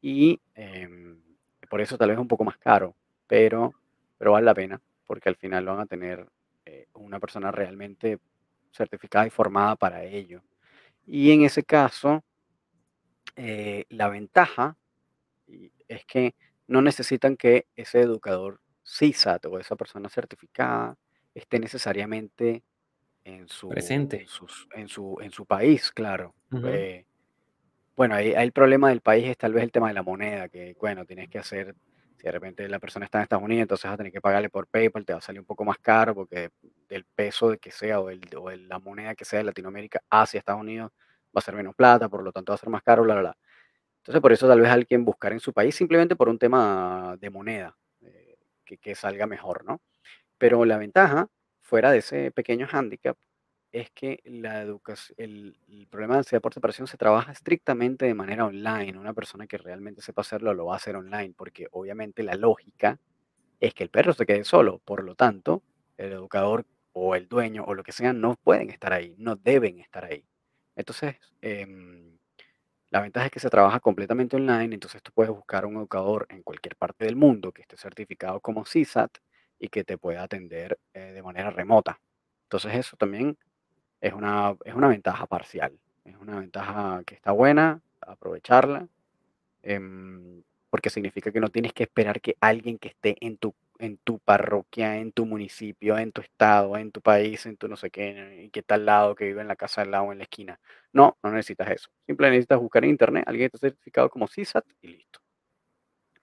y 0.00 0.40
em, 0.54 1.20
por 1.68 1.80
eso 1.80 1.98
tal 1.98 2.08
vez 2.08 2.16
es 2.16 2.20
un 2.20 2.28
poco 2.28 2.44
más 2.44 2.56
caro, 2.58 2.94
pero, 3.26 3.74
pero 4.18 4.32
vale 4.32 4.46
la 4.46 4.54
pena 4.54 4.80
porque 5.06 5.28
al 5.28 5.36
final 5.36 5.66
van 5.66 5.80
a 5.80 5.86
tener 5.86 6.26
eh, 6.64 6.86
una 6.94 7.18
persona 7.18 7.50
realmente 7.50 8.18
certificada 8.72 9.26
y 9.26 9.30
formada 9.30 9.76
para 9.76 10.04
ello. 10.04 10.42
Y 11.04 11.32
en 11.32 11.42
ese 11.42 11.64
caso, 11.64 12.22
eh, 13.36 13.84
la 13.88 14.08
ventaja 14.08 14.76
es 15.88 16.04
que 16.06 16.34
no 16.68 16.80
necesitan 16.80 17.36
que 17.36 17.66
ese 17.74 18.00
educador 18.00 18.60
CISAT 18.86 19.46
o 19.46 19.58
esa 19.58 19.76
persona 19.76 20.08
certificada 20.08 20.96
esté 21.34 21.58
necesariamente 21.58 22.62
en 23.24 23.48
su, 23.48 23.68
en 23.68 23.74
Presente. 23.74 24.26
sus, 24.26 24.68
en 24.74 24.88
su, 24.88 25.18
en 25.20 25.30
su 25.30 25.46
país, 25.46 25.90
claro. 25.92 26.34
Ujú. 26.52 26.66
Eh, 26.68 27.06
bueno, 27.96 28.14
ahí, 28.14 28.34
ahí 28.34 28.44
el 28.46 28.52
problema 28.52 28.88
del 28.90 29.00
país 29.02 29.26
es 29.28 29.36
tal 29.38 29.52
vez 29.52 29.64
el 29.64 29.72
tema 29.72 29.88
de 29.88 29.94
la 29.94 30.02
moneda, 30.02 30.48
que 30.48 30.74
bueno, 30.80 31.04
tienes 31.06 31.28
que 31.28 31.38
hacer, 31.38 31.74
si 32.16 32.24
de 32.24 32.32
repente 32.32 32.68
la 32.68 32.78
persona 32.78 33.04
está 33.04 33.18
en 33.18 33.22
Estados 33.24 33.44
Unidos, 33.44 33.62
entonces 33.62 33.84
vas 33.84 33.94
a 33.94 33.96
tener 33.98 34.12
que 34.12 34.20
pagarle 34.20 34.50
por 34.50 34.66
PayPal, 34.68 35.04
te 35.04 35.12
va 35.12 35.18
a 35.18 35.22
salir 35.22 35.40
un 35.40 35.46
poco 35.46 35.64
más 35.64 35.78
caro 35.78 36.14
porque 36.14 36.50
del 36.88 37.04
peso 37.04 37.50
de 37.50 37.58
que 37.58 37.70
sea 37.70 38.00
o, 38.00 38.10
el, 38.10 38.22
o 38.36 38.50
el- 38.50 38.68
la 38.68 38.78
moneda 38.78 39.14
que 39.14 39.24
sea 39.24 39.38
de 39.40 39.44
Latinoamérica 39.46 40.00
hacia 40.10 40.38
Estados 40.38 40.60
Unidos 40.62 40.92
va 41.36 41.40
a 41.40 41.42
ser 41.42 41.54
menos 41.56 41.74
plata, 41.74 42.08
por 42.08 42.22
lo 42.22 42.32
tanto 42.32 42.52
va 42.52 42.56
a 42.56 42.58
ser 42.58 42.70
más 42.70 42.82
caro, 42.82 43.02
bla, 43.04 43.14
bla, 43.14 43.22
bla. 43.22 43.36
Entonces, 43.98 44.20
por 44.22 44.32
eso 44.32 44.48
tal 44.48 44.60
vez 44.60 44.70
alguien 44.70 45.04
buscar 45.04 45.32
en 45.32 45.40
su 45.40 45.52
país 45.52 45.74
simplemente 45.76 46.16
por 46.16 46.28
un 46.28 46.38
tema 46.38 47.16
de 47.20 47.30
moneda, 47.30 47.76
eh, 48.02 48.36
que, 48.64 48.78
que 48.78 48.94
salga 48.94 49.26
mejor, 49.26 49.64
¿no? 49.64 49.80
Pero 50.38 50.64
la 50.66 50.78
ventaja, 50.78 51.28
fuera 51.72 51.90
de 51.90 52.00
ese 52.00 52.30
pequeño 52.32 52.66
hándicap, 52.66 53.16
es 53.72 53.90
que 53.92 54.20
la 54.26 54.60
educación, 54.60 55.14
el, 55.16 55.58
el 55.68 55.86
problema 55.86 56.16
de 56.16 56.18
ansiedad 56.18 56.42
por 56.42 56.52
separación 56.52 56.86
se 56.86 56.98
trabaja 56.98 57.32
estrictamente 57.32 58.04
de 58.04 58.12
manera 58.12 58.44
online. 58.44 58.98
Una 58.98 59.14
persona 59.14 59.46
que 59.46 59.56
realmente 59.56 60.02
sepa 60.02 60.20
hacerlo 60.20 60.52
lo 60.52 60.66
va 60.66 60.74
a 60.74 60.76
hacer 60.76 60.96
online, 60.96 61.32
porque 61.34 61.68
obviamente 61.70 62.22
la 62.24 62.34
lógica 62.34 63.00
es 63.58 63.72
que 63.72 63.84
el 63.84 63.88
perro 63.88 64.12
se 64.12 64.26
quede 64.26 64.44
solo. 64.44 64.80
Por 64.84 65.02
lo 65.02 65.14
tanto, 65.14 65.62
el 65.96 66.12
educador 66.12 66.66
o 66.92 67.16
el 67.16 67.26
dueño 67.26 67.64
o 67.66 67.72
lo 67.72 67.84
que 67.84 67.92
sea 67.92 68.12
no 68.12 68.36
pueden 68.36 68.68
estar 68.68 68.92
ahí, 68.92 69.14
no 69.16 69.36
deben 69.36 69.78
estar 69.80 70.04
ahí. 70.04 70.26
Entonces, 70.76 71.16
em, 71.40 72.18
la 72.90 73.00
ventaja 73.00 73.26
es 73.26 73.32
que 73.32 73.40
se 73.40 73.48
trabaja 73.50 73.80
completamente 73.80 74.36
online, 74.36 74.74
entonces 74.74 75.02
tú 75.02 75.12
puedes 75.14 75.32
buscar 75.32 75.64
un 75.64 75.76
educador 75.76 76.26
en 76.28 76.42
cualquier 76.42 76.76
parte 76.76 77.06
del 77.06 77.16
mundo 77.16 77.50
que 77.50 77.62
esté 77.62 77.78
certificado 77.78 78.40
como 78.40 78.64
CSAT 78.64 79.16
y 79.62 79.68
que 79.68 79.84
te 79.84 79.96
pueda 79.96 80.24
atender 80.24 80.78
eh, 80.92 81.12
de 81.12 81.22
manera 81.22 81.50
remota. 81.50 82.00
Entonces 82.46 82.74
eso 82.74 82.96
también 82.96 83.38
es 84.00 84.12
una, 84.12 84.56
es 84.64 84.74
una 84.74 84.88
ventaja 84.88 85.26
parcial, 85.26 85.78
es 86.04 86.16
una 86.16 86.40
ventaja 86.40 87.02
que 87.06 87.14
está 87.14 87.32
buena, 87.32 87.80
aprovecharla 88.00 88.88
em, 89.62 90.42
porque 90.70 90.90
significa 90.90 91.32
que 91.32 91.40
no 91.40 91.48
tienes 91.48 91.72
que 91.74 91.84
esperar 91.84 92.20
que 92.20 92.36
alguien 92.40 92.78
que 92.78 92.88
esté 92.88 93.16
en 93.20 93.38
tu, 93.38 93.54
en 93.78 93.98
tu 93.98 94.18
parroquia, 94.20 94.98
en 94.98 95.12
tu 95.12 95.26
municipio, 95.26 95.98
en 95.98 96.12
tu 96.12 96.22
estado, 96.22 96.76
en 96.78 96.92
tu 96.92 97.00
país, 97.02 97.46
en 97.46 97.56
tu 97.56 97.68
no 97.68 97.76
sé 97.76 97.90
qué, 97.90 98.44
y 98.46 98.50
que 98.50 98.60
está 98.60 98.76
al 98.76 98.86
lado, 98.86 99.14
que 99.14 99.26
vive 99.26 99.42
en 99.42 99.48
la 99.48 99.56
casa 99.56 99.82
al 99.82 99.90
lado, 99.92 100.12
en 100.12 100.18
la 100.18 100.24
esquina. 100.24 100.60
No, 100.92 101.18
no 101.22 101.30
necesitas 101.32 101.70
eso. 101.70 101.90
Simplemente 102.06 102.36
necesitas 102.38 102.60
buscar 102.60 102.84
en 102.84 102.90
internet 102.90 103.24
alguien 103.26 103.50
que 103.50 103.56
esté 103.58 103.68
certificado 103.70 104.10
como 104.10 104.26
CSAT 104.28 104.64
y 104.82 104.88
listo. 104.88 105.20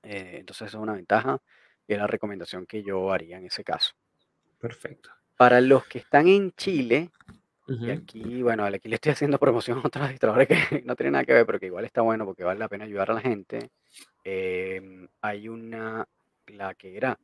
Eh, 0.03 0.38
entonces, 0.40 0.68
eso 0.68 0.78
es 0.78 0.84
una 0.84 0.94
ventaja 0.94 1.41
es 1.94 1.99
la 1.99 2.07
recomendación 2.07 2.66
que 2.66 2.84
yo 2.84 3.11
haría 3.11 3.38
en 3.38 3.45
ese 3.45 3.64
caso. 3.64 3.94
Perfecto. 4.60 5.10
Para 5.38 5.61
los 5.61 5.86
que 5.86 5.99
están 5.99 6.28
en 6.28 6.52
Chile, 6.52 7.11
y 7.68 7.91
aquí, 7.91 8.41
bueno, 8.41 8.66
aquí 8.66 8.90
le 8.90 8.95
estoy 8.95 9.11
haciendo 9.11 9.38
promoción 9.40 9.78
a 9.78 9.88
otros 9.88 10.06
registradores 10.06 10.48
que 10.48 10.82
no 10.86 10.95
tienen 10.95 11.14
nada 11.14 11.26
que 11.26 11.34
ver, 11.34 11.45
pero 11.45 11.60
que 11.60 11.68
igual 11.68 11.86
está 11.86 12.02
bueno 12.02 12.26
porque 12.26 12.44
vale 12.44 12.60
la 12.60 12.68
pena 12.68 12.86
ayudar 12.86 13.11
a 13.11 13.14
la 13.14 13.22
gente. 13.22 13.70
Em, 14.24 15.07
hay 15.22 15.48
una, 15.48 16.07
la 16.48 16.74
que 16.74 16.98
era 16.98 17.18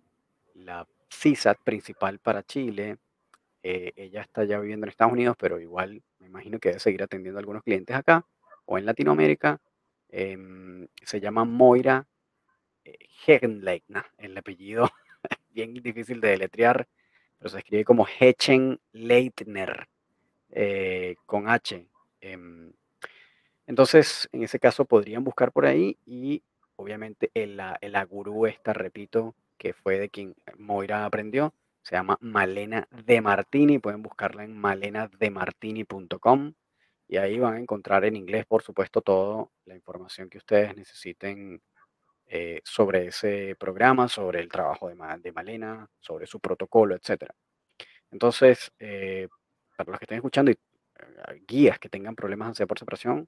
la 0.54 0.88
CISAT 1.12 1.58
principal 1.64 2.20
para 2.20 2.44
Chile. 2.44 2.98
eh, 3.64 3.94
ella 3.96 4.22
está 4.22 4.44
ya 4.44 4.60
viviendo 4.60 4.86
en 4.86 4.90
Estados 4.92 5.14
Unidos, 5.14 5.36
pero 5.40 5.60
igual 5.60 6.02
me 6.20 6.28
imagino 6.28 6.60
que 6.60 6.70
debe 6.70 6.80
seguir 6.80 7.02
atendiendo 7.04 7.40
a 7.40 7.42
algunos 7.42 7.64
clientes 7.64 7.96
acá 7.96 8.24
o 8.66 8.78
en 8.78 8.86
Latinoamérica. 8.86 9.60
Em, 10.10 10.88
se 11.04 11.20
llama 11.20 11.46
Moira 11.46 12.06
Hegenleitner. 13.26 14.06
El 14.18 14.38
apellido 14.38 14.90
bien 15.50 15.74
difícil 15.74 16.22
de 16.22 16.30
deletrear, 16.30 16.88
pero 17.38 17.50
se 17.50 17.58
escribe 17.60 17.84
como 17.86 18.08
Hechenleitner 18.20 19.88
eh, 20.52 21.16
con 21.26 21.50
H. 21.50 21.88
em, 22.22 22.72
entonces, 23.68 24.30
en 24.32 24.44
ese 24.44 24.60
caso 24.60 24.86
podrían 24.86 25.24
buscar 25.24 25.52
por 25.52 25.66
ahí 25.66 25.98
y 26.06 26.44
obviamente 26.76 27.32
el, 27.34 27.58
la, 27.58 27.80
la 27.82 28.04
gurú 28.06 28.46
esta, 28.46 28.74
repito, 28.74 29.36
que 29.58 29.74
fue 29.74 29.98
de 30.00 30.10
quien 30.10 30.36
Moira 30.58 31.06
aprendió, 31.06 31.54
se 31.82 31.96
llama 31.96 32.18
Malena 32.22 32.88
de 32.92 33.22
Martini, 33.22 33.80
pueden 33.80 34.02
buscarla 34.04 34.44
en 34.44 34.58
malenademartini.com 34.58 36.54
y 37.08 37.18
ahí 37.18 37.40
van 37.40 37.56
a 37.56 37.60
encontrar 37.60 38.06
en 38.06 38.16
inglés, 38.16 38.46
por 38.46 38.64
supuesto, 38.64 39.02
toda 39.02 39.48
la 39.66 39.76
información 39.76 40.30
que 40.30 40.40
ustedes 40.40 40.76
necesiten 40.76 41.62
eh, 42.28 42.62
sobre 42.64 43.08
ese 43.08 43.56
programa, 43.60 44.08
sobre 44.08 44.40
el 44.42 44.50
trabajo 44.50 44.90
de, 44.90 44.96
de 45.20 45.32
Malena, 45.32 45.88
sobre 46.00 46.28
su 46.28 46.40
protocolo, 46.40 46.96
etcétera. 46.96 47.36
Entonces, 48.12 48.72
eh, 48.80 49.28
para 49.76 49.92
los 49.92 50.00
que 50.00 50.06
estén 50.06 50.18
escuchando 50.18 50.52
y 50.52 50.56
eh, 50.56 51.42
guías 51.48 51.80
que 51.80 51.90
tengan 51.90 52.16
problemas 52.16 52.48
de 52.48 52.50
ansiedad 52.52 52.68
por 52.68 52.80
separación, 52.80 53.28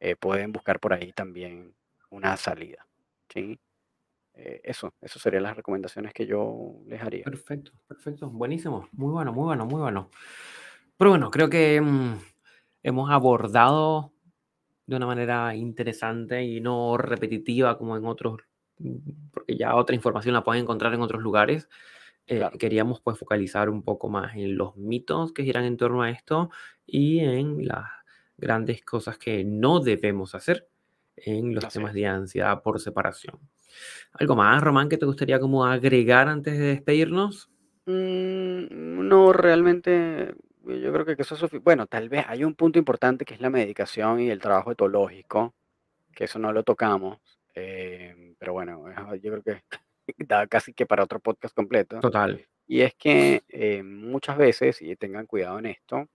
eh, 0.00 0.16
pueden 0.16 0.52
buscar 0.52 0.78
por 0.80 0.92
ahí 0.92 1.12
también 1.12 1.74
una 2.10 2.36
salida. 2.36 2.86
¿sí? 3.32 3.58
Eh, 4.34 4.60
eso, 4.64 4.92
eso 5.00 5.18
serían 5.18 5.44
las 5.44 5.56
recomendaciones 5.56 6.12
que 6.12 6.26
yo 6.26 6.74
les 6.86 7.02
haría. 7.02 7.24
Perfecto, 7.24 7.72
perfecto. 7.88 8.30
Buenísimo. 8.30 8.88
Muy 8.92 9.12
bueno, 9.12 9.32
muy 9.32 9.44
bueno, 9.44 9.64
muy 9.66 9.80
bueno. 9.80 10.10
Pero 10.98 11.10
bueno, 11.10 11.30
creo 11.30 11.48
que 11.48 11.80
mm, 11.80 12.14
hemos 12.82 13.10
abordado 13.10 14.12
de 14.86 14.96
una 14.96 15.06
manera 15.06 15.54
interesante 15.54 16.42
y 16.44 16.60
no 16.60 16.96
repetitiva 16.96 17.78
como 17.78 17.96
en 17.96 18.04
otros, 18.06 18.40
mm, 18.78 18.96
porque 19.32 19.56
ya 19.56 19.74
otra 19.74 19.96
información 19.96 20.34
la 20.34 20.44
pueden 20.44 20.62
encontrar 20.62 20.94
en 20.94 21.02
otros 21.02 21.22
lugares. 21.22 21.68
Eh, 22.26 22.38
Claro, 22.38 22.58
queríamos 22.58 23.00
pues 23.00 23.18
focalizar 23.18 23.68
un 23.70 23.82
poco 23.82 24.08
más 24.08 24.36
en 24.36 24.56
los 24.56 24.76
mitos 24.76 25.32
que 25.32 25.44
giran 25.44 25.64
en 25.64 25.76
torno 25.76 26.02
a 26.02 26.10
esto 26.10 26.50
y 26.86 27.20
en 27.20 27.66
las 27.66 27.84
grandes 28.36 28.84
cosas 28.84 29.18
que 29.18 29.44
no 29.44 29.80
debemos 29.80 30.34
hacer 30.34 30.68
en 31.16 31.54
los 31.54 31.64
así 31.64 31.78
temas 31.78 31.90
es. 31.90 31.94
de 31.94 32.06
ansiedad 32.06 32.62
por 32.62 32.80
separación. 32.80 33.38
¿Algo 34.12 34.36
más, 34.36 34.62
Román, 34.62 34.88
que 34.88 34.98
te 34.98 35.06
gustaría 35.06 35.40
como 35.40 35.64
agregar 35.66 36.28
antes 36.28 36.58
de 36.58 36.66
despedirnos? 36.66 37.50
Mm, 37.86 39.08
no, 39.08 39.32
realmente 39.32 40.34
yo 40.66 40.92
creo 40.92 41.04
que 41.04 41.12
eso 41.12 41.34
es 41.34 41.40
suficiente. 41.40 41.64
Bueno, 41.64 41.86
tal 41.86 42.08
vez 42.08 42.24
hay 42.28 42.44
un 42.44 42.54
punto 42.54 42.78
importante 42.78 43.24
que 43.24 43.34
es 43.34 43.40
la 43.40 43.50
medicación 43.50 44.20
y 44.20 44.30
el 44.30 44.40
trabajo 44.40 44.72
etológico, 44.72 45.54
que 46.14 46.24
eso 46.24 46.38
no 46.38 46.52
lo 46.52 46.62
tocamos, 46.62 47.18
eh, 47.54 48.34
pero 48.38 48.52
bueno, 48.52 48.84
yo 49.16 49.32
creo 49.32 49.42
que 49.42 49.62
da 50.26 50.46
casi 50.46 50.72
que 50.72 50.86
para 50.86 51.04
otro 51.04 51.20
podcast 51.20 51.54
completo. 51.54 52.00
Total, 52.00 52.46
Y 52.66 52.82
es 52.82 52.94
que 52.94 53.42
eh, 53.48 53.82
muchas 53.82 54.36
veces, 54.36 54.82
y 54.82 54.94
tengan 54.96 55.26
cuidado 55.26 55.58
en 55.58 55.66
esto, 55.66 56.08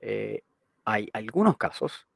eh, 0.00 0.42
hay 0.84 1.08
algunos 1.12 1.56
casos 1.56 2.06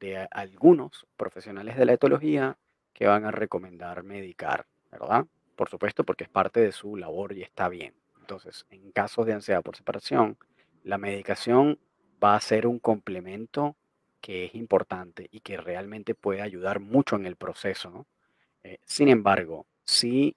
de 0.00 0.28
algunos 0.30 1.06
profesionales 1.16 1.76
de 1.76 1.84
la 1.84 1.92
etología 1.92 2.56
que 2.92 3.06
van 3.06 3.24
a 3.24 3.30
recomendar 3.30 4.02
medicar, 4.02 4.66
¿verdad? 4.90 5.26
Por 5.56 5.68
supuesto, 5.68 6.04
porque 6.04 6.24
es 6.24 6.30
parte 6.30 6.60
de 6.60 6.72
su 6.72 6.96
labor 6.96 7.32
y 7.32 7.42
está 7.42 7.68
bien. 7.68 7.94
Entonces, 8.20 8.66
en 8.70 8.92
casos 8.92 9.26
de 9.26 9.32
ansiedad 9.32 9.62
por 9.62 9.76
separación, 9.76 10.36
la 10.88 10.96
medicación 10.96 11.78
va 12.22 12.34
a 12.34 12.40
ser 12.40 12.66
un 12.66 12.78
complemento 12.78 13.76
que 14.22 14.46
es 14.46 14.54
importante 14.54 15.28
y 15.30 15.40
que 15.40 15.58
realmente 15.58 16.14
puede 16.14 16.40
ayudar 16.40 16.80
mucho 16.80 17.16
en 17.16 17.26
el 17.26 17.36
proceso, 17.36 17.90
¿no? 17.90 18.06
Eh, 18.64 18.78
sin 18.86 19.08
embargo, 19.08 19.66
si 19.84 20.34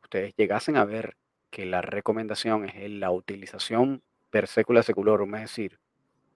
ustedes 0.00 0.34
llegasen 0.36 0.76
a 0.76 0.84
ver 0.84 1.16
que 1.50 1.66
la 1.66 1.82
recomendación 1.82 2.68
es 2.68 2.90
la 2.92 3.10
utilización 3.10 4.02
per 4.30 4.46
secula 4.46 4.84
seculorum, 4.84 5.34
es 5.34 5.42
decir, 5.42 5.80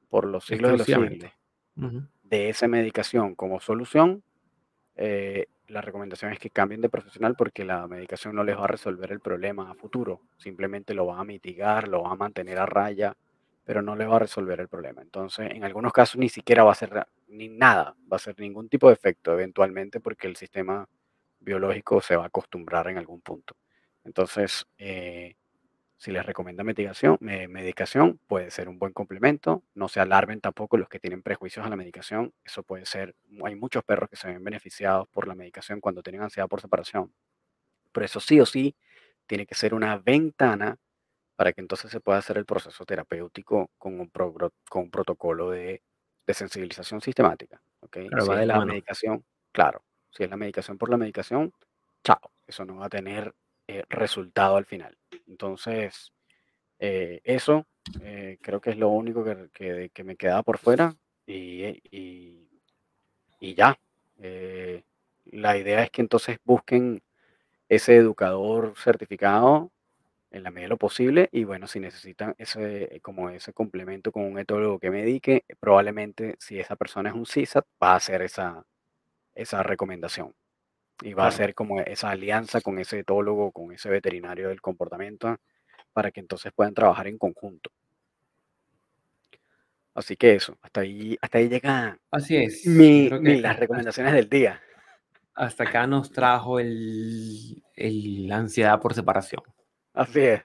por 0.08 0.26
los 0.26 0.44
siglos 0.44 0.72
de 0.72 0.78
los 0.78 0.86
siglos, 0.86 1.32
Ujú, 1.76 2.02
de 2.24 2.48
esa 2.48 2.66
medicación 2.66 3.36
como 3.36 3.60
solución, 3.60 4.24
eh, 4.96 5.46
la 5.68 5.82
recomendación 5.82 6.32
es 6.32 6.40
que 6.40 6.50
cambien 6.50 6.80
de 6.80 6.88
profesional 6.88 7.36
porque 7.36 7.64
la 7.64 7.86
medicación 7.86 8.34
no 8.34 8.42
les 8.42 8.56
va 8.58 8.64
a 8.64 8.66
resolver 8.66 9.12
el 9.12 9.20
problema 9.20 9.70
a 9.70 9.74
futuro, 9.74 10.20
simplemente 10.36 10.94
lo 10.94 11.06
va 11.06 11.20
a 11.20 11.24
mitigar, 11.24 11.86
lo 11.86 12.02
va 12.02 12.10
a 12.10 12.16
mantener 12.16 12.58
a 12.58 12.66
raya, 12.66 13.16
pero 13.64 13.82
no 13.82 13.96
le 13.96 14.06
va 14.06 14.16
a 14.16 14.20
resolver 14.20 14.60
el 14.60 14.68
problema. 14.68 15.02
Entonces, 15.02 15.50
en 15.50 15.64
algunos 15.64 15.92
casos 15.92 16.16
ni 16.18 16.28
siquiera 16.28 16.64
va 16.64 16.72
a 16.72 16.76
ser 16.76 17.06
ni 17.28 17.48
nada, 17.48 17.96
va 18.12 18.16
a 18.16 18.20
ser 18.20 18.38
ningún 18.38 18.68
tipo 18.68 18.88
de 18.88 18.94
efecto 18.94 19.32
eventualmente 19.32 20.00
porque 20.00 20.26
el 20.26 20.36
sistema 20.36 20.88
biológico 21.40 22.00
se 22.00 22.16
va 22.16 22.24
a 22.24 22.26
acostumbrar 22.26 22.88
en 22.88 22.98
algún 22.98 23.20
punto. 23.20 23.56
Entonces, 24.04 24.66
eh, 24.78 25.36
si 26.02 26.10
les 26.10 26.26
recomienda 26.26 26.64
medicación, 26.64 27.16
medicación, 27.20 28.18
puede 28.26 28.50
ser 28.50 28.68
un 28.68 28.76
buen 28.76 28.92
complemento. 28.92 29.62
No 29.74 29.88
se 29.88 30.00
alarmen 30.00 30.40
tampoco 30.40 30.76
los 30.76 30.88
que 30.88 30.98
tienen 30.98 31.22
prejuicios 31.22 31.64
a 31.64 31.68
la 31.68 31.76
medicación. 31.76 32.34
Eso 32.44 32.64
puede 32.64 32.86
ser, 32.86 33.14
hay 33.44 33.54
muchos 33.54 33.84
perros 33.84 34.10
que 34.10 34.16
se 34.16 34.26
ven 34.26 34.42
beneficiados 34.42 35.06
por 35.08 35.28
la 35.28 35.36
medicación 35.36 35.80
cuando 35.80 36.02
tienen 36.02 36.22
ansiedad 36.22 36.48
por 36.48 36.60
separación. 36.60 37.12
Pero 37.92 38.04
eso 38.04 38.18
sí 38.18 38.40
o 38.40 38.46
sí 38.46 38.74
tiene 39.26 39.46
que 39.46 39.54
ser 39.54 39.74
una 39.74 39.96
ventana 39.98 40.76
para 41.36 41.52
que 41.52 41.60
entonces 41.60 41.90
se 41.90 42.00
pueda 42.00 42.18
hacer 42.18 42.38
el 42.38 42.44
proceso 42.44 42.84
terapéutico 42.84 43.70
con 43.78 44.00
un, 44.00 44.10
con 44.10 44.82
un 44.82 44.90
protocolo 44.90 45.50
de, 45.50 45.82
de, 46.26 46.34
sensibilización 46.34 47.00
sistemática. 47.00 47.60
si 47.92 48.08
va 48.08 48.34
es 48.34 48.40
de 48.40 48.46
la 48.46 48.56
mano. 48.58 48.72
medicación, 48.72 49.24
claro, 49.50 49.82
si 50.10 50.24
es 50.24 50.30
la 50.30 50.36
medicación 50.36 50.78
por 50.78 50.90
la 50.90 50.96
medicación, 50.96 51.52
chao, 52.04 52.20
eso 52.46 52.64
no 52.64 52.76
va 52.76 52.86
a 52.86 52.90
tener 52.90 53.34
eh, 53.66 53.84
resultado 53.88 54.56
al 54.56 54.66
final. 54.66 54.96
Entonces, 55.26 56.12
eh, 56.78 57.20
eso 57.24 57.66
eh, 58.02 58.38
creo 58.42 58.60
que 58.60 58.70
es 58.70 58.76
lo 58.76 58.88
único 58.88 59.24
que, 59.24 59.48
que, 59.52 59.90
que 59.92 60.04
me 60.04 60.16
quedaba 60.16 60.42
por 60.42 60.58
fuera 60.58 60.94
y, 61.26 61.64
y, 61.90 62.48
y 63.40 63.54
ya. 63.54 63.78
La 65.26 65.56
idea 65.56 65.82
es 65.82 65.90
que 65.90 66.02
entonces 66.02 66.38
busquen 66.44 67.02
ese 67.68 67.96
educador 67.96 68.74
certificado 68.76 69.70
en 70.32 70.42
la 70.42 70.50
medida 70.50 70.66
de 70.66 70.70
lo 70.70 70.76
posible 70.78 71.28
y 71.32 71.44
bueno, 71.44 71.66
si 71.66 71.80
necesitan 71.80 72.34
ese, 72.38 73.00
como 73.02 73.30
ese 73.30 73.52
complemento 73.52 74.12
con 74.12 74.24
un 74.24 74.38
etólogo 74.38 74.78
que 74.78 74.90
medique, 74.90 75.44
probablemente 75.60 76.36
si 76.40 76.58
esa 76.58 76.76
persona 76.76 77.10
es 77.10 77.14
un 77.14 77.26
CISAT, 77.26 77.64
va 77.82 77.92
a 77.92 77.96
hacer 77.96 78.22
esa, 78.22 78.64
esa 79.34 79.62
recomendación 79.62 80.34
y 81.02 81.14
va 81.14 81.24
a 81.24 81.28
hacer 81.28 81.54
como 81.54 81.80
esa 81.80 82.10
alianza 82.10 82.60
con 82.60 82.78
ese 82.78 83.00
etólogo, 83.00 83.52
con 83.52 83.72
ese 83.72 83.90
veterinario 83.90 84.48
del 84.50 84.60
comportamiento, 84.62 85.36
para 85.92 86.10
que 86.12 86.20
entonces 86.20 86.52
puedan 86.54 86.74
trabajar 86.74 87.06
en 87.08 87.18
conjunto. 87.18 87.70
Así 89.94 90.16
que 90.16 90.34
eso, 90.34 90.56
hasta 90.62 90.80
ahí, 90.80 91.18
hasta 91.20 91.38
ahí 91.38 91.48
llega 91.48 91.98
Así 92.10 92.36
es. 92.36 92.66
Mi, 92.66 93.08
las 93.40 93.58
recomendaciones 93.58 94.14
del 94.14 94.28
día. 94.28 94.60
hasta 95.34 95.64
acá 95.64 95.86
nos 95.86 96.10
trajo 96.10 96.60
el, 96.60 97.62
el- 97.76 98.28
la 98.28 98.36
ansiedad 98.36 98.80
por 98.80 98.94
separación. 98.94 99.42
Así 99.94 100.20
es. 100.20 100.42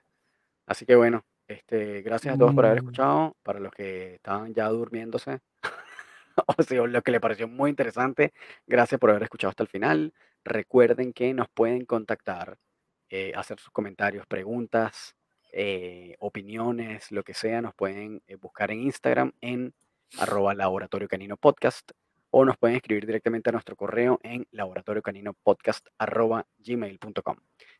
Así 0.65 0.85
que 0.85 0.95
bueno, 0.95 1.25
este, 1.47 2.01
gracias 2.01 2.35
a 2.35 2.37
todos 2.37 2.53
por 2.53 2.65
haber 2.65 2.81
Mm, 2.81 2.85
escuchado. 2.85 3.35
Para 3.43 3.59
los 3.59 3.71
que 3.73 4.15
estaban 4.15 4.53
ya 4.53 4.67
durmiéndose, 4.69 5.39
o 6.57 6.63
sea, 6.63 6.85
lo 6.85 7.01
que 7.01 7.11
le 7.11 7.19
pareció 7.19 7.47
muy 7.47 7.69
interesante, 7.69 8.33
gracias 8.67 8.99
por 8.99 9.09
haber 9.09 9.23
escuchado 9.23 9.49
hasta 9.49 9.63
el 9.63 9.69
final. 9.69 10.13
Recuerden 10.43 11.13
que 11.13 11.33
nos 11.33 11.47
pueden 11.49 11.85
contactar, 11.85 12.57
eh, 13.09 13.31
hacer 13.35 13.59
sus 13.59 13.71
comentarios, 13.71 14.25
preguntas, 14.27 15.15
eh, 15.53 16.15
opiniones, 16.19 17.11
lo 17.11 17.23
que 17.23 17.33
sea. 17.33 17.61
Nos 17.61 17.73
pueden 17.75 18.21
eh, 18.27 18.35
buscar 18.35 18.71
en 18.71 18.81
Instagram 18.81 19.31
en 19.41 19.73
arroba 20.19 20.53
laboratorio 20.53 21.07
canino 21.07 21.37
podcast 21.37 21.91
o 22.29 22.45
nos 22.45 22.57
pueden 22.57 22.75
escribir 22.77 23.05
directamente 23.05 23.49
a 23.49 23.53
nuestro 23.53 23.75
correo 23.75 24.19
en 24.23 24.47
laboratoriocaninopodcast 24.51 25.87
arroba 25.97 26.45
gmail.com. 26.59 27.37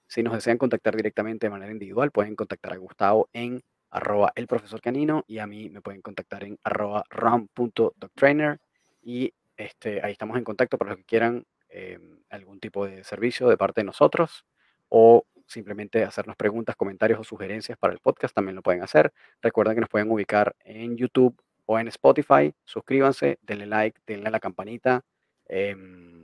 Si 0.08 0.24
nos 0.24 0.34
desean 0.34 0.58
contactar 0.58 0.96
directamente 0.96 1.48
de 1.48 1.52
manera 1.52 1.72
individual, 1.72 2.12
pueden 2.12 2.36
contactar 2.36 2.74
a 2.74 2.78
Gustavo 2.78 3.30
en 3.34 3.62
arroba 3.90 4.32
el 4.36 4.48
profesor 4.48 4.82
canino 4.82 5.24
y 5.28 5.38
a 5.40 5.48
mí 5.48 5.70
me 5.70 5.82
pueden 5.82 6.02
contactar 6.02 6.44
en 6.44 6.58
arroba 6.64 7.04
ram.doctrainer 7.10 8.60
y 9.02 9.34
este, 9.56 10.02
ahí 10.04 10.12
estamos 10.12 10.38
en 10.38 10.44
contacto 10.44 10.78
para 10.78 10.92
los 10.92 10.98
que 11.00 11.06
quieran 11.06 11.46
eh, 11.70 12.00
algún 12.30 12.60
tipo 12.60 12.86
de 12.86 13.04
servicio 13.04 13.48
de 13.50 13.58
parte 13.58 13.82
de 13.82 13.86
nosotros 13.86 14.46
o 14.90 15.26
simplemente 15.46 16.04
hacernos 16.04 16.36
preguntas, 16.36 16.76
comentarios 16.76 17.20
o 17.20 17.24
sugerencias 17.24 17.78
para 17.78 17.94
el 17.94 18.00
podcast, 18.00 18.36
también 18.36 18.56
lo 18.56 18.62
pueden 18.62 18.84
hacer. 18.84 19.14
Recuerden 19.42 19.76
que 19.76 19.82
nos 19.82 19.90
pueden 19.90 20.12
ubicar 20.12 20.56
en 20.64 20.98
YouTube 20.98 21.36
o 21.66 21.80
en 21.80 21.88
Spotify. 21.88 22.54
Suscríbanse, 22.66 23.40
denle 23.42 23.66
like, 23.66 24.00
denle 24.06 24.28
a 24.28 24.32
la 24.32 24.40
campanita. 24.40 25.04
em, 25.50 26.17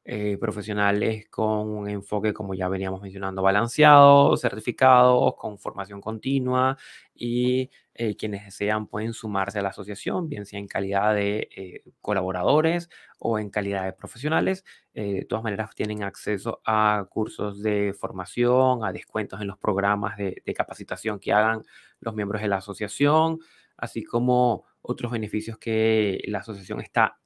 eh, 0.07 0.37
profesionales 0.39 1.29
con 1.31 1.69
un 1.71 1.89
enfoque, 1.89 2.35
como 2.35 2.53
ya 2.55 2.69
veníamos 2.69 3.01
mencionando, 3.01 3.41
balanceado, 3.43 4.37
certificados, 4.37 5.35
con 5.37 5.59
formación 5.59 6.03
continua 6.03 6.77
y 7.15 7.71
eh, 7.95 8.15
quienes 8.17 8.45
desean 8.45 8.87
pueden 8.87 9.15
sumarse 9.15 9.61
a 9.61 9.63
la 9.63 9.71
asociación, 9.71 10.29
bien 10.29 10.45
sea 10.45 10.59
en 10.59 10.67
calidad 10.69 11.15
de 11.15 11.49
eh, 11.57 11.83
colaboradores 12.03 12.91
o 13.19 13.39
en 13.39 13.49
calidad 13.49 13.85
de 13.85 13.95
profesionales. 13.95 14.65
De 14.93 15.25
todas 15.29 15.43
maneras, 15.43 15.75
tienen 15.75 16.03
acceso 16.03 16.61
a 16.67 17.07
cursos 17.11 17.63
de 17.63 17.95
formación, 17.99 18.85
a 18.85 18.93
descuentos 18.93 19.41
en 19.41 19.47
los 19.49 19.59
programas 19.59 20.17
de, 20.19 20.43
de 20.45 20.55
capacitación 20.55 21.19
que 21.19 21.33
hagan 21.33 21.63
los 22.01 22.15
miembros 22.15 22.43
de 22.43 22.49
la 22.49 22.57
asociación, 22.59 23.39
así 23.77 24.05
como 24.05 24.65
otros 24.85 25.11
beneficios 25.13 25.59
que 25.59 26.23
la 26.27 26.39
asociación 26.39 26.81
está 26.81 27.19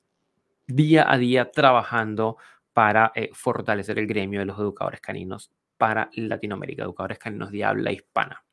día 0.66 1.10
a 1.10 1.18
día 1.18 1.50
trabajando 1.50 2.36
para 2.72 3.12
eh, 3.14 3.30
fortalecer 3.32 3.98
el 3.98 4.06
gremio 4.06 4.40
de 4.40 4.46
los 4.46 4.58
educadores 4.58 5.00
caninos 5.00 5.50
para 5.76 6.10
Latinoamérica, 6.14 6.84
educadores 6.84 7.18
caninos 7.18 7.50
de 7.50 7.64
habla 7.64 7.92
hispana. 7.92 8.44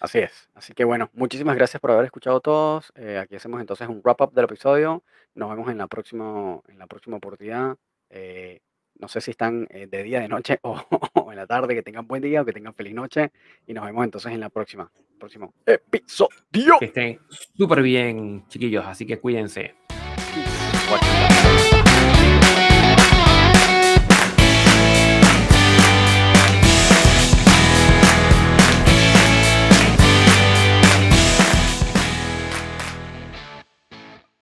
Así 0.00 0.18
es. 0.18 0.50
Así 0.54 0.74
que 0.74 0.84
bueno, 0.84 1.10
muchísimas 1.14 1.56
gracias 1.56 1.80
por 1.80 1.92
haber 1.92 2.04
escuchado 2.04 2.40
todos. 2.40 2.92
Eh, 2.94 3.18
aquí 3.18 3.36
hacemos 3.36 3.60
entonces 3.60 3.88
un 3.88 4.02
wrap 4.04 4.20
up 4.20 4.34
del 4.34 4.44
episodio. 4.44 5.02
Nos 5.34 5.48
vemos 5.48 5.70
en 5.70 5.78
la 5.78 5.86
próxima, 5.86 6.60
en 6.68 6.78
la 6.78 6.86
próxima 6.86 7.16
oportunidad. 7.16 7.76
Eh, 8.10 8.60
no 8.98 9.08
sé 9.08 9.20
si 9.20 9.30
están 9.32 9.66
eh, 9.70 9.86
de 9.86 10.02
día, 10.02 10.20
de 10.20 10.28
noche 10.28 10.58
o, 10.62 10.80
o 11.14 11.32
en 11.32 11.36
la 11.36 11.46
tarde. 11.46 11.74
Que 11.74 11.82
tengan 11.82 12.06
buen 12.06 12.22
día 12.22 12.42
o 12.42 12.44
que 12.44 12.52
tengan 12.52 12.74
feliz 12.74 12.94
noche. 12.94 13.32
Y 13.66 13.74
nos 13.74 13.84
vemos 13.84 14.04
entonces 14.04 14.32
en 14.32 14.40
la 14.40 14.48
próxima, 14.48 14.90
próximo 15.18 15.54
episodio. 15.66 16.78
Que 16.78 16.86
estén 16.86 17.20
súper 17.28 17.82
bien, 17.82 18.46
chiquillos, 18.48 18.84
así 18.86 19.06
que 19.06 19.18
cuídense. 19.18 19.74